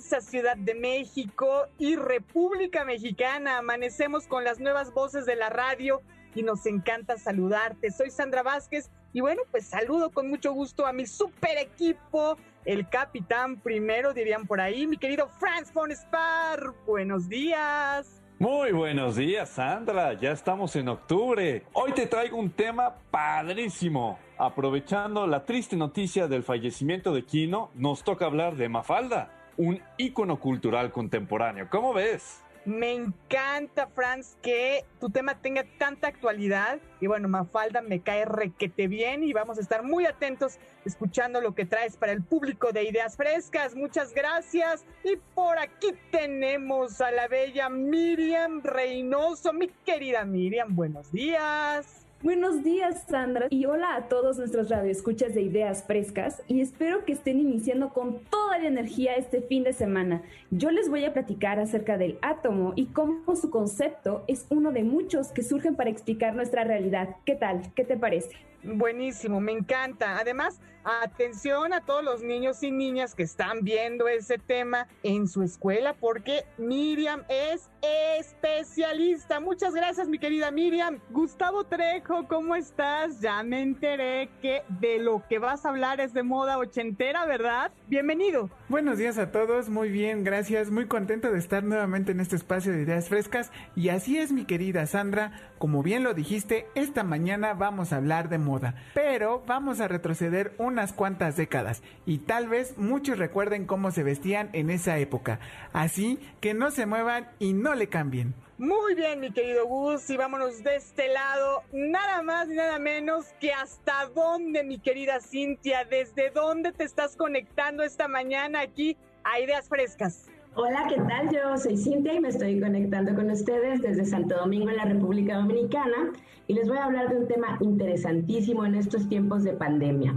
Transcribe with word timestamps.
Ciudad 0.00 0.56
de 0.56 0.74
México 0.74 1.68
y 1.78 1.96
República 1.96 2.84
Mexicana. 2.84 3.58
Amanecemos 3.58 4.26
con 4.26 4.44
las 4.44 4.60
nuevas 4.60 4.92
voces 4.92 5.24
de 5.24 5.36
la 5.36 5.48
radio 5.48 6.02
y 6.34 6.42
nos 6.42 6.66
encanta 6.66 7.16
saludarte. 7.16 7.90
Soy 7.90 8.10
Sandra 8.10 8.42
Vázquez 8.42 8.90
y 9.12 9.20
bueno, 9.20 9.42
pues 9.50 9.66
saludo 9.66 10.10
con 10.10 10.28
mucho 10.28 10.52
gusto 10.52 10.86
a 10.86 10.92
mi 10.92 11.06
super 11.06 11.56
equipo, 11.56 12.36
el 12.66 12.88
capitán 12.88 13.58
primero, 13.60 14.12
dirían 14.12 14.46
por 14.46 14.60
ahí, 14.60 14.86
mi 14.86 14.98
querido 14.98 15.28
Franz 15.40 15.72
von 15.72 15.90
Spar. 15.90 16.74
Buenos 16.86 17.28
días. 17.28 18.22
Muy 18.38 18.72
buenos 18.72 19.16
días, 19.16 19.48
Sandra. 19.48 20.12
Ya 20.12 20.32
estamos 20.32 20.76
en 20.76 20.88
octubre. 20.88 21.64
Hoy 21.72 21.92
te 21.92 22.06
traigo 22.06 22.36
un 22.36 22.50
tema 22.50 22.94
padrísimo. 23.10 24.18
Aprovechando 24.36 25.26
la 25.26 25.46
triste 25.46 25.74
noticia 25.74 26.28
del 26.28 26.42
fallecimiento 26.42 27.14
de 27.14 27.24
Kino, 27.24 27.70
nos 27.74 28.04
toca 28.04 28.26
hablar 28.26 28.56
de 28.56 28.68
Mafalda, 28.68 29.45
un 29.56 29.80
ícono 29.96 30.38
cultural 30.38 30.92
contemporáneo. 30.92 31.68
¿Cómo 31.70 31.92
ves? 31.92 32.42
Me 32.66 32.92
encanta, 32.92 33.86
Franz, 33.86 34.36
que 34.42 34.84
tu 34.98 35.08
tema 35.08 35.40
tenga 35.40 35.64
tanta 35.78 36.08
actualidad. 36.08 36.80
Y 37.00 37.06
bueno, 37.06 37.28
Mafalda 37.28 37.80
me 37.80 38.00
cae 38.00 38.24
requete 38.24 38.88
bien 38.88 39.22
y 39.22 39.32
vamos 39.32 39.58
a 39.58 39.60
estar 39.60 39.84
muy 39.84 40.04
atentos 40.04 40.58
escuchando 40.84 41.40
lo 41.40 41.54
que 41.54 41.64
traes 41.64 41.96
para 41.96 42.10
el 42.10 42.24
público 42.24 42.72
de 42.72 42.82
Ideas 42.82 43.16
Frescas. 43.16 43.76
Muchas 43.76 44.12
gracias. 44.12 44.84
Y 45.04 45.16
por 45.36 45.58
aquí 45.60 45.92
tenemos 46.10 47.00
a 47.00 47.12
la 47.12 47.28
bella 47.28 47.68
Miriam 47.68 48.60
Reynoso. 48.64 49.52
Mi 49.52 49.68
querida 49.84 50.24
Miriam, 50.24 50.74
buenos 50.74 51.12
días. 51.12 52.05
Buenos 52.22 52.64
días, 52.64 53.04
Sandra, 53.10 53.46
y 53.50 53.66
hola 53.66 53.94
a 53.94 54.08
todos 54.08 54.38
nuestros 54.38 54.70
radioescuchas 54.70 55.34
de 55.34 55.42
Ideas 55.42 55.84
Frescas, 55.86 56.42
y 56.48 56.62
espero 56.62 57.04
que 57.04 57.12
estén 57.12 57.38
iniciando 57.38 57.90
con 57.90 58.20
toda 58.30 58.58
la 58.58 58.68
energía 58.68 59.16
este 59.16 59.42
fin 59.42 59.64
de 59.64 59.74
semana. 59.74 60.22
Yo 60.50 60.70
les 60.70 60.88
voy 60.88 61.04
a 61.04 61.12
platicar 61.12 61.58
acerca 61.58 61.98
del 61.98 62.18
átomo 62.22 62.72
y 62.74 62.86
cómo 62.86 63.36
su 63.36 63.50
concepto 63.50 64.24
es 64.28 64.46
uno 64.48 64.72
de 64.72 64.82
muchos 64.82 65.28
que 65.28 65.42
surgen 65.42 65.76
para 65.76 65.90
explicar 65.90 66.34
nuestra 66.34 66.64
realidad. 66.64 67.16
¿Qué 67.26 67.34
tal? 67.34 67.60
¿Qué 67.74 67.84
te 67.84 67.98
parece? 67.98 68.30
Buenísimo, 68.66 69.40
me 69.40 69.52
encanta. 69.52 70.18
Además, 70.18 70.60
atención 71.02 71.72
a 71.72 71.80
todos 71.80 72.02
los 72.02 72.22
niños 72.22 72.62
y 72.62 72.70
niñas 72.70 73.14
que 73.14 73.22
están 73.22 73.62
viendo 73.62 74.08
ese 74.08 74.38
tema 74.38 74.88
en 75.02 75.28
su 75.28 75.42
escuela, 75.42 75.94
porque 75.94 76.44
Miriam 76.58 77.22
es 77.28 77.70
especialista. 78.18 79.38
Muchas 79.38 79.74
gracias, 79.74 80.08
mi 80.08 80.18
querida 80.18 80.50
Miriam. 80.50 80.98
Gustavo 81.10 81.64
Trejo, 81.64 82.26
¿cómo 82.26 82.56
estás? 82.56 83.20
Ya 83.20 83.42
me 83.44 83.62
enteré 83.62 84.30
que 84.42 84.62
de 84.80 84.98
lo 84.98 85.22
que 85.28 85.38
vas 85.38 85.64
a 85.64 85.68
hablar 85.68 86.00
es 86.00 86.12
de 86.12 86.24
moda 86.24 86.58
ochentera, 86.58 87.24
¿verdad? 87.24 87.70
Bienvenido. 87.86 88.50
Buenos 88.68 88.98
días 88.98 89.18
a 89.18 89.30
todos, 89.30 89.68
muy 89.68 89.90
bien, 89.90 90.24
gracias. 90.24 90.70
Muy 90.70 90.86
contento 90.86 91.30
de 91.30 91.38
estar 91.38 91.62
nuevamente 91.62 92.12
en 92.12 92.20
este 92.20 92.34
espacio 92.34 92.72
de 92.72 92.82
ideas 92.82 93.08
frescas. 93.08 93.52
Y 93.76 93.90
así 93.90 94.18
es, 94.18 94.32
mi 94.32 94.44
querida 94.44 94.86
Sandra, 94.86 95.52
como 95.58 95.82
bien 95.84 96.02
lo 96.02 96.14
dijiste, 96.14 96.66
esta 96.74 97.04
mañana 97.04 97.54
vamos 97.54 97.92
a 97.92 97.96
hablar 97.96 98.28
de 98.28 98.38
moda 98.38 98.55
pero 98.94 99.42
vamos 99.46 99.80
a 99.80 99.88
retroceder 99.88 100.54
unas 100.58 100.92
cuantas 100.92 101.36
décadas 101.36 101.82
y 102.04 102.18
tal 102.18 102.48
vez 102.48 102.78
muchos 102.78 103.18
recuerden 103.18 103.66
cómo 103.66 103.90
se 103.90 104.02
vestían 104.02 104.50
en 104.52 104.70
esa 104.70 104.98
época. 104.98 105.40
Así 105.72 106.18
que 106.40 106.54
no 106.54 106.70
se 106.70 106.86
muevan 106.86 107.28
y 107.38 107.52
no 107.52 107.74
le 107.74 107.88
cambien. 107.88 108.34
Muy 108.58 108.94
bien, 108.94 109.20
mi 109.20 109.32
querido 109.32 109.66
Gus, 109.66 110.08
y 110.08 110.16
vámonos 110.16 110.64
de 110.64 110.76
este 110.76 111.08
lado, 111.08 111.62
nada 111.72 112.22
más 112.22 112.48
ni 112.48 112.56
nada 112.56 112.78
menos 112.78 113.26
que 113.38 113.52
hasta 113.52 114.06
dónde, 114.14 114.64
mi 114.64 114.78
querida 114.78 115.20
Cintia, 115.20 115.84
desde 115.84 116.30
dónde 116.30 116.72
te 116.72 116.84
estás 116.84 117.16
conectando 117.16 117.82
esta 117.82 118.08
mañana 118.08 118.60
aquí 118.60 118.96
a 119.24 119.40
Ideas 119.40 119.68
Frescas. 119.68 120.30
Hola, 120.58 120.86
¿qué 120.88 120.96
tal? 120.96 121.28
Yo 121.30 121.58
soy 121.58 121.76
Cintia 121.76 122.14
y 122.14 122.20
me 122.20 122.28
estoy 122.28 122.58
conectando 122.58 123.14
con 123.14 123.30
ustedes 123.30 123.82
desde 123.82 124.06
Santo 124.06 124.38
Domingo 124.38 124.70
en 124.70 124.78
la 124.78 124.86
República 124.86 125.36
Dominicana 125.36 126.14
y 126.46 126.54
les 126.54 126.66
voy 126.66 126.78
a 126.78 126.86
hablar 126.86 127.10
de 127.10 127.18
un 127.18 127.28
tema 127.28 127.58
interesantísimo 127.60 128.64
en 128.64 128.74
estos 128.74 129.06
tiempos 129.06 129.44
de 129.44 129.52
pandemia 129.52 130.14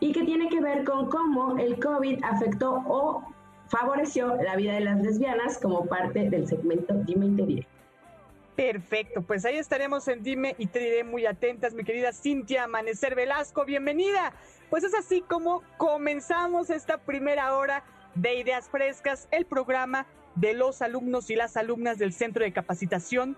y 0.00 0.12
que 0.12 0.24
tiene 0.24 0.48
que 0.48 0.62
ver 0.62 0.84
con 0.84 1.10
cómo 1.10 1.58
el 1.58 1.78
COVID 1.78 2.24
afectó 2.24 2.82
o 2.86 3.22
favoreció 3.68 4.34
la 4.36 4.56
vida 4.56 4.72
de 4.72 4.80
las 4.80 5.02
lesbianas 5.02 5.58
como 5.58 5.84
parte 5.84 6.30
del 6.30 6.48
segmento 6.48 6.94
Dime 7.04 7.26
y 7.26 7.36
Te 7.36 7.42
Diré. 7.42 7.66
Perfecto, 8.56 9.20
pues 9.20 9.44
ahí 9.44 9.56
estaremos 9.56 10.08
en 10.08 10.22
Dime 10.22 10.54
y 10.56 10.68
Te 10.68 10.78
Diré 10.78 11.04
muy 11.04 11.26
atentas, 11.26 11.74
mi 11.74 11.84
querida 11.84 12.14
Cintia 12.14 12.64
Amanecer 12.64 13.14
Velasco, 13.14 13.66
bienvenida. 13.66 14.32
Pues 14.70 14.84
es 14.84 14.94
así 14.94 15.20
como 15.20 15.62
comenzamos 15.76 16.70
esta 16.70 16.96
primera 16.96 17.54
hora 17.54 17.84
de 18.14 18.34
Ideas 18.34 18.68
Frescas, 18.68 19.28
el 19.30 19.46
programa 19.46 20.06
de 20.34 20.54
los 20.54 20.82
alumnos 20.82 21.30
y 21.30 21.36
las 21.36 21.56
alumnas 21.56 21.98
del 21.98 22.12
Centro 22.12 22.44
de 22.44 22.52
Capacitación 22.52 23.36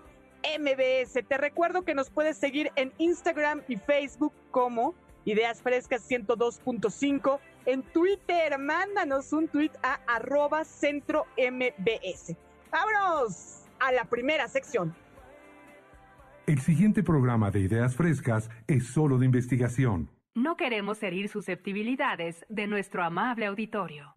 MBS. 0.59 1.13
Te 1.27 1.37
recuerdo 1.37 1.83
que 1.83 1.95
nos 1.95 2.09
puedes 2.09 2.37
seguir 2.37 2.71
en 2.75 2.93
Instagram 2.97 3.61
y 3.67 3.77
Facebook 3.77 4.33
como 4.51 4.95
Ideas 5.25 5.61
Frescas 5.61 6.09
102.5. 6.09 7.39
En 7.65 7.81
Twitter, 7.81 8.57
mándanos 8.59 9.33
un 9.33 9.47
tweet 9.47 9.71
a 9.81 9.99
arroba 10.07 10.63
centro 10.63 11.25
MBS. 11.37 12.35
Vámonos 12.71 13.63
a 13.79 13.91
la 13.91 14.05
primera 14.05 14.47
sección. 14.47 14.95
El 16.45 16.61
siguiente 16.61 17.01
programa 17.01 17.49
de 17.49 17.61
Ideas 17.61 17.95
Frescas 17.95 18.51
es 18.67 18.85
solo 18.85 19.17
de 19.17 19.25
investigación. 19.25 20.11
No 20.35 20.57
queremos 20.57 21.01
herir 21.01 21.29
susceptibilidades 21.29 22.45
de 22.49 22.67
nuestro 22.67 23.03
amable 23.03 23.47
auditorio. 23.47 24.14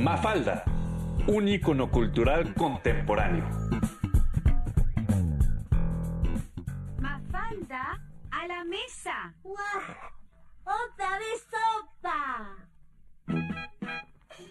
Mafalda, 0.00 0.64
un 1.26 1.46
ícono 1.46 1.90
cultural 1.90 2.54
contemporáneo. 2.54 3.44
Mafalda, 6.98 8.00
a 8.30 8.46
la 8.46 8.64
mesa. 8.64 9.34
¡Otra 10.64 11.18
vez 11.18 11.46
sopa! 11.50 12.56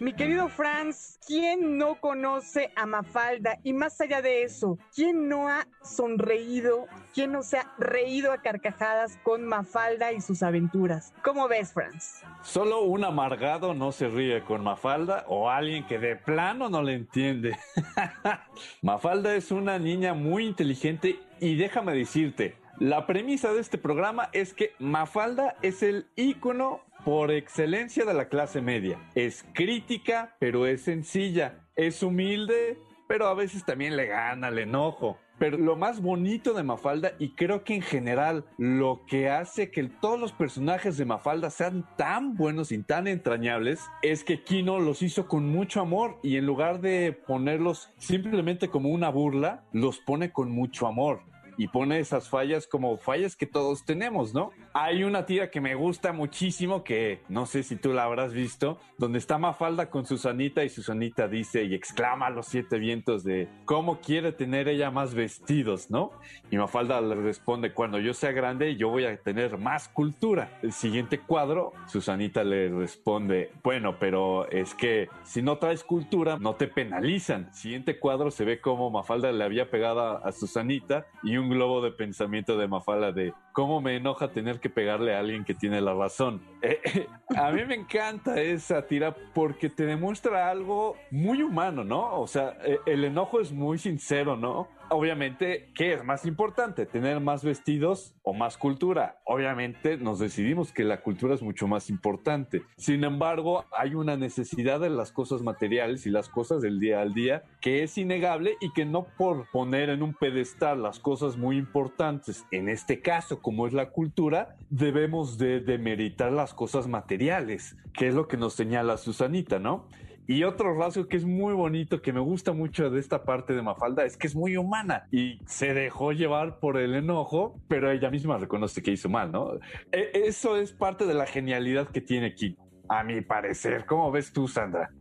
Mi 0.01 0.13
querido 0.13 0.47
Franz, 0.47 1.19
¿quién 1.27 1.77
no 1.77 1.95
conoce 1.99 2.71
a 2.77 2.85
Mafalda? 2.85 3.59
Y 3.65 3.73
más 3.73 3.99
allá 3.99 4.21
de 4.21 4.43
eso, 4.43 4.77
¿quién 4.95 5.27
no 5.27 5.49
ha 5.49 5.67
sonreído? 5.83 6.87
¿Quién 7.13 7.33
no 7.33 7.43
se 7.43 7.57
ha 7.57 7.73
reído 7.77 8.31
a 8.31 8.37
carcajadas 8.37 9.19
con 9.23 9.45
Mafalda 9.45 10.13
y 10.13 10.21
sus 10.21 10.41
aventuras? 10.41 11.13
¿Cómo 11.21 11.49
ves, 11.49 11.73
Franz? 11.73 12.23
Solo 12.43 12.83
un 12.83 13.03
amargado 13.03 13.73
no 13.73 13.91
se 13.91 14.07
ríe 14.07 14.41
con 14.45 14.63
Mafalda 14.63 15.25
o 15.27 15.49
alguien 15.49 15.85
que 15.85 15.99
de 15.99 16.15
plano 16.15 16.69
no 16.69 16.81
le 16.81 16.93
entiende. 16.93 17.57
Mafalda 18.81 19.35
es 19.35 19.51
una 19.51 19.79
niña 19.79 20.13
muy 20.13 20.45
inteligente 20.45 21.19
y 21.41 21.57
déjame 21.57 21.93
decirte, 21.93 22.55
la 22.79 23.05
premisa 23.05 23.51
de 23.51 23.59
este 23.59 23.77
programa 23.77 24.29
es 24.31 24.53
que 24.53 24.73
Mafalda 24.79 25.57
es 25.61 25.83
el 25.83 26.07
ícono 26.15 26.79
por 27.03 27.29
excelencia 27.29 28.05
de 28.05 28.13
la 28.13 28.29
clase 28.29 28.61
media. 28.61 28.97
Es 29.15 29.45
crítica, 29.53 30.35
pero 30.39 30.65
es 30.65 30.83
sencilla. 30.83 31.65
Es 31.75 32.03
humilde, 32.03 32.77
pero 33.07 33.27
a 33.27 33.33
veces 33.33 33.65
también 33.65 33.97
le 33.97 34.07
gana 34.07 34.47
el 34.47 34.59
enojo. 34.59 35.17
Pero 35.37 35.57
lo 35.57 35.75
más 35.75 36.01
bonito 36.01 36.53
de 36.53 36.63
Mafalda, 36.63 37.13
y 37.19 37.35
creo 37.35 37.63
que 37.63 37.75
en 37.75 37.81
general 37.81 38.45
lo 38.57 39.01
que 39.07 39.29
hace 39.29 39.71
que 39.71 39.83
todos 39.83 40.19
los 40.19 40.31
personajes 40.31 40.97
de 40.97 41.05
Mafalda 41.05 41.49
sean 41.49 41.85
tan 41.97 42.35
buenos 42.35 42.71
y 42.71 42.81
tan 42.83 43.07
entrañables, 43.07 43.81
es 44.01 44.23
que 44.23 44.43
Kino 44.43 44.79
los 44.79 45.01
hizo 45.01 45.27
con 45.27 45.47
mucho 45.47 45.81
amor 45.81 46.19
y 46.23 46.37
en 46.37 46.45
lugar 46.45 46.81
de 46.81 47.11
ponerlos 47.11 47.91
simplemente 47.97 48.69
como 48.69 48.89
una 48.89 49.09
burla, 49.09 49.63
los 49.71 49.99
pone 49.99 50.31
con 50.31 50.51
mucho 50.51 50.87
amor 50.87 51.28
y 51.59 51.67
pone 51.67 51.99
esas 51.99 52.29
fallas 52.29 52.67
como 52.67 52.95
fallas 52.95 53.35
que 53.35 53.45
todos 53.45 53.83
tenemos, 53.83 54.33
¿no? 54.33 54.51
Hay 54.71 55.03
una 55.03 55.25
tira 55.25 55.51
que 55.51 55.59
me 55.59 55.75
gusta 55.75 56.13
muchísimo 56.13 56.85
que 56.85 57.19
no 57.27 57.45
sé 57.45 57.63
si 57.63 57.75
tú 57.75 57.91
la 57.91 58.05
habrás 58.05 58.31
visto, 58.31 58.79
donde 58.97 59.19
está 59.19 59.37
Mafalda 59.37 59.89
con 59.89 60.05
Susanita 60.05 60.63
y 60.63 60.69
Susanita 60.69 61.27
dice 61.27 61.65
y 61.65 61.75
exclama 61.75 62.27
a 62.27 62.29
los 62.29 62.45
siete 62.45 62.79
vientos 62.79 63.25
de 63.25 63.49
cómo 63.65 63.99
quiere 63.99 64.31
tener 64.31 64.69
ella 64.69 64.89
más 64.89 65.13
vestidos, 65.13 65.91
¿no? 65.91 66.11
Y 66.49 66.55
Mafalda 66.55 67.01
le 67.01 67.15
responde, 67.15 67.73
cuando 67.73 67.99
yo 67.99 68.13
sea 68.13 68.31
grande 68.31 68.77
yo 68.77 68.87
voy 68.87 69.03
a 69.03 69.17
tener 69.17 69.57
más 69.57 69.89
cultura. 69.89 70.57
El 70.61 70.71
siguiente 70.71 71.19
cuadro, 71.19 71.73
Susanita 71.87 72.45
le 72.45 72.69
responde, 72.69 73.51
bueno, 73.63 73.99
pero 73.99 74.49
es 74.49 74.73
que 74.73 75.09
si 75.23 75.41
no 75.41 75.57
traes 75.57 75.83
cultura 75.83 76.37
no 76.39 76.55
te 76.55 76.67
penalizan. 76.67 77.53
Siguiente 77.53 77.99
cuadro 77.99 78.31
se 78.31 78.45
ve 78.45 78.61
como 78.61 78.89
Mafalda 78.89 79.33
le 79.33 79.43
había 79.43 79.69
pegado 79.69 80.25
a 80.25 80.31
Susanita 80.31 81.05
y 81.21 81.35
un 81.35 81.48
globo 81.49 81.81
de 81.81 81.91
pensamiento 81.91 82.57
de 82.57 82.67
Mafalda 82.67 83.11
de 83.11 83.33
cómo 83.51 83.81
me 83.81 83.95
enoja 83.95 84.31
tener 84.31 84.59
que 84.59 84.69
pegarle 84.69 85.15
a 85.15 85.19
alguien 85.19 85.43
que 85.43 85.53
tiene 85.53 85.81
la 85.81 85.93
razón. 85.93 86.41
Eh, 86.61 86.81
eh, 86.83 87.07
a 87.37 87.51
mí 87.51 87.63
me 87.65 87.73
encanta 87.73 88.41
esa 88.41 88.85
tira 88.85 89.15
porque 89.33 89.69
te 89.69 89.85
demuestra 89.85 90.49
algo 90.49 90.97
muy 91.09 91.41
humano, 91.41 91.85
¿no? 91.85 92.19
O 92.19 92.27
sea, 92.27 92.57
eh, 92.65 92.79
el 92.85 93.05
enojo 93.05 93.39
es 93.39 93.53
muy 93.53 93.77
sincero, 93.77 94.35
¿no? 94.35 94.67
Obviamente, 94.89 95.71
¿qué 95.75 95.93
es 95.93 96.03
más 96.03 96.25
importante? 96.25 96.85
¿Tener 96.85 97.19
más 97.19 97.43
vestidos 97.43 98.13
o 98.23 98.33
más 98.33 98.57
cultura? 98.57 99.21
Obviamente 99.25 99.97
nos 99.97 100.19
decidimos 100.19 100.71
que 100.71 100.83
la 100.83 101.01
cultura 101.01 101.35
es 101.35 101.41
mucho 101.41 101.67
más 101.67 101.89
importante. 101.89 102.63
Sin 102.77 103.03
embargo, 103.03 103.65
hay 103.71 103.95
una 103.95 104.17
necesidad 104.17 104.79
de 104.79 104.89
las 104.89 105.11
cosas 105.11 105.41
materiales 105.41 106.05
y 106.05 106.09
las 106.09 106.29
cosas 106.29 106.61
del 106.61 106.79
día 106.79 107.01
al 107.01 107.13
día 107.13 107.43
que 107.61 107.83
es 107.83 107.97
innegable 107.97 108.55
y 108.61 108.71
que 108.73 108.85
no 108.85 109.07
por 109.17 109.49
poner 109.51 109.89
en 109.89 110.03
un 110.03 110.13
pedestal 110.13 110.83
las 110.83 110.99
cosas 110.99 111.37
muy 111.37 111.57
importantes, 111.57 112.45
en 112.51 112.69
este 112.69 113.01
caso 113.01 113.41
como 113.41 113.67
es 113.67 113.73
la 113.73 113.89
cultura, 113.89 114.55
debemos 114.69 115.37
de 115.37 115.59
demeritar 115.59 116.31
las 116.31 116.53
cosas 116.53 116.87
materiales, 116.87 117.75
que 117.93 118.07
es 118.07 118.15
lo 118.15 118.27
que 118.27 118.37
nos 118.37 118.53
señala 118.53 118.97
Susanita, 118.97 119.59
¿no? 119.59 119.87
Y 120.29 120.43
otro 120.43 120.75
rasgo 120.75 121.07
que 121.07 121.17
es 121.17 121.25
muy 121.25 121.55
bonito, 121.55 122.03
que 122.03 122.13
me 122.13 122.19
gusta 122.19 122.53
mucho 122.53 122.91
de 122.91 122.99
esta 122.99 123.23
parte 123.23 123.53
de 123.53 123.63
Mafalda, 123.63 124.05
es 124.05 124.15
que 124.15 124.27
es 124.27 124.35
muy 124.35 124.57
humana 124.57 125.07
y 125.11 125.39
se 125.47 125.73
dejó 125.73 126.11
llevar 126.11 126.59
por 126.59 126.77
el 126.77 126.93
enojo, 126.93 127.59
pero 127.67 127.89
ella 127.89 128.11
misma 128.11 128.37
reconoce 128.37 128.83
que 128.83 128.91
hizo 128.91 129.09
mal, 129.09 129.31
¿no? 129.31 129.55
E, 129.91 130.11
eso 130.13 130.55
es 130.55 130.71
parte 130.71 131.07
de 131.07 131.15
la 131.15 131.25
genialidad 131.25 131.87
que 131.87 132.01
tiene 132.01 132.27
aquí, 132.27 132.55
a 132.89 133.03
mi 133.03 133.21
parecer. 133.21 133.87
¿Cómo 133.87 134.11
ves 134.11 134.31
tú, 134.31 134.47
Sandra? 134.47 134.91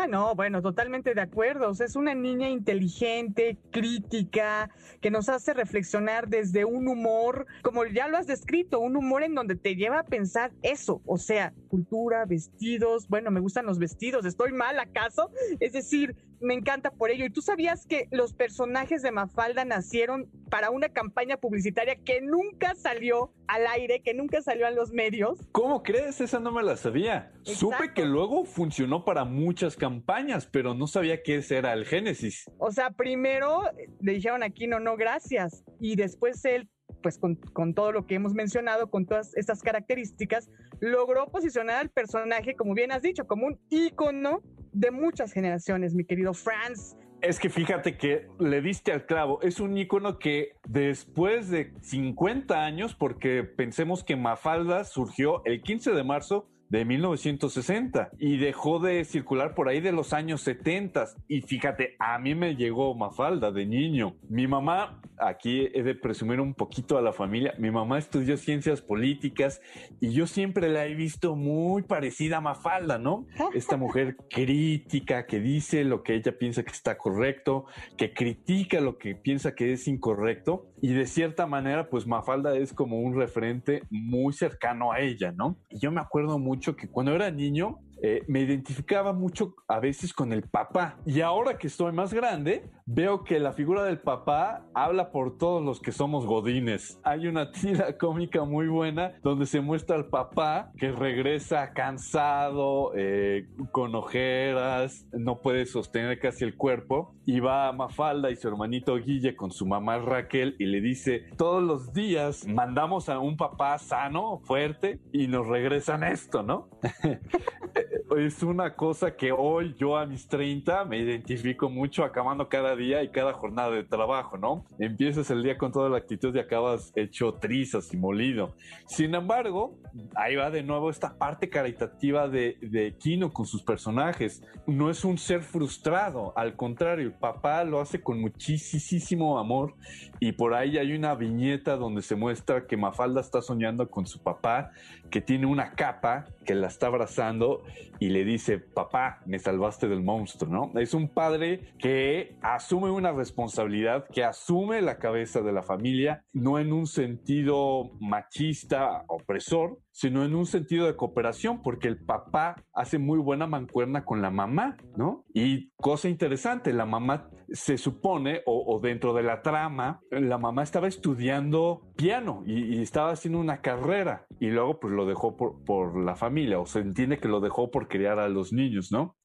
Ah, 0.00 0.06
no, 0.06 0.32
bueno, 0.36 0.62
totalmente 0.62 1.12
de 1.12 1.20
acuerdo. 1.20 1.68
O 1.70 1.74
sea, 1.74 1.84
es 1.84 1.96
una 1.96 2.14
niña 2.14 2.48
inteligente, 2.48 3.58
crítica, 3.72 4.70
que 5.00 5.10
nos 5.10 5.28
hace 5.28 5.54
reflexionar 5.54 6.28
desde 6.28 6.64
un 6.64 6.86
humor, 6.86 7.46
como 7.62 7.84
ya 7.84 8.06
lo 8.06 8.16
has 8.16 8.28
descrito, 8.28 8.78
un 8.78 8.96
humor 8.96 9.24
en 9.24 9.34
donde 9.34 9.56
te 9.56 9.74
lleva 9.74 9.98
a 9.98 10.04
pensar 10.04 10.52
eso, 10.62 11.02
o 11.04 11.18
sea, 11.18 11.52
cultura, 11.66 12.26
vestidos, 12.26 13.08
bueno, 13.08 13.32
me 13.32 13.40
gustan 13.40 13.66
los 13.66 13.80
vestidos, 13.80 14.24
¿estoy 14.24 14.52
mal 14.52 14.78
acaso? 14.78 15.32
Es 15.58 15.72
decir, 15.72 16.14
me 16.40 16.54
encanta 16.54 16.90
por 16.90 17.10
ello. 17.10 17.24
¿Y 17.24 17.30
tú 17.30 17.42
sabías 17.42 17.86
que 17.86 18.08
los 18.10 18.32
personajes 18.34 19.02
de 19.02 19.12
Mafalda 19.12 19.64
nacieron 19.64 20.30
para 20.50 20.70
una 20.70 20.88
campaña 20.88 21.36
publicitaria 21.36 21.96
que 21.96 22.20
nunca 22.20 22.74
salió 22.74 23.32
al 23.46 23.66
aire, 23.66 24.00
que 24.00 24.14
nunca 24.14 24.42
salió 24.42 24.66
a 24.66 24.70
los 24.70 24.92
medios? 24.92 25.38
¿Cómo 25.52 25.82
crees? 25.82 26.20
Esa 26.20 26.40
no 26.40 26.52
me 26.52 26.62
la 26.62 26.76
sabía. 26.76 27.32
Supe 27.42 27.92
que 27.94 28.04
luego 28.04 28.44
funcionó 28.44 29.04
para 29.04 29.24
muchas 29.24 29.76
campañas, 29.76 30.46
pero 30.46 30.74
no 30.74 30.86
sabía 30.86 31.22
que 31.22 31.36
ese 31.36 31.56
era 31.56 31.72
el 31.72 31.84
génesis. 31.84 32.50
O 32.58 32.70
sea, 32.70 32.90
primero 32.90 33.62
le 34.00 34.12
dijeron 34.12 34.42
aquí 34.42 34.66
no, 34.66 34.80
no, 34.80 34.96
gracias. 34.96 35.64
Y 35.80 35.96
después 35.96 36.44
él 36.44 36.68
pues 37.02 37.18
con, 37.18 37.36
con, 37.36 37.74
todo 37.74 37.92
lo 37.92 38.06
que 38.06 38.14
hemos 38.14 38.34
mencionado, 38.34 38.90
con 38.90 39.06
todas 39.06 39.36
estas 39.36 39.62
características, 39.62 40.50
logró 40.80 41.26
posicionar 41.26 41.76
al 41.76 41.90
personaje, 41.90 42.54
como 42.54 42.74
bien 42.74 42.92
has 42.92 43.02
dicho, 43.02 43.26
como 43.26 43.46
un 43.46 43.58
ícono 43.70 44.42
de 44.72 44.90
muchas 44.90 45.32
generaciones, 45.32 45.94
mi 45.94 46.04
querido 46.04 46.34
Franz. 46.34 46.96
Es 47.20 47.40
que 47.40 47.48
fíjate 47.48 47.96
que 47.96 48.28
le 48.38 48.60
diste 48.62 48.92
al 48.92 49.04
clavo. 49.04 49.40
Es 49.42 49.58
un 49.58 49.76
icono 49.76 50.18
que 50.18 50.52
después 50.68 51.50
de 51.50 51.72
50 51.82 52.64
años, 52.64 52.94
porque 52.94 53.42
pensemos 53.42 54.04
que 54.04 54.14
Mafalda 54.14 54.84
surgió 54.84 55.44
el 55.44 55.62
15 55.62 55.92
de 55.92 56.04
marzo 56.04 56.48
de 56.68 56.84
1960 56.84 58.10
y 58.18 58.36
dejó 58.36 58.78
de 58.78 59.04
circular 59.04 59.54
por 59.54 59.68
ahí 59.68 59.80
de 59.80 59.92
los 59.92 60.12
años 60.12 60.42
70. 60.42 61.06
Y 61.26 61.40
fíjate, 61.42 61.96
a 61.98 62.18
mí 62.18 62.34
me 62.34 62.56
llegó 62.56 62.94
Mafalda 62.94 63.50
de 63.50 63.66
niño. 63.66 64.16
Mi 64.28 64.46
mamá, 64.46 65.00
aquí 65.18 65.68
he 65.72 65.82
de 65.82 65.94
presumir 65.94 66.40
un 66.40 66.54
poquito 66.54 66.98
a 66.98 67.02
la 67.02 67.12
familia, 67.12 67.54
mi 67.58 67.70
mamá 67.70 67.98
estudió 67.98 68.36
ciencias 68.36 68.80
políticas 68.80 69.60
y 70.00 70.10
yo 70.10 70.26
siempre 70.26 70.68
la 70.68 70.86
he 70.86 70.94
visto 70.94 71.34
muy 71.36 71.82
parecida 71.82 72.38
a 72.38 72.40
Mafalda, 72.40 72.98
¿no? 72.98 73.26
Esta 73.54 73.76
mujer 73.76 74.16
crítica 74.30 75.26
que 75.26 75.40
dice 75.40 75.84
lo 75.84 76.02
que 76.02 76.14
ella 76.14 76.36
piensa 76.38 76.62
que 76.62 76.72
está 76.72 76.98
correcto, 76.98 77.66
que 77.96 78.12
critica 78.12 78.80
lo 78.80 78.98
que 78.98 79.14
piensa 79.14 79.54
que 79.54 79.72
es 79.72 79.88
incorrecto 79.88 80.66
y 80.80 80.92
de 80.92 81.06
cierta 81.06 81.46
manera 81.46 81.88
pues 81.88 82.06
Mafalda 82.06 82.56
es 82.56 82.72
como 82.72 83.00
un 83.00 83.16
referente 83.16 83.82
muy 83.90 84.32
cercano 84.32 84.92
a 84.92 85.00
ella, 85.00 85.32
¿no? 85.32 85.56
Y 85.70 85.78
yo 85.78 85.90
me 85.90 86.00
acuerdo 86.00 86.38
mucho 86.38 86.57
que 86.76 86.88
cuando 86.88 87.14
era 87.14 87.30
niño 87.30 87.78
eh, 88.02 88.22
me 88.28 88.40
identificaba 88.40 89.12
mucho 89.12 89.54
a 89.66 89.80
veces 89.80 90.12
con 90.12 90.32
el 90.32 90.42
papá. 90.42 90.98
Y 91.04 91.20
ahora 91.20 91.58
que 91.58 91.66
estoy 91.66 91.92
más 91.92 92.12
grande, 92.12 92.70
veo 92.86 93.24
que 93.24 93.38
la 93.38 93.52
figura 93.52 93.84
del 93.84 93.98
papá 93.98 94.66
habla 94.74 95.10
por 95.10 95.36
todos 95.36 95.62
los 95.62 95.80
que 95.80 95.92
somos 95.92 96.26
godines. 96.26 96.98
Hay 97.02 97.26
una 97.26 97.50
tira 97.50 97.96
cómica 97.98 98.44
muy 98.44 98.68
buena 98.68 99.14
donde 99.22 99.46
se 99.46 99.60
muestra 99.60 99.96
al 99.96 100.06
papá 100.06 100.72
que 100.78 100.92
regresa 100.92 101.72
cansado, 101.72 102.92
eh, 102.96 103.48
con 103.72 103.94
ojeras, 103.94 105.06
no 105.12 105.40
puede 105.40 105.66
sostener 105.66 106.18
casi 106.18 106.44
el 106.44 106.56
cuerpo. 106.56 107.14
Y 107.26 107.40
va 107.40 107.68
a 107.68 107.72
Mafalda 107.72 108.30
y 108.30 108.36
su 108.36 108.48
hermanito 108.48 108.96
Guille 108.96 109.36
con 109.36 109.50
su 109.50 109.66
mamá 109.66 109.98
Raquel 109.98 110.56
y 110.58 110.64
le 110.64 110.80
dice, 110.80 111.26
todos 111.36 111.62
los 111.62 111.92
días 111.92 112.46
mandamos 112.46 113.08
a 113.08 113.18
un 113.18 113.36
papá 113.36 113.78
sano, 113.78 114.40
fuerte, 114.44 115.00
y 115.12 115.26
nos 115.26 115.46
regresan 115.46 116.04
esto, 116.04 116.42
¿no? 116.42 116.70
es 118.16 118.42
una 118.42 118.74
cosa 118.74 119.16
que 119.16 119.32
hoy 119.32 119.74
yo 119.78 119.96
a 119.96 120.06
mis 120.06 120.26
30 120.28 120.84
me 120.84 120.98
identifico 120.98 121.68
mucho 121.68 122.04
acabando 122.04 122.48
cada 122.48 122.74
día 122.76 123.02
y 123.02 123.08
cada 123.10 123.32
jornada 123.32 123.70
de 123.70 123.84
trabajo, 123.84 124.36
¿no? 124.38 124.64
Empiezas 124.78 125.30
el 125.30 125.42
día 125.42 125.58
con 125.58 125.72
toda 125.72 125.88
la 125.88 125.98
actitud 125.98 126.34
y 126.34 126.38
acabas 126.38 126.92
hecho 126.96 127.34
trizas 127.34 127.92
y 127.92 127.96
molido. 127.96 128.54
Sin 128.86 129.14
embargo, 129.14 129.76
ahí 130.14 130.36
va 130.36 130.50
de 130.50 130.62
nuevo 130.62 130.90
esta 130.90 131.16
parte 131.16 131.48
caritativa 131.48 132.28
de, 132.28 132.56
de 132.60 132.94
Kino 132.96 133.32
con 133.32 133.46
sus 133.46 133.62
personajes. 133.62 134.42
No 134.66 134.90
es 134.90 135.04
un 135.04 135.18
ser 135.18 135.42
frustrado, 135.42 136.32
al 136.36 136.56
contrario, 136.56 137.06
el 137.06 137.14
papá 137.14 137.64
lo 137.64 137.80
hace 137.80 138.00
con 138.00 138.20
muchísimo 138.20 139.38
amor 139.38 139.74
y 140.20 140.32
por 140.32 140.54
ahí 140.54 140.78
hay 140.78 140.92
una 140.92 141.14
viñeta 141.14 141.76
donde 141.76 142.02
se 142.02 142.16
muestra 142.16 142.66
que 142.66 142.76
Mafalda 142.76 143.20
está 143.20 143.42
soñando 143.42 143.88
con 143.90 144.06
su 144.06 144.20
papá, 144.20 144.72
que 145.10 145.20
tiene 145.20 145.46
una 145.46 145.72
capa 145.72 146.26
que 146.44 146.54
la 146.54 146.68
está 146.68 146.86
abrazando 146.86 147.62
y 147.98 148.10
le 148.10 148.24
dice, 148.24 148.58
papá, 148.58 149.20
me 149.26 149.38
salvaste 149.38 149.88
del 149.88 150.02
monstruo, 150.02 150.50
¿no? 150.50 150.80
Es 150.80 150.94
un 150.94 151.08
padre 151.08 151.72
que 151.78 152.36
asume 152.42 152.90
una 152.90 153.12
responsabilidad, 153.12 154.06
que 154.12 154.24
asume 154.24 154.82
la 154.82 154.98
cabeza 154.98 155.40
de 155.40 155.52
la 155.52 155.62
familia, 155.62 156.24
no 156.32 156.58
en 156.58 156.72
un 156.72 156.86
sentido 156.86 157.90
machista, 158.00 159.04
opresor, 159.08 159.78
sino 159.98 160.24
en 160.24 160.36
un 160.36 160.46
sentido 160.46 160.86
de 160.86 160.94
cooperación, 160.94 161.60
porque 161.60 161.88
el 161.88 161.98
papá 161.98 162.62
hace 162.72 162.98
muy 162.98 163.18
buena 163.18 163.48
mancuerna 163.48 164.04
con 164.04 164.22
la 164.22 164.30
mamá, 164.30 164.76
¿no? 164.96 165.24
Y 165.34 165.70
cosa 165.70 166.08
interesante, 166.08 166.72
la 166.72 166.86
mamá 166.86 167.28
se 167.50 167.78
supone, 167.78 168.42
o, 168.46 168.78
dentro 168.80 169.12
de 169.12 169.24
la 169.24 169.42
trama, 169.42 170.00
la 170.12 170.38
mamá 170.38 170.62
estaba 170.62 170.86
estudiando 170.86 171.82
piano 171.96 172.44
y, 172.46 172.80
estaba 172.80 173.10
haciendo 173.10 173.40
una 173.40 173.60
carrera 173.60 174.26
y 174.38 174.50
luego 174.50 174.78
pues 174.78 174.94
lo 174.94 175.04
dejó 175.04 175.36
por, 175.36 175.64
por, 175.64 175.98
la 175.98 176.14
familia, 176.14 176.60
o 176.60 176.66
se 176.66 176.78
entiende 176.78 177.18
que 177.18 177.26
lo 177.26 177.40
dejó 177.40 177.72
por 177.72 177.88
criar 177.88 178.20
a 178.20 178.28
los 178.28 178.52
niños, 178.52 178.92
¿no? 178.92 179.16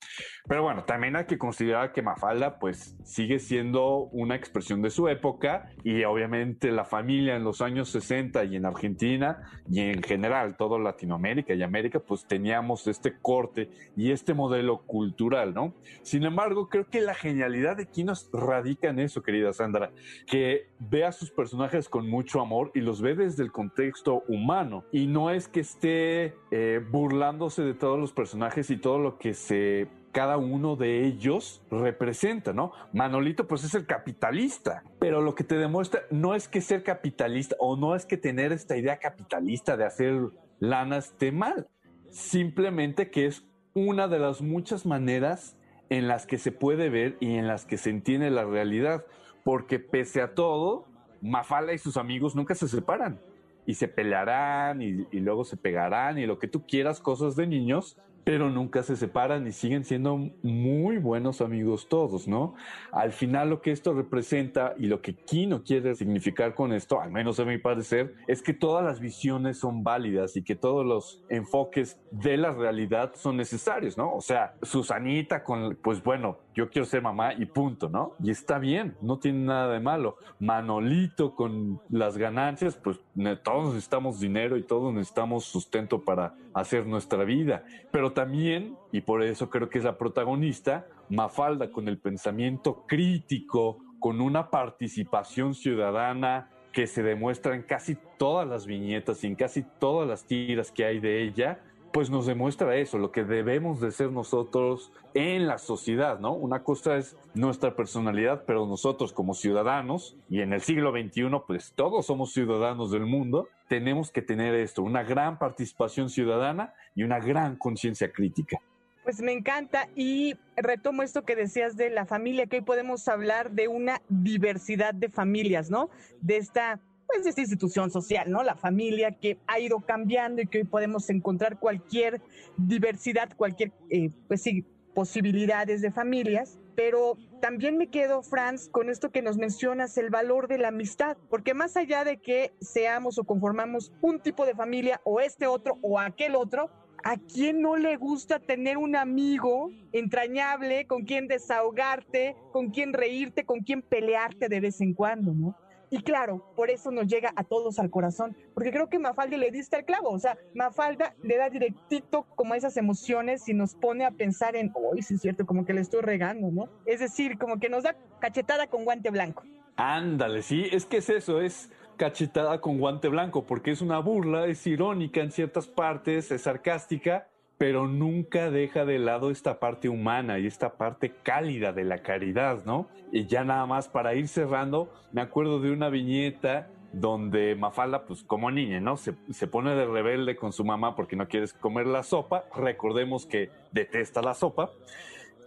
Pero 0.47 0.63
bueno, 0.63 0.85
también 0.85 1.15
hay 1.15 1.25
que 1.25 1.37
considerar 1.37 1.91
que 1.91 2.01
Mafalda 2.01 2.59
pues 2.59 2.97
sigue 3.03 3.39
siendo 3.39 4.05
una 4.05 4.35
expresión 4.35 4.81
de 4.81 4.89
su 4.89 5.07
época 5.07 5.69
y 5.83 6.03
obviamente 6.03 6.71
la 6.71 6.85
familia 6.85 7.35
en 7.35 7.43
los 7.43 7.61
años 7.61 7.89
60 7.89 8.43
y 8.45 8.55
en 8.55 8.65
Argentina 8.65 9.41
y 9.69 9.81
en 9.81 10.01
general 10.01 10.55
todo 10.63 10.79
Latinoamérica 10.79 11.53
y 11.53 11.61
América 11.61 11.99
pues 11.99 12.25
teníamos 12.25 12.87
este 12.87 13.17
corte 13.21 13.69
y 13.97 14.11
este 14.11 14.33
modelo 14.33 14.83
cultural, 14.83 15.53
¿no? 15.53 15.73
Sin 16.03 16.23
embargo, 16.23 16.69
creo 16.69 16.87
que 16.87 17.01
la 17.01 17.13
genialidad 17.13 17.75
de 17.75 17.85
Kinos 17.85 18.29
radica 18.31 18.87
en 18.87 18.99
eso, 18.99 19.21
querida 19.21 19.51
Sandra, 19.51 19.91
que 20.25 20.69
ve 20.79 21.03
a 21.03 21.11
sus 21.11 21.31
personajes 21.31 21.89
con 21.89 22.09
mucho 22.09 22.39
amor 22.39 22.71
y 22.73 22.79
los 22.79 23.01
ve 23.01 23.13
desde 23.13 23.43
el 23.43 23.51
contexto 23.51 24.23
humano 24.29 24.85
y 24.93 25.07
no 25.07 25.31
es 25.31 25.49
que 25.49 25.59
esté 25.59 26.35
eh, 26.51 26.79
burlándose 26.91 27.63
de 27.63 27.73
todos 27.73 27.99
los 27.99 28.13
personajes 28.13 28.69
y 28.69 28.77
todo 28.77 28.99
lo 28.99 29.17
que 29.17 29.33
se 29.33 29.89
cada 30.13 30.37
uno 30.37 30.77
de 30.77 31.05
ellos 31.05 31.61
representa, 31.69 32.53
¿no? 32.53 32.71
Manolito 32.93 33.47
pues 33.47 33.65
es 33.65 33.73
el 33.73 33.85
capitalista, 33.85 34.83
pero 34.99 35.21
lo 35.21 35.35
que 35.35 35.43
te 35.43 35.57
demuestra 35.57 36.03
no 36.11 36.35
es 36.35 36.47
que 36.47 36.61
ser 36.61 36.83
capitalista 36.83 37.55
o 37.59 37.75
no 37.75 37.95
es 37.95 38.05
que 38.05 38.15
tener 38.15 38.53
esta 38.53 38.77
idea 38.77 38.99
capitalista 38.99 39.75
de 39.75 39.85
hacer 39.85 40.29
lana 40.59 40.97
esté 40.97 41.31
mal, 41.31 41.67
simplemente 42.09 43.09
que 43.09 43.25
es 43.25 43.45
una 43.73 44.07
de 44.07 44.19
las 44.19 44.41
muchas 44.41 44.85
maneras 44.85 45.57
en 45.89 46.07
las 46.07 46.25
que 46.25 46.37
se 46.37 46.51
puede 46.51 46.89
ver 46.89 47.17
y 47.19 47.35
en 47.35 47.47
las 47.47 47.65
que 47.65 47.77
se 47.77 47.89
entiende 47.89 48.29
la 48.29 48.45
realidad, 48.45 49.05
porque 49.43 49.79
pese 49.79 50.21
a 50.21 50.33
todo, 50.33 50.87
Mafala 51.21 51.73
y 51.73 51.77
sus 51.77 51.97
amigos 51.97 52.35
nunca 52.35 52.53
se 52.53 52.67
separan. 52.67 53.19
Y 53.65 53.75
se 53.75 53.87
pelearán 53.87 54.81
y, 54.81 55.07
y 55.11 55.19
luego 55.21 55.45
se 55.45 55.55
pegarán 55.55 56.17
y 56.17 56.25
lo 56.25 56.37
que 56.37 56.49
tú 56.49 56.67
quieras, 56.67 56.99
cosas 56.99 57.37
de 57.37 57.47
niños, 57.47 57.97
pero 58.23 58.49
nunca 58.49 58.83
se 58.83 58.95
separan 58.95 59.45
y 59.47 59.51
siguen 59.51 59.83
siendo 59.83 60.17
muy 60.41 60.97
buenos 60.97 61.41
amigos 61.41 61.87
todos, 61.89 62.27
¿no? 62.27 62.55
Al 62.91 63.11
final 63.11 63.49
lo 63.49 63.61
que 63.61 63.71
esto 63.71 63.93
representa 63.93 64.73
y 64.77 64.87
lo 64.87 65.01
que 65.01 65.13
Kino 65.13 65.63
quiere 65.63 65.95
significar 65.95 66.55
con 66.55 66.73
esto, 66.73 67.01
al 67.01 67.11
menos 67.11 67.39
a 67.39 67.45
mi 67.45 67.57
parecer, 67.57 68.15
es 68.27 68.41
que 68.41 68.53
todas 68.53 68.83
las 68.83 68.99
visiones 68.99 69.57
son 69.57 69.83
válidas 69.83 70.37
y 70.37 70.43
que 70.43 70.55
todos 70.55 70.85
los 70.85 71.23
enfoques 71.29 71.99
de 72.11 72.37
la 72.37 72.51
realidad 72.51 73.13
son 73.15 73.37
necesarios, 73.37 73.97
¿no? 73.97 74.13
O 74.13 74.21
sea, 74.21 74.55
Susanita 74.61 75.43
con, 75.43 75.75
pues 75.81 76.03
bueno, 76.03 76.37
yo 76.53 76.69
quiero 76.69 76.85
ser 76.85 77.01
mamá 77.01 77.33
y 77.33 77.45
punto, 77.45 77.89
¿no? 77.89 78.13
Y 78.21 78.31
está 78.31 78.59
bien, 78.59 78.95
no 79.01 79.17
tiene 79.17 79.39
nada 79.39 79.73
de 79.73 79.79
malo. 79.79 80.17
Manolito 80.39 81.35
con 81.35 81.81
las 81.89 82.17
ganancias, 82.17 82.75
pues 82.75 82.99
todos 83.43 83.73
necesitamos 83.73 84.19
dinero 84.19 84.57
y 84.57 84.63
todos 84.63 84.93
necesitamos 84.93 85.45
sustento 85.45 86.01
para 86.01 86.35
hacer 86.53 86.85
nuestra 86.85 87.23
vida, 87.23 87.63
pero 87.91 88.13
también, 88.13 88.77
y 88.91 89.01
por 89.01 89.23
eso 89.23 89.49
creo 89.49 89.69
que 89.69 89.79
es 89.79 89.83
la 89.83 89.97
protagonista, 89.97 90.85
Mafalda 91.09 91.71
con 91.71 91.87
el 91.87 91.97
pensamiento 91.97 92.85
crítico, 92.87 93.79
con 93.99 94.21
una 94.21 94.49
participación 94.49 95.53
ciudadana 95.53 96.49
que 96.71 96.87
se 96.87 97.03
demuestra 97.03 97.55
en 97.55 97.61
casi 97.61 97.95
todas 98.17 98.47
las 98.47 98.65
viñetas 98.65 99.23
y 99.23 99.27
en 99.27 99.35
casi 99.35 99.63
todas 99.79 100.07
las 100.07 100.25
tiras 100.25 100.71
que 100.71 100.85
hay 100.85 100.99
de 100.99 101.23
ella, 101.23 101.59
pues 101.93 102.09
nos 102.09 102.25
demuestra 102.25 102.75
eso, 102.75 102.97
lo 102.97 103.11
que 103.11 103.23
debemos 103.23 103.79
de 103.79 103.91
ser 103.91 104.11
nosotros 104.11 104.91
en 105.13 105.45
la 105.45 105.59
sociedad, 105.59 106.19
¿no? 106.19 106.33
Una 106.33 106.63
cosa 106.63 106.97
es 106.97 107.15
nuestra 107.35 107.75
personalidad, 107.75 108.45
pero 108.47 108.65
nosotros 108.65 109.13
como 109.13 109.35
ciudadanos, 109.35 110.17
y 110.27 110.41
en 110.41 110.53
el 110.53 110.61
siglo 110.61 110.91
XXI, 110.91 111.29
pues 111.45 111.71
todos 111.75 112.07
somos 112.07 112.33
ciudadanos 112.33 112.89
del 112.89 113.05
mundo, 113.05 113.47
tenemos 113.67 114.09
que 114.09 114.23
tener 114.23 114.55
esto, 114.55 114.81
una 114.81 115.03
gran 115.03 115.37
participación 115.37 116.09
ciudadana 116.09 116.73
y 116.95 117.03
una 117.03 117.19
gran 117.19 117.57
conciencia 117.57 118.11
crítica. 118.11 118.59
Pues 119.03 119.21
me 119.21 119.33
encanta 119.33 119.87
y 119.95 120.35
retomo 120.55 121.03
esto 121.03 121.23
que 121.23 121.35
decías 121.35 121.77
de 121.77 121.91
la 121.91 122.07
familia, 122.07 122.47
que 122.47 122.57
hoy 122.57 122.63
podemos 122.63 123.07
hablar 123.07 123.51
de 123.51 123.67
una 123.67 124.01
diversidad 124.09 124.95
de 124.95 125.09
familias, 125.09 125.69
¿no? 125.69 125.91
De 126.21 126.37
esta 126.37 126.79
pues, 127.13 127.27
esta 127.27 127.41
institución 127.41 127.91
social, 127.91 128.29
¿no? 128.31 128.43
La 128.43 128.55
familia 128.55 129.11
que 129.11 129.37
ha 129.47 129.59
ido 129.59 129.79
cambiando 129.79 130.41
y 130.41 130.47
que 130.47 130.59
hoy 130.59 130.63
podemos 130.63 131.09
encontrar 131.09 131.59
cualquier 131.59 132.21
diversidad, 132.57 133.29
cualquier, 133.35 133.71
eh, 133.89 134.09
pues 134.27 134.41
sí, 134.41 134.65
posibilidades 134.93 135.81
de 135.81 135.91
familias, 135.91 136.59
pero 136.75 137.17
también 137.41 137.77
me 137.77 137.87
quedo, 137.87 138.23
Franz, 138.23 138.69
con 138.69 138.89
esto 138.89 139.11
que 139.11 139.21
nos 139.21 139.37
mencionas, 139.37 139.97
el 139.97 140.09
valor 140.09 140.47
de 140.47 140.57
la 140.57 140.69
amistad, 140.69 141.17
porque 141.29 141.53
más 141.53 141.77
allá 141.77 142.03
de 142.03 142.17
que 142.17 142.53
seamos 142.61 143.17
o 143.19 143.23
conformamos 143.23 143.91
un 144.01 144.19
tipo 144.19 144.45
de 144.45 144.55
familia 144.55 145.01
o 145.03 145.19
este 145.19 145.47
otro 145.47 145.77
o 145.81 145.99
aquel 145.99 146.35
otro, 146.35 146.69
¿a 147.03 147.17
quién 147.17 147.61
no 147.61 147.75
le 147.75 147.97
gusta 147.97 148.39
tener 148.39 148.77
un 148.77 148.95
amigo 148.95 149.69
entrañable 149.91 150.87
con 150.87 151.03
quien 151.03 151.27
desahogarte, 151.27 152.35
con 152.51 152.69
quien 152.69 152.93
reírte, 152.93 153.45
con 153.45 153.59
quien 153.59 153.81
pelearte 153.81 154.47
de 154.47 154.59
vez 154.59 154.79
en 154.81 154.93
cuando, 154.93 155.33
¿no? 155.33 155.57
Y 155.93 156.01
claro, 156.01 156.43
por 156.55 156.71
eso 156.71 156.89
nos 156.89 157.05
llega 157.05 157.33
a 157.35 157.43
todos 157.43 157.77
al 157.77 157.91
corazón, 157.91 158.35
porque 158.55 158.71
creo 158.71 158.89
que 158.89 158.97
Mafalda 158.97 159.37
le 159.37 159.51
diste 159.51 159.77
el 159.77 159.85
clavo, 159.85 160.09
o 160.09 160.17
sea, 160.17 160.39
Mafalda 160.55 161.13
le 161.21 161.37
da 161.37 161.51
directito 161.51 162.25
como 162.33 162.55
esas 162.55 162.77
emociones 162.77 163.47
y 163.47 163.53
nos 163.53 163.75
pone 163.75 164.03
a 164.03 164.09
pensar 164.09 164.55
en, 164.55 164.71
uy, 164.73 165.03
sí 165.03 165.13
es 165.13 165.21
cierto, 165.21 165.45
como 165.45 165.65
que 165.65 165.73
le 165.73 165.81
estoy 165.81 166.01
regando, 166.01 166.49
¿no? 166.49 166.67
Es 166.87 166.99
decir, 166.99 167.37
como 167.37 167.59
que 167.59 167.69
nos 167.69 167.83
da 167.83 167.95
cachetada 168.19 168.65
con 168.65 168.85
guante 168.85 169.11
blanco. 169.11 169.43
Ándale, 169.75 170.41
sí, 170.41 170.65
es 170.71 170.87
que 170.87 170.97
es 170.97 171.11
eso, 171.11 171.39
es 171.39 171.69
cachetada 171.95 172.59
con 172.59 172.79
guante 172.79 173.07
blanco, 173.07 173.45
porque 173.45 173.69
es 173.69 173.81
una 173.81 173.99
burla, 173.99 174.47
es 174.47 174.65
irónica 174.65 175.21
en 175.21 175.29
ciertas 175.29 175.67
partes, 175.67 176.31
es 176.31 176.41
sarcástica, 176.41 177.27
pero 177.57 177.87
nunca 177.87 178.51
deja 178.51 178.85
de 178.85 178.99
lado 178.99 179.31
esta 179.31 179.59
parte 179.59 179.89
humana 179.89 180.39
y 180.39 180.47
esta 180.47 180.73
parte 180.73 181.13
cálida 181.23 181.71
de 181.71 181.83
la 181.83 181.99
caridad, 181.99 182.65
¿no? 182.65 182.87
Y 183.11 183.25
ya 183.27 183.43
nada 183.43 183.65
más 183.65 183.87
para 183.87 184.15
ir 184.15 184.27
cerrando, 184.27 184.91
me 185.11 185.21
acuerdo 185.21 185.59
de 185.59 185.71
una 185.71 185.89
viñeta 185.89 186.67
donde 186.93 187.55
Mafalda, 187.55 188.05
pues 188.05 188.23
como 188.23 188.51
niña, 188.51 188.79
¿no? 188.79 188.97
Se, 188.97 189.13
pone 189.47 189.75
de 189.75 189.85
rebelde 189.85 190.35
con 190.35 190.53
su 190.53 190.63
mamá 190.63 190.95
porque 190.95 191.15
no 191.15 191.27
quiere 191.27 191.47
comer 191.59 191.87
la 191.87 192.03
sopa. 192.03 192.45
Recordemos 192.55 193.25
que 193.25 193.49
detesta 193.71 194.21
la 194.21 194.35
sopa. 194.35 194.71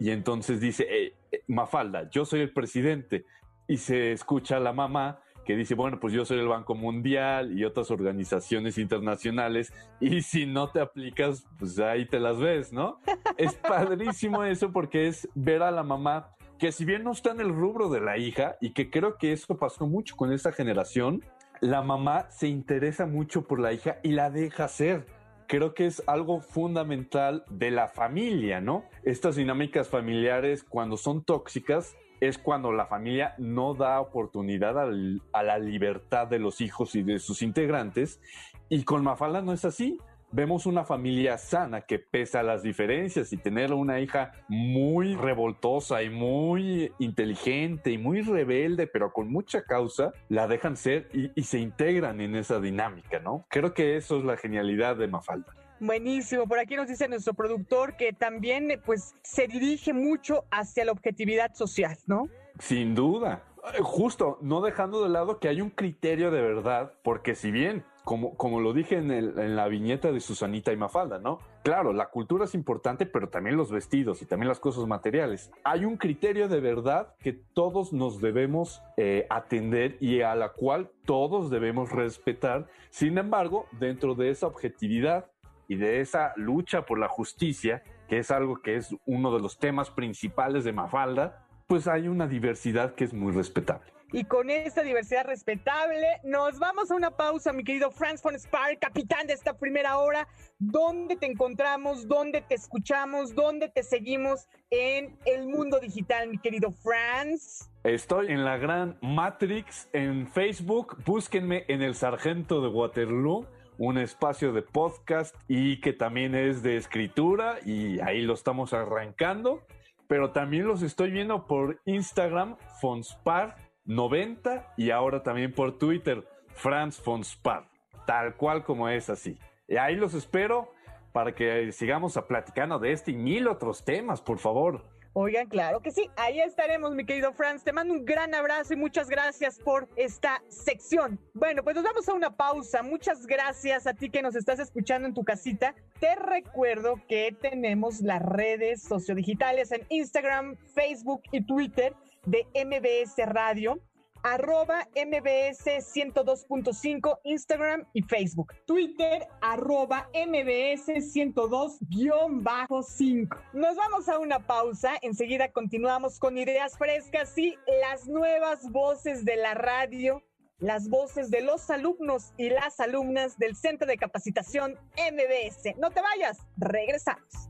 Y 0.01 0.11
entonces 0.11 0.61
dice, 0.61 0.87
eh, 0.91 1.15
eh, 1.31 1.43
Mafalda, 1.47 2.11
yo 2.11 2.25
soy 2.25 2.41
el 2.41 2.53
presidente. 2.53 3.25
Y 3.69 3.79
se 3.79 4.13
escucha 4.13 4.57
a 4.57 4.61
la 4.61 4.73
mamá 4.73 5.21
que 5.47 5.57
dice, 5.57 5.75
bueno, 5.75 6.01
pues 6.01 6.13
yo 6.13 6.25
soy 6.25 6.41
el 6.41 6.49
Banco 6.49 6.75
Mundial 6.75 7.57
y 7.57 7.65
otras 7.65 7.91
organizaciones 7.91 8.79
internacionales 8.79 9.73
y 10.01 10.23
si 10.23 10.45
no 10.45 10.71
te 10.71 10.81
aplicas, 10.81 11.47
pues 11.59 11.79
ahí 11.79 12.05
te 12.05 12.19
las 12.19 12.39
ves, 12.39 12.73
¿no? 12.73 12.99
Es 13.37 13.55
padrísimo 13.69 14.43
eso 14.45 14.73
porque 14.73 15.07
es 15.07 15.29
ver 15.35 15.63
a 15.63 15.71
la 15.71 15.85
mamá 15.85 16.35
que 16.59 16.73
si 16.73 16.85
bien 16.85 17.05
no 17.05 17.13
está 17.13 17.31
en 17.31 17.41
el 17.41 17.51
rubro 17.51 17.89
de 17.89 18.01
la 18.01 18.19
hija 18.19 18.57
y 18.61 18.71
que 18.71 18.91
creo 18.91 19.19
que 19.19 19.33
eso 19.33 19.57
pasó 19.57 19.87
mucho 19.87 20.17
con 20.17 20.33
esta 20.33 20.53
generación, 20.53 21.23
la 21.61 21.83
mamá 21.83 22.29
se 22.31 22.49
interesa 22.49 23.07
mucho 23.07 23.47
por 23.47 23.61
la 23.61 23.73
hija 23.73 23.99
y 24.03 24.11
la 24.11 24.31
deja 24.31 24.67
ser 24.67 25.07
creo 25.47 25.75
que 25.75 25.87
es 25.87 26.03
algo 26.09 26.41
fundamental 26.41 27.45
de 27.49 27.71
la 27.71 27.87
familia, 27.87 28.61
¿no? 28.61 28.85
Estas 29.05 29.37
dinámicas 29.37 29.89
familiares 29.89 30.65
cuando 30.65 30.97
son 30.97 31.23
tóxicas 31.23 31.95
es 32.21 32.39
cuando 32.39 32.73
la 32.73 32.87
familia 32.87 33.35
no 33.39 33.75
da 33.75 34.01
oportunidad 34.01 34.79
a 34.79 35.43
la 35.43 35.59
libertad 35.59 36.27
de 36.27 36.39
los 36.39 36.61
hijos 36.61 36.95
y 36.95 37.03
de 37.03 37.19
sus 37.19 37.43
integrantes. 37.43 38.21
Y 38.69 38.85
con 38.85 39.05
Mafalda 39.05 39.43
no 39.43 39.53
es 39.53 39.65
así. 39.65 39.99
Vemos 40.33 40.67
una 40.67 40.85
familia 40.85 41.39
sana 41.39 41.83
que 41.83 42.01
pese 42.01 42.37
a 42.37 42.43
las 42.43 42.63
diferencias 42.63 43.33
y 43.33 43.37
tener 43.37 43.73
una 43.73 44.01
hija 44.01 44.33
muy 44.49 45.15
revoltosa 45.15 46.03
y 46.03 46.11
muy 46.11 46.93
inteligente 46.99 47.93
y 47.93 47.99
muy 47.99 48.23
rebelde, 48.23 48.89
pero 48.89 49.13
con 49.13 49.31
mucha 49.31 49.63
causa, 49.63 50.13
la 50.29 50.49
dejan 50.49 50.77
ser 50.77 51.09
y, 51.13 51.31
y 51.39 51.45
se 51.45 51.61
integran 51.61 52.21
en 52.21 52.35
esa 52.35 52.61
dinámica, 52.61 53.21
¿no? 53.21 53.47
Creo 53.49 53.73
que 53.73 53.97
eso 53.97 54.19
es 54.19 54.25
la 54.25 54.37
genialidad 54.37 54.97
de 54.97 55.07
Mafalda. 55.07 55.56
Buenísimo. 55.81 56.47
Por 56.47 56.59
aquí 56.59 56.77
nos 56.77 56.89
dice 56.89 57.09
nuestro 57.09 57.35
productor 57.35 57.97
que 57.97 58.13
también 58.13 58.81
pues 58.85 59.15
se 59.23 59.47
dirige 59.47 59.93
mucho 59.93 60.45
hacia 60.51 60.85
la 60.85 60.93
objetividad 60.93 61.55
social, 61.55 61.97
¿no? 62.07 62.29
Sin 62.59 62.95
duda. 62.95 63.43
Eh, 63.75 63.83
justo, 63.83 64.39
no 64.41 64.61
dejando 64.61 65.03
de 65.03 65.11
lado 65.11 65.39
que 65.39 65.49
hay 65.49 65.61
un 65.61 65.71
criterio 65.71 66.31
de 66.31 66.41
verdad, 66.41 66.93
porque 67.03 67.35
si 67.35 67.51
bien, 67.51 67.85
como, 68.05 68.37
como 68.37 68.61
lo 68.61 68.73
dije 68.73 68.97
en 68.97 69.57
la 69.57 69.69
viñeta 69.69 70.13
de 70.13 70.21
Susanita 70.21 70.73
y 70.73 70.77
Mafalda, 70.77 71.19
¿no? 71.19 71.41
Claro, 71.67 71.93
la 71.93 72.11
cultura 72.11 72.45
es 72.45 72.55
importante, 72.55 73.07
pero 73.07 73.29
también 73.29 73.57
los 73.57 73.73
vestidos 73.73 74.23
y 74.23 74.27
también 74.27 74.49
las 74.49 74.61
cosas 74.61 74.87
materiales. 74.87 75.51
Hay 75.65 75.85
un 75.85 75.97
criterio 75.97 76.47
de 76.47 76.61
verdad 76.61 77.17
que 77.19 77.33
todos 77.33 77.93
nos 77.93 78.21
debemos 78.21 78.83
eh, 78.97 79.27
atender 79.31 79.97
y 79.99 80.21
a 80.21 80.37
la 80.37 80.51
cual 80.51 80.93
todos 81.05 81.51
debemos 81.51 81.91
respetar. 81.91 82.69
Sin 82.91 83.19
embargo, 83.19 83.67
dentro 83.73 84.15
de 84.15 84.31
esa 84.31 84.47
objetividad 84.47 85.27
y 85.69 85.77
de 85.77 86.01
esa 86.01 86.33
lucha 86.37 86.83
por 86.87 86.99
la 86.99 87.09
justicia, 87.09 87.83
que 88.09 88.19
es 88.19 88.31
algo 88.31 88.63
que 88.63 88.77
es 88.77 88.95
uno 89.05 89.35
de 89.35 89.41
los 89.41 89.59
temas 89.59 89.91
principales 89.91 90.65
de 90.65 90.73
Mafalda, 90.73 91.47
pues 91.67 91.89
hay 91.89 92.09
una 92.09 92.27
diversidad 92.27 92.95
que 92.95 93.05
es 93.05 93.13
muy 93.13 93.33
respetable. 93.33 93.93
y 94.13 94.23
con 94.25 94.51
esta 94.51 94.83
diversidad 94.83 95.27
respetable. 95.27 96.07
Nos 96.23 96.61
vamos 96.61 96.91
a 96.91 96.95
una 96.95 97.11
pausa, 97.11 97.53
mi 97.53 97.65
querido 97.65 97.91
Franz 97.91 98.23
von 98.23 98.37
Spar, 98.37 98.79
capitán 98.79 99.27
de 99.27 99.33
esta 99.33 99.59
primera 99.59 99.99
hora. 99.99 100.29
¿Dónde 100.59 101.17
te 101.17 101.27
encontramos? 101.27 102.07
¿Dónde 102.07 102.41
te 102.41 102.55
escuchamos? 102.55 103.35
¿Dónde 103.35 103.69
te 103.69 103.83
seguimos 103.83 104.47
en 104.71 105.19
el 105.27 105.49
mundo 105.49 105.81
digital, 105.81 106.29
mi 106.29 106.39
querido 106.39 106.71
Franz? 106.71 107.69
Estoy 107.83 108.29
en 108.29 108.45
la 108.45 108.57
gran 108.59 108.97
Matrix 109.03 109.89
en 109.93 110.29
Facebook. 110.29 110.97
Búsquenme 111.05 111.65
en 111.67 111.83
el 111.83 111.97
Sargento 111.97 112.61
de 112.61 112.69
Waterloo 112.69 113.49
un 113.79 113.99
espacio 113.99 114.53
de 114.53 114.63
podcast 114.63 115.35
y 115.49 115.81
que 115.81 115.93
también 115.93 116.35
es 116.35 116.63
de 116.63 116.77
escritura 116.77 117.59
y 117.65 118.01
ahí 118.01 118.23
lo 118.23 118.35
estamos 118.35 118.73
arrancando. 118.73 119.63
Pero 120.09 120.31
también 120.31 120.67
los 120.67 120.83
estoy 120.83 121.11
viendo 121.11 121.47
por 121.47 121.81
Instagram, 121.85 122.57
Fonspar90 122.81 124.67
y 124.77 124.91
ahora 124.91 125.23
también 125.23 125.53
por 125.53 125.79
Twitter, 125.79 126.25
Franz 126.49 127.01
Fonspar. 127.01 127.69
Tal 128.07 128.37
cual 128.37 128.63
como 128.63 128.89
es 128.89 129.11
así. 129.11 129.39
Y 129.67 129.77
ahí 129.77 129.97
los 129.97 130.15
espero 130.15 130.73
para 131.13 131.35
que 131.35 131.73
sigamos 131.73 132.17
a 132.17 132.27
platicando 132.27 132.79
de 132.79 132.93
este 132.93 133.11
y 133.11 133.17
mil 133.17 133.49
otros 133.49 133.85
temas, 133.85 134.21
por 134.21 134.39
favor. 134.39 134.85
Oigan, 135.19 135.49
claro 135.49 135.81
que 135.81 135.93
sí, 135.93 136.11
ahí 136.17 136.41
estaremos, 136.41 136.95
mi 136.95 137.07
querido 137.07 137.33
Franz. 137.33 137.65
Te 137.65 137.73
mando 137.73 137.95
un 137.95 138.05
gran 138.05 138.35
abrazo 138.35 138.75
y 138.75 138.77
muchas 138.77 139.09
gracias 139.09 139.59
por 139.59 139.89
esta 139.97 140.43
sección. 140.49 141.19
Bueno, 141.33 141.65
pues 141.65 141.75
nos 141.75 141.87
vamos 141.87 142.07
a 142.07 142.13
una 142.13 142.37
pausa. 142.37 142.83
Muchas 142.83 143.27
gracias 143.27 143.87
a 143.87 143.95
ti 143.95 144.11
que 144.11 144.21
nos 144.21 144.37
estás 144.37 144.59
escuchando 144.59 145.09
en 145.09 145.15
tu 145.15 145.25
casita. 145.25 145.75
Te 146.01 146.17
recuerdo 146.17 147.01
que 147.09 147.35
tenemos 147.41 148.03
las 148.03 148.21
redes 148.21 148.83
sociodigitales 148.83 149.73
en 149.73 149.87
Instagram, 149.89 150.59
Facebook 150.75 151.23
y 151.33 151.47
Twitter 151.47 151.95
de 152.27 152.47
MBS 152.55 153.17
Radio 153.25 153.81
arroba 154.27 154.87
MBS 154.97 155.65
102.5 155.95 157.21
Instagram 157.23 157.87
y 157.93 158.03
Facebook. 158.03 158.53
Twitter 158.67 159.29
arroba 159.41 160.11
MBS 160.13 160.89
102-5. 160.89 163.29
Nos 163.53 163.77
vamos 163.77 164.09
a 164.09 164.19
una 164.19 164.45
pausa. 164.45 164.95
Enseguida 165.03 165.53
continuamos 165.53 166.19
con 166.19 166.37
ideas 166.39 166.77
frescas 166.77 167.39
y 167.39 167.57
las 167.81 168.09
nuevas 168.09 168.69
voces 168.73 169.25
de 169.25 169.37
la 169.37 169.55
radio. 169.55 170.25
Las 170.59 170.89
voces 170.89 171.31
de 171.31 171.43
los 171.43 171.71
alumnos 171.71 172.33
y 172.37 172.51
las 172.51 172.81
alumnas 172.81 173.39
del 173.39 173.55
Centro 173.55 173.87
de 173.87 173.97
Capacitación 173.97 174.75
MBS. 174.97 175.77
No 175.79 175.93
te 175.93 176.01
vayas, 176.01 176.39
regresamos. 176.57 177.49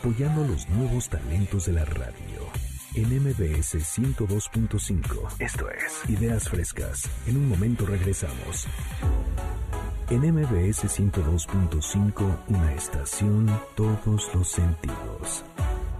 Apoyando 0.00 0.46
los 0.46 0.66
nuevos 0.70 1.10
talentos 1.10 1.66
de 1.66 1.74
la 1.74 1.84
radio. 1.84 2.40
En 2.94 3.04
MBS 3.22 3.74
102.5. 3.74 5.34
Esto 5.38 5.68
es 5.68 6.08
Ideas 6.08 6.48
Frescas. 6.48 7.02
En 7.26 7.36
un 7.36 7.46
momento 7.50 7.84
regresamos. 7.84 8.66
En 10.08 10.20
MBS 10.20 10.86
102.5, 10.98 12.36
una 12.48 12.72
estación, 12.72 13.46
todos 13.74 14.34
los 14.34 14.48
sentidos. 14.48 15.44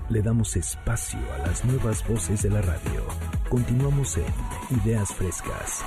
Le 0.08 0.22
damos 0.22 0.56
espacio 0.56 1.20
a 1.34 1.46
las 1.46 1.62
nuevas 1.66 2.06
voces 2.08 2.42
de 2.42 2.48
la 2.48 2.62
radio. 2.62 3.04
Continuamos 3.50 4.16
en 4.16 4.78
Ideas 4.82 5.12
Frescas. 5.12 5.84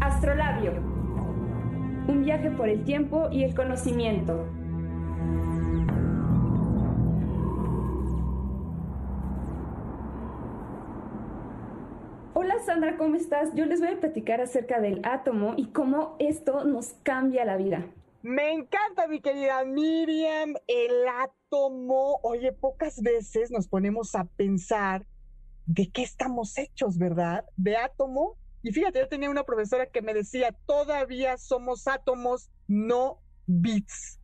Astrolabio. 0.00 0.72
Un 2.06 2.22
viaje 2.22 2.50
por 2.52 2.68
el 2.68 2.84
tiempo 2.84 3.28
y 3.32 3.42
el 3.42 3.54
conocimiento. 3.56 4.57
Hola 12.34 12.60
Sandra, 12.64 12.96
¿cómo 12.96 13.16
estás? 13.16 13.52
Yo 13.54 13.66
les 13.66 13.80
voy 13.80 13.90
a 13.90 14.00
platicar 14.00 14.40
acerca 14.40 14.80
del 14.80 15.00
átomo 15.04 15.54
y 15.56 15.72
cómo 15.72 16.16
esto 16.18 16.64
nos 16.64 16.94
cambia 17.02 17.44
la 17.44 17.56
vida. 17.56 17.84
Me 18.22 18.52
encanta, 18.52 19.06
mi 19.08 19.20
querida 19.20 19.64
Miriam, 19.64 20.54
el 20.66 21.06
átomo. 21.08 22.18
Oye, 22.22 22.52
pocas 22.52 23.00
veces 23.00 23.50
nos 23.50 23.68
ponemos 23.68 24.14
a 24.14 24.24
pensar 24.24 25.06
de 25.66 25.90
qué 25.90 26.02
estamos 26.02 26.58
hechos, 26.58 26.98
¿verdad? 26.98 27.44
De 27.56 27.76
átomo. 27.76 28.36
Y 28.62 28.72
fíjate, 28.72 28.98
yo 28.98 29.08
tenía 29.08 29.30
una 29.30 29.44
profesora 29.44 29.86
que 29.86 30.02
me 30.02 30.14
decía, 30.14 30.54
todavía 30.66 31.38
somos 31.38 31.86
átomos, 31.86 32.50
no 32.66 33.20
bits. 33.46 34.17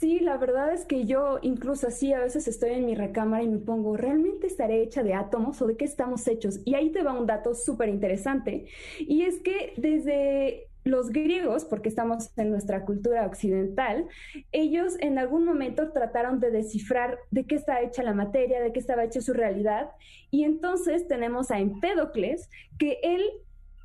Sí, 0.00 0.18
la 0.18 0.38
verdad 0.38 0.72
es 0.72 0.86
que 0.86 1.04
yo 1.04 1.38
incluso 1.42 1.86
así 1.88 2.14
a 2.14 2.20
veces 2.20 2.48
estoy 2.48 2.70
en 2.70 2.86
mi 2.86 2.94
recámara 2.94 3.42
y 3.42 3.48
me 3.48 3.58
pongo, 3.58 3.98
¿realmente 3.98 4.46
estaré 4.46 4.82
hecha 4.82 5.02
de 5.02 5.12
átomos 5.12 5.60
o 5.60 5.66
de 5.66 5.76
qué 5.76 5.84
estamos 5.84 6.26
hechos? 6.26 6.60
Y 6.64 6.74
ahí 6.74 6.90
te 6.90 7.02
va 7.02 7.12
un 7.12 7.26
dato 7.26 7.54
súper 7.54 7.90
interesante. 7.90 8.64
Y 8.98 9.24
es 9.24 9.40
que 9.42 9.74
desde 9.76 10.68
los 10.84 11.10
griegos, 11.10 11.66
porque 11.66 11.90
estamos 11.90 12.30
en 12.38 12.50
nuestra 12.50 12.86
cultura 12.86 13.26
occidental, 13.26 14.08
ellos 14.52 14.96
en 15.00 15.18
algún 15.18 15.44
momento 15.44 15.92
trataron 15.92 16.40
de 16.40 16.50
descifrar 16.50 17.18
de 17.30 17.44
qué 17.44 17.56
está 17.56 17.82
hecha 17.82 18.02
la 18.02 18.14
materia, 18.14 18.62
de 18.62 18.72
qué 18.72 18.80
estaba 18.80 19.04
hecha 19.04 19.20
su 19.20 19.34
realidad. 19.34 19.90
Y 20.30 20.44
entonces 20.44 21.08
tenemos 21.08 21.50
a 21.50 21.58
Empédocles, 21.58 22.48
que 22.78 23.00
él 23.02 23.22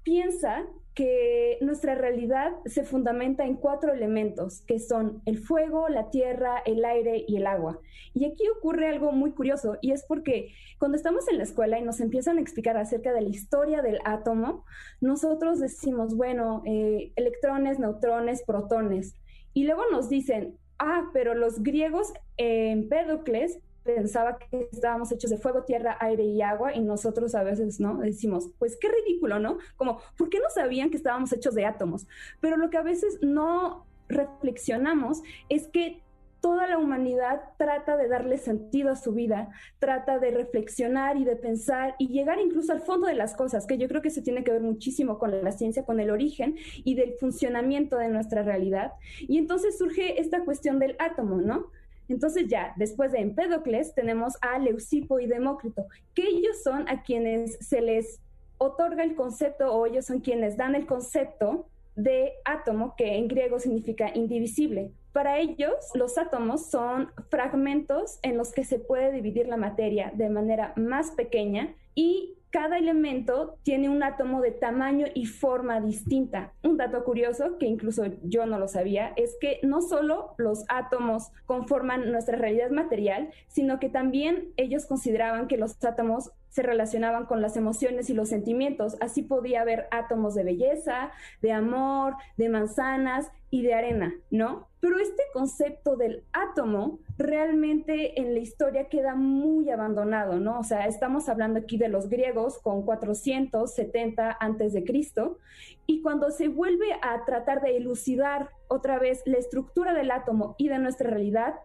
piensa 0.03 0.65
que 0.95 1.57
nuestra 1.59 1.93
realidad 1.93 2.53
se 2.65 2.83
fundamenta 2.83 3.45
en 3.45 3.55
cuatro 3.55 3.93
elementos, 3.93 4.61
que 4.61 4.79
son 4.79 5.21
el 5.25 5.37
fuego, 5.37 5.89
la 5.89 6.09
tierra, 6.09 6.61
el 6.65 6.85
aire 6.85 7.25
y 7.27 7.35
el 7.35 7.47
agua. 7.47 7.79
Y 8.13 8.23
aquí 8.23 8.47
ocurre 8.47 8.87
algo 8.87 9.11
muy 9.11 9.31
curioso, 9.31 9.77
y 9.81 9.91
es 9.91 10.05
porque 10.07 10.53
cuando 10.79 10.95
estamos 10.95 11.27
en 11.27 11.37
la 11.37 11.43
escuela 11.43 11.77
y 11.77 11.83
nos 11.83 11.99
empiezan 11.99 12.37
a 12.37 12.41
explicar 12.41 12.77
acerca 12.77 13.11
de 13.11 13.21
la 13.21 13.29
historia 13.29 13.81
del 13.81 13.99
átomo, 14.05 14.63
nosotros 15.01 15.59
decimos, 15.59 16.15
bueno, 16.15 16.63
eh, 16.65 17.11
electrones, 17.17 17.77
neutrones, 17.77 18.43
protones. 18.43 19.15
Y 19.53 19.65
luego 19.65 19.83
nos 19.91 20.07
dicen, 20.07 20.57
ah, 20.79 21.09
pero 21.13 21.35
los 21.35 21.61
griegos 21.61 22.13
en 22.37 22.83
Empédocles 22.83 23.59
pensaba 23.85 24.37
que 24.37 24.67
estábamos 24.71 25.11
hechos 25.11 25.29
de 25.29 25.37
fuego, 25.37 25.63
tierra, 25.63 25.97
aire 25.99 26.23
y 26.23 26.41
agua 26.41 26.73
y 26.73 26.81
nosotros 26.81 27.35
a 27.35 27.43
veces, 27.43 27.79
¿no? 27.79 27.97
Decimos, 27.99 28.49
pues 28.57 28.77
qué 28.81 28.89
ridículo, 28.89 29.39
¿no? 29.39 29.59
Como, 29.77 29.99
¿por 30.17 30.29
qué 30.29 30.39
no 30.39 30.49
sabían 30.53 30.89
que 30.89 30.97
estábamos 30.97 31.31
hechos 31.31 31.53
de 31.53 31.65
átomos? 31.65 32.07
Pero 32.41 32.57
lo 32.57 32.69
que 32.69 32.77
a 32.77 32.81
veces 32.83 33.19
no 33.21 33.85
reflexionamos 34.09 35.21
es 35.49 35.67
que 35.67 36.01
toda 36.41 36.67
la 36.67 36.77
humanidad 36.77 37.41
trata 37.57 37.97
de 37.97 38.07
darle 38.07 38.37
sentido 38.37 38.91
a 38.91 38.95
su 38.95 39.13
vida, 39.13 39.49
trata 39.79 40.19
de 40.19 40.29
reflexionar 40.29 41.17
y 41.17 41.25
de 41.25 41.35
pensar 41.35 41.95
y 41.97 42.09
llegar 42.09 42.39
incluso 42.39 42.71
al 42.71 42.81
fondo 42.81 43.07
de 43.07 43.15
las 43.15 43.35
cosas, 43.35 43.65
que 43.65 43.79
yo 43.79 43.87
creo 43.87 44.01
que 44.01 44.11
se 44.11 44.21
tiene 44.21 44.43
que 44.43 44.51
ver 44.51 44.61
muchísimo 44.61 45.17
con 45.17 45.43
la 45.43 45.51
ciencia, 45.51 45.85
con 45.85 45.99
el 45.99 46.11
origen 46.11 46.55
y 46.83 46.93
del 46.93 47.13
funcionamiento 47.13 47.97
de 47.97 48.09
nuestra 48.09 48.43
realidad. 48.43 48.93
Y 49.21 49.39
entonces 49.39 49.77
surge 49.77 50.21
esta 50.21 50.43
cuestión 50.45 50.77
del 50.77 50.95
átomo, 50.99 51.41
¿no? 51.41 51.71
Entonces 52.07 52.47
ya, 52.47 52.73
después 52.77 53.11
de 53.11 53.19
Empédocles, 53.19 53.93
tenemos 53.93 54.33
a 54.41 54.59
Leucipo 54.59 55.19
y 55.19 55.27
Demócrito, 55.27 55.87
que 56.13 56.27
ellos 56.27 56.63
son 56.63 56.87
a 56.87 57.03
quienes 57.03 57.57
se 57.59 57.81
les 57.81 58.19
otorga 58.57 59.03
el 59.03 59.15
concepto 59.15 59.73
o 59.73 59.85
ellos 59.85 60.05
son 60.05 60.19
quienes 60.19 60.57
dan 60.57 60.75
el 60.75 60.85
concepto 60.85 61.67
de 61.95 62.33
átomo, 62.43 62.95
que 62.97 63.15
en 63.15 63.27
griego 63.27 63.59
significa 63.59 64.11
indivisible. 64.13 64.91
Para 65.13 65.39
ellos, 65.39 65.73
los 65.93 66.17
átomos 66.17 66.65
son 66.65 67.09
fragmentos 67.29 68.19
en 68.21 68.37
los 68.37 68.51
que 68.51 68.65
se 68.65 68.79
puede 68.79 69.11
dividir 69.11 69.47
la 69.47 69.57
materia 69.57 70.11
de 70.13 70.29
manera 70.29 70.73
más 70.75 71.11
pequeña 71.11 71.73
y 71.95 72.35
cada 72.55 72.77
elemento 72.77 73.57
tiene 73.63 73.89
un 73.89 74.01
átomo 74.01 74.39
de 74.39 74.51
tamaño 74.51 75.07
y 75.13 75.25
forma 75.25 75.81
distinta. 75.81 76.53
Un 76.63 76.77
dato 76.77 77.03
curioso, 77.03 77.57
que 77.57 77.65
incluso 77.65 78.05
yo 78.23 78.45
no 78.45 78.57
lo 78.57 78.69
sabía, 78.69 79.11
es 79.17 79.35
que 79.41 79.59
no 79.61 79.81
solo 79.81 80.35
los 80.37 80.63
átomos 80.69 81.33
conforman 81.45 82.13
nuestra 82.13 82.37
realidad 82.37 82.69
material, 82.69 83.29
sino 83.49 83.77
que 83.77 83.89
también 83.89 84.53
ellos 84.55 84.85
consideraban 84.85 85.49
que 85.49 85.57
los 85.57 85.83
átomos 85.83 86.31
se 86.47 86.61
relacionaban 86.61 87.25
con 87.25 87.41
las 87.41 87.57
emociones 87.57 88.09
y 88.09 88.13
los 88.13 88.29
sentimientos. 88.29 88.95
Así 89.01 89.21
podía 89.21 89.59
haber 89.59 89.89
átomos 89.91 90.33
de 90.33 90.45
belleza, 90.45 91.11
de 91.41 91.51
amor, 91.51 92.15
de 92.37 92.47
manzanas 92.47 93.29
y 93.49 93.63
de 93.63 93.73
arena, 93.73 94.13
¿no? 94.31 94.69
Pero 94.85 94.99
este 94.99 95.23
concepto 95.33 95.95
del 95.95 96.23
átomo 96.31 96.99
realmente 97.17 98.21
en 98.21 98.35
la 98.35 98.39
historia 98.39 98.87
queda 98.87 99.15
muy 99.15 99.71
abandonado, 99.71 100.39
¿no? 100.39 100.59
O 100.59 100.63
sea, 100.63 100.85
estamos 100.85 101.27
hablando 101.27 101.57
aquí 101.57 101.79
de 101.79 101.89
los 101.89 102.07
griegos 102.07 102.59
con 102.59 102.85
470 102.85 104.37
antes 104.39 104.73
de 104.73 104.83
Cristo 104.83 105.39
y 105.87 106.03
cuando 106.03 106.29
se 106.29 106.49
vuelve 106.49 106.85
a 107.01 107.25
tratar 107.25 107.63
de 107.63 107.77
elucidar 107.77 108.51
otra 108.67 108.99
vez 108.99 109.23
la 109.25 109.39
estructura 109.39 109.91
del 109.91 110.11
átomo 110.11 110.53
y 110.59 110.67
de 110.67 110.77
nuestra 110.77 111.09
realidad, 111.09 111.55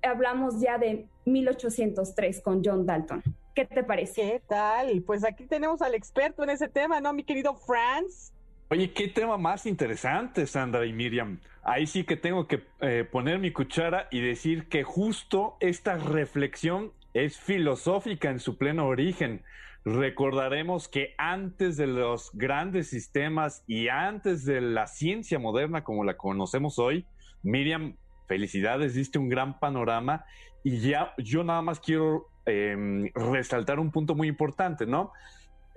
hablamos 0.00 0.60
ya 0.60 0.78
de 0.78 1.08
1803 1.24 2.40
con 2.40 2.62
John 2.64 2.86
Dalton. 2.86 3.24
¿Qué 3.56 3.64
te 3.64 3.82
parece? 3.82 4.22
¿Qué 4.22 4.42
tal? 4.46 5.02
Pues 5.02 5.24
aquí 5.24 5.48
tenemos 5.48 5.82
al 5.82 5.96
experto 5.96 6.44
en 6.44 6.50
ese 6.50 6.68
tema, 6.68 7.00
¿no, 7.00 7.12
mi 7.12 7.24
querido 7.24 7.56
Franz? 7.56 8.32
Oye, 8.70 8.92
qué 8.92 9.08
tema 9.08 9.38
más 9.38 9.64
interesante, 9.64 10.46
Sandra 10.46 10.84
y 10.84 10.92
Miriam. 10.92 11.40
Ahí 11.62 11.86
sí 11.86 12.04
que 12.04 12.18
tengo 12.18 12.46
que 12.46 12.64
eh, 12.82 13.08
poner 13.10 13.38
mi 13.38 13.50
cuchara 13.50 14.08
y 14.10 14.20
decir 14.20 14.68
que 14.68 14.84
justo 14.84 15.56
esta 15.60 15.96
reflexión 15.96 16.92
es 17.14 17.38
filosófica 17.38 18.28
en 18.28 18.40
su 18.40 18.58
pleno 18.58 18.86
origen. 18.86 19.42
Recordaremos 19.86 20.86
que 20.86 21.14
antes 21.16 21.78
de 21.78 21.86
los 21.86 22.30
grandes 22.34 22.90
sistemas 22.90 23.64
y 23.66 23.88
antes 23.88 24.44
de 24.44 24.60
la 24.60 24.86
ciencia 24.86 25.38
moderna 25.38 25.82
como 25.82 26.04
la 26.04 26.18
conocemos 26.18 26.78
hoy, 26.78 27.06
Miriam, 27.42 27.96
felicidades, 28.26 28.92
diste 28.92 29.18
un 29.18 29.30
gran 29.30 29.58
panorama 29.58 30.26
y 30.62 30.80
ya 30.80 31.14
yo 31.16 31.42
nada 31.42 31.62
más 31.62 31.80
quiero 31.80 32.26
em, 32.44 33.10
resaltar 33.14 33.80
un 33.80 33.90
punto 33.90 34.14
muy 34.14 34.28
importante, 34.28 34.84
¿no? 34.84 35.10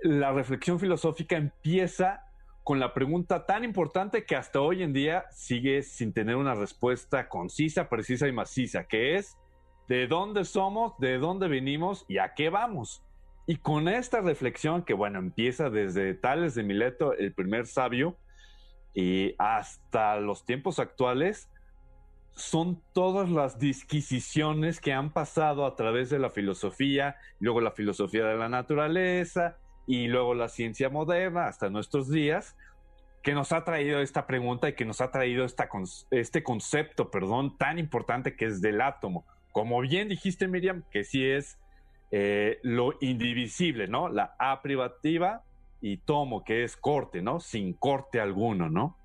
La 0.02 0.30
reflexión 0.30 0.78
filosófica 0.78 1.38
empieza 1.38 2.26
con 2.64 2.78
la 2.78 2.94
pregunta 2.94 3.44
tan 3.44 3.64
importante 3.64 4.24
que 4.24 4.36
hasta 4.36 4.60
hoy 4.60 4.82
en 4.82 4.92
día 4.92 5.24
sigue 5.32 5.82
sin 5.82 6.12
tener 6.12 6.36
una 6.36 6.54
respuesta 6.54 7.28
concisa, 7.28 7.88
precisa 7.88 8.28
y 8.28 8.32
maciza, 8.32 8.84
que 8.84 9.16
es 9.16 9.36
¿de 9.88 10.06
dónde 10.06 10.44
somos, 10.44 10.96
de 10.98 11.18
dónde 11.18 11.48
venimos 11.48 12.04
y 12.08 12.18
a 12.18 12.34
qué 12.34 12.50
vamos? 12.50 13.04
Y 13.46 13.56
con 13.56 13.88
esta 13.88 14.20
reflexión 14.20 14.84
que, 14.84 14.94
bueno, 14.94 15.18
empieza 15.18 15.68
desde 15.70 16.14
Tales 16.14 16.54
de 16.54 16.62
Mileto, 16.62 17.14
el 17.14 17.34
primer 17.34 17.66
sabio, 17.66 18.16
y 18.94 19.34
hasta 19.38 20.16
los 20.20 20.44
tiempos 20.44 20.78
actuales, 20.78 21.50
son 22.34 22.80
todas 22.94 23.28
las 23.28 23.58
disquisiciones 23.58 24.80
que 24.80 24.92
han 24.92 25.12
pasado 25.12 25.66
a 25.66 25.74
través 25.74 26.08
de 26.08 26.18
la 26.18 26.30
filosofía, 26.30 27.16
luego 27.40 27.60
la 27.60 27.72
filosofía 27.72 28.24
de 28.24 28.36
la 28.36 28.48
naturaleza, 28.48 29.58
y 29.86 30.08
luego 30.08 30.34
la 30.34 30.48
ciencia 30.48 30.88
moderna 30.88 31.46
hasta 31.46 31.70
nuestros 31.70 32.08
días, 32.08 32.56
que 33.22 33.34
nos 33.34 33.52
ha 33.52 33.64
traído 33.64 34.00
esta 34.00 34.26
pregunta 34.26 34.68
y 34.68 34.74
que 34.74 34.84
nos 34.84 35.00
ha 35.00 35.10
traído 35.10 35.44
esta, 35.44 35.68
este 36.10 36.42
concepto, 36.42 37.10
perdón, 37.10 37.56
tan 37.56 37.78
importante 37.78 38.34
que 38.34 38.46
es 38.46 38.60
del 38.60 38.80
átomo. 38.80 39.24
Como 39.52 39.80
bien 39.80 40.08
dijiste, 40.08 40.48
Miriam, 40.48 40.82
que 40.90 41.04
sí 41.04 41.24
es 41.24 41.58
eh, 42.10 42.58
lo 42.62 42.94
indivisible, 43.00 43.86
¿no? 43.86 44.08
La 44.08 44.34
A 44.38 44.60
privativa 44.60 45.42
y 45.80 45.98
tomo, 45.98 46.44
que 46.44 46.64
es 46.64 46.76
corte, 46.76 47.22
¿no? 47.22 47.38
Sin 47.38 47.74
corte 47.74 48.20
alguno, 48.20 48.68
¿no? 48.68 48.96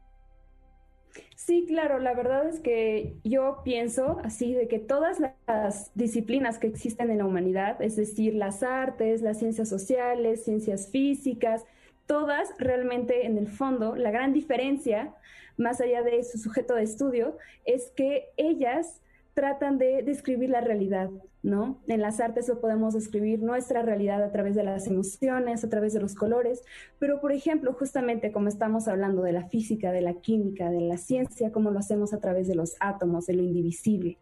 Sí, 1.36 1.66
claro, 1.68 2.00
la 2.00 2.14
verdad 2.14 2.48
es 2.50 2.60
que 2.60 3.16
yo 3.24 3.62
pienso 3.64 4.20
así 4.24 4.54
de 4.54 4.68
que 4.68 4.80
todas 4.80 5.20
las 5.48 5.92
disciplinas 5.96 6.58
que 6.60 6.68
existen 6.68 7.10
en 7.10 7.20
la 7.20 7.26
humanidad, 7.26 7.82
es 7.82 7.96
decir, 7.96 8.34
las 8.34 8.64
artes, 8.64 9.22
las 9.22 9.40
ciencias 9.40 9.70
sociales, 9.70 10.44
ciencias 10.44 10.90
físicas, 10.90 11.66
todas 12.06 12.50
realmente 12.58 13.26
en 13.26 13.38
el 13.38 13.48
fondo, 13.48 13.96
la 13.96 14.12
gran 14.12 14.34
diferencia, 14.34 15.14
más 15.58 15.82
allá 15.82 16.02
de 16.04 16.24
su 16.24 16.38
sujeto 16.38 16.76
de 16.76 16.84
estudio, 16.84 17.38
es 17.66 17.92
que 17.96 18.30
ellas 18.38 19.02
tratan 19.38 19.78
de 19.78 20.02
describir 20.02 20.50
la 20.50 20.62
realidad, 20.62 21.12
¿no? 21.44 21.80
En 21.88 22.02
las 22.02 22.20
artes 22.20 22.48
lo 22.48 22.60
podemos 22.60 22.96
describir 22.96 23.40
nuestra 23.40 23.84
realidad 23.84 24.24
a 24.24 24.32
través 24.32 24.56
de 24.56 24.64
las 24.64 24.88
emociones, 24.88 25.64
a 25.64 25.70
través 25.70 25.94
de 25.94 26.00
los 26.00 26.16
colores, 26.16 26.64
pero 26.98 27.22
por 27.22 27.32
ejemplo, 27.32 27.72
justamente 27.74 28.32
como 28.32 28.48
estamos 28.48 28.88
hablando 28.88 29.22
de 29.22 29.34
la 29.34 29.48
física, 29.48 29.92
de 29.92 30.02
la 30.02 30.16
química, 30.16 30.72
de 30.72 30.82
la 30.82 30.98
ciencia, 30.98 31.52
como 31.52 31.70
lo 31.70 31.78
hacemos 31.78 32.14
a 32.14 32.20
través 32.20 32.48
de 32.48 32.56
los 32.56 32.78
átomos, 32.80 33.28
de 33.28 33.36
lo 33.36 33.44
indivisible. 33.44 34.18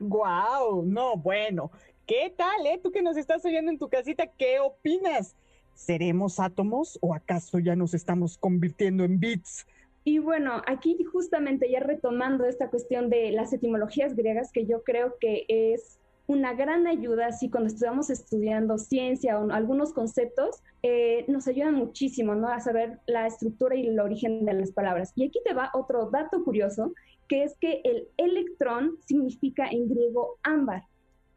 Guau, 0.00 0.82
no, 0.84 1.16
bueno, 1.16 1.70
¿qué 2.04 2.34
tal, 2.36 2.66
eh? 2.66 2.80
Tú 2.82 2.90
que 2.90 3.02
nos 3.02 3.16
estás 3.16 3.44
oyendo 3.44 3.70
en 3.70 3.78
tu 3.78 3.88
casita, 3.88 4.26
¿qué 4.26 4.58
opinas? 4.58 5.36
¿Seremos 5.74 6.40
átomos 6.40 6.98
o 7.00 7.14
acaso 7.14 7.60
ya 7.60 7.76
nos 7.76 7.94
estamos 7.94 8.36
convirtiendo 8.36 9.04
en 9.04 9.20
bits? 9.20 9.64
Y 10.08 10.20
bueno, 10.20 10.62
aquí 10.68 10.96
justamente 11.02 11.68
ya 11.68 11.80
retomando 11.80 12.44
esta 12.44 12.70
cuestión 12.70 13.10
de 13.10 13.32
las 13.32 13.52
etimologías 13.52 14.14
griegas, 14.14 14.52
que 14.52 14.64
yo 14.64 14.84
creo 14.84 15.16
que 15.18 15.46
es 15.48 15.98
una 16.28 16.54
gran 16.54 16.86
ayuda, 16.86 17.26
así 17.26 17.50
cuando 17.50 17.66
estamos 17.66 18.08
estudiando 18.08 18.78
ciencia 18.78 19.36
o 19.36 19.50
algunos 19.50 19.92
conceptos, 19.92 20.62
eh, 20.84 21.24
nos 21.26 21.48
ayudan 21.48 21.74
muchísimo, 21.74 22.36
¿no? 22.36 22.46
A 22.46 22.60
saber 22.60 23.00
la 23.08 23.26
estructura 23.26 23.74
y 23.74 23.88
el 23.88 23.98
origen 23.98 24.44
de 24.44 24.52
las 24.52 24.70
palabras. 24.70 25.12
Y 25.16 25.26
aquí 25.26 25.40
te 25.44 25.54
va 25.54 25.72
otro 25.74 26.08
dato 26.08 26.44
curioso, 26.44 26.94
que 27.26 27.42
es 27.42 27.58
que 27.58 27.80
el 27.82 28.06
electrón 28.16 28.98
significa 29.08 29.66
en 29.66 29.88
griego 29.88 30.38
ámbar. 30.44 30.84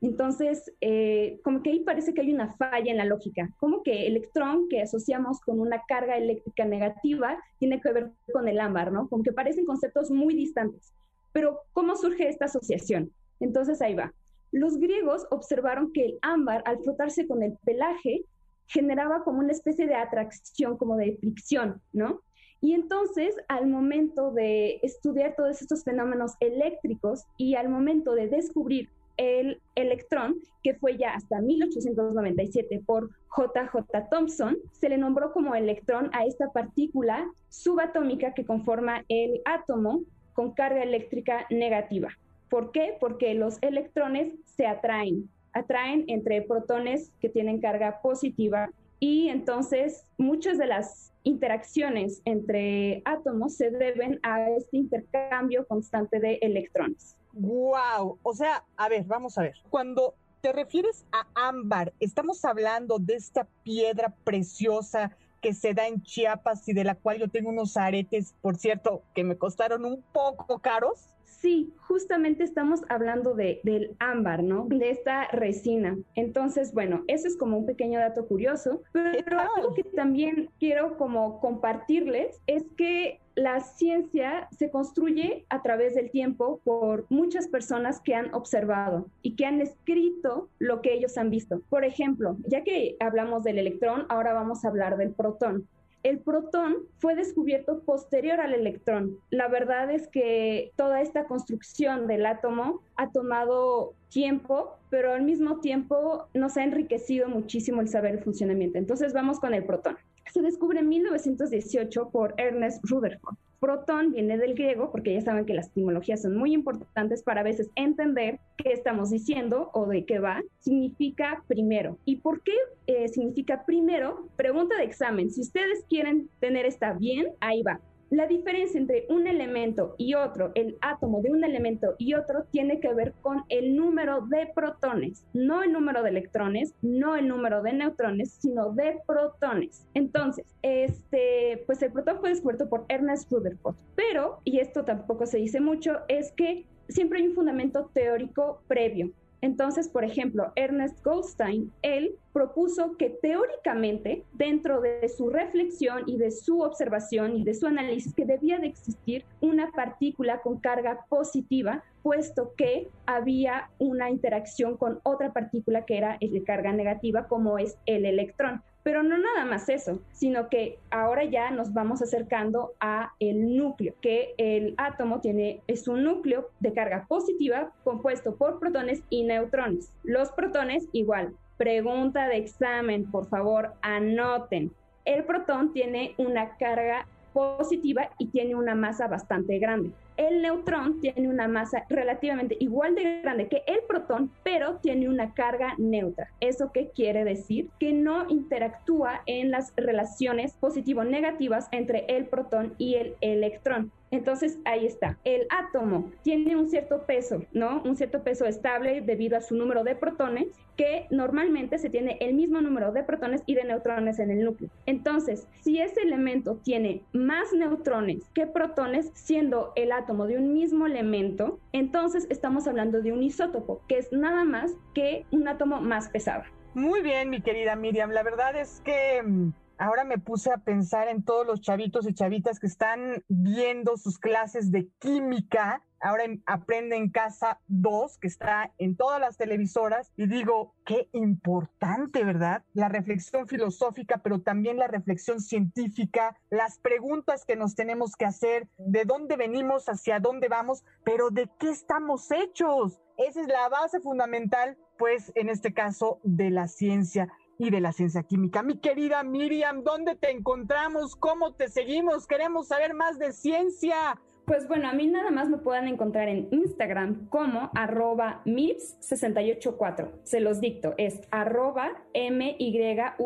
Entonces, 0.02 0.72
eh, 0.80 1.42
como 1.44 1.62
que 1.62 1.72
ahí 1.72 1.80
parece 1.82 2.14
que 2.14 2.22
hay 2.22 2.34
una 2.34 2.54
falla 2.54 2.90
en 2.90 2.98
la 2.98 3.06
lógica, 3.06 3.50
como 3.60 3.84
que 3.84 4.08
electrón 4.08 4.70
que 4.70 4.82
asociamos 4.82 5.42
con 5.42 5.60
una 5.60 5.84
carga 5.88 6.18
eléctrica 6.18 6.64
negativa 6.64 7.38
tiene 7.58 7.82
que 7.82 7.92
ver 7.92 8.12
con 8.32 8.48
el 8.48 8.60
ámbar, 8.60 8.94
¿no? 8.94 9.10
Como 9.10 9.24
que 9.24 9.34
parecen 9.34 9.66
conceptos 9.66 10.10
muy 10.10 10.36
distantes. 10.36 10.94
Pero, 11.34 11.60
¿cómo 11.74 11.96
surge 11.96 12.30
esta 12.30 12.46
asociación? 12.46 13.12
Entonces, 13.42 13.82
ahí 13.82 13.94
va. 13.94 14.14
Los 14.52 14.78
griegos 14.78 15.28
observaron 15.32 15.92
que 15.92 16.06
el 16.06 16.20
ámbar, 16.22 16.64
al 16.66 16.80
frotarse 16.80 17.28
con 17.28 17.44
el 17.44 17.58
pelaje, 17.66 18.24
generaba 18.68 19.24
como 19.24 19.40
una 19.40 19.52
especie 19.52 19.86
de 19.86 19.96
atracción, 19.96 20.78
como 20.78 20.96
de 20.96 21.18
fricción, 21.18 21.82
¿no? 21.92 22.22
Y 22.62 22.74
entonces, 22.74 23.36
al 23.48 23.68
momento 23.68 24.32
de 24.32 24.80
estudiar 24.82 25.36
todos 25.36 25.62
estos 25.62 25.84
fenómenos 25.84 26.34
eléctricos 26.40 27.26
y 27.38 27.56
al 27.56 27.70
momento 27.70 28.14
de 28.14 28.28
descubrir 28.28 28.90
el 29.20 29.62
electrón, 29.76 30.36
que 30.64 30.76
fue 30.76 30.98
ya 30.98 31.14
hasta 31.14 31.42
1897 31.42 32.82
por 32.86 33.10
J.J. 33.28 34.08
Thompson, 34.10 34.58
se 34.72 34.88
le 34.88 34.98
nombró 34.98 35.34
como 35.34 35.56
electrón 35.56 36.10
a 36.14 36.26
esta 36.26 36.52
partícula 36.54 37.30
subatómica 37.50 38.34
que 38.34 38.46
conforma 38.46 39.04
el 39.10 39.42
átomo 39.44 40.04
con 40.34 40.54
carga 40.54 40.84
eléctrica 40.84 41.46
negativa. 41.50 42.10
¿Por 42.50 42.72
qué? 42.72 42.96
Porque 42.98 43.34
los 43.34 43.62
electrones 43.62 44.34
se 44.46 44.66
atraen, 44.66 45.30
atraen 45.52 46.06
entre 46.08 46.42
protones 46.42 47.12
que 47.20 47.28
tienen 47.28 47.60
carga 47.60 48.02
positiva 48.02 48.70
y 49.02 49.28
entonces 49.28 50.06
muchas 50.18 50.58
de 50.58 50.68
las 50.68 51.12
interacciones 51.24 52.22
entre 52.24 53.02
átomos 53.04 53.56
se 53.56 53.70
deben 53.70 54.20
a 54.24 54.50
este 54.50 54.78
intercambio 54.78 55.68
constante 55.68 56.20
de 56.22 56.40
electrones. 56.42 57.19
Wow, 57.34 58.20
o 58.24 58.34
sea, 58.34 58.64
a 58.78 58.90
ver, 58.90 59.04
vamos 59.06 59.38
a 59.38 59.44
ver. 59.44 59.56
Cuando 59.70 60.16
te 60.42 60.52
refieres 60.52 61.06
a 61.12 61.28
ámbar, 61.48 61.94
estamos 62.00 62.44
hablando 62.46 62.98
de 63.00 63.16
esta 63.16 63.48
piedra 63.64 64.14
preciosa 64.24 65.16
que 65.42 65.54
se 65.54 65.74
da 65.74 65.88
en 65.88 66.02
Chiapas 66.02 66.68
y 66.68 66.74
de 66.74 66.84
la 66.84 66.96
cual 66.96 67.20
yo 67.20 67.30
tengo 67.30 67.50
unos 67.50 67.78
aretes, 67.78 68.36
por 68.42 68.58
cierto, 68.58 69.04
que 69.16 69.24
me 69.24 69.38
costaron 69.38 69.86
un 69.86 70.04
poco 70.12 70.60
caros. 70.60 71.10
Sí, 71.24 71.74
justamente 71.88 72.44
estamos 72.44 72.82
hablando 72.90 73.34
de, 73.34 73.62
del 73.64 73.96
ámbar, 74.00 74.44
¿no? 74.44 74.66
De 74.68 74.90
esta 74.90 75.30
resina. 75.30 75.98
Entonces, 76.16 76.74
bueno, 76.74 77.04
eso 77.08 77.28
es 77.28 77.38
como 77.38 77.58
un 77.58 77.66
pequeño 77.66 77.98
dato 78.00 78.28
curioso, 78.28 78.82
pero 78.92 79.40
algo 79.40 79.74
que 79.74 79.84
también 79.84 80.50
quiero 80.60 80.98
como 80.98 81.40
compartirles 81.40 82.42
es 82.46 82.66
que 82.76 83.22
la 83.40 83.62
ciencia 83.62 84.50
se 84.52 84.70
construye 84.70 85.46
a 85.50 85.62
través 85.62 85.96
del 85.96 86.12
tiempo 86.12 86.60
por 86.66 87.06
muchas 87.10 87.48
personas 87.48 88.02
que 88.02 88.14
han 88.14 88.34
observado 88.34 89.08
y 89.22 89.38
que 89.38 89.46
han 89.46 89.62
escrito 89.62 90.50
lo 90.60 90.82
que 90.82 90.94
ellos 90.94 91.18
han 91.18 91.30
visto. 91.30 91.62
Por 91.70 91.86
ejemplo, 91.86 92.36
ya 92.46 92.66
que 92.66 92.98
hablamos 93.00 93.46
del 93.46 93.58
electrón, 93.58 94.06
ahora 94.10 94.34
vamos 94.34 94.66
a 94.66 94.68
hablar 94.68 94.98
del 94.98 95.12
protón. 95.12 95.70
El 96.04 96.20
protón 96.20 96.80
fue 96.98 97.16
descubierto 97.16 97.80
posterior 97.80 98.42
al 98.42 98.54
electrón. 98.54 99.18
La 99.30 99.48
verdad 99.48 99.90
es 99.90 100.10
que 100.10 100.72
toda 100.76 101.02
esta 101.02 101.24
construcción 101.24 102.08
del 102.08 102.26
átomo 102.26 102.82
ha 102.98 103.12
tomado 103.12 103.94
tiempo, 104.10 104.76
pero 104.90 105.14
al 105.14 105.24
mismo 105.24 105.62
tiempo 105.62 106.28
nos 106.34 106.58
ha 106.58 106.64
enriquecido 106.64 107.30
muchísimo 107.30 107.80
el 107.80 107.88
saber 107.88 108.16
el 108.16 108.24
funcionamiento. 108.24 108.78
Entonces 108.78 109.14
vamos 109.14 109.40
con 109.40 109.54
el 109.54 109.64
protón 109.64 109.98
se 110.32 110.42
descubre 110.42 110.80
en 110.80 110.90
1918 110.90 112.10
por 112.10 112.34
Ernest 112.38 112.84
Rutherford. 112.84 113.36
Protón 113.60 114.14
viene 114.14 114.38
del 114.38 114.54
griego, 114.54 114.90
porque 114.90 115.14
ya 115.14 115.22
saben 115.22 115.46
que 115.46 115.54
las 115.54 115.68
etimologías 115.68 116.22
son 116.22 116.38
muy 116.38 116.54
importantes 116.54 117.24
para 117.24 117.42
a 117.42 117.44
veces 117.44 117.70
entender 117.76 118.40
qué 118.58 118.72
estamos 118.72 119.10
diciendo 119.10 119.70
o 119.74 119.86
de 119.86 120.06
qué 120.06 120.20
va. 120.20 120.42
Significa 120.60 121.44
primero. 121.48 121.98
¿Y 122.06 122.18
por 122.18 122.42
qué 122.42 122.54
eh, 122.88 123.10
significa 123.10 123.66
primero? 123.66 124.30
Pregunta 124.38 124.78
de 124.78 124.86
examen. 124.86 125.30
Si 125.30 125.42
ustedes 125.42 125.84
quieren 125.90 126.30
tener 126.40 126.66
esta 126.66 126.94
bien, 126.94 127.28
ahí 127.42 127.62
va. 127.62 127.82
La 128.10 128.26
diferencia 128.26 128.80
entre 128.80 129.06
un 129.10 129.28
elemento 129.28 129.94
y 130.00 130.16
otro, 130.16 130.52
el 130.56 130.78
átomo 130.82 131.22
de 131.22 131.32
un 131.32 131.44
elemento 131.44 131.94
y 132.00 132.16
otro, 132.16 132.46
tiene 132.52 132.80
que 132.80 132.92
ver 132.92 133.14
con 133.22 133.44
el 133.50 133.76
número 133.76 134.22
de 134.22 134.48
protones, 134.56 135.24
no 135.34 135.62
el 135.62 135.72
número 135.72 136.02
de 136.02 136.10
electrones, 136.10 136.74
no 136.82 137.16
el 137.16 137.28
número 137.28 137.62
de 137.62 137.74
neutrones, 137.74 138.32
sino 138.32 138.72
de 138.72 139.00
protones. 139.06 139.86
Entonces, 139.94 140.46
este, 140.64 141.64
pues 141.68 141.84
el 141.84 141.92
protón 141.92 142.20
fue 142.20 142.30
descubierto 142.30 142.68
por 142.68 142.86
Ernest 142.90 143.32
Rutherford, 143.32 143.76
pero, 143.96 144.42
y 144.44 144.58
esto 144.58 144.86
tampoco 144.86 145.28
se 145.28 145.38
dice 145.38 145.62
mucho, 145.62 146.00
es 146.08 146.32
que 146.32 146.66
siempre 146.88 147.20
hay 147.20 147.28
un 147.28 147.36
fundamento 147.36 147.92
teórico 147.94 148.64
previo. 148.68 149.12
Entonces, 149.42 149.88
por 149.88 150.04
ejemplo, 150.04 150.52
Ernest 150.56 151.04
Goldstein, 151.04 151.72
él 151.82 152.16
propuso 152.34 152.98
que 152.98 153.10
teóricamente, 153.10 154.24
dentro 154.34 154.82
de 154.82 155.08
su 155.10 155.30
reflexión 155.30 156.04
y 156.08 156.18
de 156.18 156.32
su 156.32 156.62
observación 156.62 157.38
y 157.38 157.44
de 157.44 157.54
su 157.54 157.68
análisis, 157.68 158.14
que 158.14 158.26
debía 158.26 158.60
de 158.60 158.68
existir 158.68 159.26
una 159.42 159.72
partícula 159.72 160.42
con 160.42 160.60
carga 160.60 161.06
positiva, 161.10 161.84
puesto 162.04 162.54
que 162.56 162.90
había 163.06 163.70
una 163.78 164.10
interacción 164.10 164.78
con 164.78 165.00
otra 165.04 165.34
partícula 165.34 165.86
que 165.86 165.98
era 165.98 166.18
de 166.20 166.44
carga 166.44 166.74
negativa, 166.74 167.28
como 167.28 167.58
es 167.58 167.78
el 167.86 168.06
electrón. 168.06 168.62
Pero 168.90 169.04
no 169.04 169.20
nada 169.20 169.46
más 169.46 169.70
eso, 169.70 170.02
sino 170.14 170.50
que 170.50 170.80
ahora 170.90 171.24
ya 171.24 171.52
nos 171.52 171.76
vamos 171.76 172.02
acercando 172.02 172.74
a 172.80 173.14
el 173.20 173.56
núcleo, 173.56 173.94
que 174.02 174.34
el 174.40 174.74
átomo 174.80 175.22
tiene 175.22 175.62
es 175.68 175.88
un 175.88 176.04
núcleo 176.04 176.50
de 176.60 176.74
carga 176.74 177.06
positiva 177.08 177.72
compuesto 177.84 178.36
por 178.36 178.60
protones 178.60 179.04
y 179.12 179.26
neutrones. 179.26 179.94
Los 180.02 180.32
protones 180.32 180.88
igual. 180.92 181.36
Pregunta 181.58 182.28
de 182.30 182.38
examen, 182.38 183.06
por 183.12 183.30
favor, 183.30 183.74
anoten. 183.84 184.72
El 185.06 185.24
protón 185.24 185.72
tiene 185.72 186.16
una 186.18 186.58
carga 186.58 187.06
positiva 187.32 188.10
y 188.18 188.30
tiene 188.30 188.56
una 188.56 188.74
masa 188.74 189.08
bastante 189.08 189.60
grande 189.60 189.92
el 190.20 190.42
neutrón 190.42 191.00
tiene 191.00 191.30
una 191.30 191.48
masa 191.48 191.86
relativamente 191.88 192.58
igual 192.60 192.94
de 192.94 193.22
grande 193.22 193.48
que 193.48 193.64
el 193.66 193.80
protón, 193.88 194.30
pero 194.44 194.76
tiene 194.80 195.08
una 195.08 195.34
carga 195.34 195.76
neutra. 195.78 196.30
¿Eso 196.42 196.72
qué 196.74 196.90
quiere 196.94 197.24
decir? 197.24 197.70
Que 197.80 197.94
no 197.94 198.30
interactúa 198.30 199.22
en 199.28 199.50
las 199.50 199.72
relaciones 199.78 200.58
positivo-negativas 200.58 201.70
entre 201.72 202.06
el 202.10 202.26
protón 202.26 202.76
y 202.78 202.96
el 202.96 203.16
electrón. 203.22 203.94
Entonces, 204.12 204.60
ahí 204.66 204.86
está. 204.86 205.18
El 205.24 205.48
átomo 205.50 206.12
tiene 206.24 206.56
un 206.56 206.70
cierto 206.70 207.06
peso, 207.06 207.44
¿no? 207.54 207.82
Un 207.84 207.96
cierto 207.96 208.24
peso 208.24 208.46
estable 208.46 209.02
debido 209.02 209.38
a 209.38 209.42
su 209.42 209.56
número 209.56 209.84
de 209.84 209.96
protones, 209.96 210.48
que 210.76 211.08
normalmente 211.10 211.78
se 211.78 211.90
tiene 211.90 212.18
el 212.22 212.34
mismo 212.34 212.62
número 212.62 212.92
de 212.92 213.04
protones 213.04 213.44
y 213.46 213.56
de 213.56 213.66
neutrones 213.66 214.20
en 214.20 214.32
el 214.32 214.44
núcleo. 214.44 214.70
Entonces, 214.86 215.48
si 215.62 215.80
ese 215.80 216.02
elemento 216.02 216.60
tiene 216.64 217.02
más 217.12 217.52
neutrones 217.54 218.24
que 218.34 218.48
protones, 218.48 219.12
siendo 219.14 219.74
el 219.76 219.92
átomo 219.92 220.26
de 220.26 220.38
un 220.38 220.54
mismo 220.54 220.86
elemento, 220.86 221.60
entonces 221.74 222.28
estamos 222.30 222.68
hablando 222.68 223.02
de 223.02 223.12
un 223.12 223.24
isótopo, 223.24 223.82
que 223.88 223.98
es 223.98 224.12
nada 224.12 224.44
más 224.44 224.74
que 224.94 225.26
un 225.32 225.48
átomo 225.48 225.82
más 225.82 226.10
pesado. 226.10 226.44
Muy 226.74 227.02
bien, 227.02 227.30
mi 227.30 227.42
querida 227.42 227.76
Miriam. 227.76 228.12
La 228.12 228.24
verdad 228.24 228.56
es 228.56 228.82
que 228.86 229.22
mm, 229.24 229.52
ahora 229.80 230.04
me 230.04 230.20
puse 230.20 230.52
a 230.52 230.58
pensar 230.58 231.08
en 231.08 231.24
todos 231.24 231.48
los 231.48 231.62
chavitos 231.62 232.08
y 232.08 232.14
chavitas 232.14 232.60
que 232.60 232.68
están 232.68 233.24
viendo 233.30 233.98
sus 233.98 234.20
clases 234.20 234.72
de 234.72 234.90
química. 235.00 235.84
Ahora 236.02 236.24
aprende 236.46 236.96
en 236.96 237.10
casa 237.10 237.60
2, 237.68 238.20
que 238.20 238.28
está 238.28 238.72
en 238.78 238.96
todas 238.96 239.20
las 239.20 239.38
televisoras, 239.38 240.14
y 240.16 240.28
digo, 240.28 240.74
qué 240.86 241.10
importante, 241.12 242.24
¿verdad? 242.24 242.64
La 242.74 242.88
reflexión 242.88 243.48
filosófica, 243.48 244.20
pero 244.24 244.42
también 244.42 244.78
la 244.78 244.88
reflexión 244.88 245.42
científica, 245.42 246.38
las 246.50 246.80
preguntas 246.80 247.44
que 247.46 247.58
nos 247.58 247.76
tenemos 247.76 248.16
que 248.16 248.26
hacer, 248.26 248.70
de 248.78 249.04
dónde 249.04 249.36
venimos, 249.36 249.90
hacia 249.90 250.20
dónde 250.20 250.48
vamos, 250.48 250.84
pero 251.04 251.32
de 251.32 251.50
qué 251.60 251.70
estamos 251.70 252.32
hechos. 252.32 253.02
Esa 253.18 253.42
es 253.42 253.48
la 253.48 253.68
base 253.68 254.00
fundamental, 254.00 254.78
pues 254.98 255.34
en 255.36 255.50
este 255.50 255.74
caso, 255.74 256.20
de 256.24 256.50
la 256.50 256.70
ciencia 256.70 257.30
y 257.60 257.70
de 257.70 257.82
la 257.82 257.92
ciencia 257.92 258.24
química. 258.24 258.64
Mi 258.64 258.80
querida 258.80 259.22
Miriam, 259.24 259.84
¿dónde 259.84 260.16
te 260.16 260.32
encontramos? 260.32 261.16
¿Cómo 261.18 261.54
te 261.54 261.68
seguimos? 261.68 262.26
Queremos 262.26 262.70
saber 262.70 262.94
más 262.94 263.20
de 263.20 263.34
ciencia. 263.34 264.20
Pues 264.46 264.68
bueno, 264.68 264.88
a 264.88 264.94
mí 264.94 265.08
nada 265.08 265.30
más 265.30 265.50
me 265.50 265.58
pueden 265.58 265.90
encontrar 265.90 266.30
en 266.30 266.48
Instagram 266.52 267.28
como 267.28 267.70
arroba 267.76 268.42
MIPS684. 268.46 270.22
Se 270.24 270.40
los 270.40 270.62
dicto, 270.62 270.96
es 270.98 271.20
arroba 271.32 272.02
M-Y-V-E-S 272.14 273.24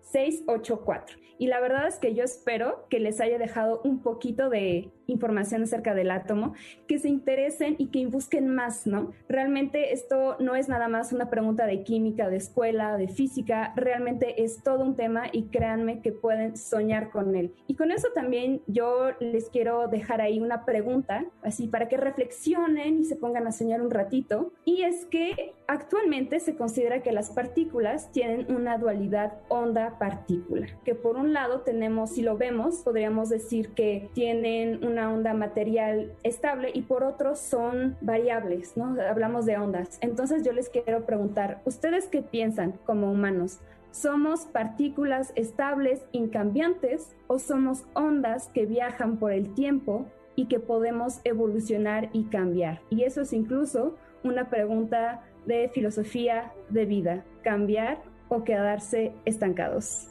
684. 0.00 1.18
Y 1.38 1.46
la 1.46 1.60
verdad 1.60 1.86
es 1.86 1.98
que 1.98 2.14
yo 2.14 2.24
espero 2.24 2.86
que 2.88 3.00
les 3.00 3.20
haya 3.20 3.36
dejado 3.38 3.82
un 3.84 4.00
poquito 4.00 4.48
de 4.48 4.90
información 5.08 5.62
acerca 5.62 5.94
del 5.94 6.10
átomo, 6.10 6.54
que 6.86 6.98
se 6.98 7.08
interesen 7.08 7.74
y 7.78 7.86
que 7.86 8.06
busquen 8.06 8.54
más, 8.54 8.86
¿no? 8.86 9.10
Realmente 9.28 9.92
esto 9.92 10.36
no 10.38 10.54
es 10.54 10.68
nada 10.68 10.88
más 10.88 11.12
una 11.12 11.30
pregunta 11.30 11.66
de 11.66 11.82
química, 11.82 12.28
de 12.28 12.36
escuela, 12.36 12.96
de 12.96 13.08
física, 13.08 13.72
realmente 13.74 14.44
es 14.44 14.62
todo 14.62 14.84
un 14.84 14.94
tema 14.94 15.24
y 15.32 15.44
créanme 15.44 16.00
que 16.00 16.12
pueden 16.12 16.56
soñar 16.56 17.10
con 17.10 17.34
él. 17.34 17.54
Y 17.66 17.74
con 17.74 17.90
eso 17.90 18.08
también 18.14 18.62
yo 18.66 19.10
les 19.18 19.48
quiero 19.48 19.88
dejar 19.88 20.20
ahí 20.20 20.38
una 20.38 20.64
pregunta, 20.64 21.24
así 21.42 21.66
para 21.66 21.88
que 21.88 21.96
reflexionen 21.96 23.00
y 23.00 23.04
se 23.04 23.16
pongan 23.16 23.46
a 23.46 23.52
soñar 23.52 23.80
un 23.80 23.90
ratito, 23.90 24.52
y 24.64 24.82
es 24.82 25.06
que 25.06 25.54
actualmente 25.66 26.40
se 26.40 26.56
considera 26.56 27.02
que 27.02 27.12
las 27.12 27.30
partículas 27.30 28.10
tienen 28.12 28.50
una 28.54 28.78
dualidad 28.78 29.34
onda-partícula, 29.48 30.66
que 30.84 30.94
por 30.94 31.16
un 31.16 31.32
lado 31.32 31.60
tenemos, 31.60 32.10
si 32.10 32.22
lo 32.22 32.36
vemos, 32.36 32.82
podríamos 32.82 33.28
decir 33.28 33.70
que 33.70 34.10
tienen 34.14 34.84
una 34.84 34.97
onda 35.06 35.34
material 35.34 36.12
estable 36.22 36.70
y 36.72 36.82
por 36.82 37.04
otro 37.04 37.36
son 37.36 37.96
variables, 38.00 38.76
¿no? 38.76 38.96
Hablamos 39.00 39.46
de 39.46 39.56
ondas. 39.56 39.98
Entonces 40.00 40.44
yo 40.44 40.52
les 40.52 40.68
quiero 40.68 41.04
preguntar, 41.04 41.60
¿ustedes 41.64 42.08
qué 42.08 42.22
piensan 42.22 42.72
como 42.84 43.10
humanos? 43.10 43.60
¿Somos 43.90 44.46
partículas 44.46 45.32
estables, 45.34 46.04
incambiantes 46.12 47.14
o 47.26 47.38
somos 47.38 47.84
ondas 47.94 48.48
que 48.48 48.66
viajan 48.66 49.16
por 49.16 49.32
el 49.32 49.54
tiempo 49.54 50.06
y 50.36 50.46
que 50.46 50.60
podemos 50.60 51.20
evolucionar 51.24 52.10
y 52.12 52.24
cambiar? 52.24 52.80
Y 52.90 53.02
eso 53.02 53.22
es 53.22 53.32
incluso 53.32 53.96
una 54.24 54.50
pregunta 54.50 55.22
de 55.46 55.68
filosofía 55.68 56.52
de 56.68 56.84
vida, 56.84 57.24
cambiar 57.42 57.98
o 58.28 58.44
quedarse 58.44 59.12
estancados. 59.24 60.08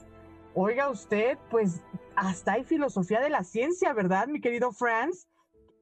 Oiga 0.56 0.90
usted, 0.90 1.38
pues 1.52 1.82
hasta 2.18 2.54
hay 2.54 2.64
filosofía 2.64 3.22
de 3.22 3.30
la 3.30 3.44
ciencia, 3.44 3.94
¿verdad, 3.94 4.28
mi 4.28 4.42
querido 4.42 4.72
Franz? 4.72 5.28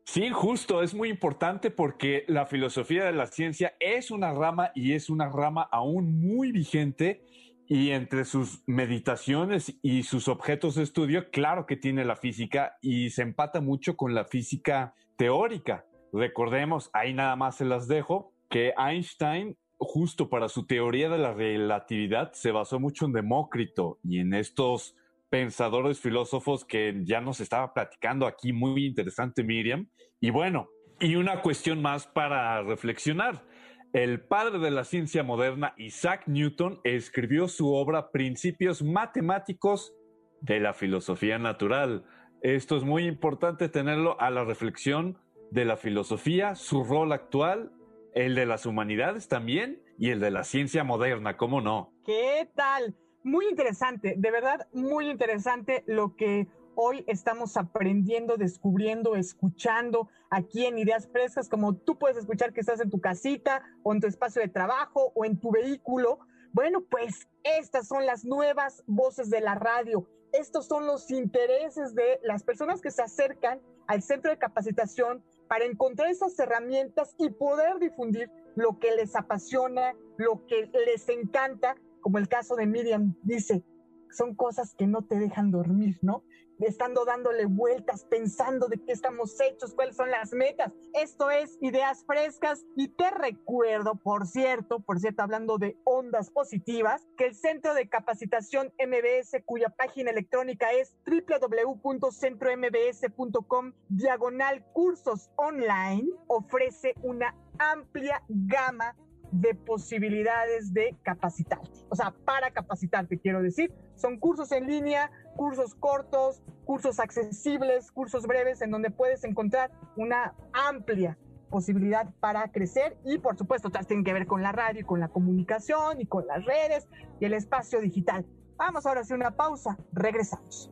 Sí, 0.03 0.29
justo, 0.29 0.83
es 0.83 0.93
muy 0.93 1.09
importante 1.09 1.71
porque 1.71 2.25
la 2.27 2.45
filosofía 2.45 3.05
de 3.05 3.13
la 3.13 3.25
ciencia 3.25 3.73
es 3.79 4.11
una 4.11 4.33
rama 4.33 4.71
y 4.75 4.93
es 4.93 5.09
una 5.09 5.29
rama 5.29 5.63
aún 5.71 6.19
muy 6.19 6.51
vigente 6.51 7.25
y 7.67 7.89
entre 7.91 8.25
sus 8.25 8.61
meditaciones 8.67 9.75
y 9.81 10.03
sus 10.03 10.27
objetos 10.27 10.75
de 10.75 10.83
estudio, 10.83 11.31
claro 11.31 11.65
que 11.65 11.77
tiene 11.77 12.05
la 12.05 12.15
física 12.17 12.77
y 12.81 13.09
se 13.09 13.23
empata 13.23 13.61
mucho 13.61 13.97
con 13.97 14.13
la 14.13 14.25
física 14.25 14.93
teórica. 15.15 15.85
Recordemos, 16.13 16.91
ahí 16.93 17.13
nada 17.13 17.35
más 17.35 17.55
se 17.55 17.65
las 17.65 17.87
dejo, 17.87 18.33
que 18.49 18.73
Einstein 18.77 19.57
justo 19.77 20.29
para 20.29 20.49
su 20.49 20.67
teoría 20.67 21.09
de 21.09 21.17
la 21.17 21.33
relatividad 21.33 22.33
se 22.33 22.51
basó 22.51 22.79
mucho 22.79 23.05
en 23.05 23.13
Demócrito 23.13 23.99
y 24.03 24.19
en 24.19 24.33
estos 24.33 24.95
pensadores 25.29 25.99
filósofos 25.99 26.65
que 26.65 27.01
ya 27.03 27.21
nos 27.21 27.39
estaba 27.39 27.73
platicando 27.73 28.27
aquí, 28.27 28.53
muy 28.53 28.85
interesante 28.85 29.43
Miriam. 29.43 29.89
Y 30.19 30.29
bueno, 30.29 30.69
y 30.99 31.15
una 31.15 31.41
cuestión 31.41 31.81
más 31.81 32.07
para 32.07 32.61
reflexionar. 32.63 33.45
El 33.93 34.21
padre 34.21 34.59
de 34.59 34.71
la 34.71 34.83
ciencia 34.83 35.23
moderna, 35.23 35.73
Isaac 35.77 36.23
Newton, 36.27 36.79
escribió 36.83 37.47
su 37.47 37.73
obra 37.73 38.11
Principios 38.11 38.83
Matemáticos 38.83 39.93
de 40.41 40.59
la 40.59 40.73
Filosofía 40.73 41.37
Natural. 41.37 42.03
Esto 42.41 42.77
es 42.77 42.83
muy 42.83 43.05
importante 43.05 43.69
tenerlo 43.69 44.19
a 44.19 44.29
la 44.29 44.43
reflexión 44.43 45.17
de 45.51 45.65
la 45.65 45.77
filosofía, 45.77 46.55
su 46.55 46.83
rol 46.83 47.13
actual 47.13 47.71
el 48.15 48.33
de 48.33 48.45
las 48.45 48.65
humanidades 48.65 49.27
también 49.27 49.83
y 49.99 50.09
el 50.09 50.21
de 50.21 50.31
la 50.31 50.43
ciencia 50.45 50.83
moderna, 50.83 51.37
¿cómo 51.37 51.61
no? 51.61 51.93
¿Qué 52.05 52.49
tal? 52.55 52.95
Muy 53.25 53.47
interesante, 53.49 54.13
de 54.15 54.29
verdad 54.29 54.67
muy 54.71 55.09
interesante 55.09 55.83
lo 55.87 56.15
que 56.15 56.47
hoy 56.75 57.03
estamos 57.07 57.57
aprendiendo, 57.57 58.37
descubriendo, 58.37 59.15
escuchando 59.15 60.09
aquí 60.29 60.67
en 60.67 60.77
Ideas 60.77 61.09
Frescas, 61.11 61.49
como 61.49 61.75
tú 61.75 61.97
puedes 61.97 62.17
escuchar 62.17 62.53
que 62.53 62.59
estás 62.59 62.81
en 62.81 62.91
tu 62.91 63.01
casita 63.01 63.63
o 63.81 63.95
en 63.95 63.99
tu 63.99 64.05
espacio 64.05 64.43
de 64.43 64.47
trabajo 64.49 65.11
o 65.15 65.25
en 65.25 65.39
tu 65.39 65.49
vehículo. 65.49 66.19
Bueno, 66.53 66.83
pues 66.87 67.27
estas 67.41 67.87
son 67.87 68.05
las 68.05 68.25
nuevas 68.25 68.83
voces 68.85 69.31
de 69.31 69.41
la 69.41 69.55
radio. 69.55 70.07
Estos 70.31 70.67
son 70.67 70.85
los 70.85 71.09
intereses 71.09 71.95
de 71.95 72.19
las 72.21 72.43
personas 72.43 72.79
que 72.79 72.91
se 72.91 73.01
acercan 73.01 73.59
al 73.87 74.03
centro 74.03 74.29
de 74.29 74.37
capacitación 74.37 75.23
para 75.47 75.65
encontrar 75.65 76.11
esas 76.11 76.37
herramientas 76.37 77.15
y 77.17 77.31
poder 77.31 77.79
difundir 77.79 78.29
lo 78.55 78.77
que 78.77 78.91
les 78.95 79.15
apasiona, 79.15 79.95
lo 80.17 80.45
que 80.45 80.69
les 80.85 81.09
encanta, 81.09 81.75
como 82.05 82.19
el 82.19 82.29
caso 82.29 82.55
de 82.55 82.67
Miriam 82.67 83.15
dice, 83.23 83.63
son 84.11 84.35
cosas 84.35 84.75
que 84.75 84.85
no 84.85 85.01
te 85.01 85.17
dejan 85.17 85.49
dormir, 85.49 85.97
¿no? 86.03 86.23
Estando 86.59 87.03
dándole 87.03 87.47
vueltas, 87.47 88.05
pensando 88.05 88.67
de 88.67 88.77
qué 88.77 88.91
estamos 88.91 89.41
hechos, 89.41 89.73
cuáles 89.73 89.95
son 89.95 90.11
las 90.11 90.31
metas. 90.31 90.71
Esto 90.93 91.31
es 91.31 91.57
Ideas 91.61 92.05
Frescas 92.05 92.63
y 92.75 92.89
te 92.89 93.09
recuerdo, 93.09 93.95
por 93.95 94.27
cierto, 94.27 94.81
por 94.81 94.99
cierto, 94.99 95.23
hablando 95.23 95.57
de 95.57 95.79
ondas 95.83 96.29
positivas, 96.29 97.07
que 97.17 97.25
el 97.25 97.33
Centro 97.33 97.73
de 97.73 97.89
Capacitación 97.89 98.71
MBS, 98.77 99.41
cuya 99.43 99.69
página 99.69 100.11
electrónica 100.11 100.73
es 100.73 100.95
www.centrombs.com 101.07 103.73
diagonal 103.89 104.63
cursos 104.73 105.31
online, 105.37 106.07
ofrece 106.27 106.93
una 107.01 107.35
amplia 107.57 108.21
gama 108.29 108.95
de 109.31 109.55
posibilidades 109.55 110.73
de 110.73 110.95
capacitarte. 111.03 111.69
O 111.89 111.95
sea, 111.95 112.13
para 112.25 112.51
capacitarte, 112.51 113.19
quiero 113.19 113.41
decir. 113.41 113.73
Son 113.95 114.19
cursos 114.19 114.51
en 114.51 114.67
línea, 114.67 115.11
cursos 115.35 115.75
cortos, 115.75 116.41
cursos 116.65 116.99
accesibles, 116.99 117.91
cursos 117.91 118.27
breves, 118.27 118.61
en 118.61 118.71
donde 118.71 118.91
puedes 118.91 119.23
encontrar 119.23 119.71
una 119.95 120.33
amplia 120.53 121.17
posibilidad 121.49 122.13
para 122.19 122.51
crecer 122.51 122.97
y 123.05 123.17
por 123.19 123.37
supuesto 123.37 123.69
todas 123.69 123.87
tienen 123.87 124.03
que 124.03 124.11
ver 124.11 124.27
con 124.27 124.41
la 124.41 124.51
radio 124.51 124.81
y 124.81 124.83
con 124.83 124.99
la 124.99 125.07
comunicación 125.07 126.01
y 126.01 126.05
con 126.05 126.27
las 126.27 126.43
redes 126.43 126.87
y 127.19 127.25
el 127.25 127.33
espacio 127.33 127.79
digital. 127.79 128.25
Vamos 128.57 128.85
ahora 128.85 129.01
a 129.01 129.03
hacer 129.03 129.15
una 129.15 129.31
pausa, 129.31 129.77
regresamos. 129.93 130.71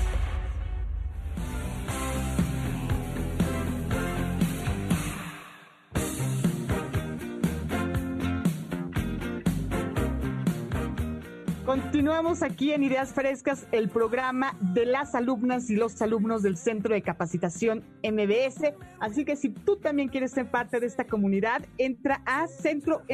Continuamos 12.01 12.41
aquí 12.41 12.73
en 12.73 12.81
Ideas 12.81 13.13
Frescas, 13.13 13.67
el 13.71 13.87
programa 13.87 14.57
de 14.59 14.87
las 14.87 15.13
alumnas 15.13 15.69
y 15.69 15.75
los 15.75 16.01
alumnos 16.01 16.41
del 16.41 16.57
Centro 16.57 16.95
de 16.95 17.03
Capacitación 17.03 17.83
MBS. 18.01 18.73
Así 18.99 19.23
que 19.23 19.35
si 19.35 19.49
tú 19.49 19.75
también 19.75 20.09
quieres 20.09 20.31
ser 20.31 20.49
parte 20.49 20.79
de 20.79 20.87
esta 20.87 21.05
comunidad, 21.05 21.63
entra 21.77 22.23
a 22.25 22.47
centrombs.com 22.47 23.11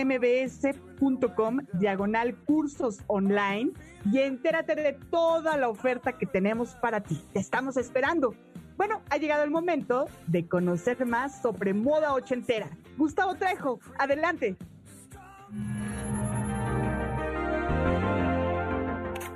diagonal 1.74 2.38
cursos 2.46 3.00
online 3.08 3.74
y 4.10 4.20
entérate 4.20 4.74
de 4.76 4.94
toda 4.94 5.58
la 5.58 5.68
oferta 5.68 6.14
que 6.14 6.26
tenemos 6.26 6.70
para 6.76 7.02
ti. 7.02 7.22
Te 7.34 7.40
estamos 7.40 7.76
esperando. 7.76 8.36
Bueno, 8.78 9.02
ha 9.10 9.18
llegado 9.18 9.44
el 9.44 9.52
momento 9.52 10.06
de 10.28 10.48
conocer 10.48 11.06
más 11.06 11.42
sobre 11.42 11.74
moda 11.74 12.14
ochentera. 12.14 12.70
Gustavo 12.96 13.36
Trejo, 13.36 13.82
adelante. 14.00 14.56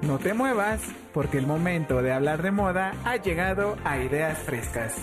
No 0.01 0.17
te 0.17 0.33
muevas, 0.33 0.81
porque 1.13 1.37
el 1.37 1.45
momento 1.45 2.01
de 2.01 2.11
hablar 2.11 2.41
de 2.41 2.49
moda 2.49 2.93
ha 3.05 3.17
llegado 3.17 3.77
a 3.83 3.99
ideas 3.99 4.39
frescas. 4.39 4.95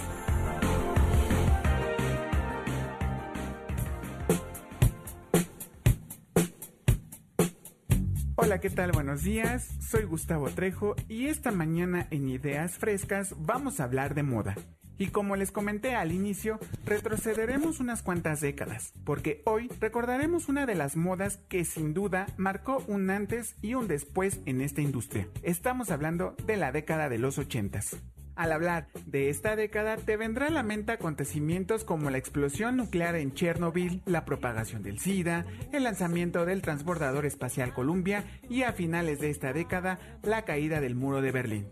Hola, 8.49 8.61
¿qué 8.63 8.71
tal? 8.71 8.93
Buenos 8.93 9.25
días, 9.25 9.69
soy 9.79 10.05
Gustavo 10.05 10.49
Trejo 10.49 10.97
y 11.07 11.27
esta 11.27 11.51
mañana 11.53 12.09
en 12.11 12.31
Ideas 12.31 12.79
Frescas 12.79 13.35
vamos 13.37 13.79
a 13.79 13.85
hablar 13.85 14.15
de 14.15 14.23
moda. 14.23 14.55
Y 14.97 15.09
como 15.09 15.37
les 15.37 15.53
comenté 15.53 15.95
al 15.95 16.13
inicio, 16.13 16.59
retrocederemos 16.87 17.79
unas 17.79 18.03
cuantas 18.03 18.41
décadas, 18.41 18.95
porque 19.05 19.43
hoy 19.45 19.69
recordaremos 19.81 20.49
una 20.49 20.65
de 20.65 20.77
las 20.77 20.97
modas 20.97 21.37
que 21.51 21.67
sin 21.67 21.93
duda 21.93 22.27
marcó 22.39 22.83
un 22.89 23.11
antes 23.11 23.55
y 23.61 23.75
un 23.75 23.87
después 23.87 24.41
en 24.47 24.63
esta 24.63 24.81
industria. 24.81 25.29
Estamos 25.43 25.91
hablando 25.91 26.35
de 26.47 26.57
la 26.57 26.73
década 26.73 27.11
de 27.11 27.19
los 27.19 27.37
ochentas. 27.37 27.99
Al 28.39 28.53
hablar 28.53 28.87
de 29.05 29.31
esta 29.31 29.57
década 29.57 29.97
te 29.97 30.17
vendrá 30.17 30.47
a 30.47 30.51
la 30.51 30.63
mente 30.63 30.93
acontecimientos 30.93 31.83
como 31.83 32.09
la 32.09 32.19
explosión 32.19 32.77
nuclear 32.77 33.17
en 33.17 33.35
Chernobyl, 33.35 34.01
la 34.07 34.25
propagación 34.25 34.85
del 34.85 35.01
SIDA, 35.01 35.45
el 35.73 35.83
lanzamiento 35.83 36.47
del 36.47 36.63
transbordador 36.63 37.27
espacial 37.27 37.75
Columbia 37.75 38.25
y 38.49 38.63
a 38.63 38.73
finales 38.73 39.19
de 39.19 39.31
esta 39.31 39.53
década 39.53 39.99
la 40.23 40.45
caída 40.45 40.81
del 40.81 40.95
muro 40.95 41.21
de 41.21 41.33
Berlín. 41.33 41.67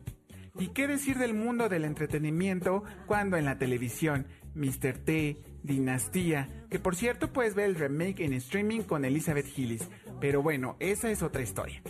¿Y 0.59 0.73
qué 0.73 0.89
decir 0.89 1.19
del 1.19 1.35
mundo 1.35 1.69
del 1.69 1.85
entretenimiento 1.85 2.83
cuando 3.07 3.37
en 3.37 3.45
la 3.45 3.59
televisión 3.59 4.27
Mr. 4.57 4.99
T, 5.05 5.37
Dinastía, 5.63 6.49
que 6.69 6.81
por 6.81 6.97
cierto 6.97 7.33
puedes 7.33 7.55
ver 7.55 7.67
el 7.67 7.77
remake 7.77 8.25
en 8.25 8.33
streaming 8.33 8.81
con 8.81 9.05
Elizabeth 9.05 9.57
Hillis, 9.57 9.89
pero 10.21 10.43
bueno, 10.43 10.77
esa 10.81 11.13
es 11.13 11.23
otra 11.23 11.43
historia. 11.43 11.81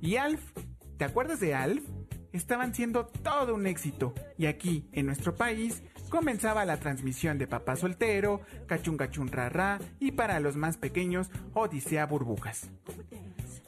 Y 0.00 0.16
Alf, 0.16 0.42
¿te 0.98 1.04
acuerdas 1.04 1.38
de 1.38 1.54
Alf? 1.54 1.84
Estaban 2.34 2.74
siendo 2.74 3.06
todo 3.06 3.54
un 3.54 3.64
éxito 3.68 4.12
y 4.36 4.46
aquí, 4.46 4.88
en 4.90 5.06
nuestro 5.06 5.36
país, 5.36 5.84
comenzaba 6.10 6.64
la 6.64 6.78
transmisión 6.78 7.38
de 7.38 7.46
Papá 7.46 7.76
Soltero, 7.76 8.40
Cachun 8.66 8.96
Cachun 8.96 9.28
Rara 9.28 9.78
y 10.00 10.10
para 10.10 10.40
los 10.40 10.56
más 10.56 10.76
pequeños, 10.76 11.30
Odisea 11.52 12.06
Burbujas. 12.06 12.68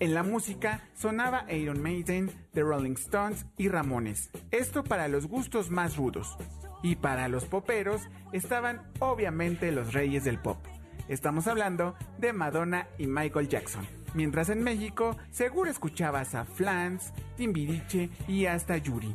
En 0.01 0.15
la 0.15 0.25
música 0.25 0.83
sonaba 0.97 1.47
Iron 1.53 1.81
Maiden, 1.81 2.29
The 2.55 2.63
Rolling 2.63 2.95
Stones 2.95 3.47
y 3.57 3.69
Ramones. 3.69 4.31
Esto 4.51 4.83
para 4.83 5.07
los 5.07 5.29
gustos 5.29 5.71
más 5.71 5.97
rudos. 5.97 6.37
Y 6.83 6.97
para 6.97 7.29
los 7.29 7.45
poperos 7.45 8.03
estaban 8.33 8.83
obviamente 8.99 9.71
los 9.71 9.93
reyes 9.93 10.25
del 10.25 10.41
pop. 10.41 10.59
Estamos 11.07 11.47
hablando 11.47 11.95
de 12.19 12.33
Madonna 12.33 12.89
y 12.99 13.07
Michael 13.07 13.49
Jackson. 13.49 13.87
Mientras 14.17 14.49
en 14.49 14.65
México 14.65 15.19
seguro 15.31 15.71
escuchabas 15.71 16.35
a 16.35 16.47
Flans, 16.47 17.13
Timbiriche 17.37 18.09
y 18.27 18.47
hasta 18.47 18.79
Yuri. 18.79 19.15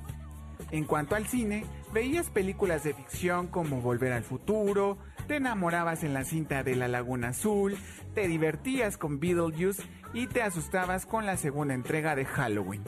En 0.69 0.85
cuanto 0.85 1.15
al 1.15 1.25
cine, 1.25 1.65
veías 1.91 2.29
películas 2.29 2.83
de 2.83 2.93
ficción 2.93 3.47
como 3.47 3.81
Volver 3.81 4.13
al 4.13 4.23
Futuro, 4.23 4.99
te 5.27 5.37
enamorabas 5.37 6.03
en 6.03 6.13
la 6.13 6.23
cinta 6.23 6.61
de 6.61 6.75
La 6.75 6.87
Laguna 6.87 7.29
Azul, 7.29 7.75
te 8.13 8.27
divertías 8.27 8.97
con 8.97 9.19
Beetlejuice 9.19 9.81
y 10.13 10.27
te 10.27 10.43
asustabas 10.43 11.07
con 11.07 11.25
la 11.25 11.35
segunda 11.35 11.73
entrega 11.73 12.15
de 12.15 12.25
Halloween. 12.25 12.83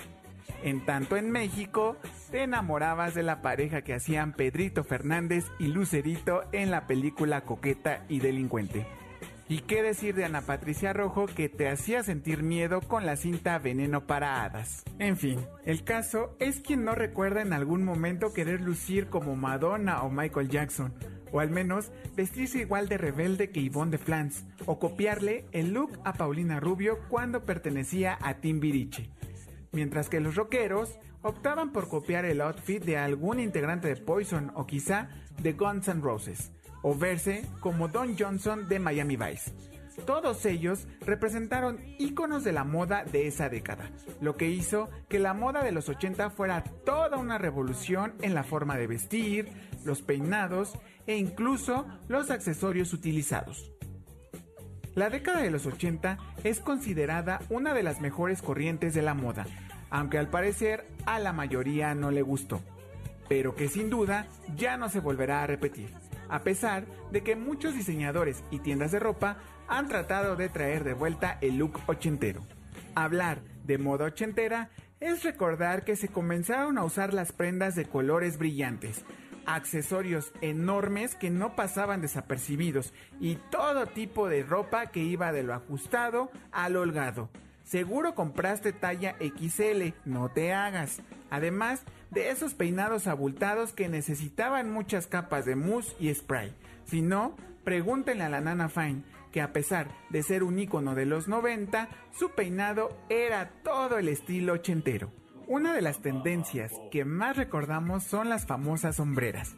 En 0.61 0.85
tanto 0.85 1.17
en 1.17 1.31
México, 1.31 1.97
te 2.29 2.43
enamorabas 2.43 3.15
de 3.15 3.23
la 3.23 3.41
pareja 3.41 3.81
que 3.81 3.95
hacían 3.95 4.33
Pedrito 4.33 4.83
Fernández 4.83 5.45
y 5.57 5.65
Lucerito 5.67 6.43
en 6.51 6.69
la 6.69 6.85
película 6.85 7.41
Coqueta 7.41 8.05
y 8.07 8.19
Delincuente. 8.19 8.85
¿Y 9.53 9.59
qué 9.59 9.83
decir 9.83 10.15
de 10.15 10.25
Ana 10.25 10.41
Patricia 10.41 10.93
Rojo 10.93 11.27
que 11.27 11.47
te 11.47 11.69
hacía 11.69 12.01
sentir 12.01 12.41
miedo 12.41 12.81
con 12.81 13.05
la 13.05 13.15
cinta 13.15 13.59
Veneno 13.59 14.07
para 14.07 14.43
Hadas? 14.43 14.83
En 14.97 15.15
fin, 15.15 15.45
el 15.63 15.83
caso 15.83 16.35
es 16.39 16.59
quien 16.59 16.83
no 16.83 16.95
recuerda 16.95 17.43
en 17.43 17.53
algún 17.53 17.83
momento 17.83 18.33
querer 18.33 18.61
lucir 18.61 19.09
como 19.09 19.35
Madonna 19.35 20.01
o 20.01 20.09
Michael 20.09 20.49
Jackson, 20.49 20.95
o 21.31 21.39
al 21.39 21.51
menos 21.51 21.91
vestirse 22.15 22.61
igual 22.61 22.89
de 22.89 22.97
rebelde 22.97 23.51
que 23.51 23.61
Yvonne 23.61 23.91
de 23.91 23.99
Flans, 23.99 24.43
o 24.65 24.79
copiarle 24.79 25.45
el 25.51 25.71
look 25.71 25.99
a 26.03 26.13
Paulina 26.13 26.59
Rubio 26.59 26.97
cuando 27.07 27.45
pertenecía 27.45 28.17
a 28.23 28.39
Timbiriche. 28.39 29.11
Mientras 29.71 30.09
que 30.09 30.19
los 30.19 30.33
rockeros 30.33 30.97
optaban 31.21 31.71
por 31.71 31.89
copiar 31.89 32.25
el 32.25 32.41
outfit 32.41 32.83
de 32.83 32.97
algún 32.97 33.39
integrante 33.39 33.87
de 33.87 33.97
Poison 33.97 34.51
o 34.55 34.65
quizá 34.65 35.09
de 35.43 35.53
Guns 35.53 35.89
N' 35.89 36.01
Roses, 36.01 36.51
o 36.83 36.93
verse 36.93 37.43
como 37.59 37.87
Don 37.87 38.15
Johnson 38.15 38.69
de 38.69 38.77
Miami 38.77 39.17
Vice. 39.17 39.51
Todos 40.05 40.45
ellos 40.45 40.87
representaron 41.01 41.79
íconos 41.99 42.43
de 42.43 42.51
la 42.51 42.63
moda 42.63 43.03
de 43.03 43.27
esa 43.27 43.49
década, 43.49 43.89
lo 44.21 44.37
que 44.37 44.49
hizo 44.49 44.89
que 45.07 45.19
la 45.19 45.33
moda 45.33 45.63
de 45.63 45.71
los 45.71 45.87
80 45.87 46.31
fuera 46.31 46.63
toda 46.63 47.17
una 47.17 47.37
revolución 47.37 48.13
en 48.21 48.33
la 48.33 48.43
forma 48.43 48.77
de 48.77 48.87
vestir, 48.87 49.49
los 49.85 50.01
peinados 50.01 50.73
e 51.05 51.17
incluso 51.17 51.85
los 52.07 52.31
accesorios 52.31 52.93
utilizados. 52.93 53.71
La 54.95 55.09
década 55.09 55.41
de 55.41 55.51
los 55.51 55.65
80 55.65 56.17
es 56.43 56.59
considerada 56.59 57.41
una 57.49 57.73
de 57.73 57.83
las 57.83 58.01
mejores 58.01 58.41
corrientes 58.41 58.93
de 58.93 59.01
la 59.01 59.13
moda, 59.13 59.45
aunque 59.89 60.17
al 60.17 60.29
parecer 60.29 60.87
a 61.05 61.19
la 61.19 61.33
mayoría 61.33 61.95
no 61.95 62.11
le 62.11 62.21
gustó, 62.21 62.61
pero 63.27 63.55
que 63.55 63.69
sin 63.69 63.89
duda 63.89 64.27
ya 64.55 64.77
no 64.77 64.89
se 64.89 64.99
volverá 64.99 65.43
a 65.43 65.47
repetir, 65.47 65.93
a 66.33 66.39
pesar 66.39 66.85
de 67.11 67.21
que 67.21 67.35
muchos 67.35 67.75
diseñadores 67.75 68.43
y 68.49 68.57
tiendas 68.57 68.91
de 68.91 68.97
ropa 68.97 69.37
han 69.67 69.87
tratado 69.87 70.35
de 70.35 70.49
traer 70.49 70.83
de 70.83 70.95
vuelta 70.95 71.37
el 71.41 71.57
look 71.57 71.79
ochentero. 71.85 72.41
Hablar 72.95 73.43
de 73.65 73.77
moda 73.77 74.05
ochentera 74.05 74.71
es 74.99 75.23
recordar 75.23 75.85
que 75.85 75.95
se 75.95 76.07
comenzaron 76.07 76.79
a 76.79 76.85
usar 76.85 77.13
las 77.13 77.33
prendas 77.33 77.75
de 77.75 77.85
colores 77.85 78.39
brillantes, 78.39 79.05
accesorios 79.45 80.31
enormes 80.41 81.13
que 81.13 81.29
no 81.29 81.55
pasaban 81.55 82.01
desapercibidos 82.01 82.95
y 83.19 83.35
todo 83.51 83.85
tipo 83.85 84.27
de 84.27 84.41
ropa 84.41 84.87
que 84.87 85.01
iba 85.01 85.31
de 85.31 85.43
lo 85.43 85.53
ajustado 85.53 86.31
al 86.51 86.77
holgado. 86.77 87.29
Seguro 87.63 88.15
compraste 88.15 88.73
talla 88.73 89.17
XL, 89.19 89.93
no 90.03 90.29
te 90.29 90.51
hagas. 90.51 91.03
Además 91.29 91.83
de 92.13 92.29
esos 92.29 92.53
peinados 92.53 93.07
abultados 93.07 93.73
que 93.73 93.89
necesitaban 93.89 94.71
muchas 94.71 95.07
capas 95.07 95.45
de 95.45 95.55
mousse 95.55 95.95
y 95.99 96.13
spray. 96.13 96.53
Si 96.85 97.01
no, 97.01 97.35
pregúntenle 97.63 98.23
a 98.23 98.29
la 98.29 98.41
nana 98.41 98.69
Fine, 98.69 99.03
que 99.31 99.41
a 99.41 99.51
pesar 99.51 99.87
de 100.09 100.21
ser 100.21 100.43
un 100.43 100.59
ícono 100.59 100.93
de 100.93 101.07
los 101.07 101.27
90, 101.27 101.89
su 102.17 102.29
peinado 102.29 102.95
era 103.09 103.49
todo 103.63 103.97
el 103.97 104.07
estilo 104.07 104.53
ochentero. 104.53 105.11
Una 105.47 105.73
de 105.73 105.81
las 105.81 106.01
tendencias 106.01 106.71
que 106.91 107.03
más 107.03 107.35
recordamos 107.35 108.03
son 108.03 108.29
las 108.29 108.45
famosas 108.45 108.97
sombreras, 108.97 109.55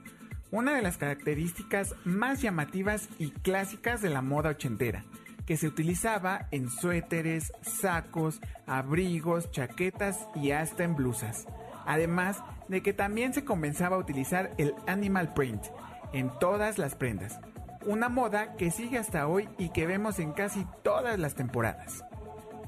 una 0.49 0.73
de 0.73 0.81
las 0.81 0.97
características 0.97 1.93
más 2.05 2.41
llamativas 2.41 3.09
y 3.19 3.31
clásicas 3.31 4.01
de 4.01 4.09
la 4.09 4.21
moda 4.21 4.51
ochentera, 4.51 5.03
que 5.45 5.57
se 5.57 5.67
utilizaba 5.67 6.47
en 6.51 6.69
suéteres, 6.69 7.51
sacos, 7.61 8.39
abrigos, 8.65 9.51
chaquetas 9.51 10.25
y 10.35 10.51
hasta 10.51 10.85
en 10.85 10.95
blusas. 10.95 11.45
Además 11.85 12.43
de 12.67 12.81
que 12.81 12.93
también 12.93 13.33
se 13.33 13.45
comenzaba 13.45 13.95
a 13.95 13.99
utilizar 13.99 14.51
el 14.57 14.73
animal 14.87 15.33
print 15.33 15.63
en 16.13 16.31
todas 16.39 16.77
las 16.77 16.95
prendas, 16.95 17.39
una 17.85 18.09
moda 18.09 18.55
que 18.55 18.71
sigue 18.71 18.97
hasta 18.97 19.27
hoy 19.27 19.47
y 19.57 19.69
que 19.69 19.85
vemos 19.85 20.19
en 20.19 20.31
casi 20.31 20.65
todas 20.83 21.19
las 21.19 21.35
temporadas. 21.35 22.03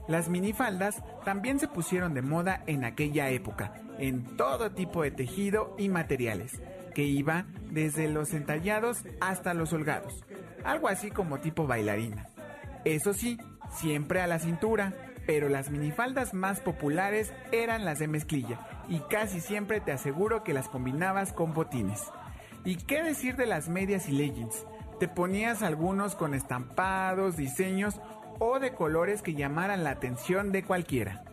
Las 0.07 0.29
minifaldas 0.29 1.03
también 1.25 1.59
se 1.59 1.67
pusieron 1.67 2.13
de 2.13 2.21
moda 2.21 2.63
en 2.67 2.85
aquella 2.85 3.29
época, 3.29 3.73
en 3.97 4.37
todo 4.37 4.71
tipo 4.71 5.01
de 5.01 5.11
tejido 5.11 5.75
y 5.77 5.89
materiales, 5.89 6.61
que 6.93 7.03
iba 7.03 7.45
desde 7.71 8.07
los 8.07 8.33
entallados 8.33 9.03
hasta 9.19 9.53
los 9.53 9.73
holgados, 9.73 10.23
algo 10.63 10.87
así 10.87 11.11
como 11.11 11.39
tipo 11.39 11.67
bailarina. 11.67 12.27
Eso 12.85 13.13
sí, 13.13 13.37
siempre 13.71 14.21
a 14.21 14.27
la 14.27 14.39
cintura, 14.39 14.93
pero 15.25 15.49
las 15.49 15.71
minifaldas 15.71 16.33
más 16.33 16.61
populares 16.61 17.33
eran 17.51 17.83
las 17.83 17.99
de 17.99 18.07
mezclilla 18.07 18.76
y 18.87 18.99
casi 18.99 19.41
siempre 19.41 19.79
te 19.79 19.91
aseguro 19.91 20.43
que 20.43 20.53
las 20.53 20.69
combinabas 20.69 21.33
con 21.33 21.53
botines. 21.53 22.03
¿Y 22.65 22.75
qué 22.75 23.03
decir 23.03 23.35
de 23.35 23.45
las 23.45 23.69
medias 23.69 24.09
y 24.09 24.11
leggings? 24.11 24.65
Te 24.99 25.07
ponías 25.07 25.63
algunos 25.63 26.15
con 26.15 26.33
estampados, 26.33 27.37
diseños 27.37 27.99
o 28.39 28.59
de 28.59 28.73
colores 28.73 29.21
que 29.21 29.35
llamaran 29.35 29.83
la 29.83 29.91
atención 29.91 30.51
de 30.51 30.63
cualquiera. 30.63 31.23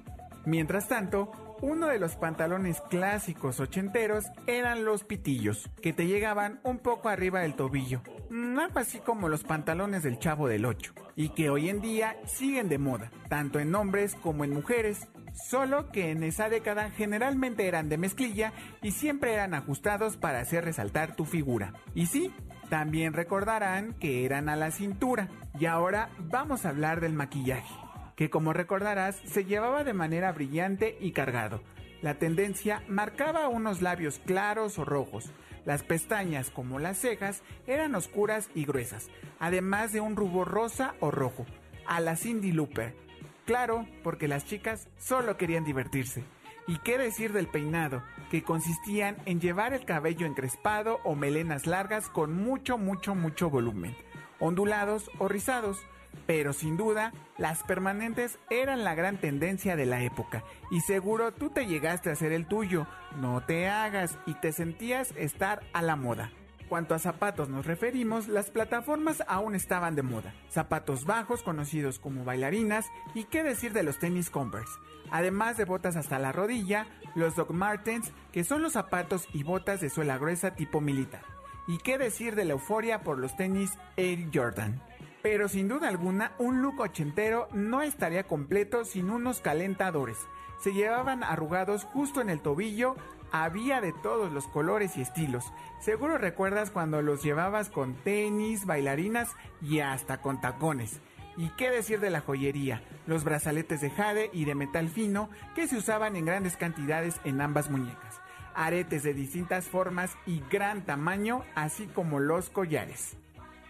Mientras 0.45 0.89
tanto, 0.89 1.33
uno 1.63 1.87
de 1.87 1.99
los 1.99 2.17
pantalones 2.17 2.83
clásicos 2.83 3.59
ochenteros 3.61 4.27
eran 4.47 4.85
los 4.85 5.05
pitillos, 5.05 5.71
que 5.81 5.95
te 5.95 6.07
llegaban 6.07 6.61
un 6.63 6.79
poco 6.79 7.09
arriba 7.09 7.41
del 7.41 7.55
tobillo, 7.55 8.03
algo 8.31 8.79
así 8.79 8.99
como 8.99 9.29
los 9.29 9.45
pantalones 9.45 10.03
del 10.03 10.19
chavo 10.19 10.49
del 10.49 10.67
8, 10.67 10.93
y 11.17 11.31
que 11.31 11.49
hoy 11.49 11.69
en 11.69 11.81
día 11.81 12.17
siguen 12.27 12.69
de 12.69 12.79
moda, 12.79 13.11
tanto 13.29 13.59
en 13.61 13.75
hombres 13.75 14.15
como 14.17 14.45
en 14.45 14.53
mujeres, 14.53 15.09
solo 15.35 15.91
que 15.91 16.11
en 16.11 16.23
esa 16.23 16.49
década 16.49 16.91
generalmente 16.91 17.67
eran 17.67 17.89
de 17.89 17.99
mezclilla 17.99 18.53
y 18.83 18.93
siempre 18.93 19.35
eran 19.35 19.55
ajustados 19.55 20.17
para 20.17 20.41
hacer 20.41 20.65
resaltar 20.65 21.17
tu 21.17 21.25
figura. 21.25 21.75
Y 21.95 22.07
sí, 22.07 22.33
también 22.71 23.13
recordarán 23.13 23.95
que 23.95 24.25
eran 24.25 24.49
a 24.49 24.57
la 24.57 24.71
cintura. 24.71 25.29
Y 25.59 25.67
ahora 25.67 26.11
vamos 26.19 26.65
a 26.65 26.71
hablar 26.71 27.01
del 27.01 27.13
maquillaje, 27.13 27.75
que 28.17 28.31
como 28.31 28.53
recordarás 28.53 29.17
se 29.25 29.45
llevaba 29.45 29.85
de 29.85 29.93
manera 29.93 30.33
brillante 30.33 30.97
y 31.01 31.13
cargado. 31.13 31.63
La 32.03 32.15
tendencia 32.15 32.83
marcaba 32.89 33.49
unos 33.49 33.81
labios 33.81 34.19
claros 34.19 34.79
o 34.79 34.85
rojos. 34.85 35.31
Las 35.65 35.83
pestañas, 35.83 36.51
como 36.51 36.79
las 36.79 36.99
cejas, 36.99 37.43
eran 37.67 37.95
oscuras 37.95 38.51
y 38.55 38.67
gruesas, 38.67 39.09
además 39.41 39.93
de 39.93 40.01
un 40.01 40.15
rubor 40.15 40.49
rosa 40.49 40.95
o 41.01 41.11
rojo, 41.11 41.47
a 41.87 42.01
la 42.01 42.17
Cindy 42.17 42.53
Looper. 42.53 43.04
Claro, 43.45 43.87
porque 44.03 44.29
las 44.29 44.47
chicas 44.47 44.89
solo 44.97 45.37
querían 45.37 45.65
divertirse. 45.65 46.25
¿Y 46.67 46.79
qué 46.79 46.97
decir 46.97 47.33
del 47.35 47.47
peinado? 47.47 48.03
Que 48.31 48.43
consistían 48.43 49.17
en 49.27 49.39
llevar 49.39 49.75
el 49.75 49.85
cabello 49.85 50.27
encrespado 50.27 50.99
o 51.05 51.15
melenas 51.15 51.67
largas 51.67 52.09
con 52.09 52.35
mucho, 52.35 52.79
mucho, 52.79 53.15
mucho 53.15 53.51
volumen, 53.51 53.95
ondulados 54.41 55.11
o 55.19 55.29
rizados. 55.29 55.79
Pero 56.27 56.55
sin 56.55 56.79
duda, 56.79 57.13
las 57.37 57.63
permanentes 57.65 58.39
eran 58.49 58.83
la 58.83 58.95
gran 58.95 59.19
tendencia 59.19 59.77
de 59.77 59.85
la 59.85 60.03
época 60.03 60.43
y 60.71 60.81
seguro 60.81 61.33
tú 61.33 61.51
te 61.51 61.67
llegaste 61.67 62.09
a 62.09 62.13
hacer 62.15 62.33
el 62.33 62.47
tuyo, 62.47 62.87
no 63.21 63.45
te 63.45 63.69
hagas 63.69 64.17
y 64.25 64.35
te 64.35 64.53
sentías 64.53 65.13
estar 65.17 65.61
a 65.75 65.83
la 65.83 65.97
moda. 65.97 66.31
Cuanto 66.75 66.97
a 66.97 66.99
zapatos 66.99 67.49
nos 67.49 67.67
referimos, 67.67 68.27
las 68.27 68.51
plataformas 68.51 69.23
aún 69.29 69.55
estaban 69.55 69.95
de 69.95 70.03
moda. 70.03 70.35
Zapatos 70.51 71.05
bajos 71.05 71.45
conocidos 71.45 72.01
como 72.01 72.25
bailarinas 72.25 72.87
y 73.15 73.27
qué 73.27 73.45
decir 73.45 73.73
de 73.73 73.85
los 73.85 74.01
tenis 74.01 74.29
Converse 74.29 74.73
además 75.13 75.57
de 75.57 75.67
botas 75.67 75.95
hasta 75.95 76.19
la 76.19 76.33
rodilla, 76.33 76.89
los 77.15 77.37
Doc 77.37 77.53
Martens, 77.53 78.13
que 78.33 78.43
son 78.43 78.61
los 78.61 78.73
zapatos 78.73 79.29
y 79.33 79.45
botas 79.45 79.81
de 79.81 79.89
suela 79.89 80.19
gruesa 80.19 80.57
tipo 80.57 80.81
militar. 80.81 81.23
Y 81.69 81.79
qué 81.79 81.97
decir 81.97 82.35
de 82.35 82.45
la 82.45 82.55
euforia 82.55 83.05
por 83.05 83.21
los 83.21 83.37
tenis 83.37 83.71
Air 83.97 84.31
Jordan. 84.35 84.83
Pero 85.23 85.49
sin 85.49 85.69
duda 85.69 85.87
alguna, 85.87 86.33
un 86.41 86.61
look 86.61 86.81
ochentero 86.81 87.47
no 87.53 87.83
estaría 87.83 88.25
completo 88.25 88.85
sin 88.85 89.11
unos 89.11 89.41
calentadores. 89.41 90.19
Se 90.59 90.73
llevaban 90.73 91.23
arrugados 91.23 91.85
justo 91.85 92.21
en 92.21 92.31
el 92.31 92.41
tobillo, 92.41 92.97
había 93.43 93.81
de 93.81 93.93
todos 93.93 94.33
los 94.33 94.47
colores 94.47 94.97
y 94.97 95.01
estilos. 95.01 95.53
Seguro 95.81 96.19
recuerdas 96.19 96.71
cuando 96.71 97.03
los 97.03 97.25
llevabas 97.25 97.69
con 97.69 97.95
tenis, 97.95 98.65
bailarinas 98.65 99.29
y 99.61 99.81
hasta 99.81 100.23
con 100.23 100.41
tacones. 100.41 101.01
Y 101.37 101.49
qué 101.57 101.69
decir 101.69 101.99
de 101.99 102.11
la 102.11 102.21
joyería, 102.21 102.85
los 103.09 103.25
brazaletes 103.25 103.81
de 103.81 103.91
jade 103.91 104.31
y 104.33 104.45
de 104.45 104.55
metal 104.55 104.89
fino 104.89 105.31
que 105.57 105.67
se 105.67 105.77
usaban 105.77 106.15
en 106.15 106.27
grandes 106.27 106.57
cantidades 106.57 107.17
en 107.25 107.41
ambas 107.41 107.71
muñecas, 107.71 108.21
aretes 108.55 109.03
de 109.03 109.15
distintas 109.15 109.65
formas 109.65 110.13
y 110.27 110.41
gran 110.49 110.87
tamaño, 110.87 111.43
así 111.57 111.89
como 111.89 112.21
los 112.21 112.51
collares. 112.51 113.17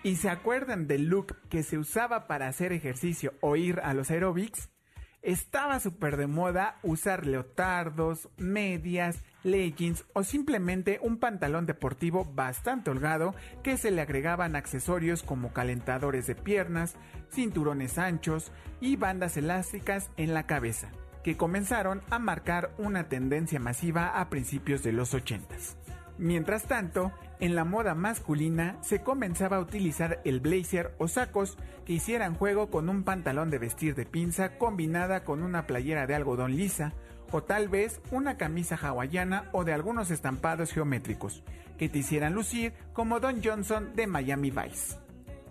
¿Y 0.02 0.16
se 0.16 0.28
acuerdan 0.28 0.86
del 0.86 1.06
look 1.06 1.38
que 1.48 1.62
se 1.62 1.78
usaba 1.78 2.26
para 2.26 2.48
hacer 2.48 2.74
ejercicio 2.74 3.32
o 3.40 3.56
ir 3.56 3.80
a 3.80 3.94
los 3.94 4.10
aerobics? 4.10 4.73
Estaba 5.24 5.80
súper 5.80 6.18
de 6.18 6.26
moda 6.26 6.76
usar 6.82 7.26
leotardos, 7.26 8.28
medias, 8.36 9.24
leggings 9.42 10.04
o 10.12 10.22
simplemente 10.22 10.98
un 11.00 11.16
pantalón 11.16 11.64
deportivo 11.64 12.26
bastante 12.26 12.90
holgado 12.90 13.34
que 13.62 13.78
se 13.78 13.90
le 13.90 14.02
agregaban 14.02 14.54
accesorios 14.54 15.22
como 15.22 15.54
calentadores 15.54 16.26
de 16.26 16.34
piernas, 16.34 16.96
cinturones 17.32 17.96
anchos 17.96 18.52
y 18.82 18.96
bandas 18.96 19.38
elásticas 19.38 20.10
en 20.18 20.34
la 20.34 20.46
cabeza, 20.46 20.90
que 21.22 21.38
comenzaron 21.38 22.02
a 22.10 22.18
marcar 22.18 22.74
una 22.76 23.08
tendencia 23.08 23.58
masiva 23.58 24.20
a 24.20 24.28
principios 24.28 24.82
de 24.82 24.92
los 24.92 25.14
80. 25.14 25.56
Mientras 26.18 26.64
tanto, 26.64 27.12
en 27.44 27.54
la 27.54 27.66
moda 27.66 27.94
masculina 27.94 28.78
se 28.80 29.02
comenzaba 29.02 29.58
a 29.58 29.60
utilizar 29.60 30.22
el 30.24 30.40
blazer 30.40 30.94
o 30.96 31.08
sacos 31.08 31.58
que 31.84 31.92
hicieran 31.92 32.34
juego 32.34 32.70
con 32.70 32.88
un 32.88 33.02
pantalón 33.04 33.50
de 33.50 33.58
vestir 33.58 33.94
de 33.94 34.06
pinza 34.06 34.56
combinada 34.56 35.24
con 35.24 35.42
una 35.42 35.66
playera 35.66 36.06
de 36.06 36.14
algodón 36.14 36.56
lisa 36.56 36.94
o 37.32 37.42
tal 37.42 37.68
vez 37.68 38.00
una 38.10 38.38
camisa 38.38 38.76
hawaiana 38.76 39.50
o 39.52 39.64
de 39.64 39.74
algunos 39.74 40.10
estampados 40.10 40.72
geométricos 40.72 41.42
que 41.76 41.90
te 41.90 41.98
hicieran 41.98 42.32
lucir 42.32 42.72
como 42.94 43.20
Don 43.20 43.42
Johnson 43.44 43.94
de 43.94 44.06
Miami 44.06 44.50
Vice. 44.50 44.96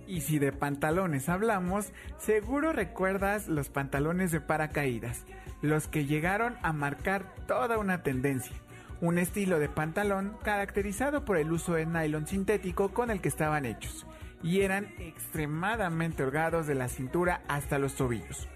Y 0.07 0.21
si 0.21 0.39
de 0.39 0.51
pantalones 0.51 1.29
hablamos, 1.29 1.93
seguro 2.17 2.73
recuerdas 2.73 3.47
los 3.47 3.69
pantalones 3.69 4.31
de 4.31 4.41
paracaídas, 4.41 5.25
los 5.61 5.87
que 5.87 6.07
llegaron 6.07 6.55
a 6.63 6.73
marcar 6.73 7.35
toda 7.45 7.77
una 7.77 8.01
tendencia 8.01 8.62
un 9.03 9.17
estilo 9.17 9.59
de 9.59 9.67
pantalón 9.67 10.37
caracterizado 10.43 11.25
por 11.25 11.35
el 11.35 11.51
uso 11.51 11.73
de 11.73 11.85
nylon 11.85 12.25
sintético 12.25 12.93
con 12.93 13.11
el 13.11 13.19
que 13.19 13.27
estaban 13.27 13.65
hechos, 13.65 14.07
y 14.41 14.61
eran 14.61 14.87
extremadamente 14.97 16.23
holgados 16.23 16.67
de 16.67 16.75
la 16.75 16.87
cintura 16.87 17.41
hasta 17.49 17.79
los 17.79 17.95
tobillos. 17.95 18.47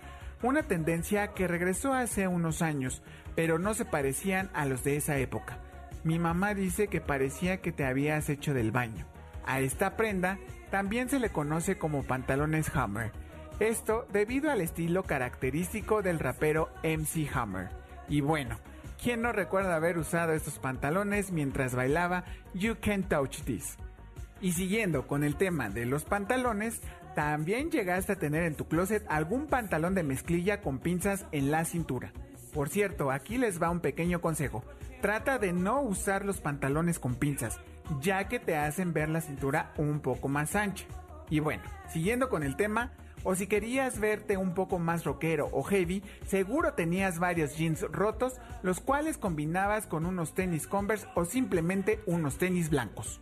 Una 0.42 0.64
tendencia 0.64 1.34
que 1.34 1.50
regresó 1.50 1.94
hace 1.94 2.30
unos 2.30 2.62
años, 2.62 3.04
pero 3.36 3.60
no 3.60 3.74
se 3.74 3.84
parecían 3.84 4.50
a 4.54 4.66
los 4.66 4.86
de 4.86 4.96
esa 4.96 5.18
época. 5.18 5.58
Mi 6.06 6.18
mamá 6.18 6.54
dice 6.54 6.88
que 6.88 7.02
parecía 7.02 7.58
que 7.58 7.74
te 7.74 7.84
habías 7.84 8.30
hecho 8.30 8.54
del 8.54 8.72
baño. 8.72 9.06
A 9.46 9.60
esta 9.60 9.98
prenda 9.98 10.40
también 10.72 11.10
se 11.10 11.20
le 11.20 11.30
conoce 11.30 11.78
como 11.78 12.04
pantalones 12.04 12.74
Hammer. 12.74 13.12
Esto 13.60 14.08
debido 14.14 14.50
al 14.50 14.62
estilo 14.62 15.04
característico 15.04 16.02
del 16.02 16.20
rapero 16.20 16.70
MC 16.84 17.30
Hammer. 17.36 17.68
Y 18.08 18.22
bueno, 18.22 18.58
¿Quién 19.02 19.22
no 19.22 19.32
recuerda 19.32 19.76
haber 19.76 20.00
usado 20.00 20.34
estos 20.34 20.58
pantalones 20.58 21.32
mientras 21.32 21.76
bailaba 21.76 22.26
You 22.56 22.78
Can't 22.82 23.08
Touch 23.08 23.42
This? 23.44 23.78
Y 24.42 24.54
siguiendo 24.54 25.06
con 25.06 25.24
el 25.24 25.36
tema 25.36 25.70
de 25.70 25.86
los 25.86 26.04
pantalones, 26.04 26.82
también 27.16 27.70
llegaste 27.70 28.14
a 28.14 28.20
tener 28.20 28.44
en 28.44 28.56
tu 28.56 28.68
closet 28.68 29.06
algún 29.08 29.48
pantalón 29.48 29.94
de 29.94 30.04
mezclilla 30.04 30.62
con 30.62 30.80
pinzas 30.80 31.26
en 31.32 31.52
la 31.52 31.64
cintura. 31.66 32.12
Por 32.54 32.70
cierto, 32.70 33.12
aquí 33.12 33.38
les 33.38 33.62
va 33.62 33.70
un 33.70 33.82
pequeño 33.82 34.20
consejo. 34.20 34.64
Trata 35.02 35.38
de 35.38 35.54
no 35.54 35.82
usar 35.82 36.26
los 36.26 36.42
pantalones 36.42 36.98
con 36.98 37.16
pinzas, 37.16 37.60
ya 38.02 38.28
que 38.28 38.40
te 38.40 38.56
hacen 38.56 38.94
ver 38.94 39.10
la 39.10 39.22
cintura 39.22 39.74
un 39.78 40.00
poco 40.00 40.28
más 40.28 40.56
ancha. 40.56 40.86
Y 41.30 41.40
bueno, 41.40 41.62
siguiendo 41.94 42.30
con 42.30 42.42
el 42.42 42.56
tema, 42.56 42.94
O 43.30 43.36
si 43.36 43.46
querías 43.46 44.00
verte 44.00 44.38
un 44.38 44.54
poco 44.54 44.80
más 44.80 45.04
rockero 45.04 45.50
o 45.52 45.62
heavy, 45.62 46.02
seguro 46.26 46.76
tenías 46.76 47.20
varios 47.20 47.58
jeans 47.58 47.82
rotos, 47.92 48.38
los 48.64 48.80
cuales 48.80 49.18
combinabas 49.18 49.86
con 49.86 50.06
unos 50.06 50.34
tenis 50.34 50.66
Converse 50.66 51.08
o 51.14 51.26
simplemente 51.26 52.00
unos 52.06 52.38
tenis 52.38 52.70
blancos. 52.70 53.20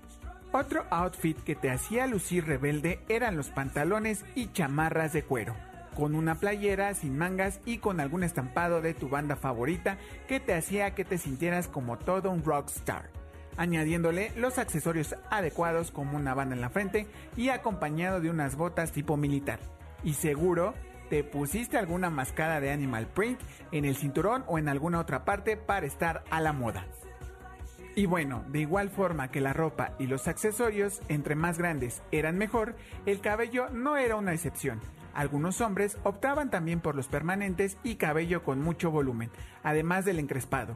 Otro 0.51 0.85
outfit 0.91 1.39
que 1.39 1.55
te 1.55 1.71
hacía 1.71 2.05
lucir 2.05 2.45
rebelde 2.45 2.99
eran 3.09 3.35
los 3.35 3.49
pantalones 3.49 4.23
y 4.35 4.51
chamarras 4.51 5.11
de 5.11 5.23
cuero, 5.23 5.55
con 5.95 6.13
una 6.13 6.35
playera 6.35 6.93
sin 6.93 7.17
mangas 7.17 7.59
y 7.65 7.79
con 7.79 7.99
algún 7.99 8.23
estampado 8.23 8.83
de 8.83 8.93
tu 8.93 9.09
banda 9.09 9.35
favorita 9.35 9.97
que 10.27 10.39
te 10.39 10.53
hacía 10.53 10.93
que 10.93 11.03
te 11.03 11.17
sintieras 11.17 11.67
como 11.67 11.97
todo 11.97 12.29
un 12.29 12.43
rockstar 12.43 13.09
añadiéndole 13.57 14.33
los 14.35 14.59
accesorios 14.59 15.15
adecuados 15.31 15.89
como 15.89 16.15
una 16.17 16.35
banda 16.35 16.55
en 16.55 16.61
la 16.61 16.69
frente 16.69 17.07
y 17.37 17.49
acompañado 17.49 18.19
de 18.19 18.29
unas 18.29 18.55
botas 18.55 18.91
tipo 18.91 19.17
militar. 19.17 19.59
Y 20.05 20.13
seguro 20.13 20.73
te 21.09 21.23
pusiste 21.23 21.77
alguna 21.77 22.09
mascada 22.09 22.61
de 22.61 22.71
animal 22.71 23.07
print 23.07 23.39
en 23.71 23.83
el 23.83 23.95
cinturón 23.95 24.45
o 24.47 24.57
en 24.57 24.69
alguna 24.69 24.99
otra 24.99 25.25
parte 25.25 25.57
para 25.57 25.85
estar 25.85 26.23
a 26.29 26.39
la 26.39 26.53
moda. 26.53 26.85
Y 27.95 28.05
bueno, 28.05 28.43
de 28.49 28.59
igual 28.59 28.89
forma 28.89 29.31
que 29.31 29.41
la 29.41 29.53
ropa 29.53 29.93
y 29.99 30.07
los 30.07 30.27
accesorios, 30.27 31.01
entre 31.07 31.35
más 31.35 31.57
grandes 31.57 32.01
eran 32.11 32.37
mejor, 32.37 32.75
el 33.05 33.19
cabello 33.19 33.69
no 33.69 33.97
era 33.97 34.15
una 34.15 34.33
excepción. 34.33 34.81
Algunos 35.13 35.61
hombres 35.61 35.97
optaban 36.03 36.51
también 36.51 36.81
por 36.81 36.95
los 36.95 37.07
permanentes 37.07 37.77
y 37.83 37.95
cabello 37.95 38.43
con 38.43 38.61
mucho 38.61 38.91
volumen, 38.91 39.31
además 39.63 40.03
del 40.03 40.19
encrespado, 40.19 40.75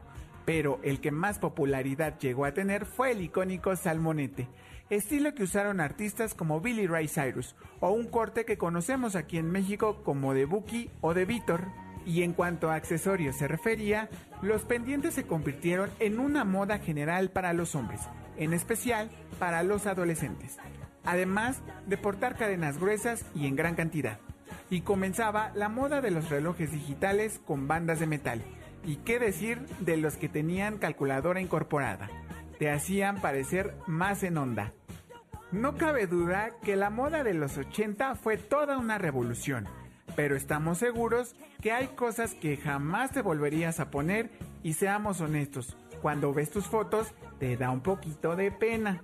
pero 0.50 0.80
el 0.82 1.00
que 1.00 1.12
más 1.12 1.38
popularidad 1.38 2.18
llegó 2.18 2.44
a 2.44 2.52
tener 2.52 2.84
fue 2.84 3.12
el 3.12 3.20
icónico 3.20 3.76
salmonete, 3.76 4.48
estilo 4.90 5.32
que 5.32 5.44
usaron 5.44 5.78
artistas 5.78 6.34
como 6.34 6.60
Billy 6.60 6.88
Ray 6.88 7.06
Cyrus, 7.06 7.54
o 7.78 7.92
un 7.92 8.08
corte 8.08 8.44
que 8.44 8.58
conocemos 8.58 9.14
aquí 9.14 9.38
en 9.38 9.48
México 9.48 10.02
como 10.02 10.34
de 10.34 10.46
Buki 10.46 10.90
o 11.02 11.14
de 11.14 11.24
Vitor. 11.24 11.68
Y 12.04 12.24
en 12.24 12.32
cuanto 12.32 12.68
a 12.68 12.74
accesorios 12.74 13.36
se 13.36 13.46
refería, 13.46 14.08
los 14.42 14.62
pendientes 14.62 15.14
se 15.14 15.22
convirtieron 15.22 15.88
en 16.00 16.18
una 16.18 16.42
moda 16.42 16.80
general 16.80 17.30
para 17.30 17.52
los 17.52 17.76
hombres, 17.76 18.00
en 18.36 18.52
especial 18.52 19.08
para 19.38 19.62
los 19.62 19.86
adolescentes, 19.86 20.58
además 21.04 21.62
de 21.86 21.96
portar 21.96 22.36
cadenas 22.36 22.76
gruesas 22.76 23.24
y 23.36 23.46
en 23.46 23.54
gran 23.54 23.76
cantidad. 23.76 24.18
Y 24.68 24.80
comenzaba 24.80 25.52
la 25.54 25.68
moda 25.68 26.00
de 26.00 26.10
los 26.10 26.28
relojes 26.28 26.72
digitales 26.72 27.40
con 27.46 27.68
bandas 27.68 28.00
de 28.00 28.08
metal, 28.08 28.42
y 28.84 28.96
qué 28.96 29.18
decir 29.18 29.60
de 29.80 29.96
los 29.96 30.16
que 30.16 30.28
tenían 30.28 30.78
calculadora 30.78 31.40
incorporada. 31.40 32.08
Te 32.58 32.70
hacían 32.70 33.20
parecer 33.20 33.74
más 33.86 34.22
en 34.22 34.38
onda. 34.38 34.72
No 35.52 35.76
cabe 35.76 36.06
duda 36.06 36.50
que 36.62 36.76
la 36.76 36.90
moda 36.90 37.24
de 37.24 37.34
los 37.34 37.56
80 37.56 38.14
fue 38.14 38.36
toda 38.36 38.78
una 38.78 38.98
revolución, 38.98 39.66
pero 40.14 40.36
estamos 40.36 40.78
seguros 40.78 41.34
que 41.60 41.72
hay 41.72 41.88
cosas 41.88 42.34
que 42.34 42.56
jamás 42.56 43.10
te 43.10 43.22
volverías 43.22 43.80
a 43.80 43.90
poner 43.90 44.30
y 44.62 44.74
seamos 44.74 45.20
honestos, 45.20 45.76
cuando 46.02 46.32
ves 46.32 46.50
tus 46.50 46.66
fotos 46.66 47.12
te 47.38 47.56
da 47.56 47.70
un 47.70 47.80
poquito 47.80 48.36
de 48.36 48.52
pena. 48.52 49.02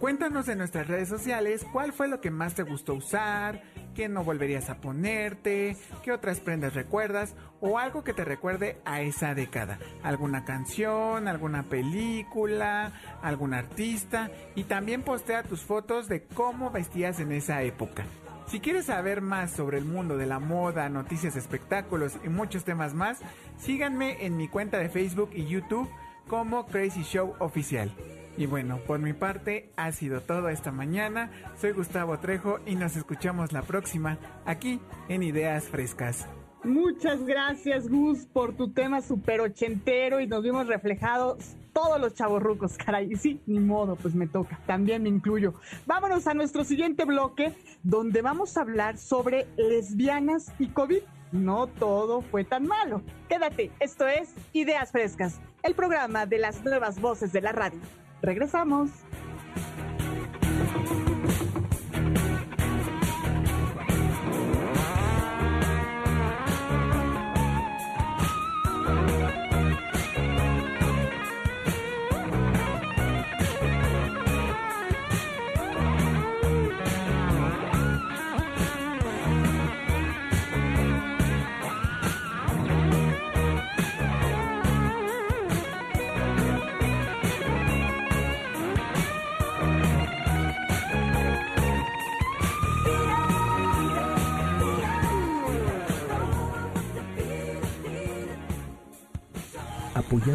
Cuéntanos 0.00 0.48
en 0.48 0.58
nuestras 0.58 0.86
redes 0.86 1.08
sociales 1.08 1.66
cuál 1.72 1.92
fue 1.92 2.08
lo 2.08 2.20
que 2.20 2.30
más 2.30 2.54
te 2.54 2.62
gustó 2.62 2.94
usar, 2.94 3.62
qué 3.98 4.08
no 4.08 4.22
volverías 4.22 4.70
a 4.70 4.76
ponerte, 4.76 5.76
qué 6.04 6.12
otras 6.12 6.38
prendas 6.38 6.74
recuerdas 6.74 7.34
o 7.60 7.80
algo 7.80 8.04
que 8.04 8.12
te 8.12 8.24
recuerde 8.24 8.78
a 8.84 9.00
esa 9.00 9.34
década. 9.34 9.80
Alguna 10.04 10.44
canción, 10.44 11.26
alguna 11.26 11.64
película, 11.64 12.92
algún 13.22 13.54
artista 13.54 14.30
y 14.54 14.62
también 14.62 15.02
postea 15.02 15.42
tus 15.42 15.62
fotos 15.62 16.06
de 16.06 16.22
cómo 16.22 16.70
vestías 16.70 17.18
en 17.18 17.32
esa 17.32 17.64
época. 17.64 18.04
Si 18.46 18.60
quieres 18.60 18.84
saber 18.84 19.20
más 19.20 19.50
sobre 19.50 19.78
el 19.78 19.84
mundo 19.84 20.16
de 20.16 20.26
la 20.26 20.38
moda, 20.38 20.88
noticias, 20.88 21.34
espectáculos 21.34 22.18
y 22.24 22.28
muchos 22.28 22.62
temas 22.62 22.94
más, 22.94 23.18
síganme 23.58 24.24
en 24.24 24.36
mi 24.36 24.46
cuenta 24.46 24.78
de 24.78 24.90
Facebook 24.90 25.30
y 25.34 25.46
YouTube 25.46 25.90
como 26.28 26.66
Crazy 26.66 27.02
Show 27.02 27.34
Oficial. 27.40 27.92
Y 28.38 28.46
bueno, 28.46 28.78
por 28.86 29.00
mi 29.00 29.12
parte 29.12 29.72
ha 29.76 29.90
sido 29.90 30.20
todo 30.20 30.48
esta 30.48 30.70
mañana. 30.70 31.32
Soy 31.60 31.72
Gustavo 31.72 32.20
Trejo 32.20 32.60
y 32.66 32.76
nos 32.76 32.94
escuchamos 32.94 33.52
la 33.52 33.62
próxima 33.62 34.16
aquí 34.46 34.80
en 35.08 35.24
Ideas 35.24 35.64
Frescas. 35.64 36.28
Muchas 36.62 37.24
gracias 37.24 37.88
Gus 37.88 38.26
por 38.26 38.56
tu 38.56 38.72
tema 38.72 39.00
super 39.00 39.40
ochentero 39.40 40.20
y 40.20 40.28
nos 40.28 40.44
vimos 40.44 40.68
reflejados 40.68 41.56
todos 41.72 42.00
los 42.00 42.14
chavorrucos, 42.14 42.76
caray. 42.76 43.12
Y 43.12 43.16
sí, 43.16 43.42
ni 43.46 43.58
modo, 43.58 43.96
pues 43.96 44.14
me 44.14 44.28
toca, 44.28 44.60
también 44.66 45.02
me 45.02 45.08
incluyo. 45.08 45.54
Vámonos 45.86 46.28
a 46.28 46.34
nuestro 46.34 46.62
siguiente 46.62 47.04
bloque 47.04 47.54
donde 47.82 48.22
vamos 48.22 48.56
a 48.56 48.60
hablar 48.60 48.98
sobre 48.98 49.48
lesbianas 49.56 50.52
y 50.60 50.68
COVID. 50.68 51.02
No 51.32 51.66
todo 51.66 52.22
fue 52.22 52.44
tan 52.44 52.66
malo. 52.68 53.02
Quédate, 53.28 53.72
esto 53.80 54.06
es 54.06 54.32
Ideas 54.52 54.92
Frescas, 54.92 55.40
el 55.64 55.74
programa 55.74 56.24
de 56.24 56.38
las 56.38 56.64
nuevas 56.64 57.00
voces 57.00 57.32
de 57.32 57.40
la 57.40 57.50
radio. 57.50 57.80
Regresamos. 58.22 58.90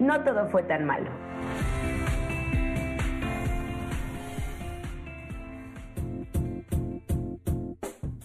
no 0.00 0.22
todo 0.22 0.48
fue 0.48 0.62
tan 0.62 0.84
malo. 0.84 1.10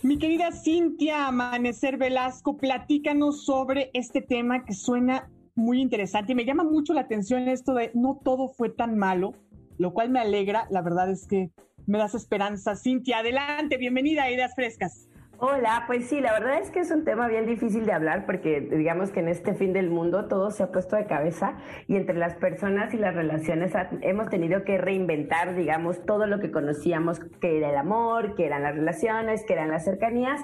Mi 0.01 0.17
querida 0.17 0.51
Cintia 0.51 1.27
Amanecer 1.27 1.97
Velasco, 1.97 2.57
platícanos 2.57 3.45
sobre 3.45 3.89
este 3.93 4.21
tema 4.21 4.65
que 4.65 4.73
suena 4.73 5.29
muy 5.55 5.81
interesante 5.81 6.33
y 6.33 6.35
me 6.35 6.45
llama 6.45 6.63
mucho 6.63 6.93
la 6.93 7.01
atención 7.01 7.47
esto 7.47 7.73
de 7.73 7.91
no 7.93 8.19
todo 8.23 8.49
fue 8.49 8.69
tan 8.69 8.97
malo, 8.97 9.33
lo 9.77 9.93
cual 9.93 10.09
me 10.09 10.19
alegra, 10.19 10.67
la 10.69 10.81
verdad 10.81 11.09
es 11.09 11.25
que 11.25 11.51
me 11.85 11.97
das 11.97 12.15
esperanza. 12.15 12.75
Cintia, 12.75 13.19
adelante, 13.19 13.77
bienvenida 13.77 14.23
a 14.23 14.31
Ideas 14.31 14.53
Frescas. 14.55 15.07
Hola, 15.39 15.83
pues 15.87 16.07
sí, 16.07 16.21
la 16.21 16.31
verdad 16.31 16.59
es 16.59 16.69
que 16.69 16.79
es 16.79 16.91
un 16.91 17.03
tema 17.03 17.27
bien 17.27 17.47
difícil 17.47 17.85
de 17.85 17.91
hablar 17.91 18.25
porque 18.27 18.61
digamos 18.61 19.09
que 19.09 19.19
en 19.19 19.27
este 19.27 19.55
fin 19.55 19.73
del 19.73 19.89
mundo 19.89 20.27
todo 20.27 20.51
se 20.51 20.61
ha 20.61 20.71
puesto 20.71 20.95
de 20.95 21.05
cabeza 21.05 21.57
y 21.87 21.95
entre 21.95 22.15
las 22.15 22.35
personas 22.35 22.93
y 22.93 22.97
las 22.97 23.15
relaciones 23.15 23.73
hemos 24.01 24.29
tenido 24.29 24.63
que 24.63 24.77
reinventar, 24.77 25.55
digamos, 25.55 26.05
todo 26.05 26.27
lo 26.27 26.39
que 26.39 26.51
conocíamos 26.51 27.19
que 27.41 27.57
era 27.57 27.71
el 27.71 27.77
amor, 27.77 28.35
que 28.35 28.45
eran 28.45 28.61
las 28.61 28.75
relaciones, 28.75 29.43
que 29.43 29.53
eran 29.53 29.69
las 29.69 29.83
cercanías 29.83 30.39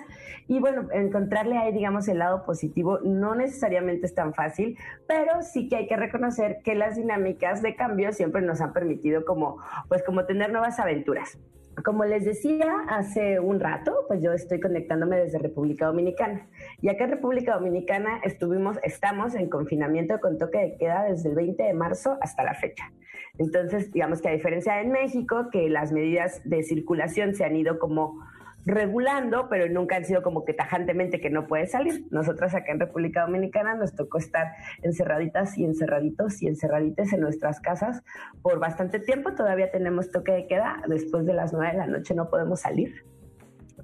y 0.48 0.60
bueno, 0.60 0.88
encontrarle 0.92 1.58
ahí, 1.60 1.72
digamos, 1.72 2.08
el 2.08 2.18
lado 2.18 2.44
positivo 2.44 3.00
no 3.04 3.36
necesariamente 3.36 4.08
es 4.08 4.16
tan 4.16 4.34
fácil, 4.34 4.76
pero 5.08 5.44
sí 5.44 5.70
que 5.70 5.78
hay 5.78 5.88
que 5.88 5.98
reconocer 5.98 6.58
que 6.64 6.74
las 6.74 6.96
dinámicas 6.96 7.62
de 7.62 7.76
cambio 7.76 8.12
siempre 8.12 8.42
nos 8.42 8.60
han 8.60 8.74
permitido 8.74 9.24
como, 9.24 9.60
pues 9.88 10.04
como 10.04 10.26
tener 10.26 10.52
nuevas 10.52 10.80
aventuras. 10.80 11.38
Como 11.84 12.04
les 12.06 12.26
decía 12.26 12.66
hace 12.90 13.40
un 13.40 13.60
rato, 13.60 14.06
pues 14.08 14.22
yo 14.22 14.34
estoy 14.34 14.60
conectándome 14.60 15.18
desde 15.18 15.40
República 15.40 15.86
Dominicana. 15.86 16.48
Y 16.82 16.90
acá 16.90 17.06
en 17.06 17.12
República 17.12 17.56
Dominicana 17.56 18.20
estuvimos, 18.24 18.78
estamos 18.84 19.36
en 19.36 19.50
confinamiento 19.50 20.20
con 20.20 20.38
toque 20.38 20.58
de 20.58 20.78
queda 20.78 21.04
desde 21.04 21.30
el 21.30 21.36
20 21.36 21.64
de 21.64 21.74
marzo 21.74 22.18
hasta 22.22 22.44
la 22.44 22.56
fecha. 22.56 22.92
Entonces, 23.38 23.92
digamos 23.92 24.22
que 24.22 24.30
a 24.30 24.32
diferencia 24.32 24.82
en 24.82 24.92
México, 24.92 25.50
que 25.52 25.70
las 25.70 25.92
medidas 25.92 26.42
de 26.44 26.64
circulación 26.64 27.36
se 27.36 27.46
han 27.46 27.56
ido 27.56 27.80
como 27.80 28.20
regulando, 28.70 29.48
pero 29.50 29.68
nunca 29.68 29.96
han 29.96 30.06
sido 30.06 30.22
como 30.22 30.46
que 30.46 30.54
tajantemente 30.54 31.20
que 31.20 31.30
no 31.30 31.48
puede 31.48 31.68
salir. 31.68 32.06
Nosotras 32.12 32.56
acá 32.56 32.72
en 32.72 32.80
República 32.80 33.22
Dominicana 33.22 33.76
nos 33.76 33.96
tocó 33.96 34.18
estar 34.18 34.54
encerraditas 34.82 35.58
y 35.58 35.66
encerraditos 35.66 36.42
y 36.42 36.48
encerraditas 36.48 37.12
en 37.14 37.22
nuestras 37.22 37.60
casas 37.60 38.04
por 38.42 38.60
bastante 38.60 39.00
tiempo. 39.00 39.34
Todavía 39.34 39.72
tenemos 39.72 40.12
toque 40.12 40.32
de 40.32 40.48
queda. 40.48 40.82
Después 40.88 41.26
de 41.26 41.34
las 41.34 41.54
nueve 41.54 41.74
de 41.74 41.78
la 41.80 41.88
noche 41.88 42.14
no 42.14 42.30
podemos 42.30 42.62
salir. 42.62 43.04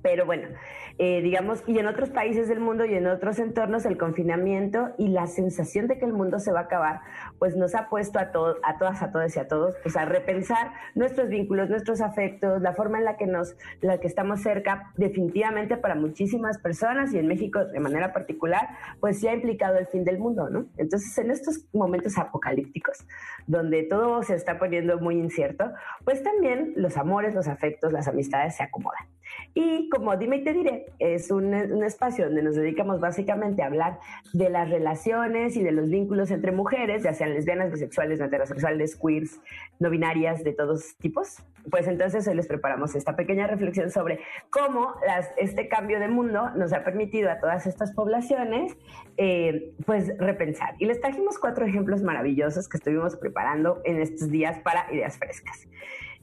Pero 0.01 0.27
bueno, 0.27 0.49
eh, 0.97 1.21
digamos, 1.21 1.63
y 1.65 1.79
en 1.79 1.87
otros 1.87 2.09
países 2.11 2.47
del 2.47 2.59
mundo 2.59 2.85
y 2.85 2.93
en 2.93 3.07
otros 3.07 3.39
entornos 3.39 3.85
el 3.85 3.97
confinamiento 3.97 4.93
y 4.97 5.07
la 5.07 5.27
sensación 5.27 5.87
de 5.87 5.97
que 5.97 6.05
el 6.05 6.13
mundo 6.13 6.39
se 6.39 6.51
va 6.51 6.59
a 6.59 6.63
acabar, 6.63 7.01
pues 7.39 7.55
nos 7.55 7.75
ha 7.75 7.89
puesto 7.89 8.19
a, 8.19 8.31
todos, 8.31 8.57
a 8.63 8.77
todas, 8.77 9.01
a 9.01 9.11
todos 9.11 9.35
y 9.35 9.39
a 9.39 9.47
todos, 9.47 9.75
pues 9.83 9.95
a 9.97 10.05
repensar 10.05 10.71
nuestros 10.95 11.29
vínculos, 11.29 11.69
nuestros 11.69 12.01
afectos, 12.01 12.61
la 12.61 12.73
forma 12.73 12.99
en 12.99 13.05
la 13.05 13.17
que 13.17 13.27
nos, 13.27 13.55
la 13.81 13.99
que 13.99 14.07
estamos 14.07 14.41
cerca, 14.41 14.91
definitivamente 14.97 15.77
para 15.77 15.95
muchísimas 15.95 16.57
personas 16.57 17.13
y 17.13 17.19
en 17.19 17.27
México 17.27 17.65
de 17.65 17.79
manera 17.79 18.13
particular, 18.13 18.69
pues 18.99 19.19
sí 19.19 19.27
ha 19.27 19.33
implicado 19.33 19.77
el 19.77 19.87
fin 19.87 20.03
del 20.03 20.19
mundo, 20.19 20.49
¿no? 20.49 20.65
Entonces, 20.77 21.17
en 21.17 21.31
estos 21.31 21.65
momentos 21.73 22.17
apocalípticos, 22.17 23.05
donde 23.47 23.83
todo 23.83 24.23
se 24.23 24.35
está 24.35 24.57
poniendo 24.57 24.99
muy 24.99 25.15
incierto, 25.15 25.71
pues 26.03 26.23
también 26.23 26.73
los 26.75 26.97
amores, 26.97 27.33
los 27.33 27.47
afectos, 27.47 27.91
las 27.91 28.07
amistades 28.07 28.55
se 28.55 28.63
acomodan. 28.63 29.07
Y 29.53 29.89
como 29.89 30.15
dime 30.17 30.37
y 30.37 30.43
te 30.43 30.53
diré, 30.53 30.85
es 30.99 31.31
un, 31.31 31.53
espacio 31.83 32.25
donde 32.25 32.43
nos 32.43 32.55
dedicamos 32.55 32.99
básicamente 32.99 33.63
a 33.63 33.67
hablar 33.67 33.99
de 34.33 34.49
las 34.49 34.69
relaciones 34.69 35.55
y 35.55 35.63
de 35.63 35.71
los 35.71 35.89
vínculos 35.89 36.31
entre 36.31 36.51
mujeres, 36.51 37.03
ya 37.03 37.13
sean 37.25 37.33
lesbianas, 37.33 37.71
bisexuales, 37.71 38.19
no 38.19 38.25
heterosexuales, 38.25 38.95
queers, 38.95 39.39
no 39.79 39.89
binarias, 39.89 40.43
de 40.43 40.53
todos 40.53 40.95
tipos. 40.97 41.43
Pues 41.69 41.87
entonces 41.87 42.27
hoy 42.27 42.35
les 42.35 42.47
preparamos 42.47 42.95
esta 42.95 43.15
pequeña 43.15 43.47
reflexión 43.47 43.89
sobre 43.89 44.19
cómo 44.49 44.95
este 45.37 45.67
cambio 45.67 45.99
de 45.99 46.07
mundo 46.07 46.51
nos 46.51 46.73
ha 46.73 46.83
permitido 46.83 47.31
a 47.31 47.39
todas 47.39 47.65
estas 47.65 47.91
poblaciones 47.93 48.77
eh, 49.17 49.73
pues 49.85 50.15
repensar. 50.19 50.75
Y 50.79 50.85
les 50.85 51.01
trajimos 51.01 51.39
cuatro 51.39 51.65
ejemplos 51.65 52.03
maravillosos 52.03 52.69
que 52.69 52.77
estuvimos 52.77 53.15
preparando 53.15 53.81
en 53.83 53.99
estos 53.99 54.29
días 54.29 54.59
para 54.59 54.91
ideas 54.93 55.17
frescas. 55.17 55.67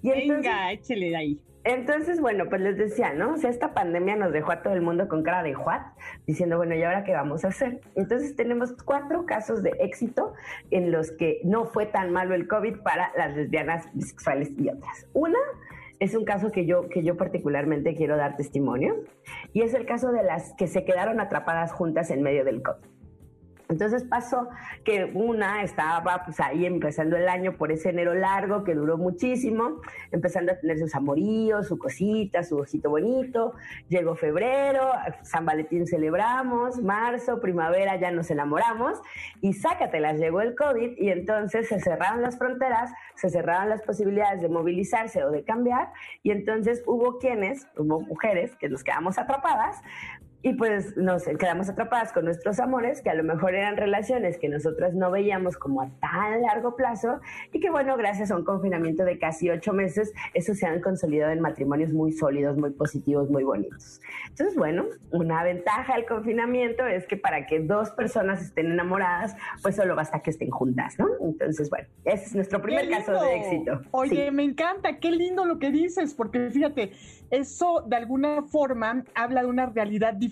Y 0.02 0.10
Venga, 0.10 0.72
échele 0.72 1.10
de 1.10 1.16
ahí. 1.16 1.40
Entonces, 1.64 2.20
bueno, 2.20 2.48
pues 2.48 2.60
les 2.60 2.76
decía, 2.76 3.12
¿no? 3.12 3.34
O 3.34 3.36
sea, 3.36 3.48
esta 3.48 3.72
pandemia 3.72 4.16
nos 4.16 4.32
dejó 4.32 4.50
a 4.50 4.62
todo 4.62 4.74
el 4.74 4.82
mundo 4.82 5.06
con 5.08 5.22
cara 5.22 5.42
de 5.44 5.56
what, 5.56 5.82
diciendo, 6.26 6.56
bueno, 6.56 6.74
¿y 6.74 6.82
ahora 6.82 7.04
qué 7.04 7.12
vamos 7.12 7.44
a 7.44 7.48
hacer? 7.48 7.80
Entonces 7.94 8.34
tenemos 8.34 8.72
cuatro 8.84 9.26
casos 9.26 9.62
de 9.62 9.70
éxito 9.78 10.34
en 10.70 10.90
los 10.90 11.12
que 11.12 11.40
no 11.44 11.66
fue 11.66 11.86
tan 11.86 12.10
malo 12.10 12.34
el 12.34 12.48
COVID 12.48 12.78
para 12.82 13.12
las 13.16 13.36
lesbianas, 13.36 13.88
bisexuales 13.94 14.50
y 14.58 14.70
otras. 14.70 15.06
Una 15.12 15.38
es 16.00 16.16
un 16.16 16.24
caso 16.24 16.50
que 16.50 16.66
yo, 16.66 16.88
que 16.88 17.04
yo 17.04 17.16
particularmente 17.16 17.94
quiero 17.94 18.16
dar 18.16 18.36
testimonio 18.36 19.04
y 19.52 19.62
es 19.62 19.72
el 19.72 19.86
caso 19.86 20.10
de 20.10 20.24
las 20.24 20.54
que 20.54 20.66
se 20.66 20.84
quedaron 20.84 21.20
atrapadas 21.20 21.72
juntas 21.72 22.10
en 22.10 22.22
medio 22.22 22.44
del 22.44 22.60
COVID. 22.62 22.92
Entonces 23.72 24.04
pasó 24.04 24.48
que 24.84 25.10
una 25.14 25.62
estaba 25.62 26.24
pues 26.24 26.38
ahí 26.40 26.66
empezando 26.66 27.16
el 27.16 27.26
año 27.26 27.56
por 27.56 27.72
ese 27.72 27.88
enero 27.88 28.14
largo 28.14 28.64
que 28.64 28.74
duró 28.74 28.98
muchísimo, 28.98 29.80
empezando 30.10 30.52
a 30.52 30.56
tener 30.56 30.78
sus 30.78 30.94
amoríos, 30.94 31.68
su 31.68 31.78
cosita, 31.78 32.44
su 32.44 32.58
ojito 32.58 32.90
bonito. 32.90 33.54
Llegó 33.88 34.14
febrero, 34.14 34.92
San 35.22 35.46
Valentín 35.46 35.86
celebramos, 35.86 36.80
marzo, 36.82 37.40
primavera 37.40 37.96
ya 37.96 38.10
nos 38.10 38.30
enamoramos 38.30 39.00
y 39.40 39.54
sácatelas, 39.54 40.18
llegó 40.18 40.42
el 40.42 40.54
COVID 40.54 40.98
y 40.98 41.08
entonces 41.08 41.68
se 41.68 41.80
cerraron 41.80 42.20
las 42.20 42.36
fronteras, 42.36 42.90
se 43.14 43.30
cerraron 43.30 43.70
las 43.70 43.82
posibilidades 43.82 44.42
de 44.42 44.48
movilizarse 44.50 45.24
o 45.24 45.30
de 45.30 45.44
cambiar 45.44 45.92
y 46.22 46.30
entonces 46.30 46.82
hubo 46.86 47.18
quienes, 47.18 47.66
hubo 47.76 48.00
mujeres 48.02 48.54
que 48.56 48.68
nos 48.68 48.84
quedamos 48.84 49.18
atrapadas 49.18 49.80
y 50.42 50.54
pues 50.54 50.96
nos 50.96 51.24
quedamos 51.24 51.68
atrapadas 51.68 52.12
con 52.12 52.24
nuestros 52.24 52.58
amores, 52.58 53.00
que 53.00 53.10
a 53.10 53.14
lo 53.14 53.22
mejor 53.22 53.54
eran 53.54 53.76
relaciones 53.76 54.38
que 54.38 54.48
nosotras 54.48 54.92
no 54.92 55.10
veíamos 55.10 55.56
como 55.56 55.82
a 55.82 55.90
tan 56.00 56.42
largo 56.42 56.74
plazo 56.74 57.20
y 57.52 57.60
que 57.60 57.70
bueno, 57.70 57.96
gracias 57.96 58.32
a 58.32 58.36
un 58.36 58.44
confinamiento 58.44 59.04
de 59.04 59.18
casi 59.18 59.50
ocho 59.50 59.72
meses, 59.72 60.12
eso 60.34 60.54
se 60.54 60.66
han 60.66 60.80
consolidado 60.80 61.32
en 61.32 61.40
matrimonios 61.40 61.92
muy 61.92 62.12
sólidos, 62.12 62.56
muy 62.56 62.70
positivos, 62.70 63.30
muy 63.30 63.44
bonitos. 63.44 64.00
Entonces, 64.28 64.56
bueno, 64.56 64.86
una 65.12 65.44
ventaja 65.44 65.94
del 65.94 66.06
confinamiento 66.06 66.86
es 66.86 67.06
que 67.06 67.16
para 67.16 67.46
que 67.46 67.60
dos 67.60 67.90
personas 67.90 68.42
estén 68.42 68.66
enamoradas, 68.72 69.36
pues 69.62 69.76
solo 69.76 69.94
basta 69.94 70.20
que 70.20 70.30
estén 70.30 70.50
juntas, 70.50 70.98
¿no? 70.98 71.06
Entonces, 71.20 71.70
bueno, 71.70 71.86
ese 72.04 72.24
es 72.26 72.34
nuestro 72.34 72.60
primer 72.60 72.90
caso 72.90 73.12
de 73.12 73.36
éxito. 73.36 73.80
Oye, 73.92 74.30
me 74.32 74.42
encanta, 74.42 74.98
qué 74.98 75.12
lindo 75.12 75.44
lo 75.44 75.60
que 75.60 75.70
dices, 75.70 76.14
porque 76.14 76.50
fíjate, 76.50 76.92
eso 77.30 77.84
de 77.86 77.96
alguna 77.96 78.42
forma 78.42 79.04
habla 79.14 79.42
de 79.42 79.46
una 79.46 79.66
realidad 79.66 80.14
diferente 80.14 80.31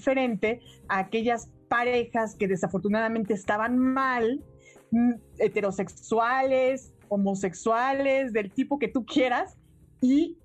a 0.89 0.99
aquellas 0.99 1.51
parejas 1.69 2.35
que 2.35 2.49
desafortunadamente 2.49 3.35
estaban 3.35 3.79
mal, 3.79 4.43
mm, 4.91 5.13
heterosexuales, 5.39 6.93
homosexuales, 7.09 8.33
del 8.33 8.51
tipo 8.51 8.79
que 8.79 8.89
tú 8.89 9.05
quieras, 9.05 9.57
y 10.01 10.37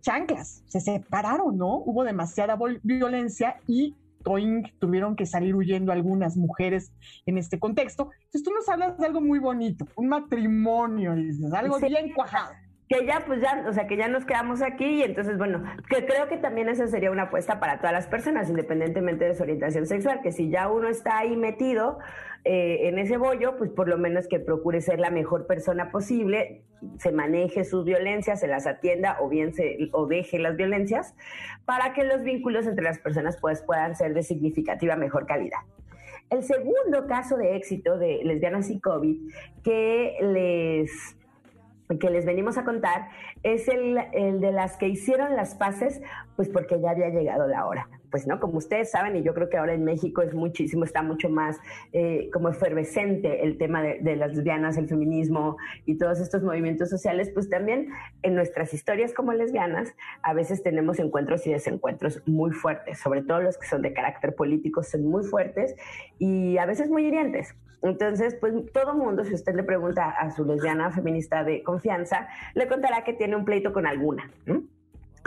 chanclas, 0.00 0.62
se 0.66 0.80
separaron, 0.80 1.56
¿no? 1.56 1.76
Hubo 1.76 2.04
demasiada 2.04 2.58
violencia 2.82 3.60
y 3.66 3.94
tuvieron 4.78 5.16
que 5.16 5.26
salir 5.26 5.54
huyendo 5.54 5.92
algunas 5.92 6.36
mujeres 6.36 6.92
en 7.26 7.38
este 7.38 7.58
contexto. 7.58 8.10
Entonces 8.14 8.42
tú 8.44 8.50
nos 8.52 8.68
hablas 8.68 8.96
de 8.98 9.06
algo 9.06 9.20
muy 9.20 9.38
bonito, 9.38 9.86
un 9.96 10.08
matrimonio, 10.08 11.14
dices, 11.14 11.52
algo 11.52 11.78
bien 11.80 12.12
cuajado 12.12 12.52
que 12.92 13.06
ya 13.06 13.24
pues 13.26 13.40
ya, 13.40 13.64
o 13.66 13.72
sea, 13.72 13.86
que 13.86 13.96
ya 13.96 14.08
nos 14.08 14.26
quedamos 14.26 14.60
aquí 14.60 14.84
y 14.84 15.02
entonces, 15.02 15.38
bueno, 15.38 15.62
que 15.88 16.04
creo 16.04 16.28
que 16.28 16.36
también 16.36 16.68
esa 16.68 16.86
sería 16.88 17.10
una 17.10 17.24
apuesta 17.24 17.58
para 17.58 17.78
todas 17.78 17.92
las 17.92 18.06
personas, 18.06 18.50
independientemente 18.50 19.24
de 19.24 19.34
su 19.34 19.42
orientación 19.42 19.86
sexual, 19.86 20.20
que 20.22 20.30
si 20.30 20.50
ya 20.50 20.68
uno 20.68 20.88
está 20.88 21.18
ahí 21.18 21.34
metido 21.34 21.98
eh, 22.44 22.88
en 22.88 22.98
ese 22.98 23.16
bollo, 23.16 23.56
pues 23.56 23.70
por 23.70 23.88
lo 23.88 23.96
menos 23.96 24.28
que 24.28 24.40
procure 24.40 24.82
ser 24.82 25.00
la 25.00 25.10
mejor 25.10 25.46
persona 25.46 25.90
posible, 25.90 26.64
se 26.98 27.12
maneje 27.12 27.64
sus 27.64 27.84
violencias, 27.84 28.40
se 28.40 28.46
las 28.46 28.66
atienda 28.66 29.16
o 29.20 29.28
bien 29.28 29.54
se 29.54 29.88
o 29.92 30.06
deje 30.06 30.38
las 30.38 30.56
violencias, 30.56 31.14
para 31.64 31.94
que 31.94 32.04
los 32.04 32.22
vínculos 32.22 32.66
entre 32.66 32.84
las 32.84 32.98
personas 32.98 33.38
pues 33.40 33.62
puedan 33.62 33.96
ser 33.96 34.12
de 34.12 34.22
significativa 34.22 34.96
mejor 34.96 35.26
calidad. 35.26 35.60
El 36.28 36.42
segundo 36.42 37.06
caso 37.06 37.38
de 37.38 37.56
éxito 37.56 37.96
de 37.96 38.20
lesbianas 38.24 38.68
y 38.70 38.80
COVID 38.80 39.16
que 39.62 40.16
les 40.20 41.16
que 41.98 42.10
les 42.10 42.24
venimos 42.24 42.58
a 42.58 42.64
contar 42.64 43.08
es 43.42 43.68
el, 43.68 43.94
de 44.40 44.52
las 44.52 44.76
que 44.76 44.88
hicieron 44.88 45.36
las 45.36 45.54
paces, 45.54 46.00
pues 46.36 46.48
porque 46.48 46.80
ya 46.80 46.90
había 46.90 47.10
llegado 47.10 47.46
la 47.46 47.66
hora. 47.66 47.88
Pues, 48.10 48.26
¿no? 48.26 48.40
Como 48.40 48.58
ustedes 48.58 48.90
saben, 48.90 49.16
y 49.16 49.22
yo 49.22 49.32
creo 49.32 49.48
que 49.48 49.56
ahora 49.56 49.72
en 49.72 49.84
México 49.84 50.20
es 50.20 50.34
muchísimo, 50.34 50.84
está 50.84 51.02
mucho 51.02 51.30
más 51.30 51.58
eh, 51.94 52.28
como 52.30 52.50
efervescente 52.50 53.42
el 53.42 53.56
tema 53.56 53.82
de, 53.82 54.00
de, 54.00 54.16
las 54.16 54.34
lesbianas, 54.34 54.76
el 54.76 54.86
feminismo 54.86 55.56
y 55.86 55.96
todos 55.96 56.20
estos 56.20 56.42
movimientos 56.42 56.90
sociales, 56.90 57.30
pues 57.32 57.48
también 57.48 57.88
en 58.22 58.34
nuestras 58.34 58.74
historias 58.74 59.14
como 59.14 59.32
lesbianas 59.32 59.94
a 60.22 60.34
veces 60.34 60.62
tenemos 60.62 60.98
encuentros 60.98 61.46
y 61.46 61.52
desencuentros 61.52 62.22
muy 62.26 62.50
fuertes, 62.50 62.98
sobre 62.98 63.22
todo 63.22 63.40
los 63.40 63.56
que 63.56 63.66
son 63.66 63.80
de 63.80 63.94
carácter 63.94 64.34
político 64.34 64.82
son 64.82 65.06
muy 65.06 65.24
fuertes 65.24 65.74
y 66.18 66.58
a 66.58 66.66
veces 66.66 66.90
muy 66.90 67.06
hirientes. 67.06 67.54
Entonces, 67.82 68.36
pues 68.40 68.54
todo 68.72 68.94
mundo, 68.94 69.24
si 69.24 69.34
usted 69.34 69.54
le 69.54 69.64
pregunta 69.64 70.10
a 70.10 70.30
su 70.30 70.44
lesbiana 70.44 70.90
feminista 70.90 71.44
de 71.44 71.62
confianza, 71.62 72.28
le 72.54 72.68
contará 72.68 73.04
que 73.04 73.12
tiene 73.12 73.36
un 73.36 73.44
pleito 73.44 73.72
con 73.72 73.86
alguna 73.86 74.30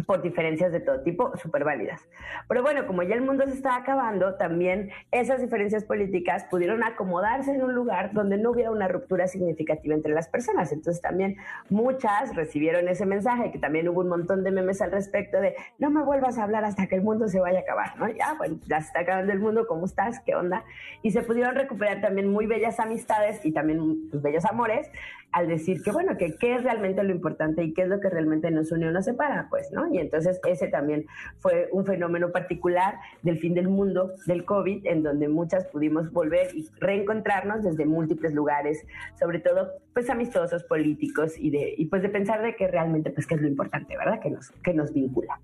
por 0.06 0.22
diferencias 0.22 0.72
de 0.72 0.80
todo 0.80 1.02
tipo, 1.02 1.36
súper 1.38 1.64
válidas. 1.64 2.02
Pero 2.48 2.62
bueno, 2.62 2.86
como 2.86 3.04
ya 3.04 3.16
el 3.16 3.22
mundo 3.22 3.46
se 3.46 3.54
está 3.54 3.76
acabando, 3.76 4.36
también 4.36 4.90
esas 5.12 5.42
diferencias 5.42 5.84
políticas 5.84 6.46
pudieron 6.46 6.84
acomodarse 6.84 7.54
en 7.54 7.64
un 7.64 7.74
lugar 7.74 8.14
donde 8.14 8.38
no 8.38 8.52
hubiera 8.52 8.72
una 8.72 8.88
ruptura 8.88 9.28
significativa 9.28 9.96
entre 9.96 10.14
las 10.14 10.28
personas. 10.28 10.72
Entonces 10.72 11.02
también 11.02 11.38
muchas 11.70 12.36
recibieron 12.36 12.88
ese 12.88 13.06
mensaje, 13.06 13.52
que 13.52 13.60
también 13.60 13.88
hubo 13.90 14.02
un 14.02 14.10
montón 14.10 14.44
de 14.44 14.52
memes 14.52 14.82
al 14.82 14.92
respecto 14.92 15.40
de 15.40 15.56
no 15.80 15.90
me 15.90 16.04
vuelvas 16.04 16.38
a 16.38 16.44
hablar 16.44 16.66
hasta 16.66 16.88
que 16.88 16.96
el 16.96 17.02
mundo 17.02 17.28
se 17.28 17.40
vaya 17.40 17.60
a 17.60 17.62
acabar, 17.62 17.98
¿no? 17.98 18.10
Ya, 18.10 18.34
bueno, 18.38 18.58
ya 18.68 18.82
se 18.82 18.88
está 18.88 19.00
acabando 19.02 19.32
el 19.32 19.40
mundo, 19.40 19.66
¿cómo 19.68 19.86
estás? 19.86 20.20
¿Qué 20.20 20.36
onda? 20.36 20.64
Y 21.02 21.12
se 21.12 21.22
pudieron 21.22 21.56
recuperar 21.56 22.02
también 22.02 22.30
muy 22.32 22.46
bellas 22.46 22.80
amistades 22.80 23.44
y 23.46 23.52
también 23.52 24.10
pues, 24.10 24.22
bellos 24.22 24.46
amores 24.46 24.90
al 25.32 25.48
decir 25.48 25.84
que, 25.84 25.92
bueno, 25.92 26.16
que 26.18 26.38
qué 26.38 26.56
es 26.56 26.64
realmente 26.64 27.04
lo 27.04 27.12
importante 27.12 27.62
y 27.62 27.74
qué 27.74 27.82
es 27.82 27.90
lo 27.90 28.00
que 28.00 28.10
realmente 28.10 28.50
nos 28.52 28.72
une 28.72 28.88
o 28.88 28.92
nos 28.92 29.04
separa, 29.04 29.48
pues, 29.50 29.70
¿no? 29.72 29.85
Y 29.92 30.00
entonces 30.00 30.40
ese 30.48 30.68
también 30.68 31.06
fue 31.40 31.70
un 31.72 31.86
fenómeno 31.86 32.32
particular 32.32 32.96
del 33.22 33.40
fin 33.40 33.54
del 33.54 33.68
mundo, 33.68 34.14
del 34.26 34.46
COVID, 34.46 34.86
en 34.86 35.04
donde 35.04 35.28
muchas 35.28 35.66
pudimos 35.66 36.12
volver 36.12 36.56
y 36.56 36.68
reencontrarnos 36.80 37.64
desde 37.64 37.86
múltiples 37.86 38.34
lugares, 38.34 38.86
sobre 39.20 39.40
todo, 39.40 39.72
pues, 39.94 40.10
amistosos, 40.10 40.64
políticos 40.64 41.34
y 41.38 41.50
de, 41.52 41.76
y 41.78 41.86
pues 41.86 42.02
de 42.02 42.10
pensar 42.10 42.42
de 42.42 42.56
que 42.56 42.68
realmente, 42.68 43.12
pues, 43.12 43.28
qué 43.28 43.36
es 43.36 43.42
lo 43.42 43.48
importante, 43.48 43.98
¿verdad? 43.98 44.20
Que 44.20 44.30
nos, 44.30 44.52
que 44.52 44.74
nos 44.74 44.94
vincula. 44.94 45.40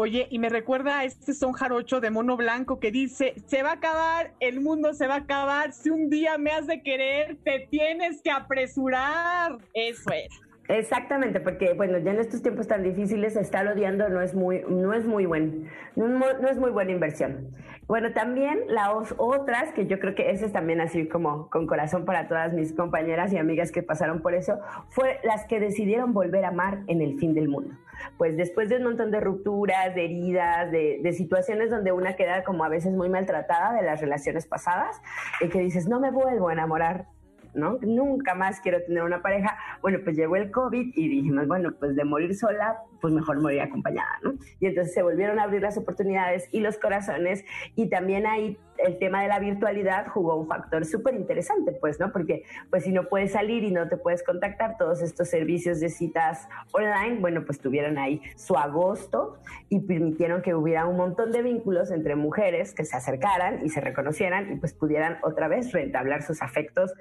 Oye, 0.00 0.28
y 0.30 0.38
me 0.38 0.48
recuerda 0.48 1.00
a 1.00 1.04
este 1.04 1.34
son 1.34 1.52
jarocho 1.52 2.00
de 2.00 2.10
mono 2.10 2.36
blanco 2.36 2.78
que 2.78 2.92
dice, 2.92 3.34
se 3.46 3.64
va 3.64 3.70
a 3.70 3.74
acabar, 3.74 4.32
el 4.38 4.60
mundo 4.60 4.94
se 4.94 5.08
va 5.08 5.14
a 5.14 5.18
acabar, 5.18 5.72
si 5.72 5.90
un 5.90 6.08
día 6.08 6.38
me 6.38 6.52
has 6.52 6.68
de 6.68 6.84
querer, 6.84 7.36
te 7.42 7.66
tienes 7.68 8.22
que 8.22 8.30
apresurar. 8.30 9.58
Eso 9.74 10.12
era. 10.12 10.47
Exactamente, 10.68 11.40
porque 11.40 11.72
bueno, 11.72 11.96
ya 11.96 12.10
en 12.10 12.20
estos 12.20 12.42
tiempos 12.42 12.68
tan 12.68 12.82
difíciles 12.82 13.36
estar 13.36 13.66
odiando 13.66 14.10
no 14.10 14.20
es 14.20 14.34
muy, 14.34 14.62
no 14.68 14.92
es 14.92 15.06
muy 15.06 15.24
buen, 15.24 15.70
no, 15.96 16.08
no 16.08 16.48
es 16.48 16.58
muy 16.58 16.70
buena 16.70 16.92
inversión. 16.92 17.54
Bueno, 17.86 18.12
también 18.12 18.60
las 18.68 19.14
otras, 19.16 19.72
que 19.72 19.86
yo 19.86 19.98
creo 19.98 20.14
que 20.14 20.30
ese 20.30 20.44
es 20.44 20.52
también 20.52 20.82
así 20.82 21.08
como 21.08 21.48
con 21.48 21.66
corazón 21.66 22.04
para 22.04 22.28
todas 22.28 22.52
mis 22.52 22.74
compañeras 22.74 23.32
y 23.32 23.38
amigas 23.38 23.72
que 23.72 23.82
pasaron 23.82 24.20
por 24.20 24.34
eso, 24.34 24.60
fue 24.90 25.20
las 25.24 25.46
que 25.46 25.58
decidieron 25.58 26.12
volver 26.12 26.44
a 26.44 26.48
amar 26.48 26.80
en 26.86 27.00
el 27.00 27.18
fin 27.18 27.32
del 27.32 27.48
mundo. 27.48 27.74
Pues 28.18 28.36
después 28.36 28.68
de 28.68 28.76
un 28.76 28.84
montón 28.84 29.10
de 29.10 29.20
rupturas, 29.20 29.94
de 29.94 30.04
heridas, 30.04 30.70
de, 30.70 31.00
de 31.02 31.12
situaciones 31.14 31.70
donde 31.70 31.92
una 31.92 32.14
queda 32.14 32.44
como 32.44 32.62
a 32.62 32.68
veces 32.68 32.92
muy 32.92 33.08
maltratada 33.08 33.72
de 33.72 33.82
las 33.82 34.02
relaciones 34.02 34.46
pasadas, 34.46 35.00
y 35.40 35.48
que 35.48 35.60
dices, 35.60 35.88
no 35.88 35.98
me 35.98 36.10
vuelvo 36.10 36.50
a 36.50 36.52
enamorar 36.52 37.06
¿no? 37.54 37.78
Nunca 37.82 38.34
más 38.34 38.60
quiero 38.60 38.82
tener 38.82 39.02
una 39.02 39.22
pareja. 39.22 39.56
Bueno, 39.82 39.98
pues 40.04 40.16
llegó 40.16 40.36
el 40.36 40.50
COVID 40.50 40.92
y 40.94 41.08
dijimos, 41.08 41.46
bueno, 41.46 41.72
pues 41.78 41.96
de 41.96 42.04
morir 42.04 42.34
sola, 42.34 42.78
pues 43.00 43.12
mejor 43.12 43.40
morir 43.40 43.60
acompañada, 43.60 44.18
¿no? 44.22 44.34
Y 44.60 44.66
entonces 44.66 44.94
se 44.94 45.02
volvieron 45.02 45.38
a 45.38 45.44
abrir 45.44 45.62
las 45.62 45.76
oportunidades 45.76 46.48
y 46.52 46.60
los 46.60 46.78
corazones 46.78 47.44
y 47.74 47.88
también 47.88 48.26
ahí 48.26 48.58
el 48.78 48.98
tema 48.98 49.22
de 49.22 49.28
la 49.28 49.38
virtualidad 49.38 50.06
jugó 50.08 50.36
un 50.36 50.46
factor 50.46 50.84
súper 50.84 51.14
interesante, 51.14 51.72
pues, 51.72 51.98
¿no? 52.00 52.12
Porque, 52.12 52.44
pues, 52.70 52.84
si 52.84 52.92
no 52.92 53.08
puedes 53.08 53.32
salir 53.32 53.64
y 53.64 53.70
no 53.70 53.88
te 53.88 53.96
puedes 53.96 54.22
contactar, 54.22 54.76
todos 54.78 55.02
estos 55.02 55.28
servicios 55.28 55.80
de 55.80 55.88
citas 55.88 56.48
online, 56.72 57.18
bueno, 57.20 57.44
pues 57.44 57.60
tuvieron 57.60 57.98
ahí 57.98 58.22
su 58.36 58.56
agosto 58.56 59.38
y 59.68 59.80
permitieron 59.80 60.42
que 60.42 60.54
hubiera 60.54 60.86
un 60.86 60.96
montón 60.96 61.32
de 61.32 61.42
vínculos 61.42 61.90
entre 61.90 62.16
mujeres 62.16 62.72
que 62.72 62.84
se 62.84 62.96
acercaran 62.96 63.64
y 63.64 63.68
se 63.68 63.80
reconocieran 63.80 64.52
y 64.52 64.56
pues 64.56 64.72
pudieran 64.74 65.18
otra 65.22 65.48
vez 65.48 65.72
rentablar 65.72 66.22
sus 66.22 66.42
afectos, 66.42 66.94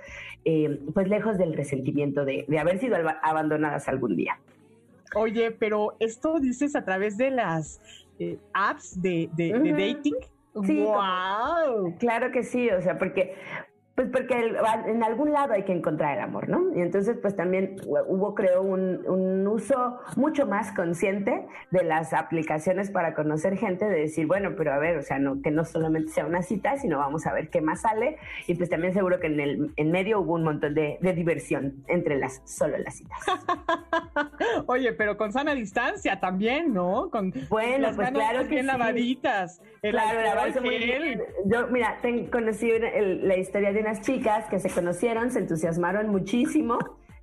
eh, 0.46 0.80
pues 0.94 1.08
lejos 1.08 1.38
del 1.38 1.54
resentimiento 1.56 2.26
de, 2.26 2.46
de 2.48 2.60
haber 2.60 2.80
sido 2.80 2.98
abandonadas 3.22 3.88
algún 3.88 4.16
día. 4.16 4.40
Oye, 5.16 5.52
pero 5.52 5.96
esto 6.00 6.40
dices 6.40 6.76
a 6.76 6.84
través 6.84 7.18
de 7.18 7.32
las 7.32 7.82
eh, 8.20 8.38
apps 8.54 9.02
de, 9.02 9.30
de, 9.34 9.54
de 9.60 9.72
dating. 9.72 10.16
Sí, 10.66 10.82
wow. 10.82 11.96
Claro 12.00 12.32
que 12.32 12.44
sí, 12.44 12.70
o 12.70 12.82
sea, 12.82 12.98
porque 12.98 13.36
pues 13.98 14.10
porque 14.12 14.36
en 14.36 15.02
algún 15.02 15.34
lado 15.34 15.54
hay 15.54 15.64
que 15.64 15.72
encontrar 15.72 16.20
el 16.20 16.24
amor, 16.24 16.48
¿no? 16.48 16.72
Y 16.76 16.82
entonces 16.82 17.18
pues 17.20 17.36
también 17.36 17.78
hubo 17.84 18.36
creo 18.36 18.62
un, 18.62 19.04
un, 19.08 19.48
uso 19.48 19.98
mucho 20.16 20.46
más 20.46 20.72
consciente 20.74 21.48
de 21.72 21.84
las 21.84 22.14
aplicaciones 22.14 22.92
para 22.92 23.16
conocer 23.16 23.58
gente, 23.58 23.86
de 23.86 24.02
decir, 24.02 24.28
bueno, 24.28 24.54
pero 24.56 24.72
a 24.72 24.78
ver, 24.78 24.98
o 24.98 25.02
sea, 25.02 25.18
no, 25.18 25.42
que 25.42 25.50
no 25.50 25.66
solamente 25.66 26.12
sea 26.12 26.28
una 26.28 26.44
cita, 26.44 26.78
sino 26.78 27.00
vamos 27.00 27.26
a 27.26 27.34
ver 27.34 27.50
qué 27.50 27.60
más 27.60 27.82
sale. 27.82 28.18
Y 28.46 28.54
pues 28.54 28.70
también 28.70 28.94
seguro 28.94 29.20
que 29.20 29.28
en 29.28 29.40
el 29.40 29.74
en 29.76 29.92
medio 29.92 30.20
hubo 30.20 30.36
un 30.36 30.44
montón 30.44 30.76
de, 30.76 31.00
de 31.02 31.14
diversión 31.14 31.84
entre 31.88 32.18
las 32.18 32.44
solo 32.46 32.78
las 32.78 32.98
citas. 32.98 33.18
Oye, 34.68 34.94
pero 34.94 35.18
con 35.18 35.34
sana 35.34 35.56
distancia 35.56 36.20
también, 36.20 36.72
¿no? 36.72 37.10
Con 37.10 37.34
bueno, 37.50 37.88
las 37.88 37.96
pues 37.96 38.12
claro 38.12 38.44
que 38.44 38.50
bien 38.50 38.68
lavaditas. 38.68 39.60
claro, 39.82 40.22
lavarse 40.22 40.62
muy 40.62 40.78
bien. 40.78 41.24
Yo, 41.46 41.66
mira, 41.70 41.98
conocí 42.32 42.70
la 42.78 43.38
historia 43.38 43.74
de 43.74 43.87
unas 43.88 44.02
chicas 44.02 44.46
que 44.50 44.60
se 44.60 44.70
conocieron, 44.70 45.32
se 45.32 45.40
entusiasmaron 45.40 46.10
muchísimo 46.10 46.78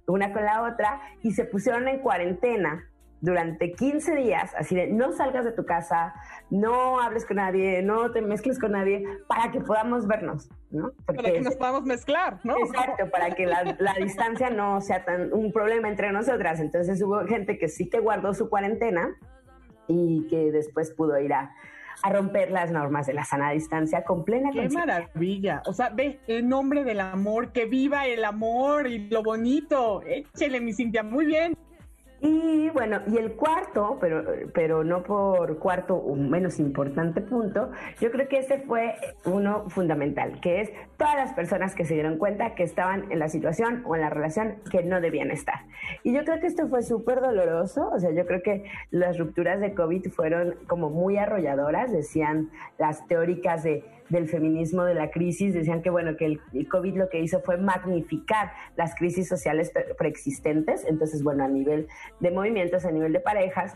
una 0.06 0.32
con 0.32 0.44
la 0.44 0.62
otra 0.62 1.00
y 1.22 1.32
se 1.32 1.44
pusieron 1.44 1.88
en 1.88 1.98
cuarentena 2.00 2.90
durante 3.20 3.72
15 3.72 4.16
días, 4.16 4.52
así 4.56 4.74
de 4.74 4.86
no 4.86 5.12
salgas 5.12 5.44
de 5.44 5.52
tu 5.52 5.66
casa, 5.66 6.14
no 6.50 7.00
hables 7.00 7.26
con 7.26 7.36
nadie, 7.36 7.82
no 7.82 8.12
te 8.12 8.22
mezcles 8.22 8.58
con 8.58 8.72
nadie, 8.72 9.04
para 9.28 9.50
que 9.50 9.60
podamos 9.60 10.06
vernos, 10.06 10.48
¿no? 10.70 10.92
para 11.06 11.22
que 11.22 11.40
nos 11.40 11.56
podamos 11.56 11.84
mezclar, 11.84 12.40
¿no? 12.44 12.56
Exacto, 12.58 13.10
para 13.10 13.30
que 13.34 13.46
la, 13.46 13.76
la, 13.78 13.94
distancia 13.94 14.48
no 14.48 14.80
sea 14.80 15.04
tan 15.04 15.32
un 15.32 15.52
problema 15.52 15.88
entre 15.88 16.12
nosotras. 16.12 16.60
Entonces 16.60 17.02
hubo 17.02 17.26
gente 17.26 17.58
que 17.58 17.68
sí 17.68 17.88
que 17.88 17.98
guardó 17.98 18.32
su 18.34 18.48
cuarentena 18.50 19.14
y 19.86 20.26
que 20.28 20.50
después 20.50 20.92
pudo 20.92 21.18
ir 21.18 21.32
a, 21.32 21.50
a 22.02 22.12
romper 22.12 22.50
las 22.50 22.70
normas 22.70 23.06
de 23.06 23.14
la 23.14 23.24
sana 23.24 23.50
distancia 23.50 24.04
con 24.04 24.24
plena 24.24 24.50
¡Qué 24.52 24.68
maravilla! 24.68 25.62
O 25.66 25.72
sea, 25.72 25.90
ve, 25.90 26.20
el 26.26 26.48
nombre 26.48 26.84
del 26.84 27.00
amor, 27.00 27.52
que 27.52 27.66
viva 27.66 28.06
el 28.06 28.24
amor 28.24 28.86
y 28.86 29.08
lo 29.08 29.22
bonito. 29.22 30.02
Échele, 30.02 30.60
mi 30.60 30.72
Cintia, 30.72 31.02
muy 31.02 31.26
bien. 31.26 31.56
Y 32.20 32.70
bueno, 32.70 33.00
y 33.06 33.18
el 33.18 33.32
cuarto, 33.32 33.98
pero, 34.00 34.24
pero 34.54 34.82
no 34.82 35.02
por 35.02 35.58
cuarto 35.58 35.96
un 35.96 36.30
menos 36.30 36.58
importante 36.58 37.20
punto, 37.20 37.70
yo 38.00 38.10
creo 38.10 38.28
que 38.28 38.38
ese 38.38 38.60
fue 38.60 38.94
uno 39.24 39.68
fundamental, 39.68 40.40
que 40.40 40.62
es 40.62 40.72
todas 40.96 41.16
las 41.16 41.32
personas 41.34 41.74
que 41.74 41.84
se 41.84 41.94
dieron 41.94 42.16
cuenta 42.16 42.54
que 42.54 42.62
estaban 42.62 43.12
en 43.12 43.18
la 43.18 43.28
situación 43.28 43.82
o 43.86 43.94
en 43.94 44.00
la 44.00 44.10
relación 44.10 44.56
que 44.70 44.82
no 44.82 45.00
debían 45.00 45.30
estar. 45.30 45.66
Y 46.02 46.14
yo 46.14 46.24
creo 46.24 46.40
que 46.40 46.46
esto 46.46 46.68
fue 46.68 46.82
súper 46.82 47.20
doloroso, 47.20 47.90
o 47.90 47.98
sea, 47.98 48.10
yo 48.12 48.26
creo 48.26 48.42
que 48.42 48.64
las 48.90 49.18
rupturas 49.18 49.60
de 49.60 49.74
COVID 49.74 50.08
fueron 50.10 50.56
como 50.66 50.88
muy 50.88 51.18
arrolladoras, 51.18 51.92
decían 51.92 52.50
las 52.78 53.06
teóricas 53.06 53.64
de 53.64 53.84
del 54.08 54.28
feminismo 54.28 54.84
de 54.84 54.94
la 54.94 55.10
crisis 55.10 55.54
decían 55.54 55.82
que 55.82 55.90
bueno 55.90 56.16
que 56.16 56.26
el, 56.26 56.68
COVID 56.68 56.96
lo 56.96 57.08
que 57.08 57.20
hizo 57.20 57.40
fue 57.40 57.56
magnificar 57.56 58.52
las 58.76 58.94
crisis 58.94 59.28
sociales 59.28 59.72
preexistentes. 59.98 60.84
Entonces 60.86 61.22
bueno 61.22 61.44
a 61.44 61.48
nivel 61.48 61.88
de 62.20 62.30
movimientos 62.30 62.84
a 62.84 62.90
nivel 62.90 63.12
de 63.12 63.20
parejas 63.20 63.74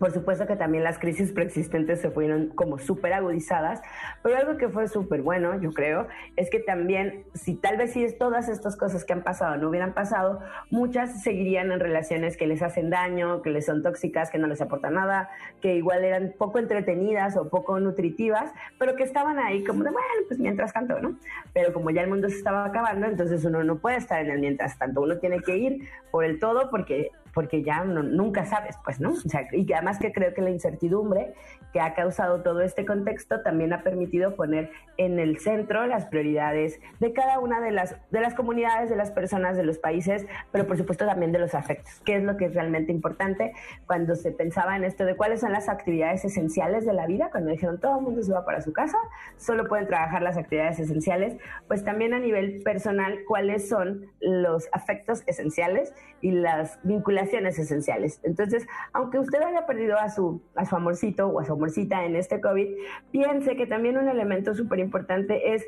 por 0.00 0.12
supuesto 0.12 0.46
que 0.46 0.56
también 0.56 0.82
las 0.82 0.98
crisis 0.98 1.30
preexistentes 1.30 2.00
se 2.00 2.10
fueron 2.10 2.48
como 2.48 2.78
súper 2.78 3.12
agudizadas, 3.12 3.82
pero 4.22 4.38
algo 4.38 4.56
que 4.56 4.70
fue 4.70 4.88
súper 4.88 5.20
bueno, 5.20 5.60
yo 5.60 5.72
creo, 5.72 6.08
es 6.36 6.48
que 6.48 6.58
también, 6.58 7.24
si 7.34 7.54
tal 7.54 7.76
vez 7.76 7.92
si 7.92 8.10
todas 8.16 8.48
estas 8.48 8.76
cosas 8.76 9.04
que 9.04 9.12
han 9.12 9.22
pasado 9.22 9.58
no 9.58 9.68
hubieran 9.68 9.92
pasado, 9.92 10.40
muchas 10.70 11.22
seguirían 11.22 11.70
en 11.70 11.80
relaciones 11.80 12.38
que 12.38 12.46
les 12.46 12.62
hacen 12.62 12.88
daño, 12.88 13.42
que 13.42 13.50
les 13.50 13.66
son 13.66 13.82
tóxicas, 13.82 14.30
que 14.30 14.38
no 14.38 14.46
les 14.46 14.62
aportan 14.62 14.94
nada, 14.94 15.28
que 15.60 15.76
igual 15.76 16.02
eran 16.02 16.32
poco 16.38 16.58
entretenidas 16.58 17.36
o 17.36 17.50
poco 17.50 17.78
nutritivas, 17.78 18.50
pero 18.78 18.96
que 18.96 19.02
estaban 19.02 19.38
ahí 19.38 19.62
como 19.64 19.84
de, 19.84 19.90
bueno, 19.90 20.08
pues 20.28 20.40
mientras 20.40 20.72
tanto, 20.72 20.98
¿no? 20.98 21.18
Pero 21.52 21.74
como 21.74 21.90
ya 21.90 22.00
el 22.00 22.08
mundo 22.08 22.30
se 22.30 22.36
estaba 22.36 22.64
acabando, 22.64 23.06
entonces 23.06 23.44
uno 23.44 23.62
no 23.64 23.76
puede 23.76 23.98
estar 23.98 24.24
en 24.24 24.30
el 24.30 24.40
mientras 24.40 24.78
tanto, 24.78 25.02
uno 25.02 25.18
tiene 25.18 25.40
que 25.40 25.58
ir 25.58 25.88
por 26.10 26.24
el 26.24 26.38
todo 26.38 26.70
porque 26.70 27.10
porque 27.32 27.62
ya 27.62 27.84
nunca 27.84 28.44
sabes, 28.44 28.76
pues, 28.84 29.00
¿no? 29.00 29.10
O 29.10 29.28
sea, 29.28 29.46
y 29.52 29.70
además 29.72 29.98
que 29.98 30.12
creo 30.12 30.34
que 30.34 30.42
la 30.42 30.50
incertidumbre 30.50 31.34
que 31.72 31.80
ha 31.80 31.94
causado 31.94 32.42
todo 32.42 32.62
este 32.62 32.84
contexto 32.84 33.42
también 33.42 33.72
ha 33.72 33.82
permitido 33.82 34.34
poner 34.34 34.70
en 34.96 35.18
el 35.18 35.38
centro 35.38 35.86
las 35.86 36.06
prioridades 36.06 36.80
de 36.98 37.12
cada 37.12 37.38
una 37.38 37.60
de 37.60 37.70
las, 37.70 37.96
de 38.10 38.20
las 38.20 38.34
comunidades, 38.34 38.90
de 38.90 38.96
las 38.96 39.10
personas, 39.12 39.56
de 39.56 39.62
los 39.62 39.78
países, 39.78 40.26
pero 40.50 40.66
por 40.66 40.76
supuesto 40.76 41.06
también 41.06 41.32
de 41.32 41.38
los 41.38 41.54
afectos, 41.54 42.00
que 42.04 42.16
es 42.16 42.22
lo 42.22 42.36
que 42.36 42.46
es 42.46 42.54
realmente 42.54 42.92
importante 42.92 43.52
cuando 43.86 44.16
se 44.16 44.32
pensaba 44.32 44.76
en 44.76 44.84
esto 44.84 45.04
de 45.04 45.16
cuáles 45.16 45.40
son 45.40 45.52
las 45.52 45.68
actividades 45.68 46.24
esenciales 46.24 46.84
de 46.84 46.92
la 46.92 47.06
vida, 47.06 47.28
cuando 47.30 47.50
dijeron 47.50 47.78
todo 47.78 47.98
el 47.98 48.04
mundo 48.04 48.22
se 48.22 48.32
va 48.32 48.44
para 48.44 48.60
su 48.60 48.72
casa, 48.72 48.98
solo 49.36 49.68
pueden 49.68 49.86
trabajar 49.86 50.22
las 50.22 50.36
actividades 50.36 50.78
esenciales, 50.80 51.36
pues 51.68 51.84
también 51.84 52.14
a 52.14 52.18
nivel 52.18 52.62
personal, 52.62 53.20
cuáles 53.26 53.68
son 53.68 54.06
los 54.20 54.68
afectos 54.72 55.22
esenciales 55.26 55.94
y 56.20 56.32
las 56.32 56.78
vinculaciones 56.82 57.19
esenciales. 57.58 58.20
Entonces, 58.22 58.66
aunque 58.92 59.18
usted 59.18 59.40
haya 59.42 59.66
perdido 59.66 59.98
a 59.98 60.10
su, 60.10 60.40
a 60.54 60.64
su 60.64 60.76
amorcito 60.76 61.28
o 61.28 61.40
a 61.40 61.44
su 61.44 61.52
amorcita 61.52 62.04
en 62.04 62.16
este 62.16 62.40
COVID, 62.40 62.68
piense 63.10 63.56
que 63.56 63.66
también 63.66 63.98
un 63.98 64.08
elemento 64.08 64.54
súper 64.54 64.78
importante 64.78 65.54
es 65.54 65.64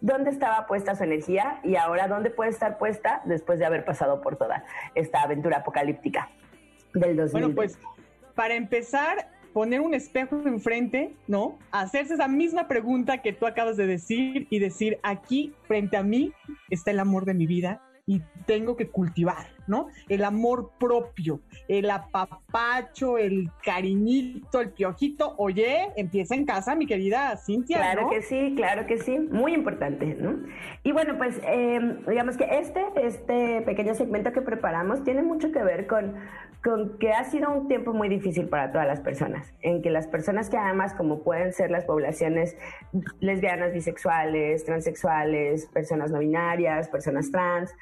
dónde 0.00 0.30
estaba 0.30 0.66
puesta 0.66 0.94
su 0.94 1.04
energía 1.04 1.60
y 1.64 1.76
ahora 1.76 2.08
dónde 2.08 2.30
puede 2.30 2.50
estar 2.50 2.78
puesta 2.78 3.22
después 3.24 3.58
de 3.58 3.66
haber 3.66 3.84
pasado 3.84 4.20
por 4.20 4.36
toda 4.36 4.64
esta 4.94 5.22
aventura 5.22 5.58
apocalíptica 5.58 6.30
del 6.94 7.16
2020. 7.16 7.32
Bueno, 7.32 7.54
pues 7.54 7.78
para 8.34 8.54
empezar, 8.54 9.28
poner 9.52 9.80
un 9.80 9.94
espejo 9.94 10.40
enfrente, 10.44 11.16
¿no? 11.26 11.58
Hacerse 11.72 12.14
esa 12.14 12.28
misma 12.28 12.68
pregunta 12.68 13.18
que 13.18 13.32
tú 13.32 13.46
acabas 13.46 13.76
de 13.76 13.86
decir 13.86 14.46
y 14.50 14.58
decir, 14.60 14.98
aquí 15.02 15.54
frente 15.66 15.96
a 15.96 16.02
mí 16.02 16.32
está 16.70 16.92
el 16.92 17.00
amor 17.00 17.24
de 17.24 17.34
mi 17.34 17.46
vida 17.46 17.82
y 18.08 18.22
tengo 18.46 18.74
que 18.74 18.88
cultivar, 18.88 19.46
¿no? 19.66 19.88
El 20.08 20.24
amor 20.24 20.70
propio, 20.80 21.40
el 21.68 21.90
apapacho, 21.90 23.18
el 23.18 23.50
cariñito, 23.62 24.62
el 24.62 24.70
piojito. 24.70 25.34
Oye, 25.36 25.90
empieza 25.94 26.34
en 26.34 26.46
casa, 26.46 26.74
mi 26.74 26.86
querida 26.86 27.36
Cintia. 27.36 27.76
Claro 27.76 28.08
que 28.08 28.22
sí, 28.22 28.54
claro 28.56 28.86
que 28.86 28.96
sí, 28.96 29.18
muy 29.18 29.52
importante, 29.52 30.16
¿no? 30.18 30.38
Y 30.84 30.92
bueno, 30.92 31.18
pues 31.18 31.38
em, 31.44 32.02
digamos 32.06 32.38
que 32.38 32.48
este, 32.58 32.82
este 32.96 33.60
pequeño 33.60 33.94
segmento 33.94 34.32
que 34.32 34.40
preparamos 34.40 35.04
tiene 35.04 35.22
mucho 35.22 35.52
que 35.52 35.62
ver 35.62 35.86
con, 35.86 36.14
con 36.62 36.98
que 36.98 37.12
ha 37.12 37.24
sido 37.24 37.50
un 37.52 37.68
tiempo 37.68 37.92
muy 37.92 38.08
difícil 38.08 38.48
para 38.48 38.72
todas 38.72 38.86
las 38.86 39.00
personas, 39.00 39.54
en 39.62 39.80
que 39.82 39.90
las 39.90 40.08
personas 40.08 40.50
que 40.50 40.56
además, 40.56 40.94
como 40.94 41.22
pueden 41.22 41.52
ser 41.52 41.70
las 41.70 41.84
poblaciones 41.84 42.56
lesbianas, 43.20 43.72
bisexuales, 43.72 44.64
transexuales, 44.64 45.66
personas 45.66 46.10
no 46.10 46.18
binarias, 46.18 46.88
personas 46.88 47.30
trans, 47.30 47.72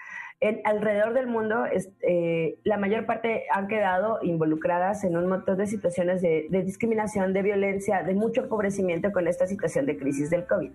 alrededor 0.65 1.15
del 1.15 1.27
mundo, 1.27 1.65
eh, 2.03 2.59
la 2.65 2.77
mayor 2.77 3.07
parte 3.07 3.45
han 3.51 3.69
quedado 3.69 4.19
involucradas 4.23 5.03
en 5.05 5.17
un 5.17 5.27
montón 5.29 5.57
de 5.57 5.67
situaciones 5.67 6.21
de, 6.21 6.47
de 6.51 6.63
discriminación, 6.63 7.33
de 7.33 7.43
violencia, 7.43 8.03
de 8.03 8.15
mucho 8.15 8.43
empobrecimiento 8.43 9.13
con 9.13 9.29
esta 9.29 9.47
situación 9.47 9.87
de 9.87 9.97
crisis 9.97 10.29
del 10.29 10.47
COVID. 10.47 10.73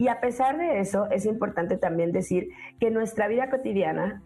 Y 0.00 0.08
a 0.08 0.18
pesar 0.18 0.56
de 0.56 0.80
eso, 0.80 1.10
es 1.10 1.26
importante 1.26 1.76
también 1.76 2.10
decir 2.10 2.48
que 2.78 2.90
nuestra 2.90 3.28
vida 3.28 3.50
cotidiana, 3.50 4.22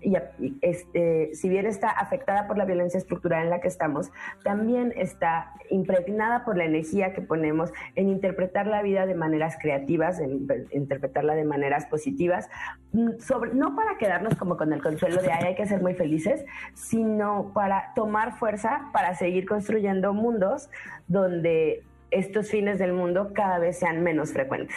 este, 0.60 1.34
si 1.34 1.48
bien 1.48 1.66
está 1.66 1.90
afectada 1.90 2.46
por 2.46 2.56
la 2.56 2.64
violencia 2.64 2.96
estructural 2.96 3.42
en 3.42 3.50
la 3.50 3.60
que 3.60 3.66
estamos, 3.66 4.12
también 4.44 4.94
está 4.94 5.50
impregnada 5.70 6.44
por 6.44 6.56
la 6.56 6.64
energía 6.64 7.12
que 7.12 7.22
ponemos 7.22 7.72
en 7.96 8.08
interpretar 8.08 8.68
la 8.68 8.82
vida 8.82 9.04
de 9.04 9.16
maneras 9.16 9.58
creativas, 9.60 10.20
en 10.20 10.46
interpretarla 10.70 11.34
de 11.34 11.44
maneras 11.44 11.86
positivas, 11.86 12.48
mm, 12.92 13.08
no 13.54 13.74
para 13.74 13.98
quedarnos 13.98 14.36
como 14.36 14.56
con 14.56 14.72
el 14.72 14.80
consuelo 14.80 15.22
de 15.22 15.32
Ay, 15.32 15.44
hay 15.44 15.54
que 15.56 15.66
ser 15.66 15.82
muy 15.82 15.94
felices, 15.94 16.44
sino 16.74 17.50
para 17.52 17.94
tomar 17.96 18.38
fuerza 18.38 18.90
para 18.92 19.16
seguir 19.16 19.44
construyendo 19.44 20.12
mundos 20.12 20.70
donde 21.08 21.82
estos 22.12 22.48
fines 22.48 22.78
del 22.78 22.92
mundo 22.92 23.32
cada 23.34 23.58
vez 23.58 23.80
sean 23.80 24.04
menos 24.04 24.32
frecuentes. 24.32 24.76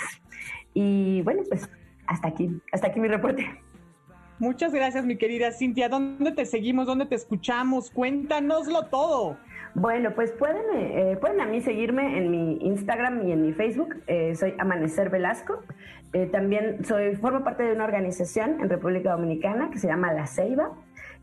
Y 0.79 1.23
bueno, 1.23 1.41
pues 1.49 1.67
hasta 2.05 2.27
aquí, 2.27 2.61
hasta 2.71 2.85
aquí 2.85 2.99
mi 2.99 3.07
reporte. 3.07 3.43
Muchas 4.37 4.71
gracias, 4.71 5.03
mi 5.05 5.17
querida 5.17 5.51
Cintia. 5.51 5.89
¿Dónde 5.89 6.31
te 6.33 6.45
seguimos? 6.45 6.85
¿Dónde 6.85 7.07
te 7.07 7.15
escuchamos? 7.15 7.89
Cuéntanoslo 7.89 8.85
todo. 8.85 9.37
Bueno, 9.73 10.13
pues 10.13 10.31
pueden, 10.33 10.65
eh, 10.75 11.17
pueden 11.19 11.41
a 11.41 11.47
mí 11.47 11.61
seguirme 11.61 12.19
en 12.19 12.29
mi 12.29 12.59
Instagram 12.61 13.27
y 13.27 13.31
en 13.31 13.41
mi 13.41 13.53
Facebook. 13.53 13.95
Eh, 14.05 14.35
soy 14.35 14.53
Amanecer 14.59 15.09
Velasco. 15.09 15.63
Eh, 16.13 16.27
también 16.27 16.85
soy, 16.85 17.15
formo 17.15 17.43
parte 17.43 17.63
de 17.63 17.73
una 17.73 17.85
organización 17.85 18.61
en 18.61 18.69
República 18.69 19.13
Dominicana 19.13 19.71
que 19.71 19.79
se 19.79 19.87
llama 19.87 20.13
La 20.13 20.27
Ceiba 20.27 20.73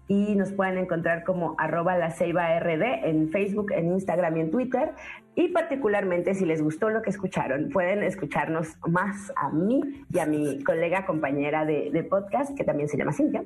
y 0.09 0.35
nos 0.35 0.53
pueden 0.53 0.79
encontrar 0.79 1.25
como 1.25 1.55
arroba 1.59 1.97
la 1.97 2.11
ceiba 2.11 2.59
rd 2.59 2.83
en 3.05 3.31
Facebook, 3.31 3.73
en 3.73 3.93
Instagram 3.93 4.37
y 4.37 4.41
en 4.41 4.51
Twitter. 4.51 4.93
Y 5.35 5.49
particularmente 5.49 6.35
si 6.35 6.45
les 6.45 6.63
gustó 6.63 6.91
lo 6.91 7.03
que 7.03 7.11
escucharon, 7.11 7.71
pueden 7.71 8.03
escucharnos 8.03 8.77
más 8.87 9.33
a 9.37 9.51
mí 9.51 9.81
y 10.13 10.19
a 10.19 10.27
mi 10.27 10.63
colega 10.63 11.07
compañera 11.07 11.65
de, 11.65 12.07
podcast, 12.09 12.57
que 12.57 12.65
también 12.65 12.89
se 12.89 12.97
llama 12.97 13.13
Cintia. 13.13 13.45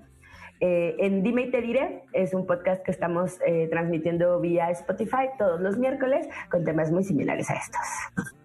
Eh, 0.60 0.96
en 0.98 1.22
Dime 1.22 1.42
y 1.42 1.50
Te 1.52 1.62
Diré 1.62 2.02
es 2.12 2.34
un 2.34 2.44
podcast 2.44 2.82
que 2.84 2.90
estamos 2.90 3.38
eh, 3.46 3.68
transmitiendo 3.70 4.40
vía 4.40 4.70
Spotify 4.70 5.28
todos 5.38 5.60
los 5.60 5.78
miércoles 5.78 6.28
con 6.50 6.64
temas 6.64 6.90
muy 6.90 7.04
similares 7.04 7.48
a 7.50 7.54
estos. 7.54 8.36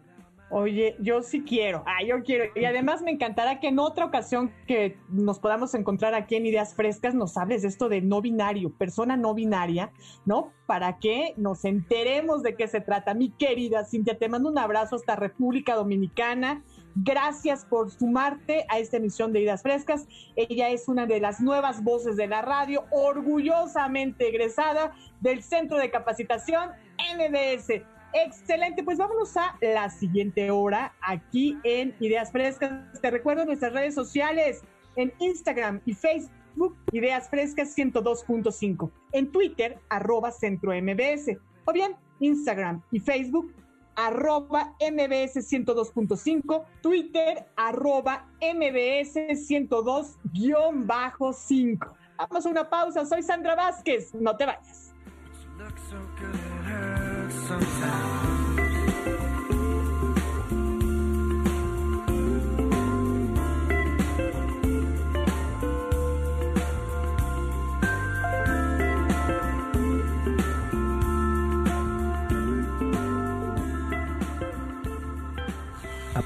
Oye, 0.55 0.95
yo 0.99 1.23
sí 1.23 1.41
quiero, 1.41 1.83
ah, 1.87 2.03
yo 2.07 2.21
quiero. 2.21 2.45
Y 2.55 2.65
además 2.65 3.01
me 3.01 3.09
encantará 3.09 3.59
que 3.59 3.69
en 3.69 3.79
otra 3.79 4.05
ocasión 4.05 4.53
que 4.67 4.99
nos 5.09 5.39
podamos 5.39 5.73
encontrar 5.73 6.13
aquí 6.13 6.35
en 6.35 6.45
Ideas 6.45 6.75
Frescas 6.75 7.15
nos 7.15 7.37
hables 7.37 7.63
de 7.63 7.69
esto 7.69 7.89
de 7.89 8.01
no 8.01 8.21
binario, 8.21 8.69
persona 8.69 9.17
no 9.17 9.33
binaria, 9.33 9.91
¿no? 10.25 10.53
Para 10.67 10.99
que 10.99 11.33
nos 11.37 11.65
enteremos 11.65 12.43
de 12.43 12.55
qué 12.55 12.67
se 12.67 12.81
trata. 12.81 13.15
Mi 13.15 13.31
querida 13.31 13.83
Cintia, 13.83 14.19
te 14.19 14.29
mando 14.29 14.47
un 14.47 14.59
abrazo 14.59 14.95
hasta 14.95 15.15
República 15.15 15.73
Dominicana. 15.73 16.63
Gracias 16.93 17.65
por 17.65 17.89
sumarte 17.89 18.67
a 18.69 18.77
esta 18.77 18.97
emisión 18.97 19.33
de 19.33 19.41
Ideas 19.41 19.63
Frescas. 19.63 20.07
Ella 20.35 20.69
es 20.69 20.87
una 20.87 21.07
de 21.07 21.19
las 21.19 21.41
nuevas 21.41 21.83
voces 21.83 22.15
de 22.15 22.27
la 22.27 22.43
radio, 22.43 22.85
orgullosamente 22.91 24.29
egresada 24.29 24.93
del 25.19 25.41
Centro 25.41 25.79
de 25.79 25.89
Capacitación 25.89 26.69
NBS. 27.17 27.81
Excelente, 28.13 28.83
pues 28.83 28.99
vámonos 28.99 29.35
a 29.37 29.57
la 29.61 29.89
siguiente 29.89 30.51
hora 30.51 30.93
aquí 31.01 31.57
en 31.63 31.95
Ideas 31.99 32.31
Frescas. 32.31 33.01
Te 33.01 33.09
recuerdo 33.09 33.45
nuestras 33.45 33.73
redes 33.73 33.95
sociales 33.95 34.63
en 34.95 35.11
Instagram 35.19 35.81
y 35.85 35.93
Facebook, 35.93 36.77
Ideas 36.91 37.29
Frescas 37.29 37.75
102.5. 37.75 38.91
En 39.13 39.31
Twitter, 39.31 39.79
arroba 39.89 40.31
Centro 40.31 40.71
MBS. 40.71 41.37
O 41.65 41.73
bien, 41.73 41.95
Instagram 42.19 42.83
y 42.91 42.99
Facebook, 42.99 43.51
arroba 43.95 44.75
MBS 44.79 45.37
102.5, 45.37 46.65
Twitter, 46.81 47.47
arroba 47.55 48.27
MBS 48.41 49.15
102-5. 49.15 51.95
Vamos 52.17 52.45
a 52.45 52.49
una 52.49 52.69
pausa, 52.69 53.05
soy 53.05 53.23
Sandra 53.23 53.55
Vázquez, 53.55 54.13
no 54.13 54.37
te 54.37 54.45
vayas. 54.45 54.93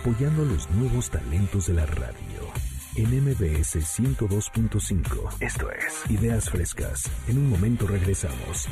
Apoyando 0.07 0.45
los 0.45 0.69
nuevos 0.71 1.09
talentos 1.09 1.67
de 1.67 1.73
la 1.73 1.85
radio. 1.85 2.26
En 2.97 3.11
MBS 3.11 3.75
102.5. 3.75 5.35
Esto 5.39 5.69
es 5.69 6.09
Ideas 6.09 6.49
Frescas. 6.49 7.03
En 7.27 7.37
un 7.37 7.47
momento 7.47 7.85
regresamos. 7.85 8.67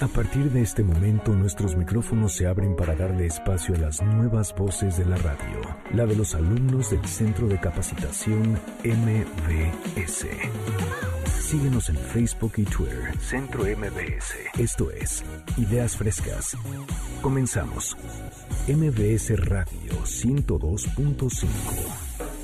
A 0.00 0.06
partir 0.06 0.52
de 0.52 0.62
este 0.62 0.84
momento 0.84 1.32
nuestros 1.32 1.74
micrófonos 1.74 2.34
se 2.34 2.46
abren 2.46 2.76
para 2.76 2.94
darle 2.94 3.26
espacio 3.26 3.74
a 3.74 3.78
las 3.78 4.00
nuevas 4.00 4.54
voces 4.54 4.96
de 4.96 5.06
la 5.06 5.16
radio. 5.16 5.60
La 5.92 6.06
de 6.06 6.14
los 6.14 6.36
alumnos 6.36 6.90
del 6.90 7.04
Centro 7.04 7.48
de 7.48 7.58
Capacitación 7.58 8.60
MBS. 8.84 10.26
Síguenos 11.40 11.88
en 11.88 11.96
Facebook 11.96 12.52
y 12.58 12.62
Twitter. 12.62 13.12
Centro 13.18 13.64
MBS. 13.64 14.34
Esto 14.56 14.92
es 14.92 15.24
Ideas 15.56 15.96
Frescas. 15.96 16.56
Comenzamos. 17.20 17.96
MBS 18.68 19.36
Radio 19.48 19.94
102.5. 20.04 22.35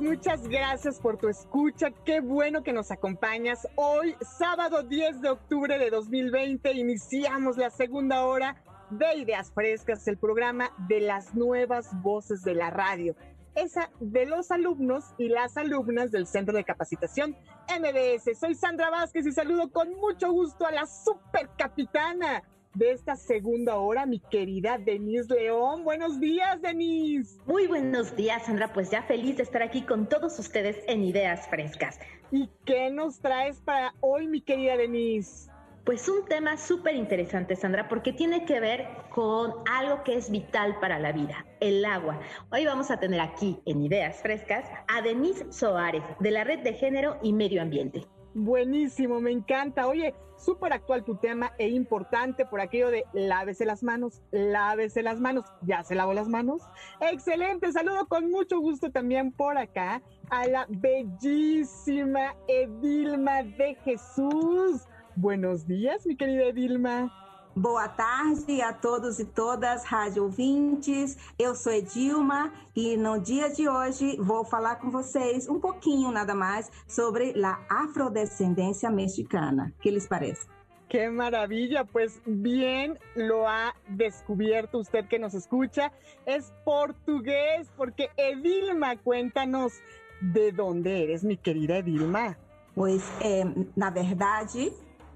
muchas 0.00 0.48
gracias 0.48 0.98
por 0.98 1.16
tu 1.16 1.28
escucha. 1.28 1.90
Qué 2.04 2.20
bueno 2.20 2.62
que 2.62 2.72
nos 2.72 2.90
acompañas. 2.90 3.66
Hoy, 3.76 4.16
sábado 4.38 4.82
10 4.82 5.20
de 5.20 5.30
octubre 5.30 5.78
de 5.78 5.90
2020, 5.90 6.72
iniciamos 6.72 7.56
la 7.56 7.70
segunda 7.70 8.24
hora 8.24 8.56
de 8.90 9.18
Ideas 9.18 9.52
Frescas, 9.52 10.06
el 10.08 10.16
programa 10.16 10.70
de 10.88 11.00
las 11.00 11.34
nuevas 11.34 11.88
voces 12.02 12.42
de 12.42 12.54
la 12.54 12.70
radio. 12.70 13.14
Esa 13.54 13.90
de 14.00 14.26
los 14.26 14.50
alumnos 14.50 15.04
y 15.18 15.28
las 15.28 15.56
alumnas 15.56 16.10
del 16.10 16.26
Centro 16.26 16.56
de 16.56 16.64
Capacitación 16.64 17.36
MBS. 17.68 18.38
Soy 18.38 18.54
Sandra 18.54 18.90
Vázquez 18.90 19.26
y 19.26 19.32
saludo 19.32 19.70
con 19.70 19.94
mucho 19.96 20.32
gusto 20.32 20.66
a 20.66 20.72
la 20.72 20.86
supercapitana 20.86 22.42
de 22.74 22.92
esta 22.92 23.16
segunda 23.16 23.76
hora, 23.76 24.06
mi 24.06 24.20
querida 24.20 24.78
Denise 24.78 25.34
León. 25.34 25.84
Buenos 25.84 26.20
días, 26.20 26.62
Denise. 26.62 27.38
Muy 27.46 27.66
buenos 27.66 28.14
días, 28.14 28.46
Sandra. 28.46 28.72
Pues 28.72 28.90
ya 28.90 29.02
feliz 29.02 29.36
de 29.36 29.42
estar 29.42 29.62
aquí 29.62 29.82
con 29.82 30.08
todos 30.08 30.38
ustedes 30.38 30.78
en 30.86 31.02
Ideas 31.02 31.48
Frescas. 31.48 31.98
¿Y 32.30 32.48
qué 32.64 32.90
nos 32.90 33.20
traes 33.20 33.60
para 33.60 33.94
hoy, 34.00 34.28
mi 34.28 34.40
querida 34.40 34.76
Denise? 34.76 35.50
Pues 35.84 36.08
un 36.08 36.24
tema 36.26 36.56
súper 36.56 36.94
interesante, 36.94 37.56
Sandra, 37.56 37.88
porque 37.88 38.12
tiene 38.12 38.44
que 38.44 38.60
ver 38.60 38.86
con 39.10 39.52
algo 39.68 40.04
que 40.04 40.14
es 40.14 40.30
vital 40.30 40.78
para 40.78 40.98
la 40.98 41.10
vida, 41.10 41.46
el 41.58 41.84
agua. 41.84 42.20
Hoy 42.52 42.66
vamos 42.66 42.90
a 42.90 43.00
tener 43.00 43.18
aquí 43.20 43.58
en 43.64 43.82
Ideas 43.82 44.20
Frescas 44.22 44.64
a 44.88 45.02
Denise 45.02 45.50
Soares, 45.50 46.04
de 46.20 46.30
la 46.30 46.44
Red 46.44 46.60
de 46.60 46.74
Género 46.74 47.18
y 47.22 47.32
Medio 47.32 47.62
Ambiente. 47.62 48.06
Buenísimo, 48.34 49.20
me 49.20 49.32
encanta. 49.32 49.88
Oye, 49.88 50.14
súper 50.36 50.72
actual 50.72 51.04
tu 51.04 51.16
tema 51.16 51.52
e 51.58 51.68
importante 51.68 52.46
por 52.46 52.60
aquello 52.60 52.90
de 52.90 53.04
lávese 53.12 53.64
las 53.64 53.82
manos, 53.82 54.22
lávese 54.30 55.02
las 55.02 55.20
manos. 55.20 55.44
¿Ya 55.62 55.82
se 55.82 55.94
lavó 55.94 56.14
las 56.14 56.28
manos? 56.28 56.62
Excelente, 57.00 57.72
saludo 57.72 58.06
con 58.06 58.30
mucho 58.30 58.60
gusto 58.60 58.90
también 58.90 59.32
por 59.32 59.58
acá 59.58 60.02
a 60.30 60.46
la 60.46 60.66
bellísima 60.68 62.36
Edilma 62.46 63.42
de 63.42 63.74
Jesús. 63.84 64.86
Buenos 65.16 65.66
días, 65.66 66.06
mi 66.06 66.16
querida 66.16 66.44
Edilma. 66.44 67.12
Boa 67.56 67.88
tarde 67.88 68.62
a 68.62 68.72
todos 68.72 69.18
e 69.18 69.24
todas 69.24 69.84
rádio 69.84 70.22
ouvintes. 70.22 71.18
Eu 71.36 71.56
sou 71.56 71.72
Edilma 71.72 72.52
e 72.76 72.96
no 72.96 73.18
dia 73.18 73.50
de 73.50 73.68
hoje 73.68 74.16
vou 74.18 74.44
falar 74.44 74.76
com 74.76 74.88
vocês 74.88 75.48
um 75.48 75.58
pouquinho 75.58 76.12
nada 76.12 76.32
mais 76.32 76.70
sobre 76.86 77.34
a 77.44 77.58
afrodescendência 77.68 78.88
mexicana. 78.88 79.74
Que 79.80 79.90
lhes 79.90 80.06
parece? 80.06 80.46
Qué 80.88 81.10
maravilla, 81.10 81.84
pues 81.84 82.22
bien 82.24 82.96
lo 83.16 83.48
ha 83.48 83.74
descubierto 83.88 84.78
usted 84.78 85.08
que 85.08 85.18
nos 85.18 85.34
escucha. 85.34 85.92
Es 86.26 86.52
portugués, 86.64 87.68
porque 87.76 88.10
Edilma, 88.16 88.96
cuéntanos 88.96 89.72
de 90.20 90.52
dónde 90.52 91.02
eres, 91.02 91.24
mi 91.24 91.36
querida 91.36 91.78
Edilma. 91.78 92.38
Pues, 92.76 93.02
eh, 93.20 93.44
la 93.74 93.90
verdad, 93.90 94.46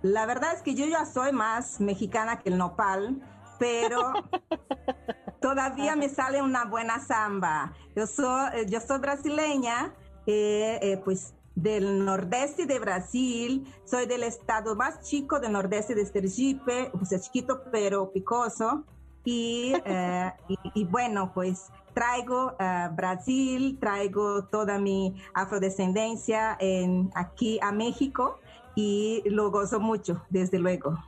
la 0.05 0.27
verdad 0.27 0.53
es 0.53 0.61
que 0.61 0.75
yo 0.75 0.85
ya 0.85 1.07
soy 1.07 1.33
más 1.33 1.81
mexicana 1.81 2.41
que 2.41 2.51
el 2.51 2.59
nopal, 2.59 3.23
pero 3.59 4.13
todavía 5.41 5.97
me 5.97 6.11
sale 6.11 6.43
una 6.43 6.67
buena 6.67 7.01
samba. 7.01 7.73
Yo 7.97 8.07
soy, 8.07 8.51
eh, 8.53 8.67
yo 8.69 8.81
soy 8.81 8.99
brasileña, 8.99 9.95
eh, 10.27 10.79
eh, 10.83 11.01
pues 11.03 11.33
del 11.55 12.05
nordeste 12.05 12.67
de 12.67 12.79
Brasil, 12.81 13.67
soy 13.87 14.05
del 14.05 14.25
estado 14.25 14.77
más 14.77 15.01
chico 15.01 15.41
del 15.41 15.53
nordeste 15.53 15.95
de 15.95 16.05
Sergipe, 16.05 16.91
pues 16.93 17.11
es 17.13 17.23
chiquito 17.23 17.63
pero 17.73 18.13
picoso. 18.13 18.85
Y, 19.25 19.73
eh, 19.87 20.33
y, 20.75 20.85
bueno, 20.85 21.33
pues 21.33 21.71
traigo 21.95 22.55
Brasil, 22.93 23.79
traigo 23.81 24.45
toda 24.49 24.79
mi 24.79 25.15
afrodescendencia 25.33 26.59
en, 26.61 27.11
aquí 27.15 27.59
a 27.63 27.73
México 27.73 28.39
y 28.75 29.22
lo 29.27 29.51
gozo 29.51 29.81
mucho, 29.81 30.22
desde 30.31 30.59
luego. 30.59 30.99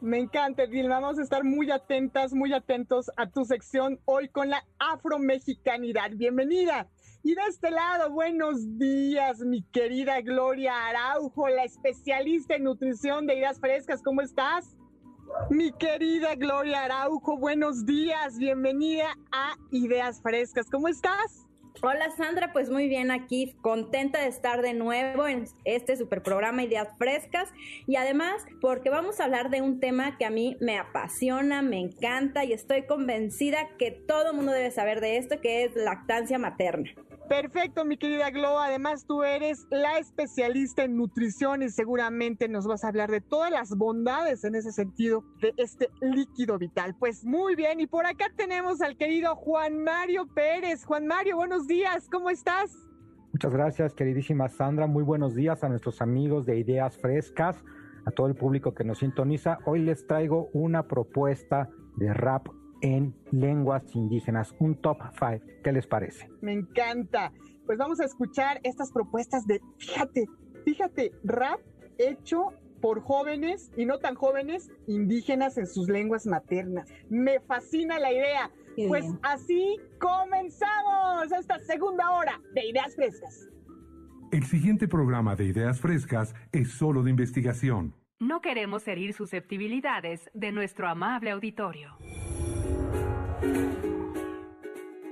Me 0.00 0.18
encanta, 0.18 0.66
Dilma. 0.66 0.98
Vamos 0.98 1.18
a 1.20 1.22
estar 1.22 1.44
muy 1.44 1.70
atentas, 1.70 2.32
muy 2.32 2.52
atentos 2.52 3.10
a 3.16 3.28
tu 3.28 3.44
sección 3.44 4.00
hoy 4.04 4.28
con 4.28 4.50
la 4.50 4.64
afromexicanidad. 4.80 6.10
Bienvenida. 6.14 6.88
Y 7.22 7.36
de 7.36 7.42
este 7.48 7.70
lado, 7.70 8.10
buenos 8.10 8.78
días, 8.78 9.38
mi 9.40 9.62
querida 9.62 10.20
Gloria 10.22 10.88
Araujo, 10.88 11.48
la 11.48 11.62
especialista 11.62 12.56
en 12.56 12.64
nutrición 12.64 13.28
de 13.28 13.36
ideas 13.36 13.60
frescas. 13.60 14.02
¿Cómo 14.02 14.22
estás? 14.22 14.76
Mi 15.50 15.70
querida 15.72 16.34
Gloria 16.34 16.82
Araujo, 16.82 17.38
buenos 17.38 17.86
días. 17.86 18.38
Bienvenida 18.38 19.16
a 19.30 19.54
Ideas 19.70 20.20
Frescas. 20.20 20.68
¿Cómo 20.68 20.88
estás? 20.88 21.46
Hola 21.80 22.10
Sandra, 22.16 22.52
pues 22.52 22.70
muy 22.70 22.88
bien 22.88 23.10
aquí, 23.10 23.56
contenta 23.60 24.20
de 24.20 24.28
estar 24.28 24.62
de 24.62 24.74
nuevo 24.74 25.26
en 25.26 25.46
este 25.64 25.96
super 25.96 26.22
programa 26.22 26.62
Ideas 26.62 26.88
Frescas 26.98 27.48
y 27.86 27.96
además 27.96 28.44
porque 28.60 28.90
vamos 28.90 29.18
a 29.18 29.24
hablar 29.24 29.50
de 29.50 29.62
un 29.62 29.80
tema 29.80 30.16
que 30.16 30.24
a 30.24 30.30
mí 30.30 30.56
me 30.60 30.78
apasiona, 30.78 31.62
me 31.62 31.80
encanta 31.80 32.44
y 32.44 32.52
estoy 32.52 32.86
convencida 32.86 33.68
que 33.78 33.90
todo 33.90 34.34
mundo 34.34 34.52
debe 34.52 34.70
saber 34.70 35.00
de 35.00 35.16
esto, 35.16 35.40
que 35.40 35.64
es 35.64 35.74
lactancia 35.74 36.38
materna. 36.38 36.90
Perfecto, 37.28 37.84
mi 37.84 37.96
querida 37.96 38.30
Glo. 38.30 38.58
Además, 38.58 39.06
tú 39.06 39.22
eres 39.22 39.66
la 39.70 39.98
especialista 39.98 40.84
en 40.84 40.96
nutrición 40.96 41.62
y 41.62 41.70
seguramente 41.70 42.48
nos 42.48 42.66
vas 42.66 42.84
a 42.84 42.88
hablar 42.88 43.10
de 43.10 43.20
todas 43.20 43.50
las 43.50 43.70
bondades 43.76 44.44
en 44.44 44.54
ese 44.54 44.72
sentido 44.72 45.24
de 45.40 45.54
este 45.56 45.88
líquido 46.00 46.58
vital. 46.58 46.94
Pues 46.98 47.24
muy 47.24 47.54
bien, 47.54 47.80
y 47.80 47.86
por 47.86 48.06
acá 48.06 48.26
tenemos 48.36 48.82
al 48.82 48.96
querido 48.96 49.34
Juan 49.36 49.82
Mario 49.82 50.26
Pérez. 50.34 50.84
Juan 50.84 51.06
Mario, 51.06 51.36
buenos 51.36 51.66
días, 51.66 52.08
¿cómo 52.10 52.28
estás? 52.28 52.76
Muchas 53.32 53.52
gracias, 53.54 53.94
queridísima 53.94 54.48
Sandra. 54.48 54.86
Muy 54.86 55.02
buenos 55.02 55.34
días 55.34 55.64
a 55.64 55.68
nuestros 55.68 56.02
amigos 56.02 56.44
de 56.44 56.58
Ideas 56.58 56.98
Frescas, 56.98 57.64
a 58.04 58.10
todo 58.10 58.26
el 58.26 58.34
público 58.34 58.74
que 58.74 58.84
nos 58.84 58.98
sintoniza. 58.98 59.58
Hoy 59.64 59.80
les 59.80 60.06
traigo 60.06 60.50
una 60.52 60.86
propuesta 60.86 61.70
de 61.96 62.12
rap 62.12 62.48
en 62.82 63.14
lenguas 63.30 63.82
indígenas, 63.94 64.54
un 64.58 64.74
top 64.74 64.98
5. 65.18 65.44
¿Qué 65.64 65.72
les 65.72 65.86
parece? 65.86 66.28
Me 66.40 66.52
encanta. 66.52 67.32
Pues 67.64 67.78
vamos 67.78 68.00
a 68.00 68.04
escuchar 68.04 68.60
estas 68.64 68.92
propuestas 68.92 69.46
de, 69.46 69.60
fíjate, 69.78 70.26
fíjate, 70.64 71.12
rap 71.24 71.60
hecho 71.96 72.48
por 72.80 73.00
jóvenes 73.00 73.70
y 73.76 73.86
no 73.86 73.98
tan 73.98 74.16
jóvenes 74.16 74.70
indígenas 74.88 75.56
en 75.56 75.66
sus 75.66 75.88
lenguas 75.88 76.26
maternas. 76.26 76.88
Me 77.08 77.40
fascina 77.40 77.98
la 77.98 78.12
idea. 78.12 78.50
pues 78.88 79.04
así 79.22 79.78
comenzamos 79.98 81.30
esta 81.38 81.58
segunda 81.60 82.10
hora 82.10 82.40
de 82.54 82.66
Ideas 82.66 82.96
Frescas. 82.96 83.48
El 84.32 84.44
siguiente 84.44 84.88
programa 84.88 85.36
de 85.36 85.44
Ideas 85.44 85.80
Frescas 85.80 86.34
es 86.52 86.72
solo 86.72 87.02
de 87.02 87.10
investigación. 87.10 87.94
No 88.18 88.40
queremos 88.40 88.86
herir 88.88 89.12
susceptibilidades 89.12 90.30
de 90.32 90.52
nuestro 90.52 90.88
amable 90.88 91.30
auditorio. 91.30 91.98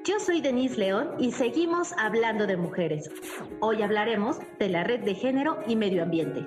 Yo 0.05 0.21
soy 0.21 0.41
Denise 0.41 0.79
León 0.79 1.11
y 1.19 1.33
seguimos 1.33 1.93
hablando 1.99 2.47
de 2.47 2.57
mujeres. 2.57 3.11
Hoy 3.61 3.83
hablaremos 3.83 4.39
de 4.59 4.69
la 4.69 4.85
red 4.85 5.01
de 5.01 5.15
género 5.15 5.59
y 5.67 5.75
medio 5.75 6.03
ambiente. 6.03 6.47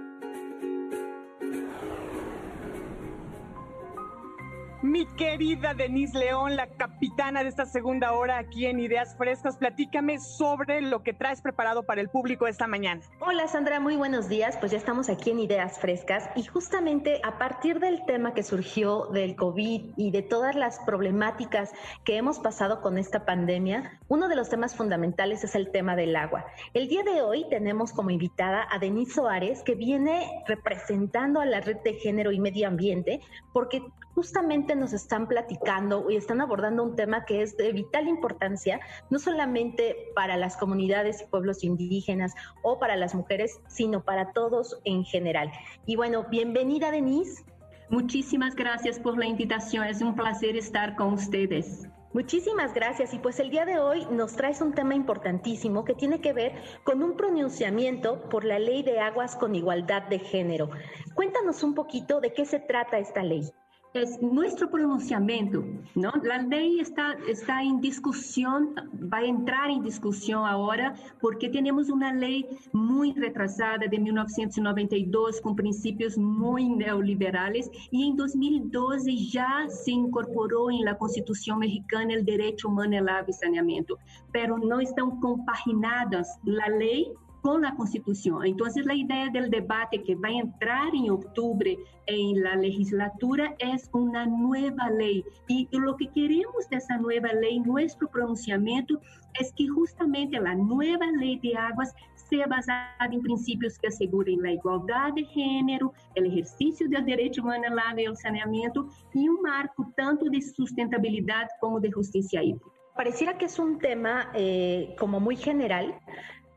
Mi 4.84 5.06
querida 5.06 5.74
Denise 5.74 6.18
León, 6.18 6.58
la 6.58 6.68
capitana 6.68 7.42
de 7.42 7.48
esta 7.48 7.66
segunda 7.66 8.12
hora 8.12 8.38
aquí 8.38 8.66
en 8.66 8.82
Ideas 8.82 9.16
Frescas, 9.18 9.56
platícame 9.56 10.20
sobre 10.20 10.82
lo 10.82 11.04
que 11.04 11.14
traes 11.14 11.42
preparado 11.42 11.84
para 11.84 12.02
el 12.02 12.10
público 12.10 12.48
esta 12.48 12.68
mañana. 12.68 13.00
Hola 13.22 13.48
Sandra, 13.48 13.80
muy 13.80 13.96
buenos 13.96 14.28
días. 14.28 14.58
Pues 14.58 14.74
ya 14.74 14.78
estamos 14.78 15.08
aquí 15.08 15.32
en 15.32 15.40
Ideas 15.40 15.80
Frescas 15.80 16.30
y 16.36 16.44
justamente 16.44 17.22
a 17.24 17.38
partir 17.38 17.80
del 17.80 18.04
tema 18.06 18.34
que 18.34 18.44
surgió 18.44 19.06
del 19.06 19.38
COVID 19.38 19.94
y 19.96 20.12
de 20.12 20.22
todas 20.22 20.54
las 20.54 20.82
problemáticas 20.82 21.72
que 22.04 22.18
hemos 22.18 22.40
pasado 22.40 22.82
con 22.82 22.98
esta 22.98 23.24
pandemia, 23.24 24.02
uno 24.10 24.28
de 24.28 24.36
los 24.36 24.50
temas 24.50 24.76
fundamentales 24.76 25.46
es 25.46 25.56
el 25.56 25.72
tema 25.72 25.96
del 25.96 26.14
agua. 26.18 26.46
El 26.74 26.90
día 26.90 27.04
de 27.04 27.22
hoy 27.22 27.46
tenemos 27.50 27.94
como 27.94 28.10
invitada 28.10 28.68
a 28.70 28.80
Denise 28.80 29.14
Soares, 29.14 29.64
que 29.64 29.76
viene 29.76 30.44
representando 30.46 31.40
a 31.40 31.46
la 31.46 31.62
red 31.62 31.78
de 31.86 31.94
género 31.94 32.34
y 32.34 32.42
medio 32.42 32.68
ambiente, 32.68 33.22
porque 33.54 33.82
justamente 34.14 34.73
nos 34.76 34.94
están 34.94 35.28
platicando 35.28 36.10
y 36.10 36.16
están 36.16 36.42
abordando 36.42 36.84
un 36.84 36.96
tema 36.96 37.26
que 37.26 37.42
es 37.42 37.58
de 37.58 37.72
vital 37.72 38.08
importancia, 38.08 38.80
no 39.10 39.20
solamente 39.20 40.12
para 40.16 40.38
las 40.38 40.58
comunidades 40.58 41.22
y 41.22 41.26
pueblos 41.26 41.64
indígenas 41.64 42.34
o 42.62 42.80
para 42.80 42.96
las 42.96 43.16
mujeres, 43.16 43.60
sino 43.68 44.04
para 44.04 44.32
todos 44.32 44.80
en 44.86 45.04
general. 45.04 45.52
Y 45.86 45.96
bueno, 45.96 46.26
bienvenida 46.30 46.92
Denise. 46.92 47.44
Muchísimas 47.90 48.56
gracias 48.56 49.00
por 49.00 49.18
la 49.18 49.26
invitación, 49.26 49.86
es 49.86 50.02
un 50.02 50.16
placer 50.16 50.56
estar 50.56 50.96
con 50.96 51.14
ustedes. 51.14 51.88
Muchísimas 52.14 52.76
gracias. 52.76 53.14
Y 53.14 53.20
pues 53.20 53.40
el 53.40 53.50
día 53.50 53.66
de 53.66 53.80
hoy 53.80 54.06
nos 54.12 54.36
traes 54.36 54.62
un 54.62 54.74
tema 54.74 54.94
importantísimo 54.94 55.84
que 55.84 55.96
tiene 55.96 56.22
que 56.22 56.32
ver 56.32 56.54
con 56.84 57.02
un 57.02 57.18
pronunciamiento 57.18 58.30
por 58.30 58.46
la 58.46 58.60
ley 58.60 58.84
de 58.84 59.00
aguas 59.00 59.36
con 59.36 59.56
igualdad 59.56 60.04
de 60.04 60.20
género. 60.20 60.70
Cuéntanos 61.16 61.64
un 61.64 61.74
poquito 61.74 62.22
de 62.22 62.32
qué 62.32 62.46
se 62.46 62.60
trata 62.60 63.00
esta 63.00 63.24
ley 63.24 63.52
es 63.94 64.20
nuestro 64.22 64.72
pronunciamiento, 64.72 65.64
¿no? 65.94 66.12
La 66.24 66.40
ley 66.40 66.80
está, 66.80 67.16
está 67.28 67.62
en 67.62 67.80
discusión, 67.80 68.74
va 69.14 69.20
a 69.20 69.26
entrar 69.26 69.70
en 69.70 69.84
discusión 69.84 70.46
ahora 70.48 70.96
porque 71.22 71.48
tenemos 71.50 71.90
una 71.90 72.12
ley 72.12 72.48
muy 72.72 73.14
retrasada 73.14 73.78
de 73.78 74.00
1992 74.00 75.42
con 75.42 75.56
principios 75.56 76.18
muy 76.18 76.70
neoliberales 76.70 77.70
y 77.92 78.10
en 78.10 78.16
2012 78.16 79.16
ya 79.16 79.68
se 79.70 79.92
incorporó 79.92 80.72
en 80.72 80.84
la 80.86 80.98
Constitución 80.98 81.60
mexicana 81.60 82.16
el 82.16 82.26
derecho 82.26 82.70
humano 82.70 82.98
al 82.98 83.10
agua 83.10 83.30
y 83.30 83.34
saneamiento, 83.34 84.00
pero 84.32 84.58
no 84.58 84.80
están 84.80 85.20
compaginadas 85.20 86.40
la 86.46 86.68
ley 86.68 87.14
con 87.44 87.62
la 87.62 87.76
Constitución. 87.76 88.46
Entonces, 88.46 88.86
la 88.86 88.96
idea 88.96 89.30
del 89.30 89.50
debate 89.50 90.02
que 90.02 90.16
va 90.16 90.30
a 90.30 90.40
entrar 90.40 90.96
en 90.96 91.12
octubre 91.12 91.78
en 92.08 92.42
la 92.42 92.56
legislatura 92.56 93.54
es 93.60 93.90
una 93.92 94.26
nueva 94.26 94.90
ley. 94.90 95.26
Y, 95.50 95.68
lo 95.74 95.98
que 95.98 96.08
queremos 96.08 96.70
de 96.70 96.78
esa 96.78 96.98
nueva 96.98 97.34
ley, 97.34 97.60
nuestro 97.60 98.08
pronunciamiento, 98.08 98.98
es 99.42 99.52
que 99.58 99.68
justamente 99.68 100.40
la 100.40 100.56
nueva 100.56 101.06
ley 101.20 101.38
de 101.40 101.54
aguas 101.58 101.94
sea 102.30 102.48
basada 102.48 103.10
en 103.12 103.22
principios 103.22 103.78
que 103.78 103.88
aseguren 103.88 104.42
la 104.42 104.54
igualdad 104.54 105.12
de 105.14 105.26
género, 105.26 105.92
el 106.16 106.28
ejercicio 106.28 106.88
del 106.88 107.06
derecho 107.06 107.42
humano 107.42 107.66
al 107.68 107.80
agua 107.80 108.02
y 108.02 108.06
al 108.06 108.16
saneamiento 108.16 108.88
y 109.14 109.28
un 109.28 109.42
marco 109.42 109.92
tanto 109.98 110.26
de 110.30 110.42
sustentabilidad 110.42 111.50
como 111.60 111.82
de 111.82 111.92
justicia 111.92 112.42
hídrica. 112.42 112.72
Pareciera 112.96 113.38
que 113.40 113.46
es 113.46 113.58
un 113.58 113.80
tema 113.80 114.30
eh, 114.36 114.96
como 115.00 115.20
muy 115.20 115.36
general, 115.36 116.00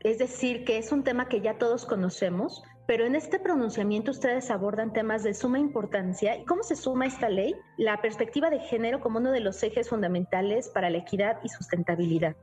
es 0.01 0.17
decir, 0.17 0.63
que 0.63 0.77
es 0.77 0.91
un 0.91 1.03
tema 1.03 1.27
que 1.27 1.41
ya 1.41 1.57
todos 1.57 1.85
conocemos, 1.85 2.63
pero 2.85 3.05
en 3.05 3.15
este 3.15 3.39
pronunciamiento 3.39 4.11
ustedes 4.11 4.49
abordan 4.49 4.93
temas 4.93 5.23
de 5.23 5.33
suma 5.33 5.59
importancia. 5.59 6.37
¿Y 6.37 6.45
cómo 6.45 6.63
se 6.63 6.75
suma 6.75 7.05
esta 7.05 7.29
ley? 7.29 7.53
La 7.77 8.01
perspectiva 8.01 8.49
de 8.49 8.59
género 8.59 9.01
como 9.01 9.19
uno 9.19 9.31
de 9.31 9.41
los 9.41 9.61
ejes 9.61 9.89
fundamentales 9.89 10.69
para 10.69 10.89
la 10.89 10.99
equidad 10.99 11.39
y 11.43 11.49
sustentabilidad. 11.49 12.35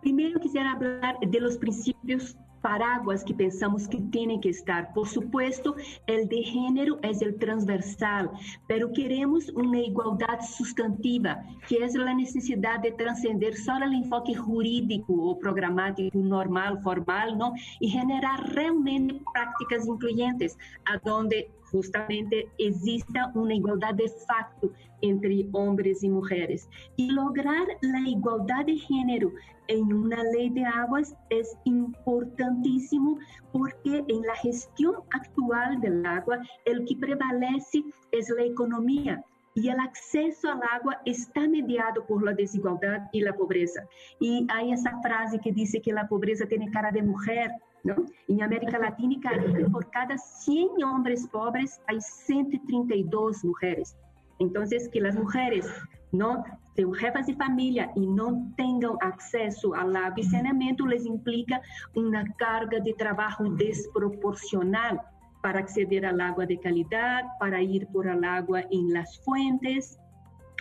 Primero 0.00 0.40
quisiera 0.40 0.72
hablar 0.72 1.18
de 1.20 1.40
los 1.40 1.56
principios 1.56 2.36
paraguas 2.62 3.24
que 3.24 3.34
pensamos 3.34 3.88
que 3.88 3.98
tienen 4.10 4.40
que 4.40 4.50
estar. 4.50 4.92
Por 4.94 5.08
supuesto, 5.08 5.74
el 6.06 6.28
de 6.28 6.42
género 6.42 6.98
es 7.02 7.20
el 7.20 7.36
transversal, 7.38 8.30
pero 8.68 8.92
queremos 8.92 9.50
una 9.50 9.80
igualdad 9.80 10.40
sustantiva, 10.40 11.42
que 11.68 11.84
es 11.84 11.94
la 11.94 12.14
necesidad 12.14 12.80
de 12.80 12.92
trascender 12.92 13.56
solo 13.56 13.84
el 13.84 13.94
enfoque 13.94 14.34
jurídico 14.34 15.12
o 15.12 15.38
programático 15.38 16.16
normal, 16.16 16.80
formal, 16.82 17.36
¿no? 17.36 17.52
Y 17.80 17.88
generar 17.88 18.54
realmente 18.54 19.20
prácticas 19.34 19.86
incluyentes, 19.86 20.56
a 20.86 20.98
donde 20.98 21.50
justamente 21.72 22.48
exista 22.58 23.32
una 23.34 23.54
igualdad 23.54 23.94
de 23.94 24.08
facto 24.28 24.70
entre 25.00 25.46
hombres 25.52 26.04
y 26.04 26.08
mujeres. 26.08 26.68
Y 26.96 27.10
lograr 27.10 27.66
la 27.80 28.00
igualdad 28.08 28.66
de 28.66 28.76
género 28.76 29.32
en 29.68 29.92
una 29.92 30.22
ley 30.22 30.50
de 30.50 30.64
aguas 30.64 31.16
es 31.30 31.56
importantísimo 31.64 33.18
porque 33.52 34.04
en 34.06 34.22
la 34.22 34.36
gestión 34.36 34.96
actual 35.10 35.80
del 35.80 36.04
agua 36.06 36.38
el 36.64 36.84
que 36.84 36.96
prevalece 36.96 37.82
es 38.12 38.28
la 38.30 38.44
economía 38.44 39.24
y 39.54 39.68
el 39.68 39.78
acceso 39.80 40.50
al 40.50 40.60
agua 40.62 41.00
está 41.04 41.46
mediado 41.48 42.06
por 42.06 42.24
la 42.24 42.32
desigualdad 42.32 43.02
y 43.12 43.20
la 43.20 43.34
pobreza. 43.34 43.82
Y 44.18 44.46
hay 44.50 44.72
esa 44.72 44.98
frase 45.02 45.38
que 45.38 45.52
dice 45.52 45.80
que 45.80 45.92
la 45.92 46.08
pobreza 46.08 46.46
tiene 46.46 46.70
cara 46.70 46.90
de 46.90 47.02
mujer, 47.02 47.50
¿no? 47.84 47.94
En 48.28 48.42
América 48.42 48.78
Latina 48.78 49.14
y 49.14 49.20
Caribe, 49.20 49.68
por 49.70 49.90
cada 49.90 50.16
100 50.16 50.82
hombres 50.84 51.26
pobres 51.28 51.80
hay 51.86 52.00
132 52.00 53.44
mujeres. 53.44 53.96
Entonces, 54.38 54.88
que 54.88 55.00
las 55.00 55.16
mujeres 55.16 55.66
no 56.12 56.44
sean 56.74 56.92
jefas 56.94 57.26
de 57.26 57.34
familia 57.34 57.90
y 57.94 58.06
no 58.06 58.52
tengan 58.56 58.96
acceso 59.00 59.74
al 59.74 59.94
agua 59.94 60.14
y 60.16 60.24
saneamiento 60.24 60.86
les 60.86 61.04
implica 61.04 61.60
una 61.94 62.24
carga 62.36 62.80
de 62.80 62.92
trabajo 62.94 63.44
desproporcional 63.44 65.00
para 65.42 65.60
acceder 65.60 66.06
al 66.06 66.20
agua 66.20 66.46
de 66.46 66.58
calidad, 66.58 67.24
para 67.40 67.60
ir 67.60 67.86
por 67.88 68.06
el 68.06 68.24
agua 68.24 68.62
en 68.70 68.92
las 68.92 69.18
fuentes, 69.20 69.98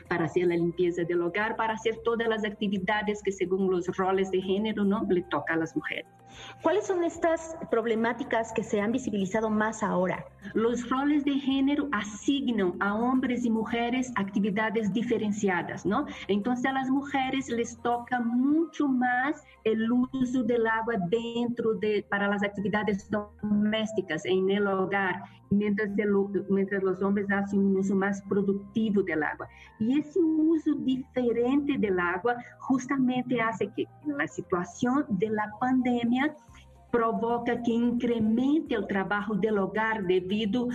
para 0.09 0.25
hacer 0.25 0.47
la 0.47 0.55
limpieza 0.55 1.03
del 1.03 1.21
hogar, 1.21 1.55
para 1.55 1.73
hacer 1.73 1.99
todas 2.03 2.27
las 2.27 2.43
actividades 2.43 3.21
que 3.23 3.31
según 3.31 3.69
los 3.69 3.87
roles 3.95 4.31
de 4.31 4.41
género 4.41 4.83
no 4.83 5.05
le 5.07 5.21
toca 5.23 5.53
a 5.53 5.57
las 5.57 5.75
mujeres. 5.75 6.20
¿Cuáles 6.61 6.87
son 6.87 7.03
estas 7.03 7.55
problemáticas 7.69 8.51
que 8.53 8.63
se 8.63 8.79
han 8.79 8.91
visibilizado 8.91 9.49
más 9.49 9.83
ahora? 9.83 10.25
Los 10.53 10.89
roles 10.89 11.23
de 11.25 11.33
género 11.33 11.87
asignan 11.91 12.73
a 12.79 12.95
hombres 12.95 13.45
y 13.45 13.49
mujeres 13.49 14.11
actividades 14.15 14.91
diferenciadas, 14.93 15.85
¿no? 15.85 16.05
Entonces 16.27 16.65
a 16.65 16.73
las 16.73 16.89
mujeres 16.89 17.49
les 17.49 17.77
toca 17.81 18.19
mucho 18.19 18.87
más 18.87 19.43
el 19.63 19.91
uso 19.91 20.43
del 20.43 20.65
agua 20.67 20.95
dentro 21.09 21.73
de 21.75 22.05
para 22.09 22.27
las 22.27 22.43
actividades 22.43 23.09
domésticas 23.09 24.25
en 24.25 24.49
el 24.49 24.67
hogar, 24.67 25.23
mientras, 25.49 25.89
mientras 26.49 26.83
los 26.83 27.01
hombres 27.01 27.29
hacen 27.31 27.59
un 27.59 27.77
uso 27.77 27.95
más 27.95 28.21
productivo 28.23 29.03
del 29.03 29.23
agua. 29.23 29.47
Y 29.79 29.99
ese 29.99 30.19
uso 30.19 30.73
diferente 30.75 31.77
del 31.77 31.99
agua 31.99 32.35
justamente 32.59 33.39
hace 33.41 33.67
que 33.75 33.85
la 34.05 34.27
situación 34.27 35.05
de 35.09 35.29
la 35.29 35.51
pandemia 35.59 36.20
provoca 36.91 37.61
que 37.63 37.71
incremente 37.71 38.75
el 38.75 38.87
trabajo 38.87 39.35
del 39.35 39.57
hogar 39.57 40.03
debido 40.03 40.67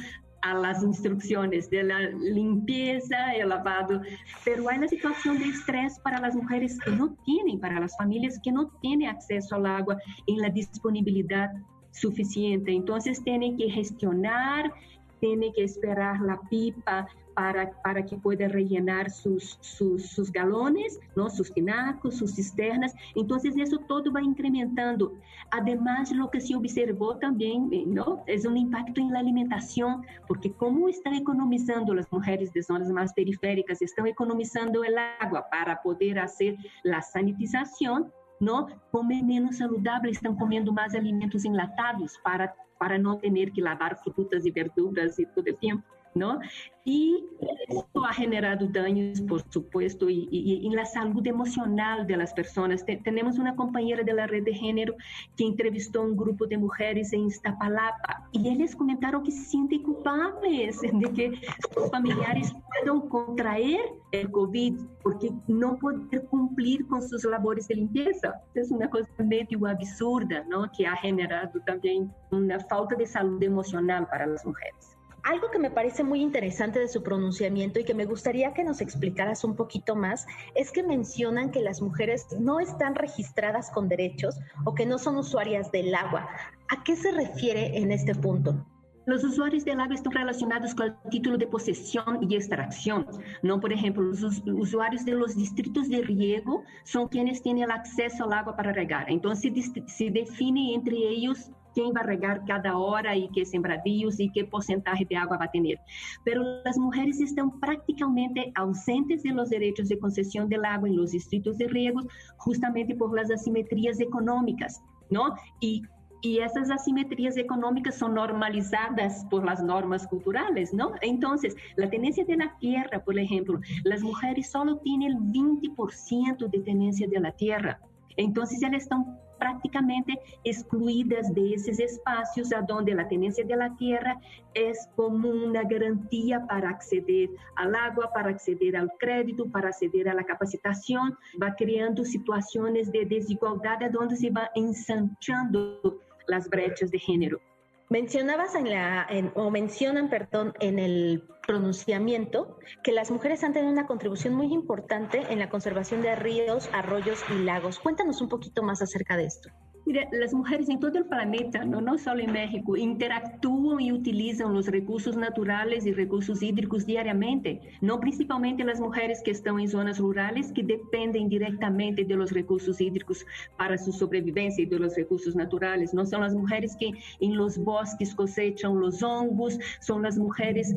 a 0.42 0.54
las 0.54 0.82
instrucciones 0.82 1.68
de 1.70 1.82
la 1.82 2.00
limpieza, 2.00 3.34
el 3.34 3.48
lavado, 3.48 4.00
pero 4.44 4.68
hay 4.68 4.78
una 4.78 4.88
situación 4.88 5.38
de 5.38 5.46
estrés 5.46 5.98
para 6.00 6.20
las 6.20 6.34
mujeres 6.34 6.78
que 6.84 6.92
no 6.92 7.16
tienen, 7.24 7.58
para 7.58 7.80
las 7.80 7.96
familias 7.96 8.38
que 8.42 8.52
no 8.52 8.68
tienen 8.80 9.08
acceso 9.08 9.56
al 9.56 9.66
agua 9.66 9.98
en 10.26 10.38
la 10.38 10.48
disponibilidad 10.48 11.50
suficiente. 11.90 12.72
Entonces 12.72 13.22
tienen 13.24 13.56
que 13.56 13.70
gestionar, 13.70 14.72
tienen 15.20 15.52
que 15.52 15.64
esperar 15.64 16.20
la 16.20 16.40
pipa 16.48 17.06
para, 17.36 17.70
para 17.82 18.04
que 18.04 18.16
pueda 18.16 18.48
rellenar 18.48 19.10
sus, 19.10 19.58
sus, 19.60 20.06
sus, 20.06 20.32
galones, 20.32 20.98
¿no? 21.14 21.28
sus 21.28 21.52
tinacos, 21.52 22.16
sus 22.16 22.34
cisternas. 22.34 22.94
Entonces, 23.14 23.54
eso 23.58 23.78
todo 23.86 24.10
va 24.10 24.22
incrementando. 24.22 25.12
Además, 25.50 26.10
lo 26.12 26.30
que 26.30 26.40
se 26.40 26.56
observó 26.56 27.18
también 27.18 27.70
¿no? 27.88 28.24
es 28.26 28.46
un 28.46 28.56
impacto 28.56 29.02
en 29.02 29.12
la 29.12 29.18
alimentación, 29.18 30.02
porque 30.26 30.50
como 30.52 30.88
están 30.88 31.12
economizando 31.12 31.94
las 31.94 32.10
mujeres 32.10 32.54
de 32.54 32.62
zonas 32.62 32.88
más 32.88 33.12
periféricas, 33.12 33.82
están 33.82 34.06
economizando 34.06 34.82
el 34.82 34.96
agua 35.20 35.46
para 35.50 35.82
poder 35.82 36.18
hacer 36.18 36.56
la 36.84 37.02
sanitización, 37.02 38.10
¿no? 38.40 38.68
Comen 38.90 39.26
menos 39.26 39.58
saludable, 39.58 40.10
están 40.10 40.36
comiendo 40.36 40.72
más 40.72 40.94
alimentos 40.94 41.44
enlatados 41.44 42.18
para, 42.22 42.54
para 42.78 42.98
no 42.98 43.18
tener 43.18 43.52
que 43.52 43.62
lavar 43.62 43.96
frutas 44.02 44.44
y 44.46 44.50
verduras 44.50 45.18
y 45.18 45.26
todo 45.26 45.44
el 45.46 45.56
tiempo. 45.58 45.86
¿No? 46.16 46.40
Y 46.84 47.24
esto 47.68 48.04
ha 48.04 48.12
generado 48.12 48.66
daños, 48.68 49.20
por 49.20 49.42
supuesto, 49.50 50.08
y, 50.08 50.64
en 50.64 50.74
la 50.76 50.84
salud 50.84 51.26
emocional 51.26 52.06
de 52.06 52.16
las 52.16 52.32
personas. 52.32 52.84
tenemos 53.02 53.38
una 53.38 53.56
compañera 53.56 54.04
de 54.04 54.12
la 54.12 54.26
red 54.26 54.44
de 54.44 54.54
género 54.54 54.94
que 55.36 55.44
entrevistó 55.44 56.00
a 56.00 56.04
un 56.04 56.16
grupo 56.16 56.46
de 56.46 56.56
mujeres 56.56 57.12
en 57.12 57.26
Iztapalapa 57.26 58.28
y 58.30 58.48
ellas 58.48 58.76
comentaron 58.76 59.24
que 59.24 59.32
se 59.32 59.44
sienten 59.44 59.82
culpables 59.82 60.80
de 60.80 61.12
que 61.12 61.32
sus 61.74 61.90
familiares 61.90 62.54
puedan 62.68 63.08
contraer 63.08 63.80
el 64.12 64.30
COVID 64.30 64.78
porque 65.02 65.32
no 65.48 65.76
poder 65.78 66.24
cumplir 66.26 66.86
con 66.86 67.02
sus 67.02 67.24
labores 67.24 67.66
de 67.66 67.74
limpieza. 67.74 68.40
Es 68.54 68.70
una 68.70 68.88
cosa 68.88 69.10
medio 69.18 69.66
absurda, 69.66 70.44
¿no? 70.48 70.70
Que 70.76 70.86
ha 70.86 70.94
generado 70.96 71.60
también 71.66 72.12
una 72.30 72.60
falta 72.60 72.94
de 72.94 73.06
salud 73.06 73.42
emocional 73.42 74.06
para 74.06 74.26
las 74.26 74.46
mujeres. 74.46 74.95
Algo 75.26 75.50
que 75.50 75.58
me 75.58 75.72
parece 75.72 76.04
muy 76.04 76.22
interesante 76.22 76.78
de 76.78 76.86
su 76.86 77.02
pronunciamiento 77.02 77.80
y 77.80 77.84
que 77.84 77.94
me 77.94 78.04
gustaría 78.04 78.54
que 78.54 78.62
nos 78.62 78.80
explicaras 78.80 79.42
un 79.42 79.56
poquito 79.56 79.96
más 79.96 80.24
es 80.54 80.70
que 80.70 80.84
mencionan 80.84 81.50
que 81.50 81.58
las 81.58 81.82
mujeres 81.82 82.28
no 82.38 82.60
están 82.60 82.94
registradas 82.94 83.68
con 83.72 83.88
derechos 83.88 84.38
o 84.64 84.72
que 84.72 84.86
no 84.86 84.98
son 84.98 85.16
usuarias 85.16 85.72
del 85.72 85.92
agua. 85.96 86.28
¿A 86.68 86.84
qué 86.84 86.94
se 86.94 87.10
refiere 87.10 87.76
en 87.76 87.90
este 87.90 88.14
punto? 88.14 88.64
Los 89.06 89.24
usuarios 89.24 89.64
del 89.64 89.80
agua 89.80 89.96
están 89.96 90.12
relacionados 90.12 90.76
con 90.76 90.86
el 90.86 91.10
título 91.10 91.38
de 91.38 91.48
posesión 91.48 92.30
y 92.30 92.36
extracción. 92.36 93.04
¿no? 93.42 93.58
Por 93.58 93.72
ejemplo, 93.72 94.04
los 94.04 94.22
usuarios 94.46 95.04
de 95.04 95.14
los 95.14 95.34
distritos 95.34 95.88
de 95.88 96.02
riego 96.02 96.62
son 96.84 97.08
quienes 97.08 97.42
tienen 97.42 97.64
el 97.64 97.72
acceso 97.72 98.26
al 98.26 98.32
agua 98.32 98.54
para 98.54 98.72
regar. 98.72 99.10
Entonces, 99.10 99.72
se 99.88 100.08
define 100.08 100.72
entre 100.74 100.96
ellos 100.96 101.50
quién 101.76 101.92
va 101.94 102.00
a 102.00 102.04
regar 102.04 102.42
cada 102.46 102.78
hora 102.78 103.14
y 103.14 103.28
qué 103.28 103.44
sembradíos 103.44 104.18
y 104.18 104.30
qué 104.32 104.46
porcentaje 104.46 105.04
de 105.04 105.16
agua 105.16 105.36
va 105.36 105.44
a 105.44 105.50
tener. 105.50 105.78
Pero 106.24 106.42
las 106.64 106.78
mujeres 106.78 107.20
están 107.20 107.60
prácticamente 107.60 108.50
ausentes 108.54 109.22
de 109.22 109.32
los 109.32 109.50
derechos 109.50 109.90
de 109.90 109.98
concesión 109.98 110.48
del 110.48 110.64
agua 110.64 110.88
en 110.88 110.96
los 110.96 111.10
distritos 111.10 111.58
de 111.58 111.68
riegos 111.68 112.06
justamente 112.38 112.94
por 112.94 113.14
las 113.14 113.30
asimetrías 113.30 114.00
económicas, 114.00 114.80
¿no? 115.10 115.34
Y 115.60 115.82
y 116.22 116.38
esas 116.38 116.70
asimetrías 116.70 117.36
económicas 117.36 117.96
son 117.96 118.14
normalizadas 118.14 119.26
por 119.26 119.44
las 119.44 119.62
normas 119.62 120.06
culturales, 120.06 120.72
¿no? 120.72 120.92
Entonces, 121.02 121.54
la 121.76 121.90
tenencia 121.90 122.24
de 122.24 122.38
la 122.38 122.56
tierra, 122.58 123.04
por 123.04 123.18
ejemplo, 123.18 123.60
las 123.84 124.00
mujeres 124.02 124.50
solo 124.50 124.78
tienen 124.78 125.12
el 125.12 125.18
20% 125.18 126.48
de 126.48 126.58
tenencia 126.60 127.06
de 127.06 127.20
la 127.20 127.32
tierra. 127.32 127.78
Entonces, 128.16 128.62
elas 128.62 128.84
están 128.84 129.04
prácticamente 129.38 130.18
excluidas 130.44 131.32
de 131.34 131.54
esos 131.54 131.78
espacios 131.78 132.52
a 132.52 132.62
donde 132.62 132.94
la 132.94 133.08
tenencia 133.08 133.44
de 133.44 133.56
la 133.56 133.74
tierra 133.76 134.18
es 134.54 134.88
como 134.96 135.28
una 135.28 135.62
garantía 135.62 136.46
para 136.46 136.70
acceder 136.70 137.30
al 137.56 137.74
agua, 137.74 138.10
para 138.12 138.30
acceder 138.30 138.76
al 138.76 138.90
crédito, 138.98 139.48
para 139.50 139.68
acceder 139.68 140.08
a 140.08 140.14
la 140.14 140.24
capacitación, 140.24 141.16
va 141.42 141.54
creando 141.54 142.04
situaciones 142.04 142.90
de 142.92 143.04
desigualdad 143.04 143.90
donde 143.90 144.16
se 144.16 144.30
va 144.30 144.50
ensanchando 144.54 146.00
las 146.26 146.48
brechas 146.48 146.90
de 146.90 146.98
género. 146.98 147.40
Mencionabas 147.88 148.54
en 148.56 148.70
la, 148.70 149.06
o 149.34 149.50
mencionan, 149.50 150.10
perdón, 150.10 150.54
en 150.58 150.80
el 150.80 151.22
pronunciamiento 151.46 152.58
que 152.82 152.90
las 152.90 153.12
mujeres 153.12 153.44
han 153.44 153.52
tenido 153.52 153.72
una 153.72 153.86
contribución 153.86 154.34
muy 154.34 154.52
importante 154.52 155.22
en 155.32 155.38
la 155.38 155.48
conservación 155.48 156.02
de 156.02 156.16
ríos, 156.16 156.68
arroyos 156.72 157.24
y 157.30 157.44
lagos. 157.44 157.78
Cuéntanos 157.78 158.20
un 158.20 158.28
poquito 158.28 158.64
más 158.64 158.82
acerca 158.82 159.16
de 159.16 159.26
esto. 159.26 159.50
Mira, 159.86 160.08
las 160.10 160.34
mujeres 160.34 160.68
en 160.68 160.80
todo 160.80 160.98
el 160.98 161.04
planeta, 161.04 161.64
no, 161.64 161.80
no 161.80 161.96
solo 161.96 162.20
en 162.20 162.32
México, 162.32 162.76
interactúan 162.76 163.80
y 163.80 163.92
utilizan 163.92 164.52
los 164.52 164.66
recursos 164.66 165.16
naturales 165.16 165.86
y 165.86 165.92
recursos 165.92 166.42
hídricos 166.42 166.86
diariamente, 166.86 167.60
no 167.80 168.00
principalmente 168.00 168.64
las 168.64 168.80
mujeres 168.80 169.22
que 169.24 169.30
están 169.30 169.60
en 169.60 169.68
zonas 169.68 170.00
rurales 170.00 170.50
que 170.50 170.64
dependen 170.64 171.28
directamente 171.28 172.04
de 172.04 172.16
los 172.16 172.32
recursos 172.32 172.80
hídricos 172.80 173.24
para 173.56 173.78
su 173.78 173.92
sobrevivencia 173.92 174.64
y 174.64 174.66
de 174.66 174.80
los 174.80 174.96
recursos 174.96 175.36
naturales, 175.36 175.94
no 175.94 176.04
son 176.04 176.22
las 176.22 176.34
mujeres 176.34 176.74
que 176.74 176.90
en 177.20 177.36
los 177.36 177.56
bosques 177.56 178.12
cosechan 178.12 178.80
los 178.80 179.04
hongos, 179.04 179.56
son 179.78 180.02
las 180.02 180.18
mujeres 180.18 180.74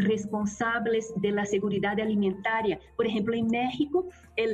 responsables 0.00 1.12
de 1.16 1.30
la 1.32 1.44
seguridad 1.44 1.98
alimentaria. 2.00 2.78
Por 2.96 3.06
ejemplo, 3.06 3.34
en 3.34 3.46
México, 3.46 4.06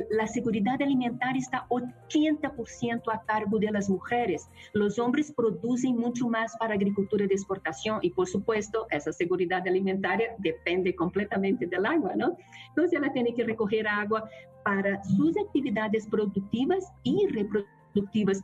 la 0.09 0.27
seguridad 0.27 0.81
alimentaria 0.81 1.39
está 1.39 1.67
80% 1.69 3.03
a 3.11 3.21
cargo 3.25 3.59
de 3.59 3.71
las 3.71 3.89
mujeres. 3.89 4.49
Los 4.73 4.99
hombres 4.99 5.31
producen 5.31 5.97
mucho 5.97 6.27
más 6.27 6.55
para 6.57 6.75
agricultura 6.75 7.25
de 7.25 7.33
exportación 7.33 7.99
y, 8.01 8.11
por 8.11 8.27
supuesto, 8.27 8.87
esa 8.89 9.11
seguridad 9.11 9.67
alimentaria 9.67 10.35
depende 10.37 10.95
completamente 10.95 11.65
del 11.65 11.85
agua, 11.85 12.13
¿no? 12.15 12.37
Entonces, 12.69 12.99
ella 12.99 13.11
tiene 13.13 13.33
que 13.33 13.43
recoger 13.43 13.87
agua 13.87 14.29
para 14.63 15.03
sus 15.03 15.35
actividades 15.37 16.07
productivas 16.07 16.91
y 17.03 17.27
reproductivas. 17.27 18.41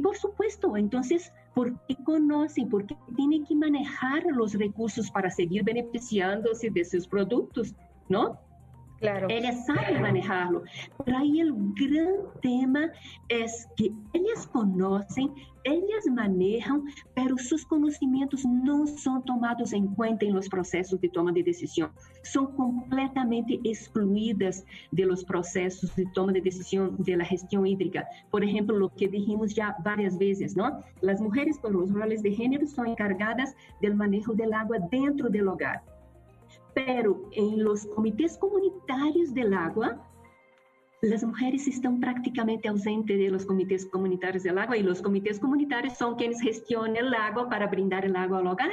Y, 0.00 0.02
por 0.02 0.16
supuesto, 0.16 0.78
entonces, 0.78 1.30
porque 1.54 1.94
conocen, 2.04 2.70
porque 2.70 2.96
tienen 3.16 3.44
que 3.44 3.54
manejar 3.54 4.24
los 4.32 4.54
recursos 4.54 5.10
para 5.10 5.30
seguir 5.30 5.62
beneficiándose 5.62 6.70
de 6.70 6.86
sus 6.86 7.06
productos, 7.06 7.74
¿no? 8.08 8.40
Claro. 9.00 9.28
Ellas 9.30 9.64
saben 9.64 10.02
manejarlo. 10.02 10.62
Pero 11.04 11.18
ahí 11.18 11.40
el 11.40 11.52
gran 11.52 12.14
tema 12.42 12.92
es 13.28 13.66
que 13.76 13.90
ellas 14.12 14.46
conocen, 14.52 15.32
ellas 15.64 16.06
manejan, 16.14 16.84
pero 17.14 17.38
sus 17.38 17.64
conocimientos 17.64 18.44
no 18.44 18.86
son 18.86 19.24
tomados 19.24 19.72
en 19.72 19.88
cuenta 19.94 20.26
en 20.26 20.34
los 20.34 20.48
procesos 20.50 21.00
de 21.00 21.08
toma 21.08 21.32
de 21.32 21.42
decisión. 21.42 21.90
Son 22.22 22.54
completamente 22.54 23.58
excluidas 23.64 24.66
de 24.90 25.06
los 25.06 25.24
procesos 25.24 25.96
de 25.96 26.04
toma 26.12 26.32
de 26.32 26.42
decisión 26.42 26.96
de 26.98 27.16
la 27.16 27.24
gestión 27.24 27.66
hídrica. 27.66 28.06
Por 28.30 28.44
ejemplo, 28.44 28.76
lo 28.76 28.94
que 28.94 29.08
dijimos 29.08 29.54
ya 29.54 29.76
varias 29.82 30.18
veces, 30.18 30.56
¿no? 30.56 30.82
Las 31.00 31.22
mujeres 31.22 31.58
por 31.58 31.72
los 31.72 31.90
roles 31.90 32.22
de 32.22 32.32
género 32.32 32.66
son 32.66 32.88
encargadas 32.88 33.56
del 33.80 33.94
manejo 33.94 34.34
del 34.34 34.52
agua 34.52 34.76
dentro 34.90 35.30
del 35.30 35.48
hogar 35.48 35.82
pero 36.86 37.28
en 37.32 37.62
los 37.62 37.86
comités 37.86 38.38
comunitarios 38.38 39.34
del 39.34 39.54
agua, 39.54 40.06
las 41.02 41.24
mujeres 41.24 41.66
están 41.66 42.00
prácticamente 42.00 42.68
ausentes 42.68 43.18
de 43.18 43.30
los 43.30 43.46
comités 43.46 43.86
comunitarios 43.86 44.42
del 44.42 44.58
agua 44.58 44.76
y 44.76 44.82
los 44.82 45.00
comités 45.00 45.38
comunitarios 45.38 45.96
son 45.96 46.16
quienes 46.16 46.40
gestionan 46.40 46.96
el 46.96 47.14
agua 47.14 47.48
para 47.48 47.66
brindar 47.66 48.04
el 48.04 48.16
agua 48.16 48.38
al 48.38 48.46
hogar. 48.46 48.70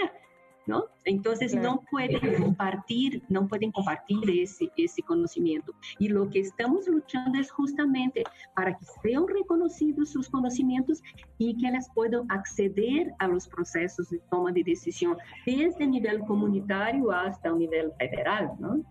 Entonces 1.07 1.55
no 1.55 1.81
pueden 1.89 2.19
compartir, 2.37 3.23
no 3.29 3.47
pueden 3.47 3.71
compartir 3.71 4.19
ese, 4.29 4.69
ese 4.75 5.01
conocimiento. 5.01 5.73
Y 5.99 6.09
lo 6.09 6.29
que 6.29 6.41
estamos 6.41 6.85
luchando 6.85 7.39
es 7.39 7.49
justamente 7.49 8.23
para 8.53 8.77
que 8.77 8.85
sean 9.01 9.25
reconocidos 9.25 10.09
sus 10.09 10.29
conocimientos 10.29 11.01
y 11.37 11.55
que 11.57 11.71
las 11.71 11.89
puedan 11.93 12.29
acceder 12.29 13.13
a 13.19 13.27
los 13.29 13.47
procesos 13.47 14.09
de 14.09 14.19
toma 14.29 14.51
de 14.51 14.63
decisión, 14.63 15.17
desde 15.45 15.85
el 15.85 15.91
nivel 15.91 16.19
comunitario 16.19 17.09
hasta 17.09 17.49
el 17.49 17.59
nivel 17.59 17.93
federal, 17.97 18.51
¿no? 18.59 18.83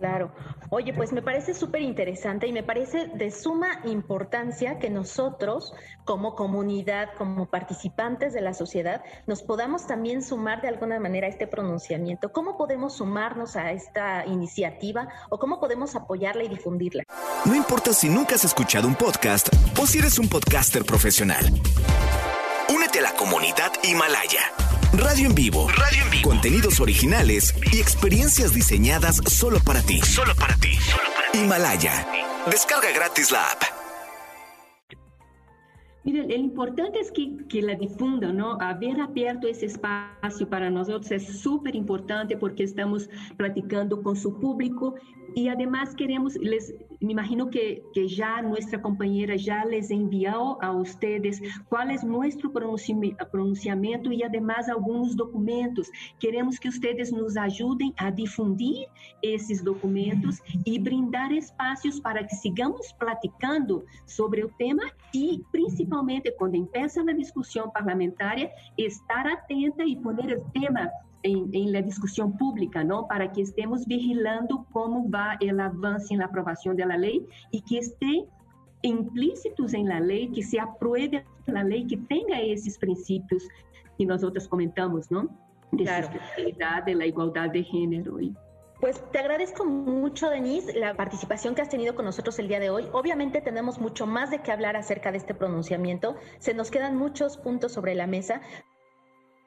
Claro. 0.00 0.32
Oye, 0.70 0.94
pues 0.94 1.12
me 1.12 1.20
parece 1.20 1.52
súper 1.52 1.82
interesante 1.82 2.46
y 2.46 2.52
me 2.52 2.62
parece 2.62 3.08
de 3.08 3.30
suma 3.30 3.80
importancia 3.84 4.78
que 4.78 4.88
nosotros, 4.88 5.74
como 6.06 6.34
comunidad, 6.34 7.10
como 7.18 7.50
participantes 7.50 8.32
de 8.32 8.40
la 8.40 8.54
sociedad, 8.54 9.02
nos 9.26 9.42
podamos 9.42 9.86
también 9.86 10.22
sumar 10.22 10.62
de 10.62 10.68
alguna 10.68 10.98
manera 10.98 11.26
a 11.26 11.30
este 11.30 11.46
pronunciamiento. 11.46 12.32
¿Cómo 12.32 12.56
podemos 12.56 12.96
sumarnos 12.96 13.56
a 13.56 13.72
esta 13.72 14.24
iniciativa 14.24 15.06
o 15.28 15.38
cómo 15.38 15.60
podemos 15.60 15.94
apoyarla 15.94 16.44
y 16.44 16.48
difundirla? 16.48 17.02
No 17.44 17.54
importa 17.54 17.92
si 17.92 18.08
nunca 18.08 18.36
has 18.36 18.44
escuchado 18.46 18.88
un 18.88 18.94
podcast 18.94 19.50
o 19.78 19.86
si 19.86 19.98
eres 19.98 20.18
un 20.18 20.30
podcaster 20.30 20.82
profesional. 20.82 21.44
Únete 22.74 23.00
a 23.00 23.02
la 23.02 23.12
comunidad 23.12 23.70
Himalaya. 23.84 24.69
Radio 25.02 25.28
en 25.28 25.34
vivo. 25.34 25.66
Radio 25.68 26.04
en 26.04 26.10
vivo. 26.10 26.28
Contenidos 26.28 26.78
originales 26.78 27.54
y 27.72 27.80
experiencias 27.80 28.52
diseñadas 28.52 29.16
solo 29.26 29.58
para 29.64 29.80
ti. 29.80 29.98
Solo 30.02 30.34
para 30.34 30.54
ti. 30.56 30.72
Himalaya. 31.32 32.06
Descarga 32.50 32.92
gratis 32.94 33.32
la 33.32 33.40
app. 33.50 33.62
Miren, 36.04 36.30
el 36.30 36.40
importante 36.40 37.00
es 37.00 37.10
que, 37.12 37.36
que 37.48 37.62
la 37.62 37.76
difundan, 37.76 38.36
¿no? 38.36 38.58
Haber 38.60 39.00
abierto 39.00 39.48
ese 39.48 39.66
espacio 39.66 40.48
para 40.48 40.68
nosotros 40.68 41.10
es 41.12 41.40
súper 41.40 41.76
importante 41.76 42.36
porque 42.36 42.64
estamos 42.64 43.08
platicando 43.36 44.02
con 44.02 44.16
su 44.16 44.38
público 44.38 44.96
y 45.34 45.48
además 45.48 45.94
queremos, 45.94 46.36
les, 46.36 46.74
me 47.00 47.12
imagino 47.12 47.48
que, 47.50 47.82
que 47.92 48.08
ya 48.08 48.42
nuestra 48.42 48.80
compañera 48.80 49.36
ya 49.36 49.64
les 49.64 49.90
envió 49.90 50.62
a 50.62 50.72
ustedes 50.72 51.40
cuál 51.68 51.90
es 51.90 52.04
nuestro 52.04 52.52
pronunciamiento 52.52 54.12
y 54.12 54.22
además 54.22 54.68
algunos 54.68 55.16
documentos. 55.16 55.90
Queremos 56.18 56.58
que 56.58 56.68
ustedes 56.68 57.12
nos 57.12 57.36
ayuden 57.36 57.92
a 57.96 58.10
difundir 58.10 58.86
esses 59.22 59.64
documentos 59.64 60.40
e 60.66 60.78
brindar 60.78 61.32
espaços 61.32 62.00
para 62.00 62.26
que 62.26 62.34
sigamos 62.36 62.92
platicando 62.98 63.84
sobre 64.04 64.44
o 64.44 64.48
tema 64.58 64.82
e, 65.14 65.42
principalmente, 65.50 66.32
quando 66.32 66.56
empieza 66.56 67.00
a 67.00 67.12
discussão 67.12 67.70
parlamentar, 67.70 68.36
estar 68.76 69.26
atenta 69.26 69.84
e 69.84 69.96
pôr 69.96 70.14
o 70.14 70.50
tema 70.52 70.90
em, 71.22 71.48
em 71.52 71.70
la 71.70 71.80
discussão 71.80 72.30
pública, 72.30 72.82
não? 72.84 73.06
Para 73.06 73.28
que 73.28 73.40
estemos 73.40 73.84
vigilando 73.84 74.66
como 74.72 75.08
vai 75.08 75.38
o 75.42 75.60
avanço 75.60 76.14
na 76.14 76.24
aprovação 76.24 76.74
da 76.74 76.86
lei 76.96 77.26
e 77.52 77.60
que 77.60 77.78
esteja 77.78 78.26
implícitos 78.82 79.74
em 79.74 79.86
la 79.86 79.98
lei, 79.98 80.28
que 80.28 80.42
se 80.42 80.58
apruebe 80.58 81.22
a 81.46 81.62
lei 81.62 81.84
que 81.84 81.96
tenha 81.96 82.42
esses 82.42 82.78
princípios 82.78 83.46
que 83.96 84.06
nós 84.06 84.22
outras 84.22 84.46
comentamos, 84.46 85.10
não? 85.10 85.28
De 85.72 85.84
claro. 85.84 86.06
sustentabilidade, 86.06 86.94
da 86.96 87.06
igualdade 87.06 87.52
de 87.52 87.62
gênero 87.62 88.20
e 88.20 88.34
Pues 88.80 88.98
te 89.12 89.18
agradezco 89.18 89.66
mucho, 89.66 90.30
Denise, 90.30 90.72
la 90.72 90.94
participación 90.94 91.54
que 91.54 91.60
has 91.60 91.68
tenido 91.68 91.94
con 91.94 92.06
nosotros 92.06 92.38
el 92.38 92.48
día 92.48 92.58
de 92.58 92.70
hoy. 92.70 92.88
Obviamente 92.92 93.42
tenemos 93.42 93.78
mucho 93.78 94.06
más 94.06 94.30
de 94.30 94.38
qué 94.38 94.52
hablar 94.52 94.74
acerca 94.74 95.12
de 95.12 95.18
este 95.18 95.34
pronunciamiento. 95.34 96.16
Se 96.38 96.54
nos 96.54 96.70
quedan 96.70 96.96
muchos 96.96 97.36
puntos 97.36 97.72
sobre 97.72 97.94
la 97.94 98.06
mesa. 98.06 98.40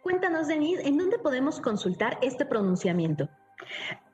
Cuéntanos, 0.03 0.47
Denise, 0.49 0.85
¿en 0.85 0.97
dónde 0.97 1.17
podemos 1.17 1.61
consultar 1.61 2.17
este 2.21 2.45
pronunciamiento? 2.45 3.29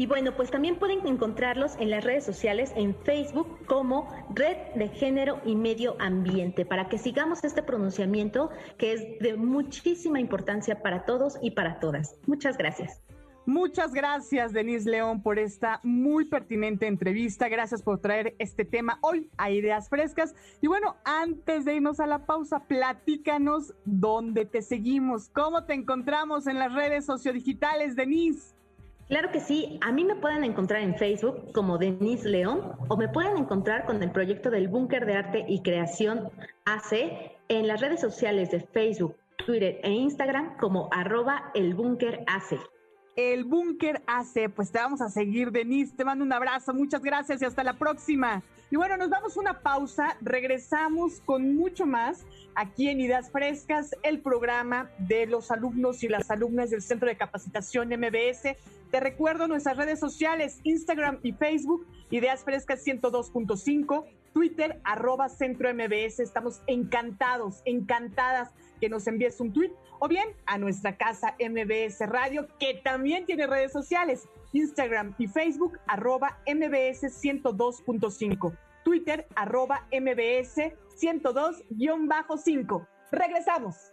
Y 0.00 0.06
bueno, 0.06 0.34
pues 0.34 0.50
también 0.50 0.78
pueden 0.78 1.06
encontrarlos 1.06 1.76
en 1.78 1.90
las 1.90 2.02
redes 2.02 2.24
sociales, 2.24 2.72
en 2.74 2.94
Facebook 3.04 3.66
como 3.66 4.08
Red 4.34 4.56
de 4.74 4.88
Género 4.88 5.42
y 5.44 5.54
Medio 5.54 5.94
Ambiente, 5.98 6.64
para 6.64 6.88
que 6.88 6.96
sigamos 6.96 7.44
este 7.44 7.62
pronunciamiento 7.62 8.48
que 8.78 8.94
es 8.94 9.18
de 9.18 9.36
muchísima 9.36 10.18
importancia 10.18 10.80
para 10.80 11.04
todos 11.04 11.36
y 11.42 11.50
para 11.50 11.80
todas. 11.80 12.16
Muchas 12.26 12.56
gracias. 12.56 13.02
Muchas 13.44 13.92
gracias, 13.92 14.54
Denise 14.54 14.88
León, 14.88 15.22
por 15.22 15.38
esta 15.38 15.80
muy 15.82 16.24
pertinente 16.24 16.86
entrevista. 16.86 17.50
Gracias 17.50 17.82
por 17.82 18.00
traer 18.00 18.34
este 18.38 18.64
tema 18.64 18.98
hoy 19.02 19.28
a 19.36 19.50
Ideas 19.50 19.90
Frescas. 19.90 20.34
Y 20.62 20.66
bueno, 20.66 20.96
antes 21.04 21.66
de 21.66 21.74
irnos 21.74 22.00
a 22.00 22.06
la 22.06 22.24
pausa, 22.24 22.60
platícanos 22.60 23.74
dónde 23.84 24.46
te 24.46 24.62
seguimos, 24.62 25.28
cómo 25.28 25.64
te 25.64 25.74
encontramos 25.74 26.46
en 26.46 26.58
las 26.58 26.72
redes 26.72 27.04
sociodigitales, 27.04 27.96
Denise. 27.96 28.58
Claro 29.10 29.32
que 29.32 29.40
sí, 29.40 29.76
a 29.82 29.90
mí 29.90 30.04
me 30.04 30.14
pueden 30.14 30.44
encontrar 30.44 30.82
en 30.82 30.94
Facebook 30.94 31.50
como 31.52 31.78
Denise 31.78 32.28
León 32.28 32.76
o 32.86 32.96
me 32.96 33.08
pueden 33.08 33.36
encontrar 33.38 33.84
con 33.84 34.00
el 34.04 34.12
proyecto 34.12 34.50
del 34.50 34.68
Búnker 34.68 35.04
de 35.04 35.14
Arte 35.14 35.44
y 35.48 35.62
Creación 35.62 36.30
AC 36.64 36.92
en 37.48 37.66
las 37.66 37.80
redes 37.80 38.00
sociales 38.00 38.52
de 38.52 38.60
Facebook, 38.60 39.16
Twitter 39.44 39.80
e 39.82 39.90
Instagram 39.90 40.56
como 40.58 40.88
arroba 40.92 41.50
el 41.54 41.74
Búnker 41.74 42.22
AC. 42.28 42.60
El 43.16 43.46
Búnker 43.46 44.00
AC, 44.06 44.48
pues 44.54 44.70
te 44.70 44.78
vamos 44.78 45.00
a 45.00 45.08
seguir, 45.08 45.50
Denise, 45.50 45.96
te 45.96 46.04
mando 46.04 46.24
un 46.24 46.32
abrazo, 46.32 46.72
muchas 46.72 47.02
gracias 47.02 47.42
y 47.42 47.44
hasta 47.44 47.64
la 47.64 47.72
próxima. 47.72 48.44
Y 48.70 48.76
bueno, 48.76 48.96
nos 48.96 49.10
damos 49.10 49.36
una 49.36 49.58
pausa, 49.58 50.16
regresamos 50.20 51.20
con 51.22 51.56
mucho 51.56 51.84
más 51.84 52.24
aquí 52.54 52.88
en 52.88 53.00
Ideas 53.00 53.28
Frescas, 53.32 53.90
el 54.04 54.20
programa 54.20 54.88
de 54.98 55.26
los 55.26 55.50
alumnos 55.50 56.04
y 56.04 56.08
las 56.08 56.30
alumnas 56.30 56.70
del 56.70 56.80
Centro 56.80 57.08
de 57.08 57.16
Capacitación 57.16 57.88
MBS 57.88 58.56
te 58.90 59.00
recuerdo 59.00 59.46
nuestras 59.46 59.76
redes 59.76 60.00
sociales, 60.00 60.60
Instagram 60.64 61.20
y 61.22 61.32
Facebook, 61.32 61.86
Ideas 62.10 62.42
Frescas 62.44 62.84
102.5, 62.84 64.04
Twitter, 64.32 64.80
arroba 64.84 65.28
Centro 65.28 65.72
MBS. 65.72 66.20
Estamos 66.20 66.62
encantados, 66.66 67.62
encantadas 67.64 68.50
que 68.80 68.88
nos 68.88 69.06
envíes 69.06 69.38
un 69.40 69.52
tweet 69.52 69.72
o 69.98 70.08
bien 70.08 70.28
a 70.46 70.58
nuestra 70.58 70.96
casa 70.96 71.36
MBS 71.38 72.00
Radio, 72.08 72.48
que 72.58 72.80
también 72.82 73.26
tiene 73.26 73.46
redes 73.46 73.72
sociales, 73.72 74.28
Instagram 74.52 75.14
y 75.18 75.28
Facebook, 75.28 75.78
arroba 75.86 76.38
MBS 76.46 77.04
102.5, 77.22 78.56
Twitter, 78.82 79.26
arroba 79.36 79.86
MBS 79.92 80.72
102-5. 81.00 82.86
Regresamos. 83.12 83.92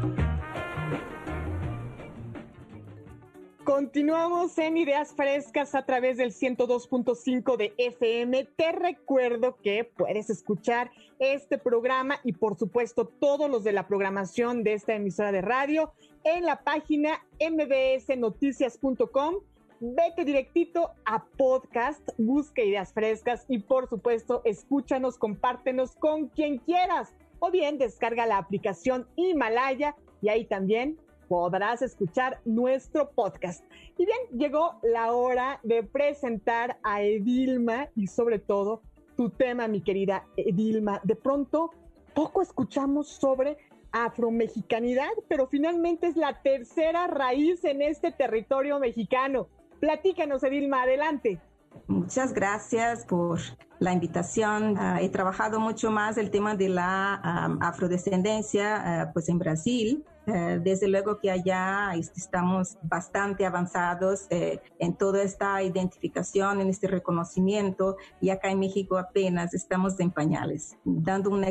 Continuamos 3.63 4.57
en 4.57 4.75
Ideas 4.75 5.13
Frescas 5.13 5.75
a 5.75 5.85
través 5.85 6.17
del 6.17 6.31
102.5 6.31 7.57
de 7.57 7.75
FM. 7.77 8.45
Te 8.55 8.71
recuerdo 8.71 9.57
que 9.61 9.83
puedes 9.83 10.31
escuchar 10.31 10.89
este 11.19 11.59
programa 11.59 12.19
y 12.23 12.33
por 12.33 12.57
supuesto 12.57 13.05
todos 13.05 13.51
los 13.51 13.63
de 13.63 13.71
la 13.71 13.87
programación 13.87 14.63
de 14.63 14.73
esta 14.73 14.95
emisora 14.95 15.31
de 15.31 15.41
radio 15.41 15.93
en 16.23 16.43
la 16.43 16.63
página 16.63 17.23
mbsnoticias.com. 17.39 19.35
Vete 19.79 20.25
directito 20.25 20.89
a 21.05 21.23
podcast, 21.23 22.09
busca 22.17 22.63
ideas 22.63 22.93
frescas 22.93 23.45
y 23.47 23.59
por 23.59 23.87
supuesto 23.87 24.41
escúchanos, 24.43 25.19
compártenos 25.19 25.95
con 25.95 26.29
quien 26.29 26.57
quieras 26.57 27.13
o 27.37 27.51
bien 27.51 27.77
descarga 27.77 28.25
la 28.25 28.37
aplicación 28.37 29.07
Himalaya 29.15 29.95
y 30.23 30.29
ahí 30.29 30.45
también 30.45 30.97
podrás 31.31 31.81
escuchar 31.81 32.41
nuestro 32.43 33.11
podcast. 33.11 33.63
Y 33.97 34.05
bien, 34.05 34.17
llegó 34.37 34.81
la 34.83 35.13
hora 35.13 35.61
de 35.63 35.81
presentar 35.81 36.77
a 36.83 37.03
Edilma 37.03 37.87
y 37.95 38.07
sobre 38.07 38.37
todo 38.37 38.81
tu 39.15 39.29
tema, 39.29 39.69
mi 39.69 39.79
querida 39.79 40.27
Edilma. 40.35 40.99
De 41.05 41.15
pronto, 41.15 41.71
poco 42.13 42.41
escuchamos 42.41 43.07
sobre 43.07 43.55
afromexicanidad, 43.93 45.07
pero 45.29 45.47
finalmente 45.47 46.07
es 46.07 46.17
la 46.17 46.41
tercera 46.41 47.07
raíz 47.07 47.63
en 47.63 47.81
este 47.81 48.11
territorio 48.11 48.77
mexicano. 48.79 49.47
Platícanos, 49.79 50.43
Edilma, 50.43 50.83
adelante. 50.83 51.39
Muchas 51.87 52.33
gracias 52.33 53.05
por 53.05 53.39
la 53.79 53.93
invitación. 53.93 54.75
Ah, 54.77 54.99
he 55.01 55.07
trabajado 55.07 55.61
mucho 55.61 55.91
más 55.91 56.17
el 56.17 56.29
tema 56.29 56.57
de 56.57 56.67
la 56.67 57.13
afrodescendencia 57.61 59.03
ah, 59.03 59.11
pues 59.13 59.29
en 59.29 59.39
Brasil 59.39 60.03
eh, 60.27 60.59
desde 60.63 60.87
luego 60.87 61.19
que 61.19 61.31
allá 61.31 61.93
este, 61.95 62.19
estamos 62.19 62.77
bastante 62.83 63.45
avanzados 63.45 64.27
eh, 64.29 64.59
en 64.77 64.93
toda 64.93 65.23
esta 65.23 65.61
identificación, 65.63 66.61
en 66.61 66.69
este 66.69 66.87
reconocimiento, 66.87 67.97
y 68.19 68.29
acá 68.29 68.51
en 68.51 68.59
México 68.59 68.97
apenas 68.97 69.53
estamos 69.53 69.99
en 69.99 70.11
pañales. 70.11 70.77
Dando 70.85 71.31
un, 71.31 71.43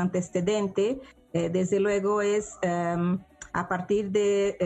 antecedente, 0.00 1.00
eh, 1.32 1.48
desde 1.48 1.80
luego 1.80 2.20
es 2.20 2.56
em, 2.60 3.18
a 3.52 3.66
partir 3.66 4.10
de 4.10 4.56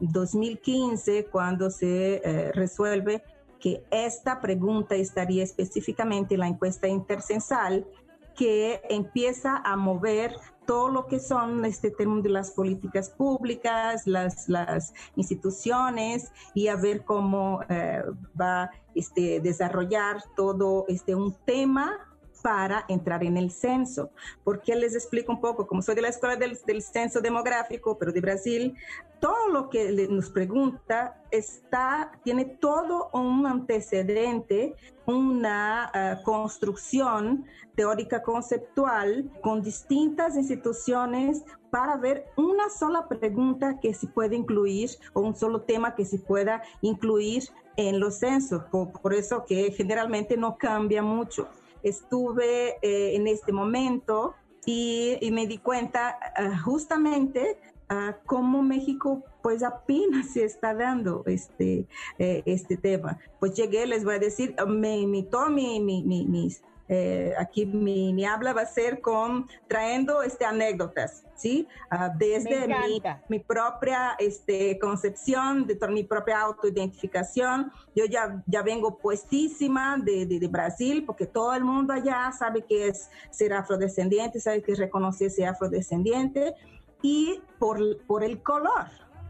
2015 0.00 1.18
em, 1.18 1.24
cuando 1.30 1.70
se 1.70 2.50
resuelve 2.54 3.22
que 3.60 3.84
esta 3.90 4.40
pregunta 4.40 4.94
estaría 4.94 5.44
específicamente 5.44 6.34
en 6.34 6.40
la 6.40 6.48
encuesta 6.48 6.88
intercensal 6.88 7.86
que 8.34 8.80
empieza 8.88 9.58
a 9.58 9.76
mover 9.76 10.34
todo 10.66 10.88
lo 10.88 11.06
que 11.06 11.18
son 11.18 11.64
este 11.64 11.90
tema 11.90 12.20
de 12.20 12.28
las 12.28 12.50
políticas 12.50 13.10
públicas, 13.10 14.06
las, 14.06 14.48
las 14.48 14.94
instituciones 15.16 16.32
y 16.54 16.68
a 16.68 16.76
ver 16.76 17.04
cómo 17.04 17.60
eh, 17.68 18.02
va 18.40 18.70
este 18.94 19.40
desarrollar 19.40 20.22
todo 20.36 20.84
este 20.88 21.14
un 21.14 21.34
tema 21.44 22.11
para 22.42 22.84
entrar 22.88 23.22
en 23.24 23.36
el 23.36 23.50
censo. 23.50 24.10
Porque 24.44 24.74
les 24.74 24.94
explico 24.94 25.32
un 25.32 25.40
poco, 25.40 25.66
como 25.66 25.80
soy 25.80 25.94
de 25.94 26.02
la 26.02 26.08
Escuela 26.08 26.36
del, 26.36 26.82
Censo 26.82 27.20
Demográfico, 27.20 27.96
pero 27.96 28.12
de 28.12 28.20
Brasil, 28.20 28.74
todo 29.20 29.48
lo 29.48 29.70
que 29.70 29.90
nos 30.10 30.30
pregunta 30.30 31.22
está, 31.30 32.12
tiene 32.24 32.44
todo 32.44 33.08
un 33.12 33.46
antecedente, 33.46 34.74
una 35.06 35.90
ah, 35.94 36.20
construcción 36.24 37.46
teórica 37.76 38.22
conceptual 38.22 39.30
con 39.40 39.62
distintas 39.62 40.36
instituciones 40.36 41.44
para 41.70 41.96
ver 41.96 42.26
una 42.36 42.68
sola 42.68 43.08
pregunta 43.08 43.78
que 43.80 43.94
se 43.94 44.06
puede 44.08 44.36
incluir 44.36 44.90
o 45.14 45.20
un 45.20 45.34
solo 45.34 45.62
tema 45.62 45.94
que 45.94 46.04
se 46.04 46.18
pueda 46.18 46.62
incluir 46.82 47.44
en 47.76 47.98
los 48.00 48.16
censos. 48.16 48.64
por 48.70 49.14
eso 49.14 49.44
que 49.46 49.72
generalmente 49.72 50.36
no 50.36 50.58
cambia 50.58 51.02
mucho 51.02 51.48
estuve 51.82 52.76
eh, 52.82 53.16
en 53.16 53.26
este 53.26 53.52
momento 53.52 54.34
y, 54.64 55.18
me 55.32 55.46
di 55.46 55.58
cuenta 55.58 56.16
ah, 56.36 56.58
justamente 56.58 57.58
uh, 57.90 58.12
cómo 58.26 58.62
México 58.62 59.24
pues 59.42 59.62
apenas 59.62 60.32
se 60.32 60.44
está 60.44 60.72
dando 60.72 61.24
este, 61.26 61.86
eh, 62.18 62.42
este 62.46 62.76
tema. 62.76 63.18
Pues 63.40 63.54
llegué, 63.54 63.86
les 63.86 64.04
voy 64.04 64.14
a 64.14 64.18
decir, 64.20 64.54
me 64.68 64.98
invitó 64.98 65.48
mi, 65.48 65.80
mi, 65.80 66.02
mis 66.02 66.62
eh, 66.94 67.32
aquí 67.38 67.64
mi, 67.64 68.12
mi, 68.12 68.26
habla 68.26 68.52
va 68.52 68.62
a 68.62 68.66
ser 68.66 69.00
con 69.00 69.48
trayendo 69.66 70.22
este, 70.22 70.44
anécdotas, 70.44 71.24
¿sí? 71.34 71.66
Uh, 71.90 72.16
desde 72.18 72.68
mi, 72.68 73.02
mi, 73.30 73.38
propia 73.38 74.14
este, 74.18 74.78
concepción, 74.78 75.66
de 75.66 75.78
mi 75.88 76.04
propia 76.04 76.42
autoidentificación. 76.42 77.72
Yo 77.94 78.04
ya, 78.04 78.42
ya 78.46 78.60
vengo 78.60 78.98
puestísima 78.98 79.96
de, 79.96 80.26
de, 80.26 80.38
de, 80.38 80.48
Brasil, 80.48 81.04
porque 81.06 81.24
todo 81.24 81.54
el 81.54 81.64
mundo 81.64 81.94
allá 81.94 82.30
sabe 82.38 82.60
que 82.62 82.88
es 82.88 83.08
ser 83.30 83.54
afrodescendiente, 83.54 84.38
sabe 84.38 84.62
que 84.62 84.72
es 84.72 84.78
reconocerse 84.78 85.46
afrodescendiente, 85.46 86.54
y 87.00 87.40
por, 87.58 88.04
por 88.06 88.22
el 88.22 88.42
color, 88.42 88.86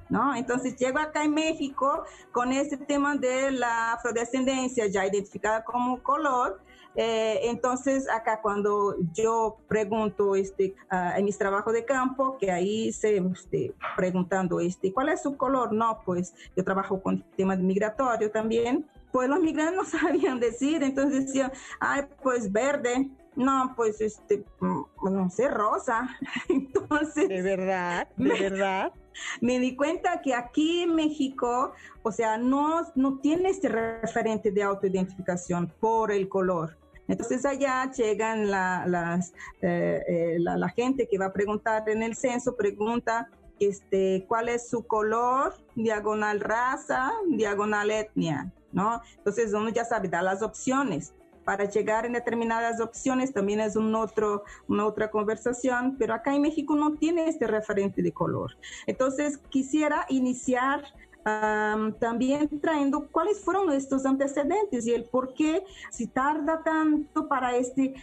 ¿No? 0.09 0.35
Entonces 0.35 0.77
llego 0.77 0.99
acá 0.99 1.25
en 1.25 1.33
México 1.33 2.05
con 2.33 2.53
este 2.53 2.77
tema 2.77 3.15
de 3.17 3.53
la 3.53 3.95
afrodescendencia 3.95 4.87
ya 4.89 5.07
identificada 5.07 5.65
como 5.65 6.03
color 6.03 6.61
eh, 6.95 7.41
entonces, 7.45 8.09
acá 8.09 8.41
cuando 8.43 8.97
yo 9.13 9.57
pregunto 9.69 10.35
este, 10.37 10.75
en 10.91 11.25
mis 11.25 11.39
trabajos 11.39 11.73
de 11.73 11.85
campo, 11.85 12.37
que 12.39 12.51
ahí 12.51 12.93
se 12.93 13.17
este, 13.17 13.75
preguntando, 13.97 14.61
este, 14.61 14.93
¿cuál 14.93 15.09
es 15.09 15.23
su 15.23 15.37
color? 15.37 15.73
No, 15.73 16.01
pues 16.05 16.35
yo 16.57 16.65
trabajo 16.65 17.03
con 17.03 17.23
temas 17.37 17.59
migratorio 17.59 18.31
también. 18.31 18.87
Pues 19.11 19.29
los 19.29 19.41
migrantes 19.41 19.77
no 19.77 19.85
sabían 19.85 20.41
decir, 20.41 20.83
entonces 20.83 21.27
decían, 21.27 21.53
ay, 21.81 22.03
pues 22.23 22.51
verde, 22.51 23.11
no, 23.37 23.73
pues 23.77 24.01
este, 24.01 24.45
no 24.61 25.31
sé, 25.31 25.49
rosa. 25.49 26.09
Entonces. 26.49 27.29
De 27.29 27.43
verdad, 27.43 28.09
de 28.17 28.29
verdad. 28.29 28.93
Me 29.41 29.59
di 29.59 29.77
cuenta 29.77 30.23
que 30.23 30.35
aquí 30.35 30.83
en 30.83 30.95
México, 30.95 31.73
o 32.03 32.13
sea, 32.13 32.39
no, 32.39 32.83
no 32.95 33.19
tiene 33.19 33.51
este 33.51 33.69
referente 33.69 34.51
de 34.51 34.63
autoidentificación 34.63 35.73
por 35.81 36.11
el 36.11 36.29
color. 36.29 36.79
Entonces 37.09 37.45
allá 37.45 37.91
llegan 37.91 38.51
la, 38.51 38.85
las, 38.87 39.33
eh, 39.61 40.03
eh, 40.09 40.37
la, 40.39 40.69
gente 40.69 41.09
que 41.09 41.19
va 41.19 41.27
a 41.27 41.33
preguntar 41.33 41.89
en 41.89 42.03
el 42.03 42.15
censo, 42.17 42.57
pregunta 42.57 43.29
este, 43.59 44.25
cuál 44.29 44.49
es 44.49 44.69
su 44.69 44.87
color, 44.87 45.55
diagonal 45.75 46.41
raza, 46.41 47.13
diagonal 47.29 47.91
etnia, 47.91 48.53
¿no? 48.73 49.03
Entonces 49.17 49.53
uno 49.53 49.69
ya 49.69 49.85
sabe, 49.85 50.09
da 50.09 50.23
las 50.23 50.43
opciones. 50.43 51.15
Para 51.45 51.65
llegar 51.65 52.07
en 52.07 52.13
determinadas 52.13 52.81
opciones 52.81 53.33
también 53.33 53.61
es 53.61 53.75
un 53.75 53.95
otro, 53.97 54.45
una 54.69 54.87
otra 54.87 55.11
conversación, 55.11 55.97
pero 55.99 56.15
acá 56.15 56.35
en 56.35 56.43
México 56.43 56.77
no 56.77 56.95
tiene 56.95 57.29
este 57.29 57.49
referente 57.49 58.01
de 58.01 58.13
color. 58.13 58.57
Entonces 58.87 59.39
quisiera 59.49 60.07
iniciar 60.09 60.85
también 61.25 62.49
trayendo 62.61 63.09
cuáles 63.11 63.41
fueron 63.41 63.73
estos 63.73 64.05
antecedentes 64.07 64.87
y 64.87 64.93
el 64.93 65.05
por 65.05 65.35
qué 65.35 65.65
si 65.91 66.07
tarda 66.07 66.63
tanto 66.63 67.29
para 67.29 67.57
este, 67.57 67.95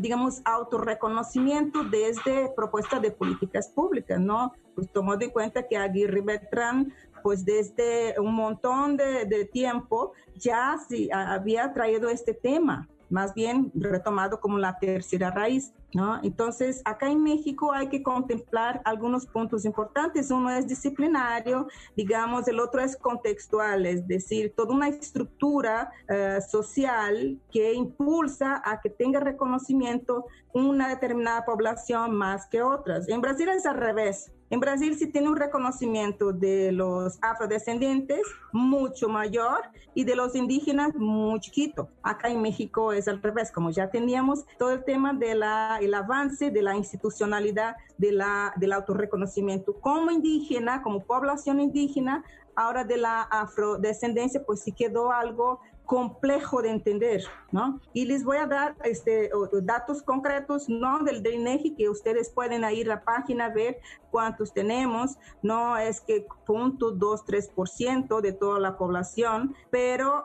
digamos, 0.00 0.40
autorreconocimiento 0.44 1.84
desde 1.84 2.50
propuesta 2.54 3.00
de 3.00 3.10
políticas 3.10 3.68
públicas, 3.68 4.20
¿no? 4.20 4.52
Pues 4.74 4.90
tomando 4.90 5.24
en 5.24 5.30
cuenta 5.30 5.66
que 5.66 5.76
Aguirre 5.76 6.20
Beltrán 6.20 6.92
pues 7.22 7.44
desde 7.44 8.20
un 8.20 8.34
montón 8.34 8.98
de, 8.98 9.24
de 9.24 9.46
tiempo 9.46 10.12
ya 10.36 10.76
sí 10.88 11.08
había 11.10 11.72
traído 11.72 12.10
este 12.10 12.34
tema 12.34 12.86
más 13.14 13.32
bien 13.32 13.70
retomado 13.76 14.40
como 14.40 14.58
la 14.58 14.76
tercera 14.76 15.30
raíz, 15.30 15.72
¿no? 15.92 16.18
Entonces, 16.24 16.82
acá 16.84 17.08
en 17.08 17.22
México 17.22 17.72
hay 17.72 17.88
que 17.88 18.02
contemplar 18.02 18.82
algunos 18.84 19.24
puntos 19.24 19.64
importantes. 19.64 20.32
Uno 20.32 20.50
es 20.50 20.66
disciplinario, 20.66 21.68
digamos, 21.96 22.48
el 22.48 22.58
otro 22.58 22.80
es 22.80 22.96
contextual, 22.96 23.86
es 23.86 24.04
decir, 24.08 24.52
toda 24.56 24.74
una 24.74 24.88
estructura 24.88 25.92
eh, 26.08 26.40
social 26.40 27.38
que 27.52 27.72
impulsa 27.72 28.60
a 28.64 28.80
que 28.80 28.90
tenga 28.90 29.20
reconocimiento 29.20 30.26
una 30.52 30.88
determinada 30.88 31.44
población 31.44 32.16
más 32.16 32.48
que 32.48 32.62
otras. 32.62 33.08
En 33.08 33.20
Brasil 33.20 33.48
es 33.50 33.64
al 33.64 33.76
revés. 33.76 34.32
En 34.54 34.60
Brasil 34.60 34.96
sí 34.96 35.08
tiene 35.08 35.28
un 35.28 35.34
reconocimiento 35.34 36.32
de 36.32 36.70
los 36.70 37.18
afrodescendientes 37.20 38.20
mucho 38.52 39.08
mayor 39.08 39.62
y 39.94 40.04
de 40.04 40.14
los 40.14 40.36
indígenas 40.36 40.94
muy 40.94 41.40
chiquito. 41.40 41.88
Acá 42.04 42.28
en 42.28 42.40
México 42.40 42.92
es 42.92 43.08
al 43.08 43.20
revés, 43.20 43.50
como 43.50 43.70
ya 43.70 43.90
teníamos 43.90 44.44
todo 44.56 44.70
el 44.70 44.84
tema 44.84 45.12
del 45.12 45.42
avance 45.42 46.52
de 46.52 46.62
la 46.62 46.76
institucionalidad 46.76 47.74
de 47.98 48.12
la, 48.12 48.52
del 48.54 48.74
autorreconocimiento 48.74 49.74
como 49.80 50.12
indígena, 50.12 50.82
como 50.82 51.00
población 51.02 51.58
indígena, 51.58 52.22
ahora 52.54 52.84
de 52.84 52.98
la 52.98 53.22
afrodescendencia, 53.22 54.44
pues 54.46 54.60
sí 54.60 54.70
quedó 54.70 55.10
algo 55.10 55.62
complejo 55.84 56.62
de 56.62 56.70
entender, 56.70 57.24
¿no? 57.52 57.80
Y 57.92 58.06
les 58.06 58.24
voy 58.24 58.38
a 58.38 58.46
dar 58.46 58.74
este, 58.84 59.30
datos 59.62 60.02
concretos, 60.02 60.68
¿no? 60.68 61.00
Del, 61.04 61.24
INEGI, 61.26 61.74
que 61.74 61.88
ustedes 61.88 62.30
pueden 62.30 62.64
ir 62.72 62.90
a 62.90 62.96
la 62.96 63.04
página 63.04 63.48
ver 63.48 63.78
cuántos 64.10 64.52
tenemos, 64.52 65.18
no 65.42 65.76
es 65.76 66.00
que 66.00 66.26
punto 66.46 66.90
dos, 66.90 67.24
tres 67.24 67.48
por 67.48 67.68
ciento 67.68 68.20
de 68.20 68.32
toda 68.32 68.60
la 68.60 68.76
población, 68.76 69.54
pero 69.70 70.24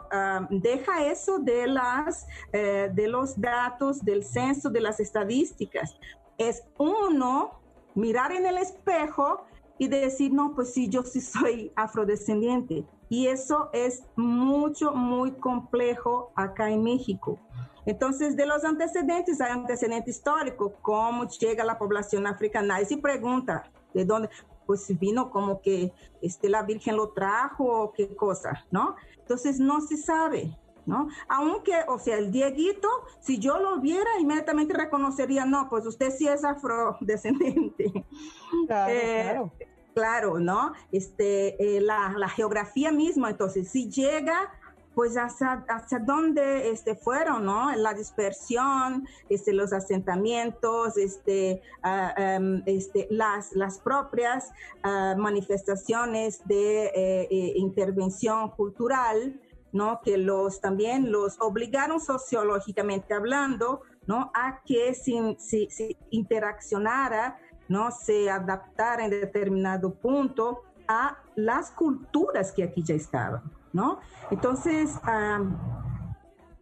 deja 0.50 1.06
eso 1.06 1.40
de 1.40 1.68
las, 1.68 2.28
eh, 2.54 2.90
de 2.94 3.08
los 3.08 3.40
datos 3.40 4.04
del 4.04 4.24
censo, 4.24 4.70
de 4.70 4.82
las 4.82 5.00
estadísticas. 5.00 5.98
Es 6.38 6.64
uno 6.78 7.60
mirar 7.96 8.32
en 8.32 8.46
el 8.46 8.58
espejo 8.58 9.46
y 9.78 9.88
decir, 9.88 10.32
no, 10.32 10.54
pues 10.54 10.74
sí, 10.74 10.90
yo 10.90 11.04
sí 11.04 11.22
soy 11.22 11.72
afrodescendiente 11.76 12.86
y 13.10 13.28
eso 13.28 13.70
es 13.74 14.04
mucho, 14.16 14.94
muy 14.94 15.32
complejo 15.32 16.32
acá 16.36 16.70
en 16.70 16.84
México. 16.84 17.40
Entonces, 17.86 18.36
de 18.36 18.46
los 18.46 18.64
antecedentes, 18.64 19.42
hay 19.42 19.52
antecedente 19.52 20.12
histórico, 20.12 20.74
cómo 20.82 21.28
llega 21.28 21.64
la 21.64 21.80
población 21.80 22.28
africana. 22.28 22.80
Y 22.80 22.86
se 22.86 22.98
pregunta, 22.98 23.64
¿de 23.96 24.06
dónde? 24.06 24.30
Pues 24.68 24.88
vino 25.00 25.32
como 25.32 25.60
que 25.60 25.92
este, 26.22 26.50
la 26.50 26.62
Virgen 26.62 26.98
lo 26.98 27.10
trajo 27.10 27.64
o 27.66 27.92
qué 27.92 28.16
cosa, 28.16 28.64
¿no? 28.70 28.96
Entonces, 29.18 29.60
no 29.60 29.82
se 29.82 29.98
sabe, 29.98 30.56
¿no? 30.86 31.08
Aunque, 31.28 31.74
o 31.88 31.98
sea, 31.98 32.18
el 32.20 32.32
Dieguito, 32.32 32.88
si 33.20 33.40
yo 33.40 33.58
lo 33.58 33.80
viera, 33.80 34.20
inmediatamente 34.20 34.76
reconocería, 34.76 35.46
no, 35.46 35.68
pues 35.68 35.88
usted 35.88 36.12
sí 36.12 36.28
es 36.28 36.44
afrodescendente. 36.44 38.06
Claro, 38.68 38.92
eh, 38.94 39.22
claro 39.24 39.52
claro, 39.94 40.40
¿no? 40.40 40.74
Este, 40.92 41.78
eh, 41.78 41.82
la, 41.82 42.14
la, 42.18 42.30
geografía 42.30 42.92
misma, 42.92 43.30
entonces, 43.30 43.70
si 43.70 43.90
llega, 43.90 44.52
pues 45.00 45.16
hacia, 45.16 45.66
hacia 45.70 46.00
dónde 46.00 46.72
este, 46.72 46.94
fueron, 46.94 47.46
¿no? 47.46 47.74
La 47.76 47.94
dispersión, 47.94 49.08
este, 49.30 49.54
los 49.54 49.72
asentamientos, 49.72 50.98
este, 50.98 51.62
em, 52.18 52.62
este, 52.66 53.08
las, 53.10 53.54
las 53.54 53.80
propias 53.80 54.52
ah, 54.84 55.16
manifestaciones 55.18 56.46
de 56.46 56.88
eh, 56.88 57.28
eh, 57.32 57.54
intervención 57.56 58.50
cultural, 58.50 59.40
¿no? 59.72 60.02
Que 60.04 60.18
los 60.18 60.60
también 60.60 61.12
los 61.12 61.40
obligaron 61.40 62.02
sociológicamente 62.02 63.14
hablando, 63.14 63.84
¿no? 64.06 64.32
A 64.34 64.62
que 64.66 64.94
se, 64.96 65.38
se 65.40 65.96
interaccionara 66.10 67.40
¿no? 67.70 67.92
se 67.92 68.30
adaptara 68.30 69.06
en 69.06 69.12
determinado 69.12 69.94
punto 69.94 70.64
a 70.88 71.18
las 71.36 71.72
culturas 71.72 72.52
que 72.52 72.64
aquí 72.64 72.84
ya 72.84 72.96
estaban, 72.96 73.44
¿no? 73.72 74.00
Entonces, 74.32 75.00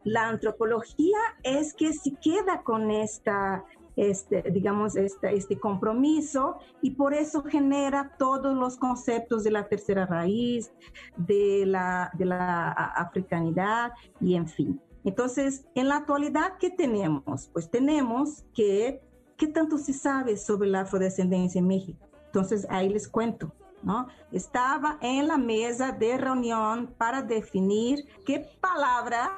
la 0.03 0.27
antropología 0.27 1.17
es 1.43 1.73
que 1.73 1.93
se 1.93 2.13
queda 2.15 2.61
con 2.61 2.91
esta, 2.91 3.63
este, 3.95 4.43
digamos, 4.51 4.97
este, 4.97 5.33
este 5.33 5.57
compromiso 5.57 6.57
y 6.81 6.91
por 6.91 7.13
eso 7.13 7.41
genera 7.43 8.15
todos 8.19 8.55
los 8.55 8.77
conceptos 8.77 9.45
de 9.45 9.51
la 9.51 9.67
tercera 9.67 10.05
raíz, 10.05 10.73
de 11.15 11.63
la, 11.65 12.11
de 12.13 12.25
la 12.25 12.71
africanidad 12.71 13.93
y 14.19 14.35
en 14.35 14.47
fin. 14.47 14.81
Entonces, 15.05 15.65
en 15.73 15.87
la 15.87 15.97
actualidad, 15.97 16.57
¿qué 16.59 16.69
tenemos? 16.69 17.49
Pues 17.53 17.71
tenemos 17.71 18.43
que 18.53 19.06
¿qué 19.37 19.47
tanto 19.47 19.77
se 19.77 19.93
sabe 19.93 20.35
sobre 20.35 20.67
la 20.67 20.81
afrodescendencia 20.81 21.59
en 21.59 21.67
México? 21.67 22.05
Entonces 22.25 22.67
ahí 22.69 22.89
les 22.89 23.07
cuento. 23.07 23.53
¿No? 23.83 24.07
Estaba 24.31 24.97
en 25.01 25.27
la 25.27 25.37
mesa 25.37 25.91
de 25.91 26.17
reunión 26.17 26.87
para 26.97 27.21
definir 27.21 28.07
qué 28.25 28.49
palabra, 28.59 29.29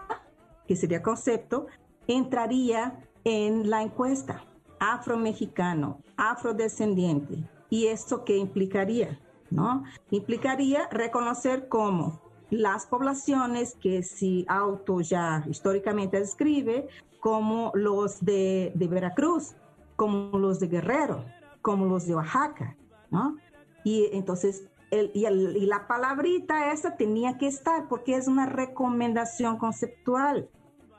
que 0.65 0.77
sería 0.77 1.03
concepto, 1.03 1.67
entraría 2.07 3.05
en 3.25 3.69
la 3.69 3.81
encuesta. 3.83 4.45
Afromexicano, 4.79 5.99
afrodescendiente. 6.15 7.43
¿Y 7.69 7.87
esto 7.87 8.23
qué 8.23 8.37
implicaría? 8.37 9.19
¿No? 9.51 9.83
Implicaría 10.09 10.87
reconocer 10.89 11.67
como 11.67 12.21
las 12.49 12.85
poblaciones 12.85 13.75
que 13.75 14.03
si 14.03 14.45
auto 14.47 15.01
ya 15.01 15.43
históricamente 15.49 16.17
describe, 16.17 16.87
como 17.19 17.71
los 17.75 18.23
de 18.23 18.71
Veracruz, 18.73 19.53
como 19.99 20.39
los 20.39 20.61
de 20.61 20.67
Guerrero, 20.67 21.25
como 21.61 21.85
los 21.85 22.07
de 22.07 22.15
Oaxaca, 22.15 22.77
¿no? 23.11 23.35
Y 23.83 24.07
entonces, 24.13 24.63
el, 24.91 25.11
y, 25.13 25.65
la 25.65 25.87
palabrita 25.87 26.71
esa 26.71 26.95
tenía 26.95 27.37
que 27.37 27.47
estar 27.47 27.89
porque 27.89 28.15
es 28.15 28.29
una 28.29 28.45
recomendación 28.45 29.57
conceptual, 29.57 30.47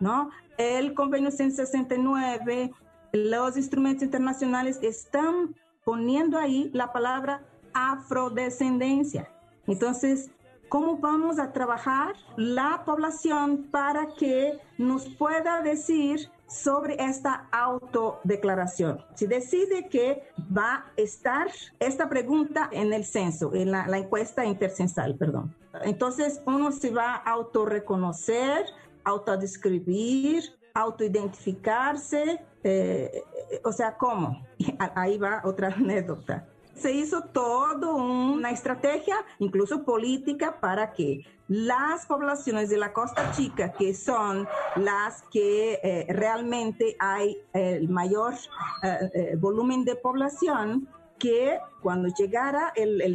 ¿no? 0.01 0.29
El 0.59 0.93
convenio 0.93 1.31
169, 1.31 2.73
los 3.15 3.57
instrumentos 3.57 4.03
internacionales 4.03 4.79
están 4.83 5.57
poniendo 5.83 6.37
ahí 6.37 6.71
la 6.75 6.93
palabra 6.93 7.43
afrodescendencia. 7.73 9.31
Entonces, 9.67 10.31
¿cómo 10.69 10.99
vamos 10.99 11.39
a 11.39 11.55
trabajar 11.55 12.17
la 12.37 12.83
población 12.85 13.67
para 13.71 14.09
que 14.19 14.61
nos 14.77 15.09
pueda 15.09 15.63
decir 15.63 16.31
sobre 16.51 16.97
esta 16.99 17.49
autodeclaración. 17.53 19.05
Si 19.15 19.27
decide 19.27 19.89
que 19.89 20.29
va 20.57 20.75
a 20.75 20.93
estar 20.97 21.49
esta 21.79 22.09
pregunta 22.09 22.69
en 22.73 22.93
el 22.93 23.05
censo, 23.05 23.55
en 23.55 23.71
la, 23.71 23.87
encuesta 23.97 24.45
intercensal, 24.45 25.17
perdón. 25.17 25.55
Entonces 25.85 26.43
uno 26.47 26.73
se 26.73 26.91
va 26.91 27.15
a 27.15 27.31
autorreconocer, 27.31 28.67
autodescribir, 29.05 30.43
autoidentificarse, 30.75 32.41
eh, 32.65 33.23
o 33.65 33.73
sea, 33.73 33.97
¿cómo? 33.97 34.45
Ahí 34.97 35.19
va 35.19 35.43
otra 35.45 35.69
anécdota 35.77 36.47
se 36.81 36.93
hizo 36.93 37.23
toda 37.23 37.93
una 37.95 38.51
estrategia, 38.51 39.17
incluso 39.39 39.85
política, 39.85 40.59
para 40.61 40.93
que 40.93 41.25
las 41.49 42.07
poblaciones 42.07 42.71
de 42.71 42.79
la 42.79 42.93
Costa 42.93 43.33
Chica, 43.33 43.73
que 43.73 43.95
son 43.95 44.47
las 44.77 45.23
que 45.31 45.81
eh, 45.83 46.07
realmente 46.09 46.97
hay 46.99 47.37
el 47.53 47.89
mayor 47.89 48.35
eh, 48.83 49.11
eh, 49.15 49.37
volumen 49.37 49.85
de 49.85 49.97
población, 49.97 50.89
que 51.19 51.59
cuando 51.83 52.09
llegara 52.09 52.73
el, 52.75 53.03
el, 53.03 53.15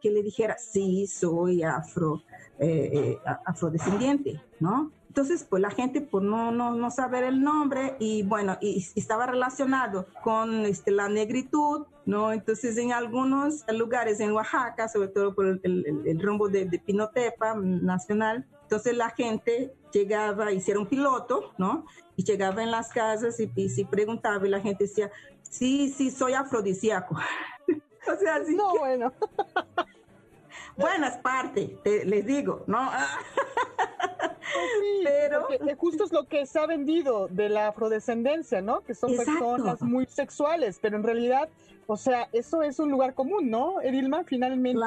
que 0.00 0.10
le 0.10 0.22
dijera, 0.22 0.56
sí, 0.56 1.06
soy 1.08 1.64
afro, 1.64 2.22
afrodescendiente, 3.44 4.40
¿no? 4.60 4.92
Entonces, 5.18 5.44
pues 5.48 5.60
la 5.60 5.70
gente 5.70 6.00
por 6.00 6.22
no, 6.22 6.52
no, 6.52 6.74
no 6.74 6.90
saber 6.92 7.24
el 7.24 7.42
nombre 7.42 7.96
y 7.98 8.22
bueno, 8.22 8.56
y, 8.60 8.86
estaba 8.94 9.26
relacionado 9.26 10.06
con 10.22 10.64
este, 10.64 10.92
la 10.92 11.08
negritud, 11.08 11.86
¿no? 12.08 12.32
Entonces, 12.32 12.78
en 12.78 12.90
algunos 12.90 13.66
lugares 13.70 14.18
en 14.20 14.32
Oaxaca, 14.32 14.88
sobre 14.88 15.08
todo 15.08 15.34
por 15.34 15.46
el, 15.46 16.02
el, 16.06 16.22
rumbo 16.22 16.48
de, 16.48 16.64
de, 16.64 16.78
Pinotepa 16.78 17.54
nacional, 17.54 18.46
entonces 18.62 18.96
la 18.96 19.10
gente 19.10 19.74
llegaba, 19.92 20.50
hicieron 20.50 20.86
piloto, 20.86 21.52
¿no? 21.58 21.84
Y 22.16 22.24
llegaba 22.24 22.62
en 22.62 22.70
las 22.70 22.88
casas 22.88 23.38
y, 23.38 23.52
y, 23.54 23.84
preguntaba 23.84 24.46
y 24.46 24.48
la 24.48 24.58
gente 24.58 24.84
decía, 24.84 25.10
sí, 25.42 25.90
sí, 25.90 26.10
soy 26.10 26.32
afrodisíaco. 26.32 27.14
o 28.10 28.16
sea, 28.18 28.36
así. 28.36 28.56
No, 28.56 28.78
bueno. 28.78 29.12
Buenas 30.78 31.18
parte, 31.18 31.76
les 31.84 32.24
digo, 32.24 32.62
¿no? 32.68 32.78
pero 35.04 35.46
justo 35.76 36.04
es 36.04 36.12
lo 36.12 36.26
que 36.26 36.46
se 36.46 36.58
ha 36.58 36.66
vendido 36.66 37.28
de 37.28 37.48
la 37.48 37.68
afrodescendencia, 37.68 38.60
¿no? 38.60 38.80
Que 38.82 38.94
son 38.94 39.16
personas 39.16 39.82
muy 39.82 40.06
sexuales, 40.06 40.78
pero 40.80 40.96
en 40.96 41.02
realidad, 41.02 41.48
o 41.86 41.96
sea, 41.96 42.28
eso 42.32 42.62
es 42.62 42.78
un 42.78 42.90
lugar 42.90 43.14
común, 43.14 43.50
¿no? 43.50 43.80
Edilma, 43.80 44.24
finalmente 44.24 44.80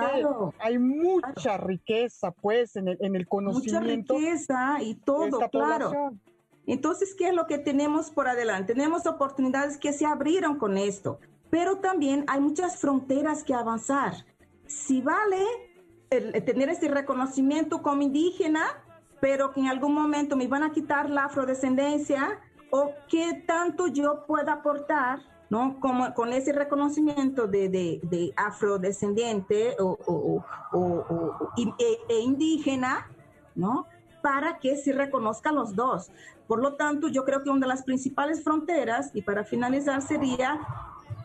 hay 0.60 0.80
mucha 0.80 1.58
riqueza, 1.58 2.32
pues, 2.32 2.76
en 2.76 2.88
el, 2.88 2.98
en 3.02 3.16
el 3.16 3.28
conocimiento. 3.28 4.14
Mucha 4.14 4.30
riqueza 4.30 4.78
y 4.82 4.96
todo, 4.96 5.40
claro. 5.50 6.14
Entonces, 6.68 7.16
¿qué 7.16 7.30
es 7.30 7.34
lo 7.34 7.48
que 7.48 7.58
tenemos 7.58 8.12
por 8.12 8.28
adelante? 8.28 8.74
Tenemos 8.74 9.06
oportunidades 9.06 9.78
que 9.78 9.94
se 9.94 10.06
abrieron 10.06 10.58
con 10.58 10.78
esto, 10.78 11.20
pero 11.50 11.80
también 11.80 12.24
hay 12.28 12.40
muchas 12.40 12.78
fronteras 12.78 13.44
que 13.44 13.54
avanzar. 13.54 14.14
Si 14.68 15.02
vale 15.02 15.44
tener 16.12 16.68
este 16.68 16.90
reconocimiento 16.90 17.82
como 17.82 18.02
indígena, 18.02 18.84
pero 19.22 19.54
que 19.54 19.62
en 19.62 19.68
algún 19.68 19.94
momento 19.94 20.36
me 20.36 20.48
van 20.48 20.64
a 20.64 20.72
quitar 20.72 21.10
la 21.10 21.26
afrodescendencia 21.26 22.40
o 22.70 22.92
qué 23.08 23.44
tanto 23.48 23.88
yo 23.88 24.26
pueda 24.26 24.54
aportar 24.54 25.20
¿no? 25.50 25.80
Como, 25.82 26.14
con 26.14 26.32
ese 26.32 26.54
reconocimiento 26.54 27.46
de, 27.46 27.68
de, 27.70 28.34
afrodescendiente 28.38 29.76
o, 29.80 30.44
e, 31.58 31.98
e, 32.08 32.20
indígena, 32.22 33.10
¿no? 33.54 33.86
Para 34.22 34.60
que 34.60 34.78
se 34.78 34.94
reconozcan 34.94 35.56
los 35.56 35.76
dos. 35.76 36.10
Por 36.48 36.62
lo 36.62 36.76
tanto, 36.76 37.10
yo 37.10 37.26
creo 37.26 37.44
que 37.44 37.50
una 37.50 37.60
de 37.60 37.68
las 37.68 37.84
principales 37.84 38.46
fronteras, 38.46 39.12
y 39.14 39.24
para 39.24 39.44
finalizar, 39.44 40.02
sería 40.02 40.58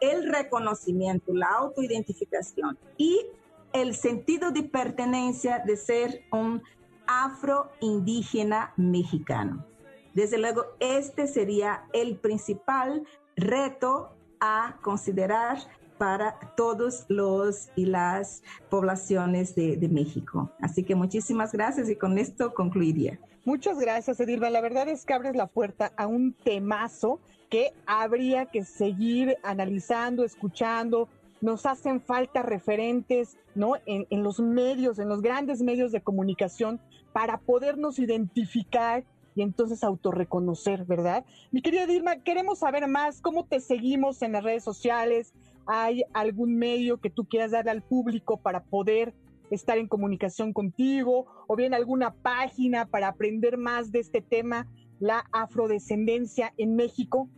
el 0.00 0.28
reconocimiento, 0.28 1.32
la 1.32 1.46
autoidentificación 1.46 2.76
y 2.96 3.28
el 3.76 3.94
sentido 3.94 4.52
de 4.52 4.62
pertenencia 4.62 5.58
de 5.58 5.76
ser 5.76 6.22
un 6.32 6.62
afroindígena 7.06 8.72
mexicano. 8.76 9.66
Desde 10.14 10.38
luego, 10.38 10.64
este 10.80 11.26
sería 11.26 11.84
el 11.92 12.16
principal 12.16 13.06
reto 13.36 14.16
a 14.40 14.78
considerar 14.82 15.58
para 15.98 16.38
todos 16.56 17.04
los 17.08 17.68
y 17.76 17.84
las 17.84 18.42
poblaciones 18.70 19.54
de, 19.54 19.88
México. 19.90 20.50
Así 20.60 20.82
que 20.82 20.94
muchísimas 20.94 21.52
gracias 21.52 21.90
y 21.90 21.96
con 21.96 22.16
esto 22.16 22.54
concluiría. 22.54 23.20
Muchas 23.44 23.78
gracias, 23.78 24.18
Edilma. 24.20 24.48
La 24.48 24.62
verdad 24.62 24.88
es 24.88 25.04
que 25.04 25.12
abres 25.12 25.36
la 25.36 25.46
puerta 25.46 25.92
a 25.98 26.06
un 26.06 26.32
temazo 26.32 27.20
que 27.50 27.74
habría 27.86 28.46
que 28.46 28.64
seguir 28.64 29.36
analizando, 29.42 30.24
escuchando. 30.24 31.08
Nos 31.47 31.64
hacen 31.64 32.01
falta 32.01 32.43
referentes, 32.43 33.39
¿no? 33.55 33.74
En, 33.86 34.24
los 34.24 34.40
medios, 34.40 34.98
en 34.98 35.09
los 35.09 35.23
grandes 35.23 35.62
medios 35.62 35.93
de 35.93 36.01
comunicación, 36.01 36.81
para 37.12 37.39
podernos 37.39 38.01
identificar 38.01 39.05
y 39.36 39.43
entonces 39.43 39.85
autorreconocer, 39.85 40.85
¿verdad? 40.86 41.24
Mi 41.52 41.62
querida 41.62 41.86
Dilma, 41.86 42.16
queremos 42.16 42.59
saber 42.59 42.89
más, 42.89 43.20
¿cómo 43.20 43.44
te 43.44 43.60
seguimos 43.60 44.23
en 44.23 44.32
las 44.32 44.43
redes 44.43 44.64
sociales? 44.64 45.35
¿Hay 45.66 46.02
algún 46.14 46.56
medio 46.56 46.98
que 46.98 47.10
tú 47.10 47.24
quieras 47.27 47.52
darle 47.52 47.70
al 47.70 47.82
público 47.82 48.39
para 48.39 48.64
poder 48.64 49.14
estar 49.52 49.78
en 49.78 49.86
comunicación 49.86 50.52
contigo? 50.52 51.27
¿O 51.47 51.55
bien 51.55 51.74
alguna 51.74 52.12
página 52.12 52.86
para 52.86 53.06
aprender 53.06 53.56
más 53.56 53.93
de 53.93 54.01
este 54.01 54.20
tema, 54.20 54.66
la 54.98 55.24
afrodescendencia 55.31 56.52
en 56.56 56.74
México? 56.74 57.28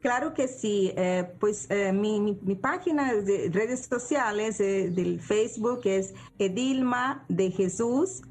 Claro 0.00 0.32
que 0.32 0.46
sí, 0.46 0.92
eh, 0.96 1.28
pues 1.40 1.66
eh, 1.70 1.92
mi, 1.92 2.34
página 2.60 3.14
de 3.14 3.50
redes 3.52 3.86
sociales 3.86 4.60
eh, 4.60 4.90
del 4.90 5.20
Facebook 5.20 5.80
es 5.84 6.14
Edilma 6.38 7.24
de 7.28 7.50
Jesús 7.50 8.22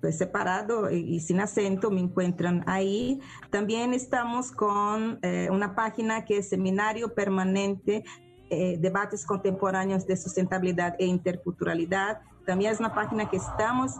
pues, 0.00 0.18
separado 0.18 0.90
y, 0.90 1.20
sin 1.20 1.40
acento, 1.40 1.90
me 1.90 2.00
encuentran 2.00 2.64
ahí. 2.66 3.20
También 3.50 3.94
estamos 3.94 4.50
con 4.50 5.20
una 5.48 5.76
página 5.76 6.24
que 6.24 6.38
es 6.38 6.48
Seminario 6.48 7.14
Permanente 7.14 8.02
Debates 8.50 9.24
Contemporáneos 9.24 10.08
de 10.08 10.16
Sustentabilidad 10.16 10.96
e 10.98 11.06
Interculturalidad. 11.06 12.20
También 12.46 12.72
es 12.72 12.80
una 12.80 12.94
página 12.94 13.28
que 13.28 13.36
estamos 13.36 13.92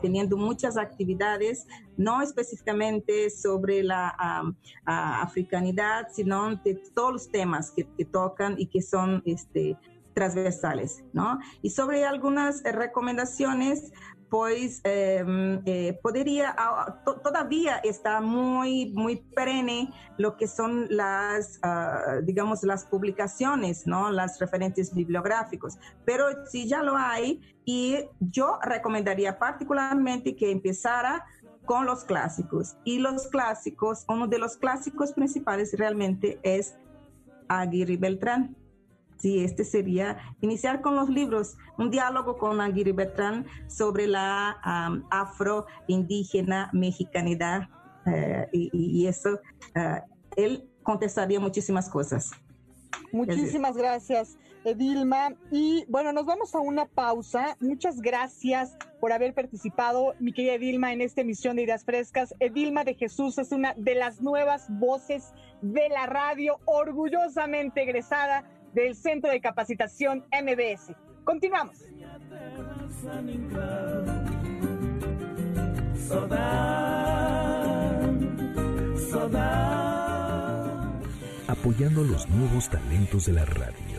teniendo 0.00 0.36
muchas 0.36 0.76
actividades, 0.76 1.66
no 1.96 2.22
específicamente 2.22 3.30
sobre 3.30 3.82
la 3.82 4.14
africanidad, 4.84 6.08
sino 6.12 6.56
de 6.56 6.80
todos 6.94 7.12
los 7.12 7.28
temas 7.30 7.70
que, 7.70 7.86
que 7.96 8.04
tocan 8.04 8.54
y 8.58 8.66
que 8.66 8.82
son 8.82 9.22
este, 9.24 9.76
transversales, 10.14 11.04
¿no? 11.12 11.38
Y 11.62 11.70
sobre 11.70 12.04
algunas 12.04 12.62
recomendaciones, 12.62 13.92
pues 14.30 14.80
eh, 14.84 15.98
podría, 16.02 16.54
ah, 16.56 17.02
todavía 17.22 17.78
está 17.78 18.20
muy, 18.20 18.92
muy 18.94 19.16
perenne 19.16 19.92
lo 20.18 20.36
que 20.36 20.46
son 20.46 20.86
las, 20.88 21.58
uh, 21.64 22.24
digamos, 22.24 22.62
las 22.62 22.84
publicaciones, 22.84 23.86
¿no? 23.86 24.10
Las 24.10 24.38
referentes 24.38 24.94
bibliográficos. 24.94 25.78
Pero 26.04 26.26
sí 26.46 26.68
ya 26.68 26.82
lo 26.82 26.96
hay 26.96 27.40
y 27.64 27.98
yo 28.20 28.58
recomendaría 28.62 29.38
particularmente 29.38 30.36
que 30.36 30.52
empezara 30.52 31.26
con 31.64 31.86
los 31.86 32.04
clásicos. 32.04 32.76
Y 32.84 32.98
los 32.98 33.26
clásicos, 33.28 34.04
uno 34.08 34.28
de 34.28 34.38
los 34.38 34.56
clásicos 34.56 35.12
principales 35.12 35.76
realmente 35.76 36.38
es 36.42 36.76
Aguirre 37.48 37.96
Beltrán. 37.96 38.56
Sí, 39.20 39.44
este 39.44 39.64
sería 39.64 40.16
iniciar 40.40 40.80
con 40.80 40.96
los 40.96 41.10
libros, 41.10 41.56
un 41.76 41.90
diálogo 41.90 42.38
con 42.38 42.60
Aguirre 42.60 42.92
Bertrán 42.92 43.44
sobre 43.68 44.06
la 44.06 44.56
afro-indígena 45.10 46.70
mexicanidad 46.72 47.68
eh, 48.06 48.48
y, 48.52 49.06
eso, 49.06 49.38
eh, 49.74 50.00
él 50.36 50.70
contestaría 50.82 51.38
muchísimas 51.38 51.90
cosas. 51.90 52.30
Muchísimas 53.12 53.76
gracias, 53.76 54.38
Edilma. 54.64 55.34
Y 55.50 55.84
bueno, 55.88 56.12
nos 56.12 56.24
vamos 56.24 56.54
a 56.54 56.60
una 56.60 56.86
pausa. 56.86 57.56
Muchas 57.60 58.00
gracias 58.00 58.76
por 59.00 59.12
haber 59.12 59.34
participado, 59.34 60.14
mi 60.18 60.32
querida 60.32 60.54
Edilma, 60.54 60.92
en 60.92 61.00
esta 61.00 61.20
emisión 61.20 61.56
de 61.56 61.62
Ideas 61.62 61.84
Frescas. 61.84 62.34
Edilma 62.40 62.84
de 62.84 62.94
Jesús 62.94 63.38
es 63.38 63.52
una 63.52 63.74
de 63.74 63.94
las 63.94 64.20
nuevas 64.20 64.66
voces 64.70 65.32
de 65.60 65.88
la 65.88 66.06
radio, 66.06 66.58
orgullosamente 66.64 67.82
egresada 67.82 68.44
del 68.72 68.94
Centro 68.94 69.30
de 69.30 69.40
Capacitación 69.40 70.24
MBS. 70.32 70.94
Continuamos. 71.24 71.76
Apoyando 81.46 82.04
los 82.04 82.28
nuevos 82.28 82.68
talentos 82.68 83.26
de 83.26 83.32
la 83.32 83.44
radio 83.44 83.89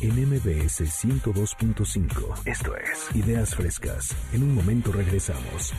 en 0.00 0.28
MBS 0.28 0.82
102.5. 0.82 2.42
Esto 2.44 2.76
es 2.76 3.14
Ideas 3.14 3.54
Frescas. 3.54 4.14
En 4.32 4.42
un 4.42 4.54
momento 4.54 4.92
regresamos. 4.92 5.72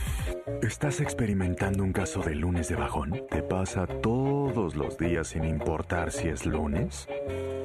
¿Estás 0.62 1.00
experimentando 1.00 1.84
un 1.84 1.92
caso 1.92 2.20
de 2.20 2.34
lunes 2.34 2.68
de 2.68 2.76
bajón? 2.76 3.22
¿Te 3.30 3.42
pasa 3.42 3.86
todos 3.86 4.74
los 4.74 4.98
días 4.98 5.28
sin 5.28 5.44
importar 5.44 6.10
si 6.10 6.28
es 6.28 6.46
lunes? 6.46 7.06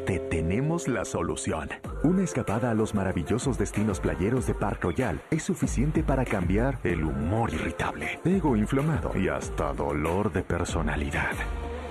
Te 0.05 0.19
tenemos 0.19 0.87
la 0.87 1.05
solución. 1.05 1.69
Una 2.03 2.23
escapada 2.23 2.71
a 2.71 2.73
los 2.73 2.93
maravillosos 2.93 3.57
destinos 3.57 3.99
playeros 3.99 4.45
de 4.45 4.53
Park 4.53 4.83
Royal 4.83 5.21
es 5.31 5.43
suficiente 5.43 6.03
para 6.03 6.25
cambiar 6.25 6.79
el 6.83 7.03
humor 7.03 7.53
irritable, 7.53 8.19
ego 8.25 8.55
inflamado 8.55 9.11
y 9.17 9.29
hasta 9.29 9.73
dolor 9.73 10.31
de 10.31 10.43
personalidad. 10.43 11.31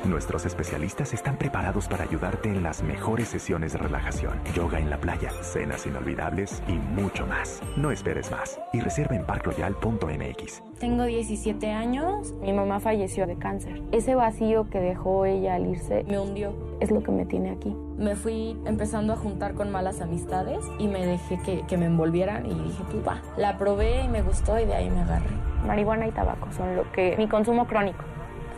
Nuestros 0.04 0.44
especialistas 0.46 1.14
están 1.14 1.36
preparados 1.36 1.86
para 1.86 2.02
ayudarte 2.02 2.48
en 2.48 2.64
las 2.64 2.82
mejores 2.82 3.28
sesiones 3.28 3.72
de 3.72 3.78
relajación, 3.78 4.40
yoga 4.52 4.80
en 4.80 4.90
la 4.90 4.98
playa, 4.98 5.30
cenas 5.42 5.86
inolvidables 5.86 6.60
y 6.66 6.72
mucho 6.72 7.24
más. 7.24 7.62
No 7.76 7.92
esperes 7.92 8.28
más 8.32 8.60
y 8.72 8.80
reserva 8.80 9.14
en 9.14 9.24
parkroyal.mx. 9.24 10.62
Tengo 10.80 11.04
17 11.04 11.70
años, 11.70 12.34
mi 12.40 12.52
mamá 12.52 12.80
falleció 12.80 13.28
de 13.28 13.36
cáncer. 13.36 13.80
Ese 13.92 14.16
vacío 14.16 14.68
que 14.68 14.80
dejó 14.80 15.24
ella 15.24 15.54
al 15.54 15.66
irse 15.66 16.02
me 16.08 16.18
hundió, 16.18 16.52
es 16.80 16.90
lo 16.90 17.04
que 17.04 17.12
me 17.12 17.24
tiene 17.24 17.52
aquí. 17.52 17.72
Me 17.96 18.16
fui 18.16 18.58
empezando 18.64 19.12
a 19.12 19.16
juntar 19.16 19.54
con 19.54 19.70
malas 19.70 20.00
amistades 20.00 20.64
y 20.80 20.88
me 20.88 21.06
dejé 21.06 21.38
que, 21.44 21.64
que 21.68 21.76
me 21.76 21.86
envolvieran 21.86 22.44
y 22.46 22.54
dije, 22.54 22.82
pues. 22.90 23.18
La 23.36 23.56
probé 23.56 24.02
y 24.02 24.08
me 24.08 24.22
gustó 24.22 24.58
y 24.58 24.64
de 24.64 24.74
ahí 24.74 24.90
me 24.90 25.02
agarré. 25.02 25.30
Marihuana 25.64 26.08
y 26.08 26.10
tabaco 26.10 26.50
son 26.50 26.74
lo 26.74 26.90
que 26.90 27.16
mi 27.16 27.28
consumo 27.28 27.68
crónico 27.68 28.02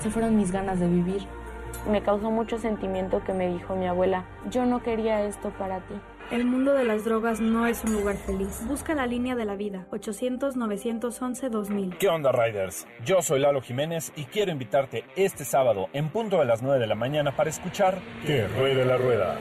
se 0.05 0.11
fueron 0.11 0.37
mis 0.37 0.53
ganas 0.53 0.79
de 0.81 0.87
vivir. 0.87 1.23
Me 1.91 2.03
causó 2.03 2.31
mucho 2.31 2.59
sentimiento 2.59 3.25
que 3.25 3.33
me 3.33 3.49
dijo 3.49 3.75
mi 3.75 3.87
abuela, 3.87 4.27
yo 4.51 4.67
no 4.67 4.83
quería 4.83 5.23
esto 5.23 5.49
para 5.59 5.79
ti. 5.79 5.95
El 6.31 6.45
mundo 6.45 6.75
de 6.75 6.85
las 6.85 7.07
drogas 7.07 7.41
no 7.41 7.67
es 7.67 7.83
un 7.85 7.95
lugar 7.95 8.17
feliz. 8.17 8.67
Busca 8.69 8.95
la 8.95 9.07
línea 9.07 9.35
de 9.35 9.47
la 9.47 9.57
vida, 9.57 9.87
800-911-2000. 9.93 11.97
¿Qué 11.97 12.09
onda, 12.09 12.33
Riders? 12.33 12.87
Yo 13.03 13.23
soy 13.23 13.41
Lalo 13.41 13.63
Jiménez 13.63 14.13
y 14.15 14.25
quiero 14.25 14.53
invitarte 14.53 15.05
este 15.17 15.47
sábado 15.47 15.89
en 15.95 16.11
punto 16.11 16.39
de 16.39 16.45
las 16.45 16.63
9 16.63 16.79
de 16.79 16.87
la 16.87 16.97
mañana 16.97 17.35
para 17.35 17.49
escuchar 17.49 17.99
Que 18.27 18.47
Ruede 18.47 18.85
la 18.85 18.99
Rueda. 18.99 19.39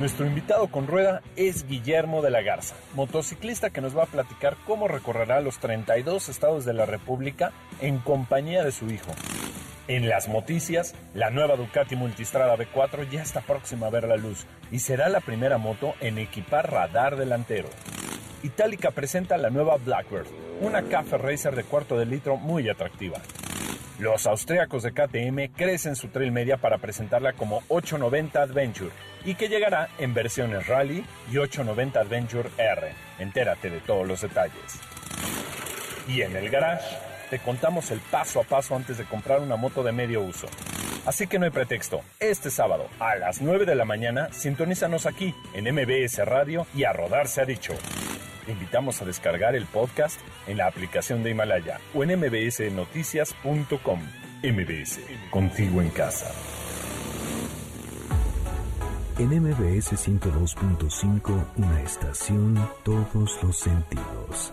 Nuestro 0.00 0.24
invitado 0.24 0.68
con 0.68 0.86
rueda 0.86 1.20
es 1.36 1.66
Guillermo 1.68 2.22
de 2.22 2.30
la 2.30 2.40
Garza, 2.40 2.74
motociclista 2.94 3.68
que 3.68 3.82
nos 3.82 3.94
va 3.94 4.04
a 4.04 4.06
platicar 4.06 4.56
cómo 4.66 4.88
recorrerá 4.88 5.42
los 5.42 5.58
32 5.58 6.30
estados 6.30 6.64
de 6.64 6.72
la 6.72 6.86
República 6.86 7.52
en 7.82 7.98
compañía 7.98 8.64
de 8.64 8.72
su 8.72 8.90
hijo. 8.90 9.10
En 9.88 10.08
las 10.08 10.26
noticias, 10.26 10.94
la 11.12 11.28
nueva 11.28 11.56
Ducati 11.56 11.96
Multistrada 11.96 12.56
B4 12.56 13.10
ya 13.10 13.20
está 13.20 13.42
próxima 13.42 13.88
a 13.88 13.90
ver 13.90 14.08
la 14.08 14.16
luz 14.16 14.46
y 14.72 14.78
será 14.78 15.10
la 15.10 15.20
primera 15.20 15.58
moto 15.58 15.92
en 16.00 16.16
equipar 16.16 16.72
radar 16.72 17.16
delantero. 17.16 17.68
Itálica 18.42 18.92
presenta 18.92 19.36
la 19.36 19.50
nueva 19.50 19.76
Blackbird, 19.76 20.28
una 20.62 20.82
Cafe 20.84 21.18
Racer 21.18 21.54
de 21.54 21.64
cuarto 21.64 21.98
de 21.98 22.06
litro 22.06 22.38
muy 22.38 22.70
atractiva. 22.70 23.20
Los 24.00 24.26
austríacos 24.26 24.82
de 24.82 24.92
KTM 24.92 25.54
crecen 25.54 25.94
su 25.94 26.08
trail 26.08 26.32
media 26.32 26.56
para 26.56 26.78
presentarla 26.78 27.34
como 27.34 27.62
890 27.68 28.40
Adventure 28.40 28.90
y 29.26 29.34
que 29.34 29.50
llegará 29.50 29.90
en 29.98 30.14
versiones 30.14 30.66
Rally 30.68 31.04
y 31.30 31.36
890 31.36 32.00
Adventure 32.00 32.48
R. 32.56 32.92
Entérate 33.18 33.68
de 33.68 33.80
todos 33.80 34.08
los 34.08 34.22
detalles. 34.22 34.80
Y 36.08 36.22
en 36.22 36.34
el 36.34 36.48
garage 36.48 36.96
te 37.30 37.38
contamos 37.38 37.90
el 37.92 38.00
paso 38.00 38.40
a 38.40 38.44
paso 38.44 38.74
antes 38.74 38.98
de 38.98 39.04
comprar 39.04 39.40
una 39.40 39.56
moto 39.56 39.82
de 39.82 39.92
medio 39.92 40.20
uso. 40.20 40.48
Así 41.06 41.26
que 41.26 41.38
no 41.38 41.44
hay 41.46 41.50
pretexto. 41.50 42.02
Este 42.18 42.50
sábado 42.50 42.88
a 42.98 43.16
las 43.16 43.40
9 43.40 43.64
de 43.64 43.76
la 43.76 43.84
mañana, 43.84 44.28
sintonízanos 44.32 45.06
aquí 45.06 45.34
en 45.54 45.72
MBS 45.72 46.18
Radio 46.26 46.66
y 46.74 46.84
a 46.84 46.92
rodarse 46.92 47.40
ha 47.40 47.44
dicho. 47.44 47.72
Te 48.44 48.52
invitamos 48.52 49.00
a 49.00 49.04
descargar 49.04 49.54
el 49.54 49.66
podcast 49.66 50.20
en 50.46 50.58
la 50.58 50.66
aplicación 50.66 51.22
de 51.22 51.30
Himalaya 51.30 51.78
o 51.94 52.02
en 52.02 52.18
mbsnoticias.com. 52.18 54.00
MBS, 54.42 55.00
contigo 55.30 55.80
en 55.80 55.90
casa. 55.90 56.32
En 59.18 59.28
MBS 59.28 59.92
102.5, 59.92 61.44
una 61.56 61.82
estación, 61.82 62.58
todos 62.82 63.38
los 63.42 63.58
sentidos. 63.58 64.52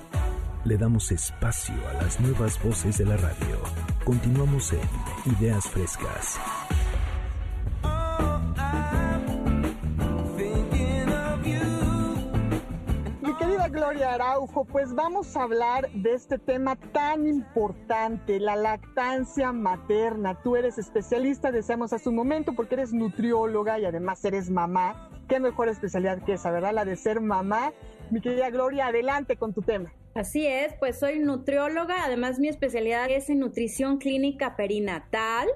Le 0.68 0.78
damos 0.78 1.14
espacio 1.14 1.76
a 1.88 1.94
las 2.04 2.20
nuevas 2.20 2.62
voces 2.62 2.98
de 2.98 3.06
la 3.06 3.16
radio. 3.16 3.58
Continuamos 4.04 4.74
en 4.74 4.82
Ideas 5.40 5.66
Frescas. 5.70 6.38
Mi 13.22 13.34
querida 13.38 13.70
Gloria 13.70 14.16
Araujo, 14.16 14.66
pues 14.66 14.94
vamos 14.94 15.38
a 15.38 15.44
hablar 15.44 15.90
de 15.94 16.14
este 16.14 16.38
tema 16.38 16.76
tan 16.76 17.26
importante, 17.26 18.42
la 18.42 18.58
lactancia 18.58 19.54
materna. 19.54 20.42
Tú 20.44 20.58
eres 20.58 20.78
especialista, 20.78 21.54
deseamos 21.54 21.94
hace 21.94 22.10
un 22.10 22.16
momento, 22.16 22.52
porque 22.52 22.76
eres 22.76 22.92
nutrióloga 22.92 23.80
y 23.80 23.86
además 23.86 24.26
eres 24.26 24.50
mamá. 24.50 25.10
Qué 25.30 25.40
mejor 25.40 25.70
especialidad 25.70 26.22
que 26.26 26.34
esa, 26.34 26.52
¿verdad? 26.52 26.74
La 26.74 26.84
de 26.84 26.98
ser 26.98 27.22
mamá. 27.22 27.72
Mi 28.12 28.20
querida 28.20 28.50
Gloria, 28.50 28.88
adelante 28.88 29.38
con 29.38 29.54
tu 29.54 29.62
tema. 29.62 29.94
Así 30.18 30.48
es, 30.48 30.74
pues 30.80 30.98
soy 30.98 31.20
nutrióloga, 31.20 32.04
además 32.04 32.40
mi 32.40 32.48
especialidad 32.48 33.08
es 33.12 33.30
en 33.30 33.38
nutrición 33.38 34.00
clínica 34.00 34.56
perinatal 34.56 35.48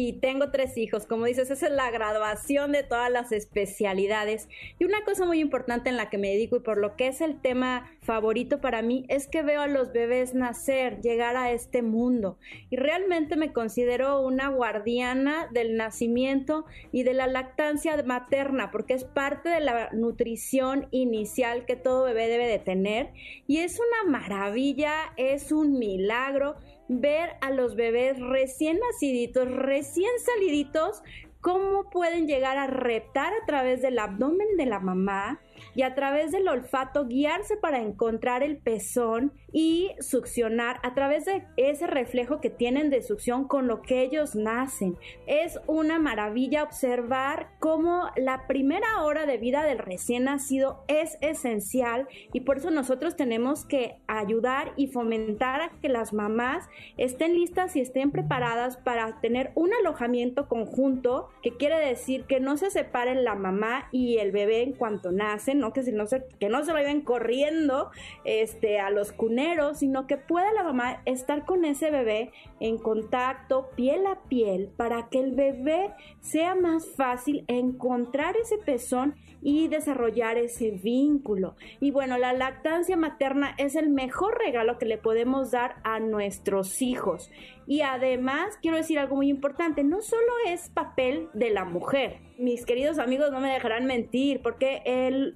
y 0.00 0.12
tengo 0.12 0.52
tres 0.52 0.78
hijos. 0.78 1.06
Como 1.06 1.24
dices, 1.24 1.50
esa 1.50 1.66
es 1.66 1.72
la 1.72 1.90
graduación 1.90 2.70
de 2.70 2.84
todas 2.84 3.10
las 3.10 3.32
especialidades. 3.32 4.48
Y 4.78 4.84
una 4.84 5.04
cosa 5.04 5.24
muy 5.24 5.40
importante 5.40 5.90
en 5.90 5.96
la 5.96 6.08
que 6.08 6.18
me 6.18 6.30
dedico 6.30 6.54
y 6.54 6.60
por 6.60 6.78
lo 6.78 6.94
que 6.94 7.08
es 7.08 7.20
el 7.20 7.40
tema 7.40 7.90
favorito 8.00 8.60
para 8.60 8.80
mí 8.80 9.06
es 9.08 9.26
que 9.26 9.42
veo 9.42 9.62
a 9.62 9.66
los 9.66 9.92
bebés 9.92 10.34
nacer, 10.34 11.00
llegar 11.00 11.36
a 11.36 11.50
este 11.50 11.82
mundo. 11.82 12.38
Y 12.70 12.76
realmente 12.76 13.34
me 13.34 13.52
considero 13.52 14.20
una 14.20 14.46
guardiana 14.50 15.48
del 15.50 15.76
nacimiento 15.76 16.64
y 16.92 17.02
de 17.02 17.14
la 17.14 17.26
lactancia 17.26 18.00
materna 18.04 18.70
porque 18.70 18.94
es 18.94 19.02
parte 19.02 19.48
de 19.48 19.58
la 19.58 19.90
nutrición 19.90 20.86
inicial 20.92 21.64
que 21.64 21.74
todo 21.74 22.04
bebé 22.04 22.28
debe 22.28 22.46
de 22.46 22.60
tener. 22.60 23.10
Y 23.48 23.58
es 23.58 23.80
una 23.80 24.12
maravilla, 24.12 24.94
es 25.16 25.50
un 25.50 25.76
milagro 25.76 26.54
ver 26.88 27.30
a 27.40 27.50
los 27.50 27.76
bebés 27.76 28.18
recién 28.18 28.78
naciditos, 28.78 29.50
recién 29.50 30.10
saliditos, 30.24 31.02
cómo 31.40 31.88
pueden 31.90 32.26
llegar 32.26 32.56
a 32.58 32.66
reptar 32.66 33.32
a 33.32 33.46
través 33.46 33.80
del 33.80 33.98
abdomen 33.98 34.56
de 34.56 34.66
la 34.66 34.80
mamá 34.80 35.40
y 35.74 35.82
a 35.82 35.94
través 35.94 36.32
del 36.32 36.48
olfato 36.48 37.06
guiarse 37.06 37.56
para 37.56 37.80
encontrar 37.80 38.42
el 38.42 38.58
pezón 38.58 39.32
y 39.52 39.92
succionar 40.00 40.78
a 40.82 40.94
través 40.94 41.24
de 41.24 41.44
ese 41.56 41.86
reflejo 41.86 42.40
que 42.40 42.50
tienen 42.50 42.90
de 42.90 43.02
succión 43.02 43.46
con 43.46 43.66
lo 43.66 43.82
que 43.82 44.02
ellos 44.02 44.34
nacen. 44.34 44.96
Es 45.26 45.58
una 45.66 45.98
maravilla 45.98 46.62
observar 46.62 47.50
cómo 47.58 48.08
la 48.16 48.46
primera 48.46 49.02
hora 49.02 49.26
de 49.26 49.38
vida 49.38 49.62
del 49.62 49.78
recién 49.78 50.24
nacido 50.24 50.84
es 50.88 51.16
esencial 51.20 52.08
y 52.32 52.40
por 52.40 52.58
eso 52.58 52.70
nosotros 52.70 53.16
tenemos 53.16 53.64
que 53.64 53.96
ayudar 54.06 54.72
y 54.76 54.88
fomentar 54.88 55.60
a 55.60 55.70
que 55.80 55.88
las 55.88 56.12
mamás 56.12 56.68
estén 56.96 57.34
listas 57.34 57.76
y 57.76 57.80
estén 57.80 58.10
preparadas 58.10 58.76
para 58.76 59.20
tener 59.20 59.52
un 59.54 59.72
alojamiento 59.72 60.48
conjunto, 60.48 61.28
que 61.42 61.56
quiere 61.56 61.78
decir 61.78 62.24
que 62.24 62.40
no 62.40 62.56
se 62.56 62.70
separen 62.70 63.24
la 63.24 63.34
mamá 63.34 63.88
y 63.92 64.18
el 64.18 64.32
bebé 64.32 64.62
en 64.62 64.72
cuanto 64.72 65.12
nacen, 65.12 65.58
¿no? 65.58 65.72
Que, 65.72 65.82
si 65.82 65.92
no 65.92 66.06
se, 66.06 66.24
que 66.38 66.48
no 66.48 66.64
se 66.64 66.72
vayan 66.72 67.00
corriendo 67.00 67.90
este, 68.24 68.80
a 68.80 68.90
los 68.90 69.12
cuneros, 69.12 69.37
sino 69.74 70.06
que 70.06 70.16
pueda 70.16 70.52
la 70.52 70.64
mamá 70.64 71.02
estar 71.04 71.44
con 71.44 71.64
ese 71.64 71.90
bebé 71.90 72.32
en 72.60 72.78
contacto, 72.78 73.70
piel 73.76 74.06
a 74.06 74.22
piel, 74.28 74.70
para 74.76 75.08
que 75.08 75.20
el 75.20 75.32
bebé 75.32 75.92
sea 76.20 76.54
más 76.54 76.86
fácil 76.96 77.44
encontrar 77.46 78.36
ese 78.36 78.58
pezón 78.58 79.14
y 79.40 79.68
desarrollar 79.68 80.36
ese 80.36 80.72
vínculo. 80.72 81.54
Y 81.80 81.92
bueno, 81.92 82.18
la 82.18 82.32
lactancia 82.32 82.96
materna 82.96 83.54
es 83.56 83.76
el 83.76 83.88
mejor 83.88 84.36
regalo 84.36 84.78
que 84.78 84.86
le 84.86 84.98
podemos 84.98 85.52
dar 85.52 85.76
a 85.84 86.00
nuestros 86.00 86.82
hijos. 86.82 87.30
Y 87.66 87.82
además, 87.82 88.58
quiero 88.60 88.76
decir 88.76 88.98
algo 88.98 89.14
muy 89.14 89.28
importante, 89.28 89.84
no 89.84 90.00
solo 90.00 90.32
es 90.48 90.70
papel 90.70 91.28
de 91.34 91.50
la 91.50 91.64
mujer. 91.64 92.18
Mis 92.38 92.66
queridos 92.66 92.98
amigos 92.98 93.30
no 93.30 93.40
me 93.40 93.52
dejarán 93.52 93.84
mentir, 93.84 94.42
porque 94.42 94.82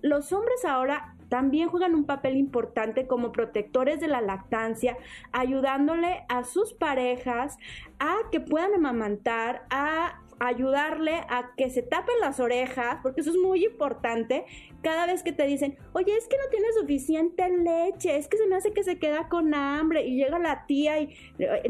los 0.02 0.32
hombres 0.32 0.64
ahora 0.64 1.14
también 1.32 1.70
juegan 1.70 1.94
un 1.94 2.04
papel 2.04 2.36
importante 2.36 3.06
como 3.06 3.32
protectores 3.32 4.00
de 4.00 4.06
la 4.06 4.20
lactancia, 4.20 4.98
ayudándole 5.32 6.26
a 6.28 6.44
sus 6.44 6.74
parejas 6.74 7.56
a 7.98 8.16
que 8.30 8.38
puedan 8.38 8.74
amamantar, 8.74 9.62
a 9.70 10.20
ayudarle 10.40 11.22
a 11.30 11.52
que 11.56 11.70
se 11.70 11.80
tapen 11.80 12.16
las 12.20 12.38
orejas, 12.38 12.98
porque 13.02 13.22
eso 13.22 13.30
es 13.30 13.38
muy 13.38 13.64
importante. 13.64 14.44
Cada 14.82 15.06
vez 15.06 15.22
que 15.22 15.32
te 15.32 15.46
dicen, 15.46 15.78
oye, 15.94 16.14
es 16.14 16.28
que 16.28 16.36
no 16.36 16.50
tiene 16.50 16.66
suficiente 16.78 17.48
leche, 17.48 18.18
es 18.18 18.28
que 18.28 18.36
se 18.36 18.46
me 18.46 18.56
hace 18.56 18.74
que 18.74 18.84
se 18.84 18.98
queda 18.98 19.30
con 19.30 19.54
hambre 19.54 20.04
y 20.04 20.16
llega 20.16 20.38
la 20.38 20.66
tía 20.66 21.00
y 21.00 21.16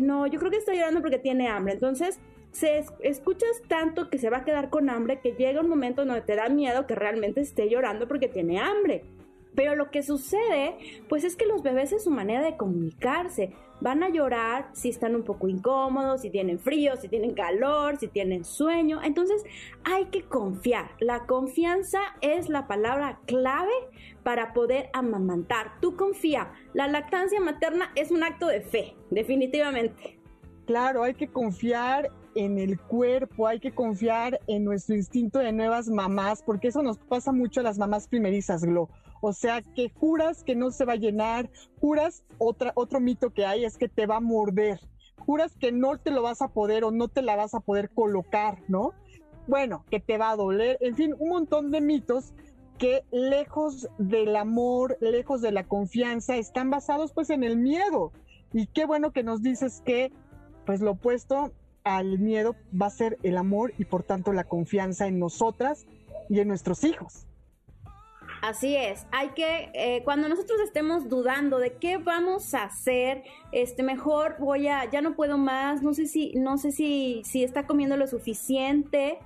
no, 0.00 0.26
yo 0.26 0.40
creo 0.40 0.50
que 0.50 0.56
está 0.56 0.74
llorando 0.74 1.02
porque 1.02 1.18
tiene 1.18 1.46
hambre. 1.46 1.74
Entonces, 1.74 2.18
se 2.50 2.84
escuchas 2.98 3.62
tanto 3.68 4.10
que 4.10 4.18
se 4.18 4.28
va 4.28 4.38
a 4.38 4.44
quedar 4.44 4.70
con 4.70 4.90
hambre 4.90 5.20
que 5.20 5.36
llega 5.38 5.60
un 5.60 5.68
momento 5.68 6.04
donde 6.04 6.22
te 6.22 6.34
da 6.34 6.48
miedo 6.48 6.88
que 6.88 6.96
realmente 6.96 7.40
esté 7.40 7.70
llorando 7.70 8.08
porque 8.08 8.26
tiene 8.26 8.58
hambre. 8.58 9.04
Pero 9.54 9.74
lo 9.74 9.90
que 9.90 10.02
sucede, 10.02 10.76
pues 11.08 11.24
es 11.24 11.36
que 11.36 11.46
los 11.46 11.62
bebés 11.62 11.92
es 11.92 12.04
su 12.04 12.10
manera 12.10 12.42
de 12.42 12.56
comunicarse. 12.56 13.52
Van 13.80 14.02
a 14.02 14.08
llorar 14.08 14.70
si 14.72 14.88
están 14.88 15.14
un 15.14 15.24
poco 15.24 15.48
incómodos, 15.48 16.22
si 16.22 16.30
tienen 16.30 16.58
frío, 16.58 16.96
si 16.96 17.08
tienen 17.08 17.34
calor, 17.34 17.98
si 17.98 18.08
tienen 18.08 18.44
sueño. 18.44 19.00
Entonces 19.02 19.44
hay 19.84 20.06
que 20.06 20.22
confiar. 20.22 20.92
La 21.00 21.26
confianza 21.26 22.00
es 22.20 22.48
la 22.48 22.66
palabra 22.66 23.20
clave 23.26 23.72
para 24.22 24.54
poder 24.54 24.88
amamantar. 24.92 25.72
Tú 25.80 25.96
confía. 25.96 26.52
La 26.72 26.88
lactancia 26.88 27.40
materna 27.40 27.90
es 27.94 28.10
un 28.10 28.22
acto 28.22 28.46
de 28.46 28.60
fe, 28.60 28.94
definitivamente. 29.10 30.18
Claro, 30.64 31.02
hay 31.02 31.14
que 31.14 31.28
confiar 31.28 32.10
en 32.34 32.58
el 32.58 32.80
cuerpo, 32.80 33.46
hay 33.46 33.60
que 33.60 33.72
confiar 33.72 34.40
en 34.46 34.64
nuestro 34.64 34.94
instinto 34.94 35.38
de 35.38 35.52
nuevas 35.52 35.88
mamás, 35.88 36.42
porque 36.42 36.68
eso 36.68 36.82
nos 36.82 36.98
pasa 36.98 37.32
mucho 37.32 37.60
a 37.60 37.64
las 37.64 37.78
mamás 37.78 38.08
primerizas, 38.08 38.64
Glo. 38.64 38.88
O 39.24 39.32
sea, 39.32 39.62
que 39.62 39.88
juras 39.88 40.42
que 40.42 40.56
no 40.56 40.72
se 40.72 40.84
va 40.84 40.94
a 40.94 40.96
llenar, 40.96 41.48
juras, 41.80 42.24
otra, 42.38 42.72
otro 42.74 42.98
mito 42.98 43.30
que 43.30 43.46
hay 43.46 43.64
es 43.64 43.78
que 43.78 43.88
te 43.88 44.06
va 44.06 44.16
a 44.16 44.20
morder, 44.20 44.80
juras 45.16 45.56
que 45.56 45.70
no 45.70 45.96
te 45.96 46.10
lo 46.10 46.22
vas 46.22 46.42
a 46.42 46.48
poder 46.48 46.82
o 46.82 46.90
no 46.90 47.06
te 47.06 47.22
la 47.22 47.36
vas 47.36 47.54
a 47.54 47.60
poder 47.60 47.90
colocar, 47.90 48.58
¿no? 48.66 48.94
Bueno, 49.46 49.84
que 49.92 50.00
te 50.00 50.18
va 50.18 50.30
a 50.30 50.36
doler, 50.36 50.76
en 50.80 50.96
fin, 50.96 51.14
un 51.16 51.28
montón 51.28 51.70
de 51.70 51.80
mitos 51.80 52.34
que 52.78 53.04
lejos 53.12 53.88
del 53.96 54.34
amor, 54.34 54.98
lejos 55.00 55.40
de 55.40 55.52
la 55.52 55.68
confianza, 55.68 56.36
están 56.36 56.70
basados 56.70 57.12
pues 57.12 57.30
en 57.30 57.44
el 57.44 57.56
miedo. 57.56 58.10
Y 58.52 58.66
qué 58.66 58.86
bueno 58.86 59.12
que 59.12 59.22
nos 59.22 59.40
dices 59.40 59.82
que 59.84 60.12
pues 60.66 60.80
lo 60.80 60.92
opuesto 60.92 61.52
al 61.84 62.18
miedo 62.18 62.56
va 62.80 62.86
a 62.86 62.90
ser 62.90 63.18
el 63.22 63.36
amor 63.36 63.72
y 63.78 63.84
por 63.84 64.02
tanto 64.02 64.32
la 64.32 64.42
confianza 64.42 65.06
en 65.06 65.20
nosotras 65.20 65.86
y 66.28 66.40
en 66.40 66.48
nuestros 66.48 66.82
hijos. 66.82 67.28
Así 68.42 68.74
es, 68.74 69.06
hay 69.12 69.28
que, 69.36 69.70
eh, 69.72 70.02
cuando 70.02 70.28
nosotros 70.28 70.58
estemos 70.62 71.08
dudando 71.08 71.60
de 71.60 71.74
qué 71.74 71.98
vamos 71.98 72.54
a 72.54 72.64
hacer, 72.64 73.22
este, 73.52 73.84
mejor 73.84 74.34
voy 74.40 74.66
a, 74.66 74.90
ya 74.90 75.00
no 75.00 75.14
puedo 75.14 75.38
más, 75.38 75.80
no 75.80 75.94
sé 75.94 76.06
si, 76.06 76.32
no 76.34 76.58
sé 76.58 76.72
si, 76.72 77.22
si 77.24 77.44
está 77.44 77.68
comiendo 77.68 77.96
lo 77.96 78.08
suficiente, 78.08 79.20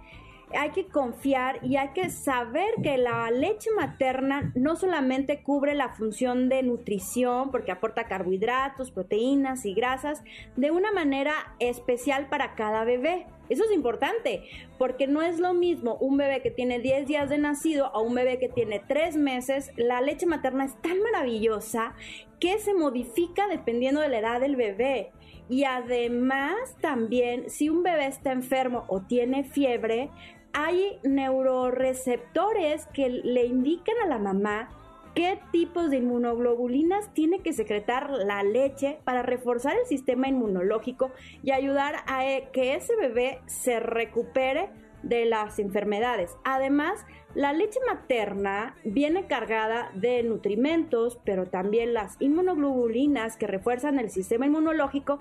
hay 0.54 0.70
que 0.70 0.86
confiar 0.86 1.58
y 1.64 1.76
hay 1.76 1.88
que 1.88 2.10
saber 2.10 2.68
que 2.82 2.98
la 2.98 3.30
leche 3.30 3.70
materna 3.76 4.52
no 4.54 4.76
solamente 4.76 5.42
cubre 5.42 5.74
la 5.74 5.88
función 5.90 6.48
de 6.48 6.62
nutrición, 6.62 7.50
porque 7.50 7.72
aporta 7.72 8.06
carbohidratos, 8.06 8.90
proteínas 8.90 9.64
y 9.66 9.74
grasas 9.74 10.22
de 10.56 10.70
una 10.70 10.92
manera 10.92 11.32
especial 11.58 12.28
para 12.28 12.54
cada 12.54 12.84
bebé. 12.84 13.26
Eso 13.48 13.64
es 13.64 13.72
importante, 13.72 14.42
porque 14.78 15.06
no 15.06 15.22
es 15.22 15.38
lo 15.38 15.54
mismo 15.54 15.96
un 16.00 16.16
bebé 16.16 16.42
que 16.42 16.50
tiene 16.50 16.80
10 16.80 17.06
días 17.06 17.28
de 17.28 17.38
nacido 17.38 17.86
a 17.86 18.00
un 18.00 18.14
bebé 18.14 18.38
que 18.38 18.48
tiene 18.48 18.82
3 18.86 19.16
meses. 19.16 19.70
La 19.76 20.00
leche 20.00 20.26
materna 20.26 20.64
es 20.64 20.80
tan 20.82 21.00
maravillosa 21.00 21.94
que 22.40 22.58
se 22.58 22.74
modifica 22.74 23.46
dependiendo 23.48 24.00
de 24.00 24.08
la 24.08 24.18
edad 24.18 24.40
del 24.40 24.56
bebé. 24.56 25.12
Y 25.48 25.62
además 25.62 26.56
también, 26.80 27.48
si 27.50 27.68
un 27.68 27.84
bebé 27.84 28.06
está 28.06 28.32
enfermo 28.32 28.84
o 28.88 29.02
tiene 29.02 29.44
fiebre, 29.44 30.10
hay 30.58 30.98
neuroreceptores 31.02 32.86
que 32.86 33.10
le 33.10 33.44
indican 33.44 33.94
a 34.02 34.08
la 34.08 34.18
mamá 34.18 34.70
qué 35.14 35.38
tipos 35.52 35.90
de 35.90 35.98
inmunoglobulinas 35.98 37.12
tiene 37.12 37.40
que 37.40 37.52
secretar 37.52 38.08
la 38.10 38.42
leche 38.42 38.98
para 39.04 39.20
reforzar 39.20 39.76
el 39.76 39.84
sistema 39.84 40.28
inmunológico 40.28 41.10
y 41.42 41.50
ayudar 41.50 41.96
a 42.06 42.26
e, 42.26 42.48
que 42.54 42.74
ese 42.74 42.96
bebé 42.96 43.40
se 43.44 43.80
recupere 43.80 44.70
de 45.02 45.26
las 45.26 45.58
enfermedades. 45.58 46.34
Además, 46.42 47.04
la 47.34 47.52
leche 47.52 47.78
materna 47.86 48.76
viene 48.82 49.26
cargada 49.26 49.90
de 49.92 50.22
nutrimentos, 50.22 51.18
pero 51.22 51.44
también 51.44 51.92
las 51.92 52.16
inmunoglobulinas 52.18 53.36
que 53.36 53.46
refuerzan 53.46 53.98
el 53.98 54.08
sistema 54.08 54.46
inmunológico, 54.46 55.18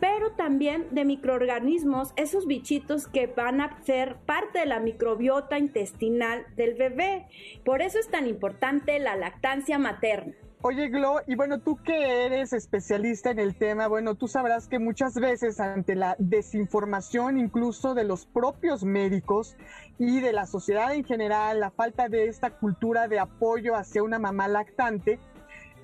pero 0.00 0.32
también 0.32 0.86
de 0.90 1.04
microorganismos, 1.04 2.12
esos 2.16 2.46
bichitos 2.46 3.06
que 3.06 3.26
van 3.26 3.60
a 3.60 3.82
ser 3.84 4.16
parte 4.26 4.60
de 4.60 4.66
la 4.66 4.80
microbiota 4.80 5.58
intestinal 5.58 6.46
del 6.56 6.74
bebé. 6.74 7.26
Por 7.64 7.82
eso 7.82 7.98
es 7.98 8.08
tan 8.08 8.26
importante 8.26 8.98
la 8.98 9.16
lactancia 9.16 9.78
materna. 9.78 10.34
Oye, 10.62 10.88
Glo, 10.88 11.22
y 11.26 11.36
bueno, 11.36 11.60
tú 11.60 11.78
que 11.82 12.26
eres 12.26 12.52
especialista 12.52 13.30
en 13.30 13.38
el 13.38 13.54
tema, 13.54 13.88
bueno, 13.88 14.14
tú 14.14 14.28
sabrás 14.28 14.68
que 14.68 14.78
muchas 14.78 15.14
veces 15.14 15.58
ante 15.58 15.94
la 15.94 16.16
desinformación 16.18 17.38
incluso 17.38 17.94
de 17.94 18.04
los 18.04 18.26
propios 18.26 18.84
médicos 18.84 19.56
y 19.98 20.20
de 20.20 20.34
la 20.34 20.44
sociedad 20.44 20.92
en 20.92 21.04
general, 21.04 21.60
la 21.60 21.70
falta 21.70 22.10
de 22.10 22.26
esta 22.26 22.50
cultura 22.50 23.08
de 23.08 23.18
apoyo 23.18 23.74
hacia 23.74 24.02
una 24.02 24.18
mamá 24.18 24.48
lactante, 24.48 25.18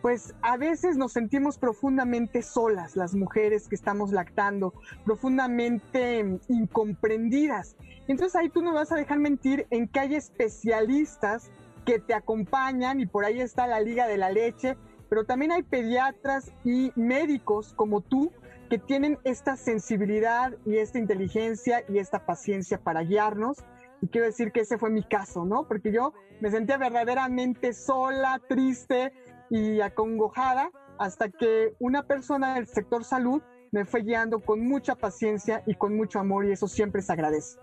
pues 0.06 0.36
a 0.40 0.56
veces 0.56 0.96
nos 0.96 1.10
sentimos 1.10 1.58
profundamente 1.58 2.40
solas, 2.40 2.94
las 2.94 3.16
mujeres 3.16 3.66
que 3.66 3.74
estamos 3.74 4.12
lactando, 4.12 4.72
profundamente 5.04 6.38
incomprendidas. 6.46 7.74
Entonces 8.06 8.36
ahí 8.36 8.48
tú 8.48 8.62
no 8.62 8.72
vas 8.72 8.92
a 8.92 8.94
dejar 8.94 9.18
mentir 9.18 9.66
en 9.70 9.88
que 9.88 9.98
hay 9.98 10.14
especialistas 10.14 11.50
que 11.84 11.98
te 11.98 12.14
acompañan 12.14 13.00
y 13.00 13.06
por 13.06 13.24
ahí 13.24 13.40
está 13.40 13.66
la 13.66 13.80
Liga 13.80 14.06
de 14.06 14.16
la 14.16 14.30
Leche, 14.30 14.76
pero 15.08 15.24
también 15.24 15.50
hay 15.50 15.64
pediatras 15.64 16.52
y 16.62 16.92
médicos 16.94 17.74
como 17.74 18.00
tú 18.00 18.30
que 18.70 18.78
tienen 18.78 19.18
esta 19.24 19.56
sensibilidad 19.56 20.52
y 20.64 20.76
esta 20.76 21.00
inteligencia 21.00 21.82
y 21.88 21.98
esta 21.98 22.24
paciencia 22.24 22.78
para 22.78 23.02
guiarnos. 23.02 23.56
Y 24.00 24.06
quiero 24.06 24.28
decir 24.28 24.52
que 24.52 24.60
ese 24.60 24.78
fue 24.78 24.90
mi 24.90 25.02
caso, 25.02 25.44
¿no? 25.44 25.66
Porque 25.66 25.90
yo 25.90 26.12
me 26.40 26.52
sentía 26.52 26.76
verdaderamente 26.78 27.72
sola, 27.72 28.40
triste 28.48 29.12
y 29.50 29.80
acongojada 29.80 30.70
hasta 30.98 31.28
que 31.28 31.74
una 31.78 32.04
persona 32.04 32.54
del 32.54 32.66
sector 32.66 33.04
salud 33.04 33.42
me 33.70 33.84
fue 33.84 34.02
guiando 34.02 34.40
con 34.40 34.66
mucha 34.66 34.94
paciencia 34.94 35.62
y 35.66 35.74
con 35.74 35.96
mucho 35.96 36.18
amor 36.18 36.46
y 36.46 36.52
eso 36.52 36.68
siempre 36.68 37.02
se 37.02 37.12
agradece. 37.12 37.58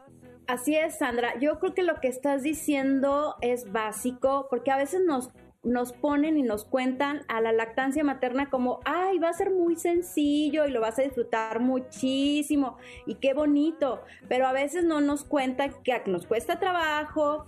Así 0.47 0.75
es, 0.75 0.97
Sandra. 0.97 1.39
Yo 1.39 1.59
creo 1.59 1.73
que 1.73 1.83
lo 1.83 1.99
que 2.01 2.09
estás 2.09 2.43
diciendo 2.43 3.35
es 3.41 3.71
básico 3.71 4.47
porque 4.49 4.71
a 4.71 4.77
veces 4.77 5.01
nos 5.05 5.31
nos 5.63 5.93
ponen 5.93 6.37
y 6.37 6.43
nos 6.43 6.65
cuentan 6.65 7.21
a 7.29 7.39
la 7.39 7.53
lactancia 7.53 8.03
materna 8.03 8.49
como, 8.49 8.81
ay, 8.83 9.17
va 9.17 9.29
a 9.29 9.33
ser 9.33 9.49
muy 9.49 9.77
sencillo 9.77 10.65
y 10.65 10.71
lo 10.71 10.81
vas 10.81 10.99
a 10.99 11.03
disfrutar 11.03 11.61
muchísimo 11.61 12.77
y 13.05 13.15
qué 13.15 13.33
bonito, 13.33 14.01
pero 14.27 14.45
a 14.45 14.51
veces 14.51 14.83
no 14.83 14.99
nos 14.99 15.23
cuentan 15.23 15.73
que 15.83 16.03
nos 16.07 16.27
cuesta 16.27 16.59
trabajo, 16.59 17.45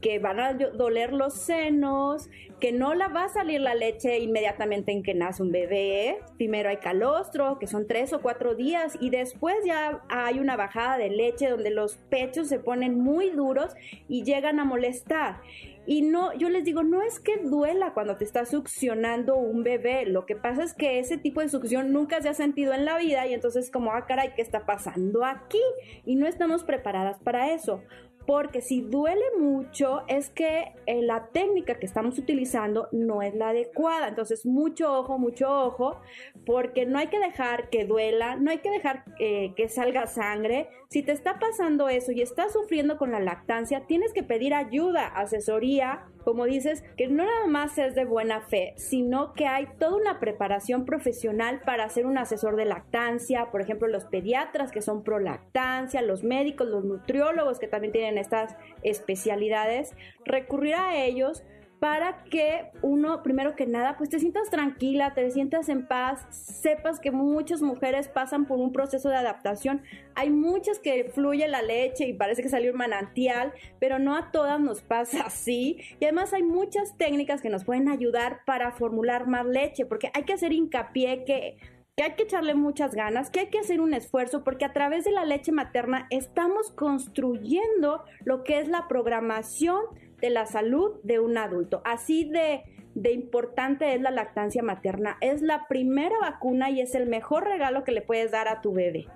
que, 0.00 0.18
van 0.18 0.40
a 0.40 0.54
doler 0.54 1.12
los 1.12 1.34
senos, 1.34 2.28
que 2.60 2.72
no 2.72 2.94
la 2.94 3.08
va 3.08 3.24
a 3.24 3.28
salir 3.28 3.60
la 3.60 3.74
leche 3.74 4.18
inmediatamente 4.18 4.92
en 4.92 5.02
que 5.02 5.14
nace 5.14 5.42
un 5.42 5.52
bebé. 5.52 6.18
Primero 6.36 6.68
hay 6.68 6.78
calostro, 6.78 7.58
que 7.58 7.66
son 7.66 7.86
tres 7.86 8.12
o 8.12 8.20
cuatro 8.20 8.54
días, 8.54 8.96
y 9.00 9.10
después 9.10 9.56
ya 9.64 10.02
hay 10.08 10.40
una 10.40 10.56
bajada 10.56 10.98
de 10.98 11.10
leche 11.10 11.48
donde 11.48 11.70
los 11.70 11.96
pechos 12.10 12.48
se 12.48 12.58
ponen 12.58 12.98
muy 12.98 13.30
duros 13.30 13.74
y 14.08 14.24
llegan 14.24 14.58
a 14.58 14.64
molestar. 14.64 15.40
Y 15.84 16.02
no, 16.02 16.32
yo 16.34 16.48
les 16.48 16.64
digo, 16.64 16.84
no 16.84 17.02
es 17.02 17.18
que 17.18 17.38
duela 17.38 17.92
cuando 17.92 18.16
te 18.16 18.24
está 18.24 18.44
succionando 18.46 19.34
un 19.34 19.64
bebé, 19.64 20.06
lo 20.06 20.26
que 20.26 20.36
pasa 20.36 20.62
es 20.62 20.74
que 20.74 21.00
ese 21.00 21.18
tipo 21.18 21.40
de 21.40 21.48
succión 21.48 21.92
nunca 21.92 22.22
se 22.22 22.28
ha 22.28 22.34
sentido 22.34 22.72
en 22.72 22.84
la 22.84 22.98
vida 22.98 23.26
y 23.26 23.34
entonces 23.34 23.68
como, 23.68 23.90
ah, 23.92 24.06
caray, 24.06 24.32
¿qué 24.36 24.42
está 24.42 24.64
pasando 24.64 25.24
aquí? 25.24 25.62
Y 26.06 26.14
no 26.14 26.28
estamos 26.28 26.62
preparadas 26.62 27.18
para 27.18 27.52
eso 27.52 27.82
porque 28.26 28.60
si 28.60 28.80
duele 28.80 29.24
mucho 29.38 30.02
es 30.06 30.30
que 30.30 30.72
eh, 30.86 31.02
la 31.02 31.26
técnica 31.28 31.78
que 31.78 31.86
estamos 31.86 32.18
utilizando 32.18 32.88
no 32.92 33.22
es 33.22 33.34
la 33.34 33.50
adecuada. 33.50 34.08
Entonces, 34.08 34.46
mucho 34.46 34.92
ojo, 34.92 35.18
mucho 35.18 35.48
ojo, 35.48 36.00
porque 36.46 36.86
no 36.86 36.98
hay 36.98 37.08
que 37.08 37.18
dejar 37.18 37.68
que 37.70 37.84
duela, 37.84 38.36
no 38.36 38.50
hay 38.50 38.58
que 38.58 38.70
dejar 38.70 39.04
eh, 39.18 39.52
que 39.56 39.68
salga 39.68 40.06
sangre. 40.06 40.68
Si 40.92 41.02
te 41.02 41.12
está 41.12 41.38
pasando 41.38 41.88
eso 41.88 42.12
y 42.12 42.20
estás 42.20 42.52
sufriendo 42.52 42.98
con 42.98 43.12
la 43.12 43.18
lactancia, 43.18 43.86
tienes 43.86 44.12
que 44.12 44.22
pedir 44.22 44.52
ayuda, 44.52 45.06
asesoría 45.06 46.04
como 46.22 46.44
dices, 46.44 46.84
que 46.96 47.08
no 47.08 47.24
nada 47.24 47.46
más 47.46 47.76
es 47.78 47.94
de 47.94 48.04
buena 48.04 48.42
fe, 48.42 48.74
sino 48.76 49.32
que 49.32 49.46
hay 49.46 49.66
toda 49.78 49.96
una 49.96 50.20
preparación 50.20 50.84
profesional 50.84 51.60
para 51.64 51.88
ser 51.88 52.06
un 52.06 52.18
asesor 52.18 52.56
de 52.56 52.64
lactancia, 52.64 53.50
por 53.50 53.60
ejemplo, 53.60 53.88
los 53.88 54.04
pediatras 54.04 54.70
que 54.70 54.82
son 54.82 55.02
pro 55.02 55.18
lactancia, 55.18 56.02
los 56.02 56.22
médicos, 56.22 56.68
los 56.68 56.84
nutriólogos 56.84 57.58
que 57.58 57.68
también 57.68 57.92
tienen 57.92 58.18
estas 58.18 58.54
especialidades, 58.82 59.94
recurrir 60.24 60.74
a 60.74 60.96
ellos 60.96 61.42
para 61.82 62.22
que 62.22 62.70
uno, 62.82 63.24
primero 63.24 63.56
que 63.56 63.66
nada, 63.66 63.96
pues 63.98 64.08
te 64.08 64.20
sientas 64.20 64.48
tranquila, 64.50 65.14
te 65.14 65.28
sientas 65.32 65.68
en 65.68 65.88
paz, 65.88 66.24
sepas 66.30 67.00
que 67.00 67.10
muchas 67.10 67.60
mujeres 67.60 68.06
pasan 68.06 68.46
por 68.46 68.60
un 68.60 68.70
proceso 68.70 69.08
de 69.08 69.16
adaptación. 69.16 69.82
Hay 70.14 70.30
muchas 70.30 70.78
que 70.78 71.10
fluye 71.12 71.48
la 71.48 71.60
leche 71.60 72.06
y 72.06 72.12
parece 72.12 72.40
que 72.40 72.48
salió 72.48 72.70
un 72.70 72.78
manantial, 72.78 73.52
pero 73.80 73.98
no 73.98 74.16
a 74.16 74.30
todas 74.30 74.60
nos 74.60 74.80
pasa 74.80 75.22
así. 75.26 75.78
Y 75.98 76.04
además 76.04 76.32
hay 76.32 76.44
muchas 76.44 76.96
técnicas 76.96 77.42
que 77.42 77.50
nos 77.50 77.64
pueden 77.64 77.88
ayudar 77.88 78.42
para 78.46 78.70
formular 78.70 79.26
más 79.26 79.44
leche, 79.44 79.84
porque 79.84 80.12
hay 80.14 80.22
que 80.22 80.34
hacer 80.34 80.52
hincapié 80.52 81.24
que 81.24 81.56
que 81.94 82.04
hay 82.04 82.12
que 82.14 82.22
echarle 82.22 82.54
muchas 82.54 82.94
ganas, 82.94 83.28
que 83.28 83.40
hay 83.40 83.46
que 83.48 83.58
hacer 83.58 83.82
un 83.82 83.92
esfuerzo, 83.92 84.44
porque 84.44 84.64
a 84.64 84.72
través 84.72 85.04
de 85.04 85.10
la 85.10 85.26
leche 85.26 85.52
materna 85.52 86.06
estamos 86.08 86.70
construyendo 86.70 88.02
lo 88.24 88.44
que 88.44 88.60
es 88.60 88.68
la 88.68 88.88
programación 88.88 89.84
de 90.22 90.30
la 90.30 90.46
salud 90.46 91.00
de 91.02 91.20
un 91.20 91.36
adulto. 91.36 91.82
Así 91.84 92.24
de, 92.30 92.62
de 92.94 93.12
importante 93.12 93.94
es 93.94 94.00
la 94.00 94.12
lactancia 94.12 94.62
materna. 94.62 95.18
Es 95.20 95.42
la 95.42 95.66
primera 95.68 96.16
vacuna 96.20 96.70
y 96.70 96.80
es 96.80 96.94
el 96.94 97.08
mejor 97.08 97.44
regalo 97.44 97.84
que 97.84 97.92
le 97.92 98.00
puedes 98.00 98.30
dar 98.30 98.48
a 98.48 98.62
tu 98.62 98.72
bebé. 98.72 99.06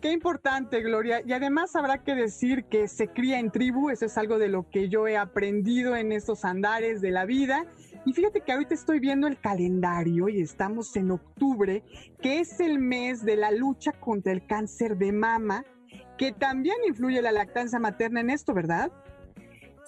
Qué 0.00 0.12
importante, 0.12 0.80
Gloria. 0.80 1.22
Y 1.24 1.32
además 1.32 1.74
habrá 1.74 2.04
que 2.04 2.14
decir 2.14 2.64
que 2.64 2.86
se 2.86 3.08
cría 3.08 3.40
en 3.40 3.50
tribu, 3.50 3.90
eso 3.90 4.06
es 4.06 4.16
algo 4.16 4.38
de 4.38 4.48
lo 4.48 4.68
que 4.70 4.88
yo 4.88 5.08
he 5.08 5.16
aprendido 5.16 5.96
en 5.96 6.12
estos 6.12 6.44
andares 6.44 7.00
de 7.00 7.10
la 7.10 7.24
vida. 7.24 7.64
Y 8.04 8.12
fíjate 8.12 8.40
que 8.40 8.52
ahorita 8.52 8.74
estoy 8.74 9.00
viendo 9.00 9.26
el 9.26 9.40
calendario 9.40 10.28
y 10.28 10.40
estamos 10.40 10.94
en 10.96 11.10
octubre, 11.10 11.82
que 12.22 12.38
es 12.38 12.60
el 12.60 12.78
mes 12.78 13.24
de 13.24 13.36
la 13.36 13.50
lucha 13.50 13.92
contra 13.92 14.32
el 14.32 14.46
cáncer 14.46 14.96
de 14.96 15.10
mama, 15.10 15.64
que 16.16 16.30
también 16.32 16.76
influye 16.86 17.20
la 17.20 17.32
lactancia 17.32 17.80
materna 17.80 18.20
en 18.20 18.30
esto, 18.30 18.54
¿verdad? 18.54 18.92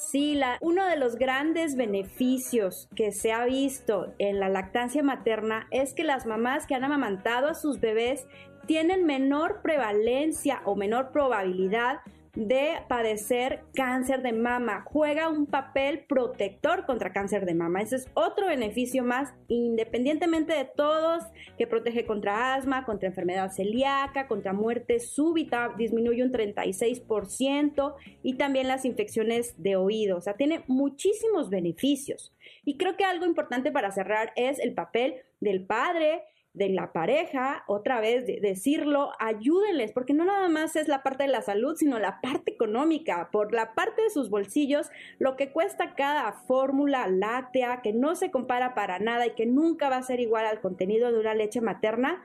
Sí, 0.01 0.41
uno 0.63 0.87
de 0.87 0.97
los 0.97 1.17
grandes 1.17 1.77
beneficios 1.77 2.89
que 2.97 3.13
se 3.13 3.33
ha 3.33 3.45
visto 3.45 4.15
en 4.19 4.41
la 4.41 4.49
lactancia 4.49 5.03
materna 5.03 5.69
es 5.71 5.93
que 5.93 6.05
las 6.05 6.25
mamás 6.25 6.67
que 6.67 6.75
han 6.75 6.85
amamantado 6.85 7.49
a 7.49 7.55
sus 7.55 7.81
bebés 7.81 8.27
tienen 8.67 9.05
menor 9.05 9.61
prevalencia 9.61 10.63
o 10.65 10.75
menor 10.75 11.13
probabilidad 11.13 12.01
de 12.35 12.79
padecer 12.89 13.65
cáncer 13.75 14.23
de 14.23 14.33
mama. 14.33 14.85
Juega 14.87 15.29
un 15.29 15.47
papel 15.47 16.05
protector 16.09 16.87
contra 16.87 17.13
cáncer 17.13 17.45
de 17.45 17.55
mama. 17.55 17.83
Ese 17.83 17.97
es 17.97 18.09
otro 18.15 18.47
beneficio 18.47 19.03
más, 19.05 19.33
independientemente 19.49 20.53
de 20.53 20.65
todos, 20.65 21.25
que 21.59 21.67
protege 21.67 22.07
contra 22.07 22.55
asma, 22.55 22.85
contra 22.85 23.09
enfermedad 23.09 23.51
celíaca, 23.51 24.29
contra 24.29 24.53
muerte 24.53 25.01
súbita, 25.01 25.75
disminuye 25.77 26.23
un 26.23 26.33
36% 26.33 27.95
y 28.23 28.35
también 28.35 28.69
las 28.69 28.85
infecciones 28.85 29.55
de 29.63 29.77
oído. 29.77 30.17
O 30.17 30.21
sea, 30.21 30.35
tiene 30.35 30.65
muchísimos 30.67 31.51
beneficios. 31.51 32.33
Y 32.65 32.77
creo 32.77 32.97
que 32.97 33.05
algo 33.05 33.27
importante 33.27 33.73
para 33.73 33.91
cerrar 33.91 34.33
es 34.37 34.59
el 34.59 34.75
papel 34.75 35.17
del 35.41 35.65
padre, 35.65 36.25
de 36.53 36.69
la 36.69 36.93
pareja, 36.93 37.63
otra 37.69 38.01
vez 38.01 38.27
de 38.27 38.41
decirlo, 38.41 39.13
ayúdenles, 39.19 39.93
porque 39.93 40.15
no 40.15 40.25
nada 40.25 40.49
más 40.49 40.75
es 40.75 40.89
la 40.89 41.03
parte 41.03 41.25
de 41.25 41.29
la 41.29 41.43
salud, 41.43 41.77
sino 41.77 41.99
la 41.99 42.21
parte 42.21 42.53
económica, 42.53 43.29
por 43.31 43.53
la 43.53 43.75
parte 43.75 44.03
de 44.03 44.11
sus 44.11 44.31
bolsillos, 44.31 44.91
lo 45.19 45.37
que 45.37 45.53
cuesta 45.53 45.95
cada 45.95 46.33
fórmula 46.33 47.07
láctea, 47.07 47.83
que 47.83 47.93
no 47.93 48.17
se 48.17 48.31
compara 48.31 48.75
para 48.75 48.99
nada 48.99 49.27
y 49.27 49.35
que 49.35 49.47
nunca 49.47 49.89
va 49.89 49.97
a 49.97 50.03
ser 50.03 50.19
igual 50.19 50.45
al 50.47 50.61
contenido 50.61 51.13
de 51.13 51.21
una 51.21 51.35
leche 51.35 51.61
materna, 51.61 52.21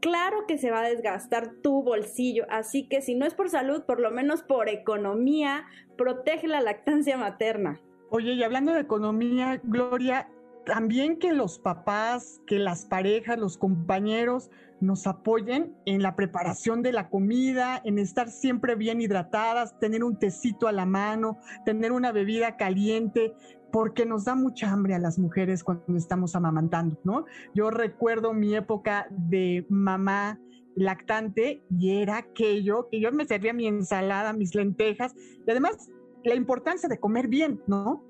claro 0.00 0.46
que 0.46 0.58
se 0.58 0.70
va 0.70 0.80
a 0.80 0.88
desgastar 0.88 1.54
tu 1.62 1.82
bolsillo, 1.82 2.46
así 2.50 2.86
que 2.86 3.02
si 3.02 3.14
no 3.14 3.26
es 3.26 3.34
por 3.34 3.48
salud, 3.48 3.84
por 3.84 4.00
lo 4.00 4.10
menos 4.10 4.42
por 4.42 4.68
economía, 4.68 5.64
protege 5.96 6.46
la 6.46 6.60
lactancia 6.60 7.16
materna. 7.16 7.80
Oye, 8.10 8.34
y 8.34 8.42
hablando 8.44 8.72
de 8.72 8.80
economía, 8.80 9.60
Gloria, 9.64 10.28
también 10.64 11.18
que 11.18 11.32
los 11.32 11.58
papás, 11.58 12.40
que 12.46 12.58
las 12.58 12.86
parejas, 12.86 13.38
los 13.38 13.58
compañeros 13.58 14.50
nos 14.80 15.06
apoyen 15.06 15.76
en 15.86 16.02
la 16.02 16.16
preparación 16.16 16.82
de 16.82 16.92
la 16.92 17.08
comida, 17.08 17.80
en 17.84 17.98
estar 17.98 18.30
siempre 18.30 18.74
bien 18.74 19.00
hidratadas, 19.00 19.78
tener 19.78 20.04
un 20.04 20.18
tecito 20.18 20.68
a 20.68 20.72
la 20.72 20.86
mano, 20.86 21.38
tener 21.64 21.92
una 21.92 22.12
bebida 22.12 22.56
caliente, 22.56 23.34
porque 23.72 24.06
nos 24.06 24.24
da 24.24 24.34
mucha 24.34 24.70
hambre 24.70 24.94
a 24.94 24.98
las 24.98 25.18
mujeres 25.18 25.64
cuando 25.64 25.96
estamos 25.96 26.36
amamantando, 26.36 26.98
¿no? 27.02 27.24
Yo 27.54 27.70
recuerdo 27.70 28.32
mi 28.32 28.54
época 28.54 29.08
de 29.10 29.66
mamá 29.68 30.38
lactante 30.76 31.64
y 31.70 32.00
era 32.00 32.18
aquello 32.18 32.88
que 32.90 33.00
yo 33.00 33.10
me 33.12 33.26
servía 33.26 33.52
mi 33.52 33.66
ensalada, 33.66 34.32
mis 34.32 34.54
lentejas 34.54 35.14
y 35.46 35.50
además 35.50 35.90
la 36.24 36.34
importancia 36.34 36.88
de 36.88 36.98
comer 36.98 37.28
bien, 37.28 37.60
¿no? 37.66 38.04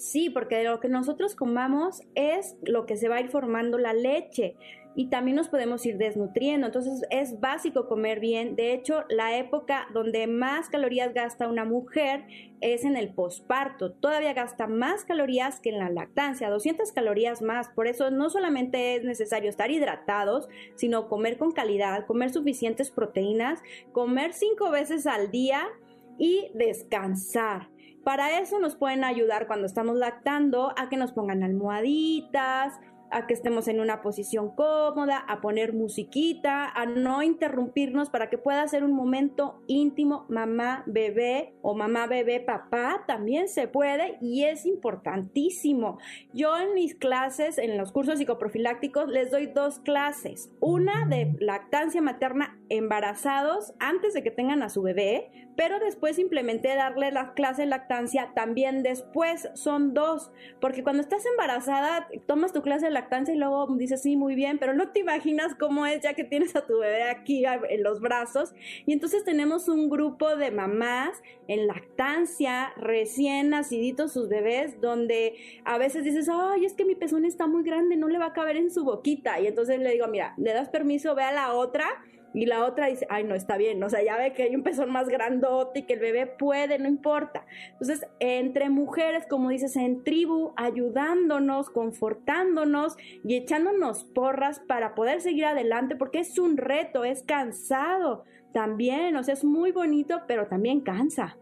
Sí, 0.00 0.30
porque 0.30 0.64
lo 0.64 0.80
que 0.80 0.88
nosotros 0.88 1.34
comamos 1.34 2.00
es 2.14 2.56
lo 2.62 2.86
que 2.86 2.96
se 2.96 3.10
va 3.10 3.16
a 3.16 3.20
ir 3.20 3.28
formando 3.28 3.76
la 3.76 3.92
leche 3.92 4.56
y 4.96 5.10
también 5.10 5.36
nos 5.36 5.50
podemos 5.50 5.84
ir 5.84 5.98
desnutriendo. 5.98 6.68
Entonces 6.68 7.02
es 7.10 7.38
básico 7.38 7.86
comer 7.86 8.18
bien. 8.18 8.56
De 8.56 8.72
hecho, 8.72 9.04
la 9.10 9.36
época 9.36 9.88
donde 9.92 10.26
más 10.26 10.70
calorías 10.70 11.12
gasta 11.12 11.48
una 11.48 11.66
mujer 11.66 12.24
es 12.62 12.86
en 12.86 12.96
el 12.96 13.12
posparto. 13.12 13.92
Todavía 13.92 14.32
gasta 14.32 14.66
más 14.66 15.04
calorías 15.04 15.60
que 15.60 15.68
en 15.68 15.78
la 15.78 15.90
lactancia, 15.90 16.48
200 16.48 16.92
calorías 16.92 17.42
más. 17.42 17.68
Por 17.68 17.86
eso 17.86 18.10
no 18.10 18.30
solamente 18.30 18.96
es 18.96 19.04
necesario 19.04 19.50
estar 19.50 19.70
hidratados, 19.70 20.48
sino 20.76 21.10
comer 21.10 21.36
con 21.36 21.52
calidad, 21.52 22.06
comer 22.06 22.30
suficientes 22.30 22.90
proteínas, 22.90 23.60
comer 23.92 24.32
cinco 24.32 24.70
veces 24.70 25.06
al 25.06 25.30
día 25.30 25.68
y 26.16 26.50
descansar. 26.54 27.68
Para 28.04 28.40
eso 28.40 28.58
nos 28.58 28.76
pueden 28.76 29.04
ayudar 29.04 29.46
cuando 29.46 29.66
estamos 29.66 29.96
lactando 29.96 30.72
a 30.76 30.88
que 30.88 30.96
nos 30.96 31.12
pongan 31.12 31.42
almohaditas, 31.42 32.80
a 33.10 33.26
que 33.26 33.34
estemos 33.34 33.68
en 33.68 33.80
una 33.80 34.02
posición 34.02 34.54
cómoda, 34.54 35.18
a 35.18 35.40
poner 35.40 35.72
musiquita, 35.72 36.68
a 36.68 36.86
no 36.86 37.22
interrumpirnos 37.22 38.08
para 38.08 38.30
que 38.30 38.38
pueda 38.38 38.66
ser 38.68 38.84
un 38.84 38.92
momento 38.92 39.62
íntimo 39.66 40.26
mamá, 40.28 40.84
bebé 40.86 41.54
o 41.62 41.74
mamá, 41.74 42.06
bebé, 42.06 42.40
papá, 42.40 43.04
también 43.06 43.48
se 43.48 43.68
puede 43.68 44.16
y 44.20 44.44
es 44.44 44.64
importantísimo. 44.64 45.98
Yo 46.32 46.56
en 46.58 46.74
mis 46.74 46.94
clases, 46.94 47.58
en 47.58 47.76
los 47.76 47.92
cursos 47.92 48.18
psicoprofilácticos, 48.18 49.08
les 49.08 49.30
doy 49.30 49.46
dos 49.46 49.80
clases. 49.80 50.50
Una 50.60 51.06
de 51.06 51.34
lactancia 51.40 52.00
materna 52.00 52.58
embarazados 52.68 53.74
antes 53.80 54.14
de 54.14 54.22
que 54.22 54.30
tengan 54.30 54.62
a 54.62 54.68
su 54.68 54.82
bebé, 54.82 55.49
pero 55.56 55.78
después 55.78 56.16
simplemente 56.16 56.68
darle 56.74 57.10
la 57.10 57.34
clase 57.34 57.62
de 57.62 57.68
lactancia 57.68 58.32
también 58.34 58.82
después. 58.82 59.48
Son 59.54 59.94
dos, 59.94 60.30
porque 60.60 60.82
cuando 60.82 61.02
estás 61.02 61.24
embarazada, 61.26 62.08
tomas 62.26 62.52
tu 62.52 62.62
clase 62.62 62.86
de 62.86 62.92
lactancia 62.92 63.34
y 63.34 63.38
luego 63.38 63.66
dices, 63.76 64.02
sí, 64.02 64.16
muy 64.16 64.34
bien, 64.34 64.58
pero 64.58 64.74
no 64.74 64.90
te 64.90 65.00
imaginas 65.00 65.54
cómo 65.54 65.86
es 65.86 66.00
ya 66.00 66.14
que 66.14 66.24
tienes 66.24 66.56
a 66.56 66.66
tu 66.66 66.78
bebé 66.78 67.04
aquí 67.04 67.44
en 67.44 67.82
los 67.82 68.00
brazos. 68.00 68.54
Y 68.86 68.92
entonces 68.92 69.24
tenemos 69.24 69.68
un 69.68 69.88
grupo 69.90 70.36
de 70.36 70.50
mamás 70.50 71.22
en 71.48 71.66
lactancia, 71.66 72.72
recién 72.76 73.50
naciditos 73.50 74.12
sus 74.12 74.28
bebés, 74.28 74.80
donde 74.80 75.34
a 75.64 75.78
veces 75.78 76.04
dices, 76.04 76.28
ay, 76.30 76.64
es 76.64 76.74
que 76.74 76.84
mi 76.84 76.94
pezón 76.94 77.24
está 77.24 77.46
muy 77.46 77.64
grande, 77.64 77.96
no 77.96 78.08
le 78.08 78.18
va 78.18 78.26
a 78.26 78.32
caber 78.32 78.56
en 78.56 78.70
su 78.70 78.84
boquita. 78.84 79.40
Y 79.40 79.46
entonces 79.46 79.78
le 79.78 79.90
digo, 79.92 80.06
mira, 80.06 80.34
le 80.36 80.52
das 80.52 80.68
permiso, 80.68 81.14
ve 81.14 81.24
a 81.24 81.32
la 81.32 81.52
otra 81.52 81.86
y 82.32 82.46
la 82.46 82.64
otra 82.64 82.86
dice, 82.86 83.06
ay, 83.08 83.24
no, 83.24 83.34
está 83.34 83.56
bien, 83.56 83.82
o 83.82 83.90
sea, 83.90 84.02
ya 84.02 84.16
ve 84.16 84.32
que 84.32 84.44
hay 84.44 84.54
un 84.54 84.62
pezón 84.62 84.90
más 84.90 85.08
grandote 85.08 85.80
y 85.80 85.82
que 85.84 85.94
el 85.94 86.00
bebé 86.00 86.26
puede, 86.26 86.78
no 86.78 86.88
importa. 86.88 87.44
Entonces, 87.72 88.06
entre 88.20 88.70
mujeres, 88.70 89.26
como 89.28 89.50
dices, 89.50 89.76
en 89.76 90.04
tribu, 90.04 90.52
ayudándonos, 90.56 91.70
confortándonos 91.70 92.96
y 93.24 93.36
echándonos 93.36 94.04
porras 94.04 94.60
para 94.60 94.94
poder 94.94 95.20
seguir 95.20 95.46
adelante, 95.46 95.96
porque 95.96 96.20
es 96.20 96.38
un 96.38 96.56
reto, 96.56 97.04
es 97.04 97.22
cansado 97.22 98.24
también, 98.52 99.16
o 99.16 99.22
sea, 99.22 99.34
es 99.34 99.44
muy 99.44 99.72
bonito, 99.72 100.22
pero 100.26 100.46
también 100.46 100.80
cansa. 100.80 101.36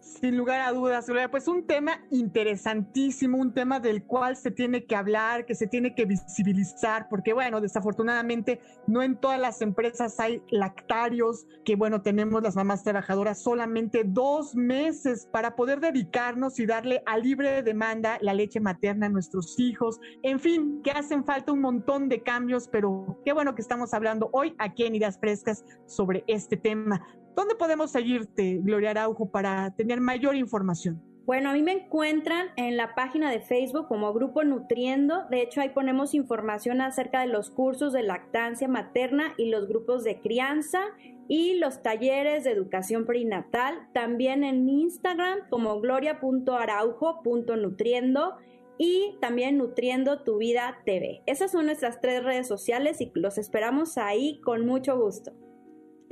Sin 0.00 0.36
lugar 0.36 0.62
a 0.62 0.72
dudas, 0.72 1.06
pues 1.30 1.46
un 1.46 1.66
tema 1.66 2.00
interesantísimo, 2.10 3.36
un 3.36 3.52
tema 3.52 3.80
del 3.80 4.04
cual 4.04 4.36
se 4.36 4.50
tiene 4.50 4.84
que 4.84 4.96
hablar, 4.96 5.44
que 5.44 5.54
se 5.54 5.66
tiene 5.66 5.94
que 5.94 6.06
visibilizar, 6.06 7.06
porque 7.08 7.34
bueno, 7.34 7.60
desafortunadamente 7.60 8.60
no 8.86 9.02
en 9.02 9.16
todas 9.16 9.38
las 9.38 9.60
empresas 9.60 10.18
hay 10.18 10.42
lactarios, 10.48 11.46
que 11.64 11.76
bueno, 11.76 12.00
tenemos 12.00 12.42
las 12.42 12.56
mamás 12.56 12.82
trabajadoras 12.82 13.42
solamente 13.42 14.02
dos 14.04 14.56
meses 14.56 15.28
para 15.30 15.54
poder 15.54 15.80
dedicarnos 15.80 16.58
y 16.58 16.66
darle 16.66 17.02
a 17.04 17.18
libre 17.18 17.62
demanda 17.62 18.18
la 18.22 18.32
leche 18.32 18.58
materna 18.58 19.06
a 19.06 19.10
nuestros 19.10 19.58
hijos. 19.58 20.00
En 20.22 20.40
fin, 20.40 20.80
que 20.82 20.92
hacen 20.92 21.24
falta 21.24 21.52
un 21.52 21.60
montón 21.60 22.08
de 22.08 22.22
cambios, 22.22 22.68
pero 22.68 23.20
qué 23.24 23.32
bueno 23.32 23.54
que 23.54 23.62
estamos 23.62 23.92
hablando 23.92 24.30
hoy 24.32 24.54
aquí 24.58 24.84
en 24.84 24.94
Ideas 24.94 25.18
Frescas 25.18 25.64
sobre 25.86 26.24
este 26.26 26.56
tema. 26.56 27.06
¿Dónde 27.34 27.54
podemos 27.54 27.90
seguirte, 27.90 28.60
Gloria 28.62 28.90
Araujo, 28.90 29.30
para 29.30 29.74
tener 29.74 30.00
mayor 30.00 30.36
información? 30.36 31.02
Bueno, 31.30 31.50
a 31.50 31.52
mí 31.52 31.62
me 31.62 31.72
encuentran 31.72 32.48
en 32.56 32.76
la 32.76 32.96
página 32.96 33.30
de 33.30 33.40
Facebook 33.40 33.86
como 33.86 34.12
Grupo 34.12 34.42
Nutriendo. 34.42 35.26
De 35.30 35.42
hecho, 35.42 35.60
ahí 35.60 35.68
ponemos 35.68 36.12
información 36.14 36.80
acerca 36.80 37.20
de 37.20 37.28
los 37.28 37.50
cursos 37.50 37.92
de 37.92 38.02
lactancia 38.02 38.66
materna 38.66 39.34
y 39.36 39.48
los 39.48 39.68
grupos 39.68 40.02
de 40.02 40.20
crianza 40.20 40.80
y 41.28 41.54
los 41.54 41.82
talleres 41.82 42.42
de 42.42 42.50
educación 42.50 43.06
perinatal. 43.06 43.86
También 43.92 44.42
en 44.42 44.68
Instagram 44.68 45.48
como 45.50 45.80
gloria.araujo.nutriendo 45.80 48.34
y 48.76 49.16
también 49.20 49.56
Nutriendo 49.56 50.24
tu 50.24 50.38
Vida 50.38 50.78
TV. 50.84 51.22
Esas 51.26 51.52
son 51.52 51.66
nuestras 51.66 52.00
tres 52.00 52.24
redes 52.24 52.48
sociales 52.48 53.00
y 53.00 53.12
los 53.14 53.38
esperamos 53.38 53.98
ahí 53.98 54.40
con 54.40 54.66
mucho 54.66 54.98
gusto. 54.98 55.30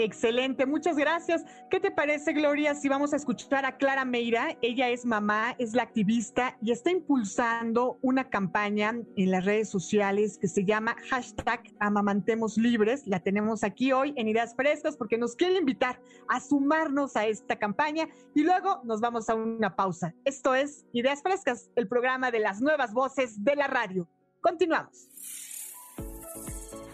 Excelente, 0.00 0.64
muchas 0.64 0.96
gracias. 0.96 1.44
¿Qué 1.68 1.80
te 1.80 1.90
parece, 1.90 2.32
Gloria, 2.32 2.76
si 2.76 2.88
vamos 2.88 3.12
a 3.12 3.16
escuchar 3.16 3.66
a 3.66 3.78
Clara 3.78 4.04
Meira? 4.04 4.56
Ella 4.62 4.90
es 4.90 5.04
mamá, 5.04 5.56
es 5.58 5.74
la 5.74 5.82
activista 5.82 6.56
y 6.62 6.70
está 6.70 6.92
impulsando 6.92 7.98
una 8.00 8.30
campaña 8.30 8.94
en 9.16 9.30
las 9.32 9.44
redes 9.44 9.68
sociales 9.68 10.38
que 10.38 10.46
se 10.46 10.64
llama 10.64 10.94
hashtag 11.10 11.64
Amamantemos 11.80 12.56
Libres. 12.56 13.08
La 13.08 13.18
tenemos 13.18 13.64
aquí 13.64 13.90
hoy 13.90 14.14
en 14.16 14.28
Ideas 14.28 14.54
Frescas 14.54 14.96
porque 14.96 15.18
nos 15.18 15.34
quiere 15.34 15.58
invitar 15.58 16.00
a 16.28 16.38
sumarnos 16.38 17.16
a 17.16 17.26
esta 17.26 17.56
campaña 17.56 18.08
y 18.36 18.44
luego 18.44 18.80
nos 18.84 19.00
vamos 19.00 19.28
a 19.28 19.34
una 19.34 19.74
pausa. 19.74 20.14
Esto 20.24 20.54
es 20.54 20.86
Ideas 20.92 21.22
Frescas, 21.22 21.72
el 21.74 21.88
programa 21.88 22.30
de 22.30 22.38
las 22.38 22.60
nuevas 22.60 22.92
voces 22.92 23.42
de 23.42 23.56
la 23.56 23.66
radio. 23.66 24.08
Continuamos. 24.40 25.08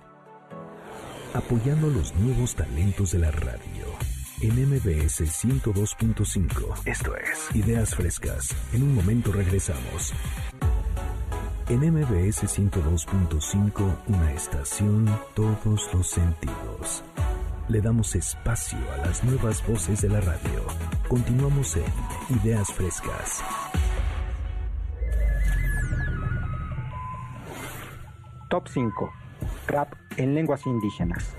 Apoyando 1.35 1.89
los 1.89 2.15
nuevos 2.17 2.55
talentos 2.55 3.13
de 3.13 3.19
la 3.19 3.31
radio. 3.31 3.87
En 4.43 4.53
MBS 4.69 5.21
102.5. 5.21 6.83
Esto 6.85 7.17
es 7.17 7.49
Ideas 7.55 7.95
Frescas. 7.95 8.55
En 8.75 8.83
un 8.83 8.95
momento 8.95 9.33
regresamos. 9.33 10.13
En 11.69 11.79
MBS 11.79 12.43
102.5, 12.43 13.97
una 14.09 14.33
estación, 14.33 15.09
todos 15.35 15.95
los 15.95 16.09
sentidos. 16.09 17.05
Le 17.69 17.81
damos 17.81 18.17
espacio 18.17 18.79
a 18.93 19.07
las 19.07 19.23
nuevas 19.23 19.65
voces 19.67 20.03
de 20.03 20.09
la 20.09 20.21
radio. 20.21 20.67
Continuamos 21.09 21.77
en 21.77 21.85
Ideas 22.43 22.73
Frescas. 22.73 23.45
Top 28.51 28.67
5. 28.69 29.13
Rap 29.69 29.95
en 30.17 30.35
lenguas 30.35 30.67
indígenas. 30.67 31.37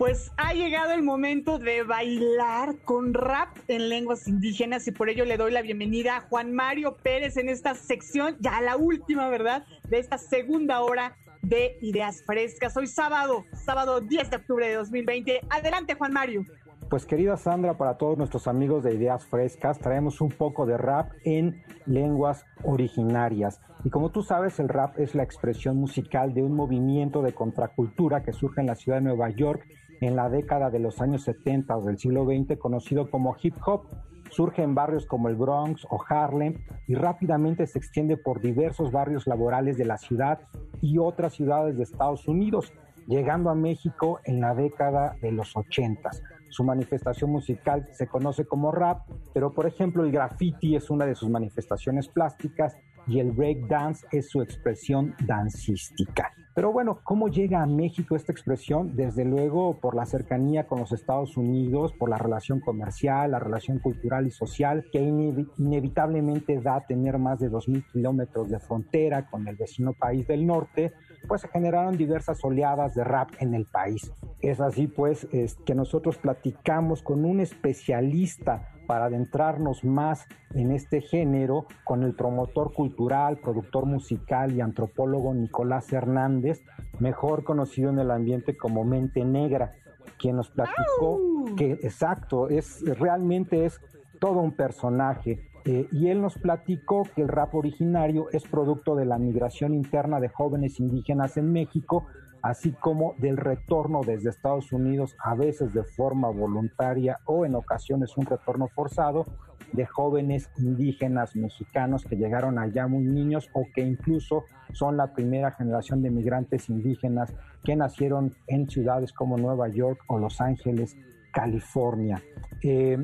Pues 0.00 0.32
ha 0.38 0.54
llegado 0.54 0.92
el 0.92 1.02
momento 1.02 1.58
de 1.58 1.82
bailar 1.82 2.76
con 2.86 3.12
rap 3.12 3.54
en 3.68 3.90
lenguas 3.90 4.26
indígenas 4.28 4.88
y 4.88 4.92
por 4.92 5.10
ello 5.10 5.26
le 5.26 5.36
doy 5.36 5.52
la 5.52 5.60
bienvenida 5.60 6.16
a 6.16 6.20
Juan 6.22 6.54
Mario 6.54 6.96
Pérez 6.96 7.36
en 7.36 7.50
esta 7.50 7.74
sección, 7.74 8.34
ya 8.40 8.62
la 8.62 8.78
última, 8.78 9.28
¿verdad? 9.28 9.66
De 9.90 9.98
esta 9.98 10.16
segunda 10.16 10.80
hora 10.80 11.18
de 11.42 11.76
Ideas 11.82 12.22
Frescas. 12.24 12.74
Hoy 12.78 12.86
sábado, 12.86 13.44
sábado 13.52 14.00
10 14.00 14.30
de 14.30 14.36
octubre 14.36 14.68
de 14.68 14.76
2020. 14.76 15.42
Adelante, 15.50 15.94
Juan 15.96 16.14
Mario. 16.14 16.46
Pues 16.88 17.04
querida 17.04 17.36
Sandra, 17.36 17.76
para 17.76 17.98
todos 17.98 18.16
nuestros 18.16 18.48
amigos 18.48 18.82
de 18.82 18.94
Ideas 18.94 19.26
Frescas, 19.26 19.78
traemos 19.80 20.22
un 20.22 20.30
poco 20.30 20.64
de 20.64 20.78
rap 20.78 21.12
en 21.24 21.62
lenguas 21.84 22.46
originarias. 22.64 23.60
Y 23.84 23.90
como 23.90 24.10
tú 24.10 24.22
sabes, 24.22 24.60
el 24.60 24.70
rap 24.70 24.98
es 24.98 25.14
la 25.14 25.24
expresión 25.24 25.76
musical 25.76 26.32
de 26.32 26.42
un 26.42 26.54
movimiento 26.54 27.20
de 27.20 27.34
contracultura 27.34 28.22
que 28.22 28.32
surge 28.32 28.62
en 28.62 28.66
la 28.66 28.76
ciudad 28.76 28.96
de 28.96 29.04
Nueva 29.04 29.28
York 29.28 29.66
en 30.00 30.16
la 30.16 30.28
década 30.28 30.70
de 30.70 30.78
los 30.78 31.00
años 31.00 31.22
70 31.22 31.76
o 31.76 31.82
del 31.82 31.98
siglo 31.98 32.24
XX, 32.24 32.58
conocido 32.58 33.10
como 33.10 33.36
hip 33.42 33.54
hop. 33.64 33.82
Surge 34.30 34.62
en 34.62 34.74
barrios 34.74 35.06
como 35.06 35.28
el 35.28 35.34
Bronx 35.34 35.86
o 35.90 36.00
Harlem 36.08 36.62
y 36.86 36.94
rápidamente 36.94 37.66
se 37.66 37.78
extiende 37.78 38.16
por 38.16 38.40
diversos 38.40 38.92
barrios 38.92 39.26
laborales 39.26 39.76
de 39.76 39.84
la 39.84 39.98
ciudad 39.98 40.40
y 40.80 40.98
otras 40.98 41.34
ciudades 41.34 41.76
de 41.76 41.82
Estados 41.82 42.28
Unidos, 42.28 42.72
llegando 43.06 43.50
a 43.50 43.56
México 43.56 44.20
en 44.24 44.40
la 44.40 44.54
década 44.54 45.16
de 45.20 45.32
los 45.32 45.56
80. 45.56 46.10
Su 46.48 46.64
manifestación 46.64 47.30
musical 47.30 47.88
se 47.92 48.06
conoce 48.06 48.44
como 48.44 48.72
rap, 48.72 49.02
pero 49.32 49.52
por 49.52 49.66
ejemplo 49.66 50.04
el 50.04 50.12
graffiti 50.12 50.76
es 50.76 50.90
una 50.90 51.06
de 51.06 51.14
sus 51.14 51.28
manifestaciones 51.28 52.08
plásticas 52.08 52.76
y 53.06 53.18
el 53.18 53.32
break 53.32 53.66
dance 53.66 54.06
es 54.12 54.28
su 54.28 54.42
expresión 54.42 55.14
dancística. 55.26 56.32
Pero 56.60 56.72
bueno, 56.72 56.98
¿cómo 57.04 57.28
llega 57.28 57.62
a 57.62 57.66
México 57.66 58.14
esta 58.14 58.32
expresión? 58.32 58.94
Desde 58.94 59.24
luego 59.24 59.80
por 59.80 59.94
la 59.94 60.04
cercanía 60.04 60.66
con 60.66 60.80
los 60.80 60.92
Estados 60.92 61.38
Unidos, 61.38 61.94
por 61.94 62.10
la 62.10 62.18
relación 62.18 62.60
comercial, 62.60 63.30
la 63.30 63.38
relación 63.38 63.78
cultural 63.78 64.26
y 64.26 64.30
social, 64.30 64.84
que 64.92 65.00
inevitablemente 65.00 66.60
da 66.60 66.74
a 66.74 66.86
tener 66.86 67.16
más 67.16 67.40
de 67.40 67.50
2.000 67.50 67.86
kilómetros 67.90 68.50
de 68.50 68.60
frontera 68.60 69.30
con 69.30 69.48
el 69.48 69.56
vecino 69.56 69.94
país 69.94 70.26
del 70.26 70.46
norte, 70.46 70.92
pues 71.26 71.40
se 71.40 71.48
generaron 71.48 71.96
diversas 71.96 72.44
oleadas 72.44 72.94
de 72.94 73.04
rap 73.04 73.30
en 73.38 73.54
el 73.54 73.64
país. 73.64 74.12
Es 74.42 74.60
así 74.60 74.86
pues 74.86 75.26
es 75.32 75.54
que 75.64 75.74
nosotros 75.74 76.18
platicamos 76.18 77.00
con 77.00 77.24
un 77.24 77.40
especialista 77.40 78.68
para 78.90 79.04
adentrarnos 79.04 79.84
más 79.84 80.26
en 80.52 80.72
este 80.72 81.00
género 81.00 81.66
con 81.84 82.02
el 82.02 82.12
promotor 82.12 82.72
cultural, 82.72 83.38
productor 83.38 83.86
musical 83.86 84.50
y 84.50 84.60
antropólogo 84.60 85.32
Nicolás 85.32 85.92
Hernández, 85.92 86.64
mejor 86.98 87.44
conocido 87.44 87.90
en 87.90 88.00
el 88.00 88.10
ambiente 88.10 88.56
como 88.56 88.82
Mente 88.82 89.24
Negra, 89.24 89.74
quien 90.18 90.34
nos 90.34 90.50
platicó 90.50 91.20
que 91.56 91.74
exacto, 91.84 92.48
es 92.48 92.82
realmente 92.98 93.64
es 93.64 93.80
todo 94.18 94.40
un 94.40 94.56
personaje. 94.56 95.38
Eh, 95.66 95.86
y 95.92 96.08
él 96.08 96.20
nos 96.20 96.36
platicó 96.36 97.04
que 97.14 97.22
el 97.22 97.28
rap 97.28 97.54
originario 97.54 98.26
es 98.32 98.42
producto 98.42 98.96
de 98.96 99.04
la 99.04 99.18
migración 99.18 99.72
interna 99.72 100.18
de 100.18 100.30
jóvenes 100.30 100.80
indígenas 100.80 101.36
en 101.36 101.52
México, 101.52 102.06
así 102.42 102.72
como 102.72 103.14
del 103.18 103.36
retorno 103.36 104.00
desde 104.06 104.30
Estados 104.30 104.72
Unidos, 104.72 105.16
a 105.22 105.34
veces 105.34 105.72
de 105.72 105.84
forma 105.84 106.28
voluntaria 106.28 107.18
o 107.24 107.44
en 107.44 107.54
ocasiones 107.54 108.16
un 108.16 108.26
retorno 108.26 108.68
forzado, 108.68 109.26
de 109.72 109.86
jóvenes 109.86 110.50
indígenas 110.58 111.36
mexicanos 111.36 112.04
que 112.04 112.16
llegaron 112.16 112.58
allá 112.58 112.86
muy 112.86 113.04
niños 113.04 113.48
o 113.52 113.66
que 113.74 113.82
incluso 113.82 114.44
son 114.72 114.96
la 114.96 115.12
primera 115.12 115.52
generación 115.52 116.02
de 116.02 116.10
migrantes 116.10 116.68
indígenas 116.68 117.34
que 117.64 117.76
nacieron 117.76 118.34
en 118.46 118.68
ciudades 118.68 119.12
como 119.12 119.36
Nueva 119.36 119.68
York 119.68 120.00
o 120.08 120.18
Los 120.18 120.40
Ángeles, 120.40 120.96
California. 121.32 122.22
Eh, 122.62 122.98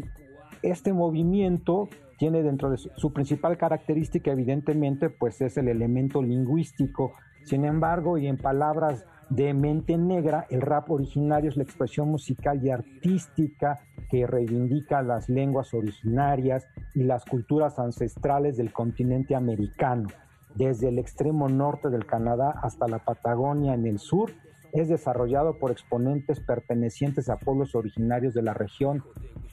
este 0.62 0.92
movimiento 0.92 1.88
tiene 2.18 2.42
dentro 2.42 2.70
de 2.70 2.78
su, 2.78 2.90
su, 2.96 3.12
principal 3.12 3.56
característica, 3.58 4.32
evidentemente, 4.32 5.10
pues 5.10 5.40
es 5.42 5.56
el 5.58 5.68
elemento 5.68 6.22
lingüístico. 6.22 7.12
Sin 7.44 7.64
embargo, 7.64 8.18
y 8.18 8.26
en 8.26 8.38
palabras 8.38 9.06
de 9.28 9.52
Mente 9.54 9.96
Negra, 9.96 10.46
el 10.50 10.60
rap 10.60 10.90
originario 10.90 11.50
es 11.50 11.56
la 11.56 11.64
expresión 11.64 12.08
musical 12.08 12.64
y 12.64 12.70
artística 12.70 13.80
que 14.08 14.26
reivindica 14.26 15.02
las 15.02 15.28
lenguas 15.28 15.74
originarias 15.74 16.66
y 16.94 17.02
las 17.02 17.24
culturas 17.24 17.78
ancestrales 17.78 18.56
del 18.56 18.72
continente 18.72 19.34
americano. 19.34 20.08
Desde 20.54 20.88
el 20.88 20.98
extremo 20.98 21.48
norte 21.48 21.90
del 21.90 22.06
Canadá 22.06 22.50
hasta 22.62 22.88
la 22.88 23.00
Patagonia 23.00 23.74
en 23.74 23.86
el 23.86 23.98
sur, 23.98 24.30
es 24.72 24.88
desarrollado 24.88 25.58
por 25.58 25.70
exponentes 25.70 26.40
pertenecientes 26.40 27.28
a 27.28 27.38
pueblos 27.38 27.74
originarios 27.74 28.34
de 28.34 28.42
la 28.42 28.54
región. 28.54 29.02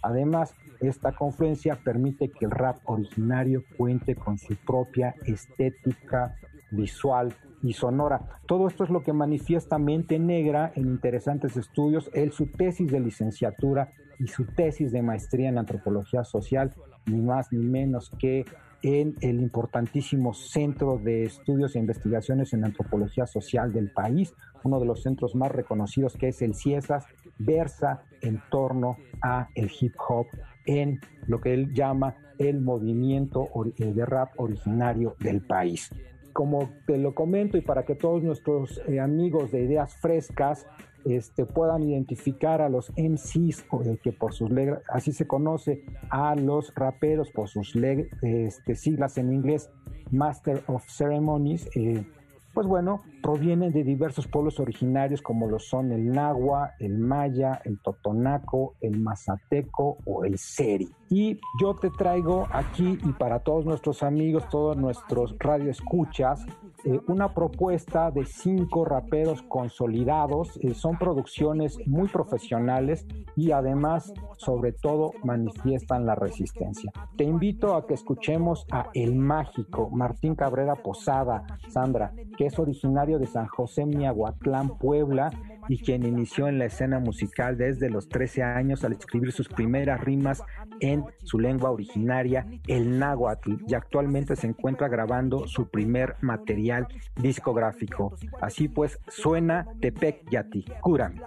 Además, 0.01 0.53
esta 0.81 1.13
confluencia 1.13 1.79
permite 1.83 2.29
que 2.29 2.45
el 2.45 2.51
rap 2.51 2.77
originario 2.85 3.63
cuente 3.77 4.15
con 4.15 4.37
su 4.37 4.55
propia 4.55 5.15
estética 5.25 6.35
visual 6.71 7.33
y 7.63 7.73
sonora. 7.73 8.39
Todo 8.45 8.67
esto 8.67 8.83
es 8.83 8.89
lo 8.89 9.01
que 9.01 9.13
manifiesta 9.13 9.79
Mente 9.79 10.19
Negra 10.19 10.71
en 10.75 10.87
interesantes 10.87 11.57
estudios, 11.57 12.11
él 12.13 12.31
su 12.31 12.47
tesis 12.47 12.91
de 12.91 12.99
licenciatura 12.99 13.91
y 14.19 14.27
su 14.27 14.45
tesis 14.45 14.91
de 14.91 15.01
maestría 15.01 15.49
en 15.49 15.57
antropología 15.57 16.23
social, 16.23 16.73
ni 17.05 17.21
más 17.21 17.51
ni 17.51 17.65
menos 17.65 18.11
que 18.19 18.45
en 18.83 19.15
el 19.21 19.39
importantísimo 19.39 20.33
Centro 20.33 20.97
de 20.97 21.23
Estudios 21.23 21.75
e 21.75 21.79
Investigaciones 21.79 22.53
en 22.53 22.65
Antropología 22.65 23.25
Social 23.25 23.71
del 23.71 23.91
país, 23.91 24.33
uno 24.63 24.79
de 24.81 24.85
los 24.85 25.01
centros 25.01 25.35
más 25.35 25.51
reconocidos 25.51 26.15
que 26.17 26.27
es 26.27 26.41
el 26.41 26.53
CIESAS, 26.53 27.05
versa 27.39 28.03
en 28.21 28.41
torno 28.51 28.97
a 29.21 29.47
el 29.55 29.71
hip 29.79 29.95
hop 30.07 30.27
en 30.65 30.99
lo 31.27 31.39
que 31.39 31.53
él 31.53 31.73
llama 31.73 32.15
el 32.37 32.59
movimiento 32.59 33.47
de 33.77 34.05
rap 34.05 34.31
originario 34.37 35.15
del 35.19 35.41
país 35.41 35.89
como 36.33 36.69
te 36.85 36.97
lo 36.97 37.15
comento 37.15 37.57
y 37.57 37.61
para 37.61 37.85
que 37.85 37.95
todos 37.95 38.23
nuestros 38.23 38.81
eh, 38.87 38.99
amigos 38.99 39.51
de 39.51 39.61
ideas 39.61 39.95
frescas 39.95 40.65
este, 41.05 41.45
puedan 41.45 41.83
identificar 41.83 42.61
a 42.61 42.69
los 42.69 42.91
MCs, 42.97 43.65
que 44.01 44.11
por 44.13 44.33
sus 44.33 44.49
así 44.89 45.11
se 45.11 45.27
conoce 45.27 45.83
a 46.09 46.35
los 46.35 46.73
raperos 46.75 47.29
por 47.31 47.49
sus 47.49 47.75
este, 48.21 48.75
siglas 48.75 49.17
en 49.17 49.33
inglés, 49.33 49.69
Master 50.11 50.63
of 50.67 50.85
Ceremonies, 50.87 51.69
eh, 51.75 52.05
pues 52.53 52.67
bueno, 52.67 53.01
provienen 53.21 53.71
de 53.71 53.83
diversos 53.83 54.27
pueblos 54.27 54.59
originarios 54.59 55.21
como 55.21 55.47
lo 55.47 55.59
son 55.59 55.91
el 55.91 56.11
Nahua, 56.11 56.73
el 56.79 56.97
Maya, 56.99 57.61
el 57.65 57.79
Totonaco, 57.79 58.75
el 58.81 58.99
Mazateco 58.99 59.97
o 60.05 60.25
el 60.25 60.37
Seri. 60.37 60.89
Y 61.09 61.39
yo 61.59 61.75
te 61.75 61.89
traigo 61.91 62.47
aquí 62.51 62.97
y 63.03 63.11
para 63.13 63.39
todos 63.39 63.65
nuestros 63.65 64.03
amigos, 64.03 64.49
todos 64.49 64.75
nuestros 64.77 65.35
radioescuchas, 65.37 66.45
eh, 66.85 66.99
una 67.07 67.33
propuesta 67.33 68.09
de 68.09 68.25
cinco 68.25 68.83
raperos 68.83 69.43
consolidados. 69.43 70.57
Eh, 70.61 70.73
son 70.73 70.97
producciones 70.97 71.77
muy 71.85 72.07
profesionales 72.07 73.05
y 73.35 73.51
además, 73.51 74.11
sobre 74.37 74.71
todo, 74.71 75.11
manifiestan 75.23 76.05
la 76.05 76.15
resistencia. 76.15 76.91
Te 77.15 77.23
invito 77.23 77.75
a 77.75 77.85
que 77.85 77.93
escuchemos 77.93 78.65
a 78.71 78.89
El 78.93 79.15
Mágico, 79.15 79.89
Martín 79.91 80.35
Cabrera 80.35 80.75
Posada, 80.75 81.45
Sandra, 81.69 82.13
es 82.45 82.59
originario 82.59 83.19
de 83.19 83.27
San 83.27 83.47
José 83.47 83.85
Miahuatlán, 83.85 84.77
Puebla, 84.77 85.31
y 85.69 85.77
quien 85.77 86.05
inició 86.05 86.47
en 86.47 86.59
la 86.59 86.65
escena 86.65 86.99
musical 86.99 87.57
desde 87.57 87.89
los 87.89 88.09
13 88.09 88.43
años 88.43 88.83
al 88.83 88.93
escribir 88.93 89.31
sus 89.31 89.47
primeras 89.47 90.01
rimas 90.01 90.43
en 90.79 91.05
su 91.23 91.39
lengua 91.39 91.71
originaria, 91.71 92.45
el 92.67 92.99
náhuatl, 92.99 93.53
y 93.67 93.73
actualmente 93.73 94.35
se 94.35 94.47
encuentra 94.47 94.87
grabando 94.87 95.47
su 95.47 95.69
primer 95.69 96.15
material 96.21 96.87
discográfico. 97.15 98.13
Así 98.41 98.67
pues, 98.67 98.99
suena 99.07 99.65
Tepec 99.79 100.29
Yati, 100.29 100.65
Cúrame. 100.81 101.21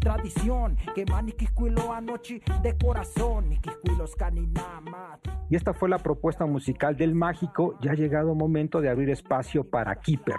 Tradición, 0.00 0.76
que 0.94 1.04
anoche 1.92 2.40
de 2.62 2.76
corazón, 2.76 3.58
y 5.50 5.56
esta 5.56 5.74
fue 5.74 5.88
la 5.88 5.98
propuesta 5.98 6.46
musical 6.46 6.96
del 6.96 7.14
Mágico. 7.14 7.78
Ya 7.80 7.92
ha 7.92 7.94
llegado 7.94 8.32
el 8.32 8.38
momento 8.38 8.80
de 8.80 8.90
abrir 8.90 9.10
espacio 9.10 9.64
para 9.64 9.96
Keeper. 9.96 10.36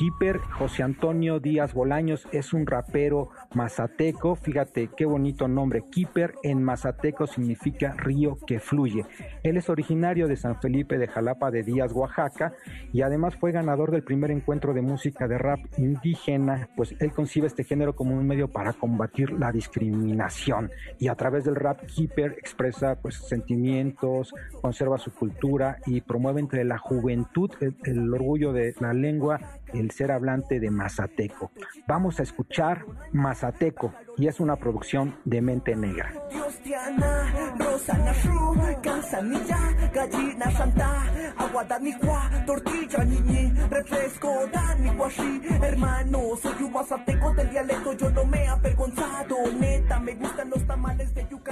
Keeper 0.00 0.38
José 0.38 0.82
Antonio 0.82 1.40
Díaz 1.40 1.74
Bolaños 1.74 2.26
es 2.32 2.54
un 2.54 2.64
rapero 2.66 3.28
mazateco. 3.54 4.34
Fíjate 4.34 4.88
qué 4.96 5.04
bonito 5.04 5.46
nombre. 5.46 5.82
Keeper 5.92 6.36
en 6.42 6.62
mazateco 6.62 7.26
significa 7.26 7.92
río 7.98 8.38
que 8.46 8.60
fluye. 8.60 9.04
Él 9.42 9.58
es 9.58 9.68
originario 9.68 10.26
de 10.26 10.36
San 10.36 10.58
Felipe 10.58 10.96
de 10.96 11.06
Jalapa 11.06 11.50
de 11.50 11.64
Díaz, 11.64 11.92
Oaxaca, 11.92 12.54
y 12.94 13.02
además 13.02 13.36
fue 13.36 13.52
ganador 13.52 13.90
del 13.90 14.02
primer 14.02 14.30
encuentro 14.30 14.72
de 14.72 14.80
música 14.80 15.28
de 15.28 15.36
rap 15.36 15.60
indígena. 15.76 16.70
Pues 16.76 16.94
él 16.98 17.12
concibe 17.12 17.46
este 17.46 17.64
género 17.64 17.94
como 17.94 18.16
un 18.16 18.26
medio 18.26 18.48
para 18.48 18.72
combatir 18.72 19.32
la 19.32 19.52
discriminación. 19.52 20.70
Y 20.98 21.08
a 21.08 21.14
través 21.14 21.44
del 21.44 21.56
rap, 21.56 21.78
Keeper 21.94 22.36
expresa 22.38 22.98
pues 23.02 23.16
sentimientos, 23.16 24.32
conserva 24.60 24.98
su 24.98 25.12
cultura 25.12 25.78
y 25.86 26.00
promueve 26.00 26.40
entre 26.40 26.64
la 26.64 26.78
juventud 26.78 27.50
el 27.60 28.12
orgullo 28.12 28.52
de 28.52 28.74
la 28.80 28.92
lengua 28.92 29.40
el 29.74 29.90
ser 29.90 30.12
hablante 30.12 30.60
de 30.60 30.70
Mazateco. 30.70 31.50
Vamos 31.86 32.20
a 32.20 32.22
escuchar 32.22 32.84
Mazateco 33.12 33.92
y 34.16 34.26
es 34.26 34.40
una 34.40 34.56
producción 34.56 35.16
de 35.24 35.40
Mente 35.40 35.76
Negra. 35.76 36.12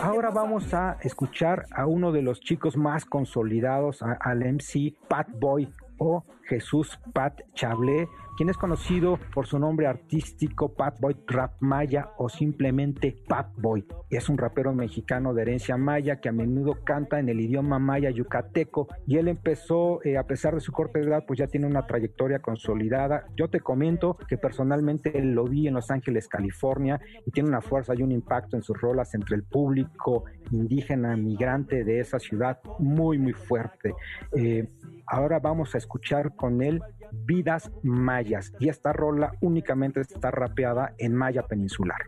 Ahora 0.00 0.30
vamos 0.30 0.74
a 0.74 0.96
escuchar 1.02 1.66
a 1.70 1.86
uno 1.86 2.12
de 2.12 2.22
los 2.22 2.40
chicos 2.40 2.76
más 2.76 3.04
consolidados, 3.04 4.02
al 4.02 4.40
MC 4.40 4.94
Pat 5.08 5.28
Boy 5.38 5.72
o 5.98 6.24
Jesús 6.48 6.98
Pat 7.12 7.40
Chablé, 7.54 8.08
quien 8.36 8.48
es 8.48 8.56
conocido 8.56 9.18
por 9.34 9.46
su 9.46 9.58
nombre 9.58 9.86
artístico 9.86 10.72
Pat 10.72 10.98
Boy 11.00 11.16
Rap 11.26 11.56
Maya 11.60 12.10
o 12.18 12.28
simplemente 12.28 13.16
Pat 13.26 13.48
Boy. 13.56 13.84
Es 14.10 14.28
un 14.28 14.38
rapero 14.38 14.72
mexicano 14.72 15.34
de 15.34 15.42
herencia 15.42 15.76
maya 15.76 16.20
que 16.20 16.28
a 16.28 16.32
menudo 16.32 16.78
canta 16.84 17.18
en 17.18 17.28
el 17.28 17.40
idioma 17.40 17.78
maya 17.78 18.10
yucateco 18.10 18.88
y 19.06 19.16
él 19.16 19.28
empezó, 19.28 20.02
eh, 20.04 20.16
a 20.16 20.22
pesar 20.22 20.54
de 20.54 20.60
su 20.60 20.72
corta 20.72 21.00
edad, 21.00 21.24
pues 21.26 21.38
ya 21.38 21.48
tiene 21.48 21.66
una 21.66 21.86
trayectoria 21.86 22.38
consolidada. 22.38 23.26
Yo 23.36 23.50
te 23.50 23.60
comento 23.60 24.16
que 24.28 24.38
personalmente 24.38 25.20
lo 25.22 25.44
vi 25.44 25.66
en 25.66 25.74
Los 25.74 25.90
Ángeles, 25.90 26.28
California 26.28 27.00
y 27.26 27.30
tiene 27.30 27.48
una 27.48 27.60
fuerza 27.60 27.94
y 27.94 28.02
un 28.02 28.12
impacto 28.12 28.56
en 28.56 28.62
sus 28.62 28.80
rolas 28.80 29.14
entre 29.14 29.36
el 29.36 29.42
público 29.42 30.24
indígena 30.50 31.16
migrante 31.16 31.84
de 31.84 32.00
esa 32.00 32.18
ciudad 32.18 32.60
muy, 32.78 33.18
muy 33.18 33.32
fuerte. 33.32 33.94
Eh, 34.32 34.68
ahora 35.06 35.38
vamos 35.40 35.74
a 35.74 35.78
escuchar 35.78 36.34
con 36.39 36.62
él 36.62 36.82
Vidas 37.12 37.70
Mayas 37.82 38.52
y 38.59 38.69
esta 38.69 38.93
rola 38.93 39.32
únicamente 39.40 40.01
está 40.01 40.31
rapeada 40.31 40.94
en 40.98 41.15
maya 41.15 41.43
peninsular. 41.43 41.98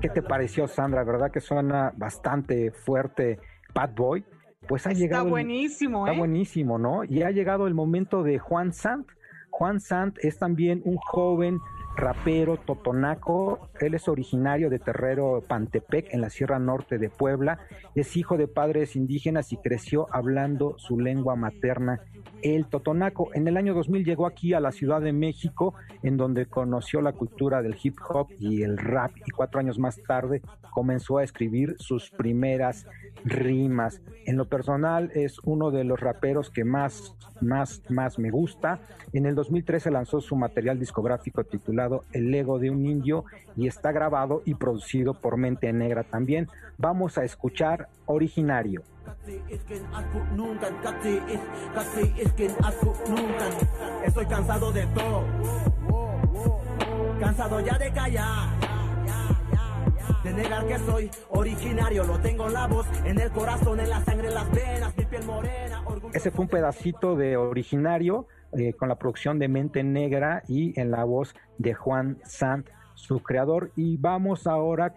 ¿Qué 0.00 0.08
te 0.08 0.22
pareció 0.22 0.66
Sandra? 0.68 1.04
¿Verdad 1.04 1.30
que 1.30 1.40
suena 1.40 1.92
bastante 1.96 2.70
fuerte 2.70 3.40
Bad 3.74 3.94
Boy? 3.94 4.24
Pues 4.68 4.86
ha 4.86 4.92
llegado. 4.92 5.24
Está 5.24 5.30
buenísimo, 5.30 6.06
Está 6.06 6.14
¿eh? 6.14 6.18
buenísimo, 6.18 6.78
¿no? 6.78 7.04
Y 7.04 7.22
ha 7.22 7.30
llegado 7.30 7.66
el 7.66 7.74
momento 7.74 8.22
de 8.22 8.38
Juan 8.38 8.72
Sant. 8.72 9.06
Juan 9.50 9.80
Sant 9.80 10.18
es 10.20 10.38
también 10.38 10.82
un 10.84 10.96
joven 10.96 11.60
rapero 11.96 12.58
totonaco. 12.58 13.70
Él 13.80 13.94
es 13.94 14.08
originario 14.08 14.70
de 14.70 14.78
Terrero 14.78 15.42
Pantepec, 15.46 16.12
en 16.12 16.20
la 16.20 16.30
Sierra 16.30 16.58
Norte 16.58 16.98
de 16.98 17.10
Puebla. 17.10 17.58
Es 17.94 18.16
hijo 18.16 18.36
de 18.36 18.48
padres 18.48 18.96
indígenas 18.96 19.52
y 19.52 19.56
creció 19.56 20.06
hablando 20.12 20.74
su 20.78 21.00
lengua 21.00 21.36
materna, 21.36 22.00
el 22.42 22.66
totonaco. 22.66 23.30
En 23.34 23.48
el 23.48 23.56
año 23.56 23.74
2000 23.74 24.04
llegó 24.04 24.26
aquí 24.26 24.52
a 24.52 24.60
la 24.60 24.72
Ciudad 24.72 25.00
de 25.00 25.12
México, 25.12 25.74
en 26.02 26.16
donde 26.16 26.46
conoció 26.46 27.00
la 27.00 27.12
cultura 27.12 27.62
del 27.62 27.76
hip 27.82 27.96
hop 28.08 28.28
y 28.38 28.62
el 28.62 28.78
rap. 28.78 29.12
Y 29.26 29.30
cuatro 29.30 29.60
años 29.60 29.78
más 29.78 30.00
tarde 30.06 30.42
comenzó 30.72 31.18
a 31.18 31.24
escribir 31.24 31.74
sus 31.78 32.10
primeras 32.10 32.86
rimas. 33.24 34.02
En 34.26 34.36
lo 34.36 34.46
personal 34.46 35.10
es 35.14 35.38
uno 35.44 35.70
de 35.70 35.84
los 35.84 35.98
raperos 35.98 36.50
que 36.50 36.64
más, 36.64 37.14
más, 37.40 37.82
más 37.88 38.18
me 38.18 38.30
gusta. 38.30 38.80
En 39.12 39.24
el 39.24 39.34
2013 39.34 39.90
lanzó 39.90 40.20
su 40.20 40.36
material 40.36 40.78
discográfico 40.78 41.44
titulado 41.44 41.85
El 42.12 42.34
ego 42.34 42.58
de 42.58 42.70
un 42.70 42.86
indio 42.86 43.24
y 43.56 43.66
está 43.66 43.92
grabado 43.92 44.42
y 44.44 44.54
producido 44.54 45.14
por 45.14 45.36
Mente 45.36 45.72
Negra 45.72 46.04
también. 46.04 46.48
Vamos 46.78 47.18
a 47.18 47.24
escuchar 47.24 47.88
Originario. 48.06 48.82
Estoy 54.04 54.26
cansado 54.26 54.72
de 54.72 54.86
todo, 54.86 55.24
cansado 57.20 57.60
ya 57.60 57.78
de 57.78 57.92
callar 57.92 58.66
de 60.26 60.32
negar 60.32 60.66
que 60.66 60.78
soy 60.78 61.10
originario. 61.30 62.04
Lo 62.04 62.18
tengo 62.18 62.46
en 62.48 62.54
la 62.54 62.66
voz, 62.66 62.86
en 63.04 63.18
el 63.20 63.30
corazón, 63.30 63.80
en 63.80 63.88
la 63.88 64.04
sangre, 64.04 64.28
en 64.28 64.34
las 64.34 64.50
venas, 64.50 64.96
mi 64.96 65.04
piel 65.04 65.24
morena. 65.24 65.84
Ese 66.12 66.30
fue 66.30 66.44
un 66.44 66.48
pedacito 66.48 67.16
de 67.16 67.36
originario 67.36 68.26
eh, 68.52 68.72
con 68.74 68.88
la 68.88 68.96
producción 68.96 69.38
de 69.38 69.48
Mente 69.48 69.82
Negra 69.82 70.42
y 70.48 70.78
en 70.78 70.90
la 70.90 71.04
voz 71.04 71.34
de 71.58 71.74
Juan 71.74 72.18
Sant, 72.24 72.68
su 72.94 73.22
creador. 73.22 73.70
Y 73.76 73.96
vamos 73.96 74.46
ahora 74.46 74.94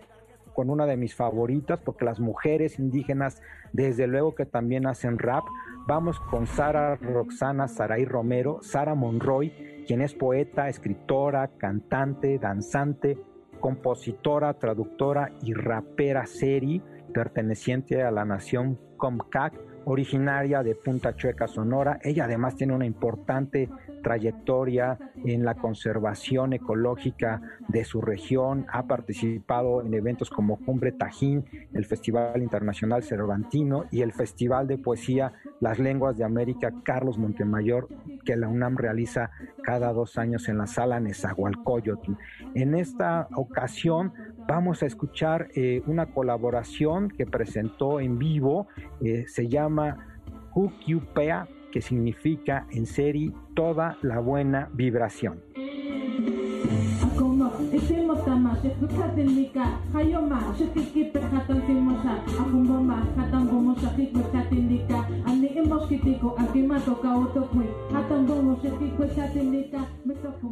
con 0.54 0.70
una 0.70 0.86
de 0.86 0.98
mis 0.98 1.16
favoritas, 1.16 1.80
porque 1.80 2.06
las 2.06 2.20
mujeres 2.20 2.80
indígenas, 2.80 3.42
desde 3.72 4.08
luego 4.08 4.36
que 4.36 4.46
también 4.46 4.88
hacen 4.88 5.18
rap. 5.18 5.44
Vamos 5.88 6.20
con 6.20 6.48
Sara 6.48 6.96
Roxana 6.96 7.68
Saray 7.68 8.06
Romero, 8.06 8.60
Sara 8.62 8.94
Monroy, 8.94 9.84
quien 9.88 10.02
es 10.02 10.14
poeta, 10.14 10.70
escritora, 10.70 11.50
cantante, 11.58 12.38
danzante, 12.40 13.18
compositora, 13.60 14.54
traductora 14.54 15.32
y 15.42 15.54
rapera 15.54 16.26
seri 16.26 16.82
perteneciente 17.14 18.04
a 18.04 18.12
la 18.12 18.26
nación 18.26 18.80
Comcac, 18.98 19.54
originaria 19.86 20.64
de 20.64 20.76
Punta 20.76 21.16
Chueca, 21.16 21.48
Sonora. 21.48 22.00
Ella 22.04 22.26
además 22.26 22.56
tiene 22.56 22.74
una 22.74 22.86
importante 22.86 23.70
trayectoria 24.02 24.98
en 25.26 25.44
la 25.44 25.56
conservación 25.56 26.54
ecológica 26.54 27.42
de 27.68 27.84
su 27.84 28.02
región, 28.02 28.66
ha 28.72 28.88
participado 28.88 29.82
en 29.82 29.94
eventos 29.94 30.30
como 30.30 30.58
Cumbre 30.58 30.92
Tajín, 30.92 31.46
el 31.74 31.86
Festival 31.86 32.42
Internacional 32.42 33.04
Cervantino 33.04 33.86
y 33.92 34.02
el 34.02 34.14
Festival 34.14 34.68
de 34.68 34.78
Poesía 34.78 35.34
Las 35.60 35.80
Lenguas 35.80 36.18
de 36.18 36.24
América 36.24 36.74
Carlos 36.84 37.18
Montemayor, 37.18 37.88
que 38.24 38.36
la 38.36 38.48
UNAM 38.48 38.78
realiza 38.78 39.32
cada 39.64 39.92
dos 39.94 40.18
años 40.18 40.48
en 40.48 40.58
la 40.58 40.68
sala 40.68 41.00
Nezahualcóyotl. 41.00 42.14
En 42.56 42.76
esta 42.76 43.28
ocasión 43.36 44.14
vamos 44.50 44.82
a 44.82 44.88
escuchar 44.88 45.50
eh, 45.54 45.84
una 45.86 46.08
colaboración 46.08 47.10
que 47.10 47.28
presentó 47.28 48.00
en 48.00 48.18
vivo, 48.18 48.68
eh, 49.00 49.26
se 49.28 49.48
llama 49.48 50.08
Hukyupea 50.56 51.48
que 51.72 51.82
significa 51.82 52.66
en 52.72 52.88
serie 52.88 53.32
toda 53.54 53.98
la 54.02 54.20
buena 54.20 54.68
vibración. 54.74 55.40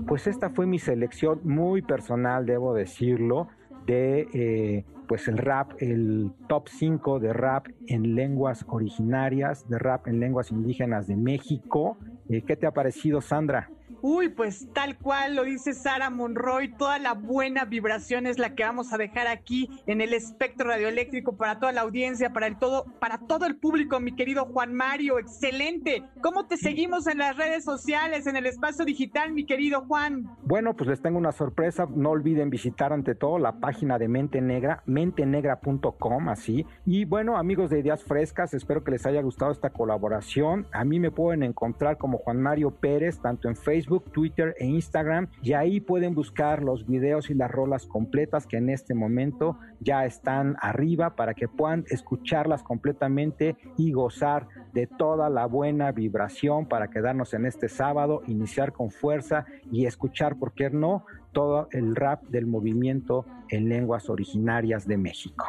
Pues 0.05 0.27
esta 0.27 0.51
fue 0.51 0.67
mi 0.67 0.77
selección 0.77 1.39
muy 1.43 1.81
personal, 1.81 2.45
debo 2.45 2.75
decirlo 2.75 3.47
de 3.87 4.27
eh, 4.33 4.85
pues 5.07 5.27
el 5.27 5.37
rap, 5.37 5.71
el 5.79 6.31
top 6.47 6.67
5 6.67 7.19
de 7.19 7.33
rap 7.33 7.67
en 7.87 8.13
lenguas 8.13 8.65
originarias, 8.67 9.67
de 9.69 9.79
rap 9.79 10.07
en 10.07 10.19
lenguas 10.19 10.51
indígenas 10.51 11.07
de 11.07 11.15
México. 11.15 11.97
Eh, 12.29 12.43
¿Qué 12.43 12.55
te 12.57 12.67
ha 12.67 12.71
parecido, 12.71 13.21
Sandra? 13.21 13.71
Uy, 14.01 14.29
pues 14.29 14.67
tal 14.73 14.97
cual 14.97 15.35
lo 15.35 15.43
dice 15.43 15.73
Sara 15.73 16.09
Monroy, 16.09 16.73
toda 16.77 16.99
la 16.99 17.13
buena 17.13 17.65
vibración 17.65 18.27
es 18.27 18.37
la 18.37 18.53
que 18.53 18.63
vamos 18.63 18.93
a 18.93 18.97
dejar 18.97 19.27
aquí 19.27 19.69
en 19.87 20.01
el 20.01 20.13
espectro 20.13 20.67
radioeléctrico 20.67 21.37
para 21.37 21.59
toda 21.59 21.71
la 21.71 21.81
audiencia, 21.81 22.31
para 22.31 22.47
el 22.47 22.57
todo, 22.57 22.85
para 22.99 23.17
todo 23.17 23.45
el 23.45 23.55
público, 23.55 23.99
mi 23.99 24.15
querido 24.15 24.45
Juan 24.45 24.73
Mario, 24.73 25.19
excelente. 25.19 26.03
¿Cómo 26.21 26.45
te 26.47 26.57
seguimos 26.57 27.07
en 27.07 27.19
las 27.19 27.37
redes 27.37 27.63
sociales, 27.63 28.27
en 28.27 28.35
el 28.35 28.45
espacio 28.45 28.85
digital, 28.85 29.31
mi 29.31 29.45
querido 29.45 29.81
Juan? 29.81 30.29
Bueno, 30.43 30.75
pues 30.75 30.89
les 30.89 31.01
tengo 31.01 31.17
una 31.17 31.31
sorpresa, 31.31 31.87
no 31.89 32.11
olviden 32.11 32.49
visitar 32.49 32.93
ante 32.93 33.15
todo 33.15 33.39
la 33.39 33.59
página 33.59 33.97
de 33.97 34.07
Mente 34.07 34.41
Negra, 34.41 34.83
mentenegra.com, 34.85 36.29
así. 36.29 36.65
Y 36.85 37.05
bueno, 37.05 37.37
amigos 37.37 37.69
de 37.69 37.79
Ideas 37.79 38.03
Frescas, 38.03 38.53
espero 38.53 38.83
que 38.83 38.91
les 38.91 39.05
haya 39.05 39.21
gustado 39.21 39.51
esta 39.51 39.69
colaboración. 39.69 40.67
A 40.71 40.83
mí 40.83 40.99
me 40.99 41.11
pueden 41.11 41.43
encontrar 41.43 41.97
como 41.97 42.17
Juan 42.17 42.41
Mario 42.41 42.71
Pérez, 42.71 43.19
tanto 43.19 43.47
en 43.47 43.55
Facebook, 43.77 44.11
Twitter 44.11 44.55
e 44.57 44.65
Instagram 44.65 45.27
y 45.43 45.53
ahí 45.53 45.79
pueden 45.79 46.15
buscar 46.15 46.63
los 46.63 46.87
videos 46.87 47.29
y 47.29 47.35
las 47.35 47.51
rolas 47.51 47.85
completas 47.85 48.47
que 48.47 48.57
en 48.57 48.71
este 48.71 48.95
momento 48.95 49.59
ya 49.81 50.03
están 50.05 50.57
arriba 50.61 51.15
para 51.15 51.35
que 51.35 51.47
puedan 51.47 51.85
escucharlas 51.89 52.63
completamente 52.63 53.55
y 53.77 53.91
gozar 53.91 54.47
de 54.73 54.87
toda 54.87 55.29
la 55.29 55.45
buena 55.45 55.91
vibración 55.91 56.65
para 56.65 56.89
quedarnos 56.89 57.35
en 57.35 57.45
este 57.45 57.69
sábado, 57.69 58.23
iniciar 58.25 58.73
con 58.73 58.89
fuerza 58.89 59.45
y 59.71 59.85
escuchar, 59.85 60.37
¿por 60.37 60.53
qué 60.53 60.71
no?, 60.71 61.05
todo 61.31 61.67
el 61.71 61.95
rap 61.95 62.23
del 62.23 62.47
movimiento 62.47 63.27
en 63.49 63.69
lenguas 63.69 64.09
originarias 64.09 64.87
de 64.87 64.97
México. 64.97 65.45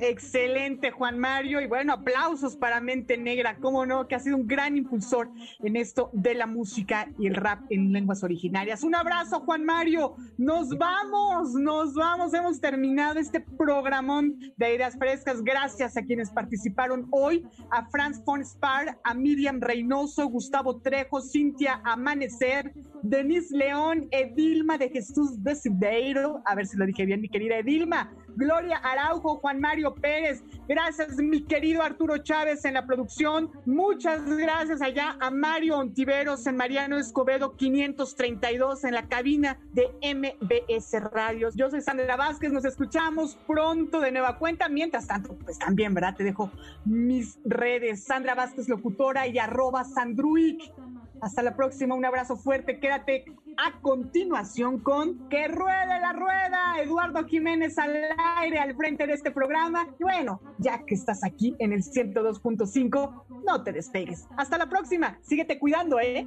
Excelente, 0.00 0.90
Juan 0.90 1.18
Mario. 1.18 1.60
Y 1.60 1.66
bueno, 1.66 1.92
aplausos 1.92 2.56
para 2.56 2.80
Mente 2.80 3.16
Negra, 3.16 3.56
cómo 3.60 3.86
no, 3.86 4.08
que 4.08 4.16
ha 4.16 4.18
sido 4.18 4.36
un 4.36 4.46
gran 4.46 4.76
impulsor 4.76 5.30
en 5.62 5.76
esto 5.76 6.10
de 6.12 6.34
la 6.34 6.46
música 6.46 7.08
y 7.18 7.28
el 7.28 7.34
rap 7.36 7.60
en 7.70 7.92
lenguas 7.92 8.24
originarias. 8.24 8.82
Un 8.82 8.94
abrazo, 8.94 9.40
Juan 9.40 9.64
Mario. 9.64 10.16
Nos 10.36 10.70
vamos, 10.76 11.54
nos 11.54 11.94
vamos. 11.94 12.34
Hemos 12.34 12.60
terminado 12.60 13.20
este 13.20 13.40
programón 13.40 14.38
de 14.56 14.74
ideas 14.74 14.96
frescas. 14.98 15.42
Gracias 15.42 15.96
a 15.96 16.02
quienes 16.02 16.30
participaron 16.30 17.06
hoy, 17.10 17.46
a 17.70 17.86
Franz 17.90 18.22
von 18.24 18.44
Spar, 18.44 18.98
a 19.04 19.14
Miriam 19.14 19.60
Reynoso, 19.60 20.26
Gustavo 20.26 20.80
Trejo, 20.80 21.20
Cintia 21.20 21.80
Amanecer, 21.84 22.72
Denise 23.02 23.56
León, 23.56 24.08
Edilma 24.10 24.76
de 24.76 24.90
Jesús 24.90 25.42
Desideiro. 25.42 26.42
A 26.46 26.54
ver 26.54 26.66
si 26.66 26.76
lo 26.76 26.84
dije 26.84 27.04
bien, 27.06 27.20
mi 27.20 27.28
querida 27.28 27.58
Edilma. 27.58 28.12
Gloria 28.36 28.76
Araujo, 28.78 29.36
Juan 29.36 29.60
Mario 29.60 29.94
Pérez. 29.94 30.42
Gracias, 30.68 31.16
mi 31.16 31.42
querido 31.44 31.82
Arturo 31.82 32.18
Chávez 32.18 32.64
en 32.64 32.74
la 32.74 32.86
producción. 32.86 33.50
Muchas 33.66 34.24
gracias 34.26 34.80
allá 34.82 35.16
a 35.20 35.30
Mario 35.30 35.78
Ontiveros 35.78 36.46
en 36.46 36.56
Mariano 36.56 36.98
Escobedo 36.98 37.56
532 37.56 38.84
en 38.84 38.94
la 38.94 39.06
cabina 39.08 39.58
de 39.72 39.90
MBS 40.02 41.00
Radios. 41.12 41.54
Yo 41.54 41.70
soy 41.70 41.80
Sandra 41.80 42.16
Vázquez, 42.16 42.52
nos 42.52 42.64
escuchamos 42.64 43.36
pronto 43.46 44.00
de 44.00 44.10
nueva 44.12 44.38
cuenta. 44.38 44.68
Mientras 44.68 45.06
tanto, 45.06 45.36
pues 45.36 45.58
también, 45.58 45.94
¿verdad? 45.94 46.16
Te 46.16 46.24
dejo 46.24 46.50
mis 46.84 47.38
redes. 47.44 48.04
Sandra 48.04 48.34
Vázquez 48.34 48.68
Locutora 48.68 49.26
y 49.26 49.38
arroba 49.38 49.84
Sandruic. 49.84 50.72
Hasta 51.20 51.42
la 51.42 51.56
próxima, 51.56 51.94
un 51.94 52.04
abrazo 52.04 52.36
fuerte. 52.36 52.80
Quédate 52.80 53.24
a 53.56 53.80
continuación 53.80 54.80
con 54.80 55.28
Que 55.28 55.48
Ruede 55.48 56.00
la 56.00 56.12
Rueda, 56.12 56.80
Eduardo 56.82 57.24
Jiménez 57.24 57.78
al 57.78 57.94
aire, 58.38 58.58
al 58.58 58.74
frente 58.74 59.06
de 59.06 59.14
este 59.14 59.30
programa. 59.30 59.86
Y 59.98 60.02
bueno, 60.02 60.40
ya 60.58 60.84
que 60.84 60.94
estás 60.94 61.24
aquí 61.24 61.54
en 61.58 61.72
el 61.72 61.82
102.5, 61.82 63.24
no 63.46 63.62
te 63.62 63.72
despegues. 63.72 64.26
Hasta 64.36 64.58
la 64.58 64.68
próxima, 64.68 65.18
síguete 65.22 65.58
cuidando, 65.58 66.00
¿eh? 66.00 66.26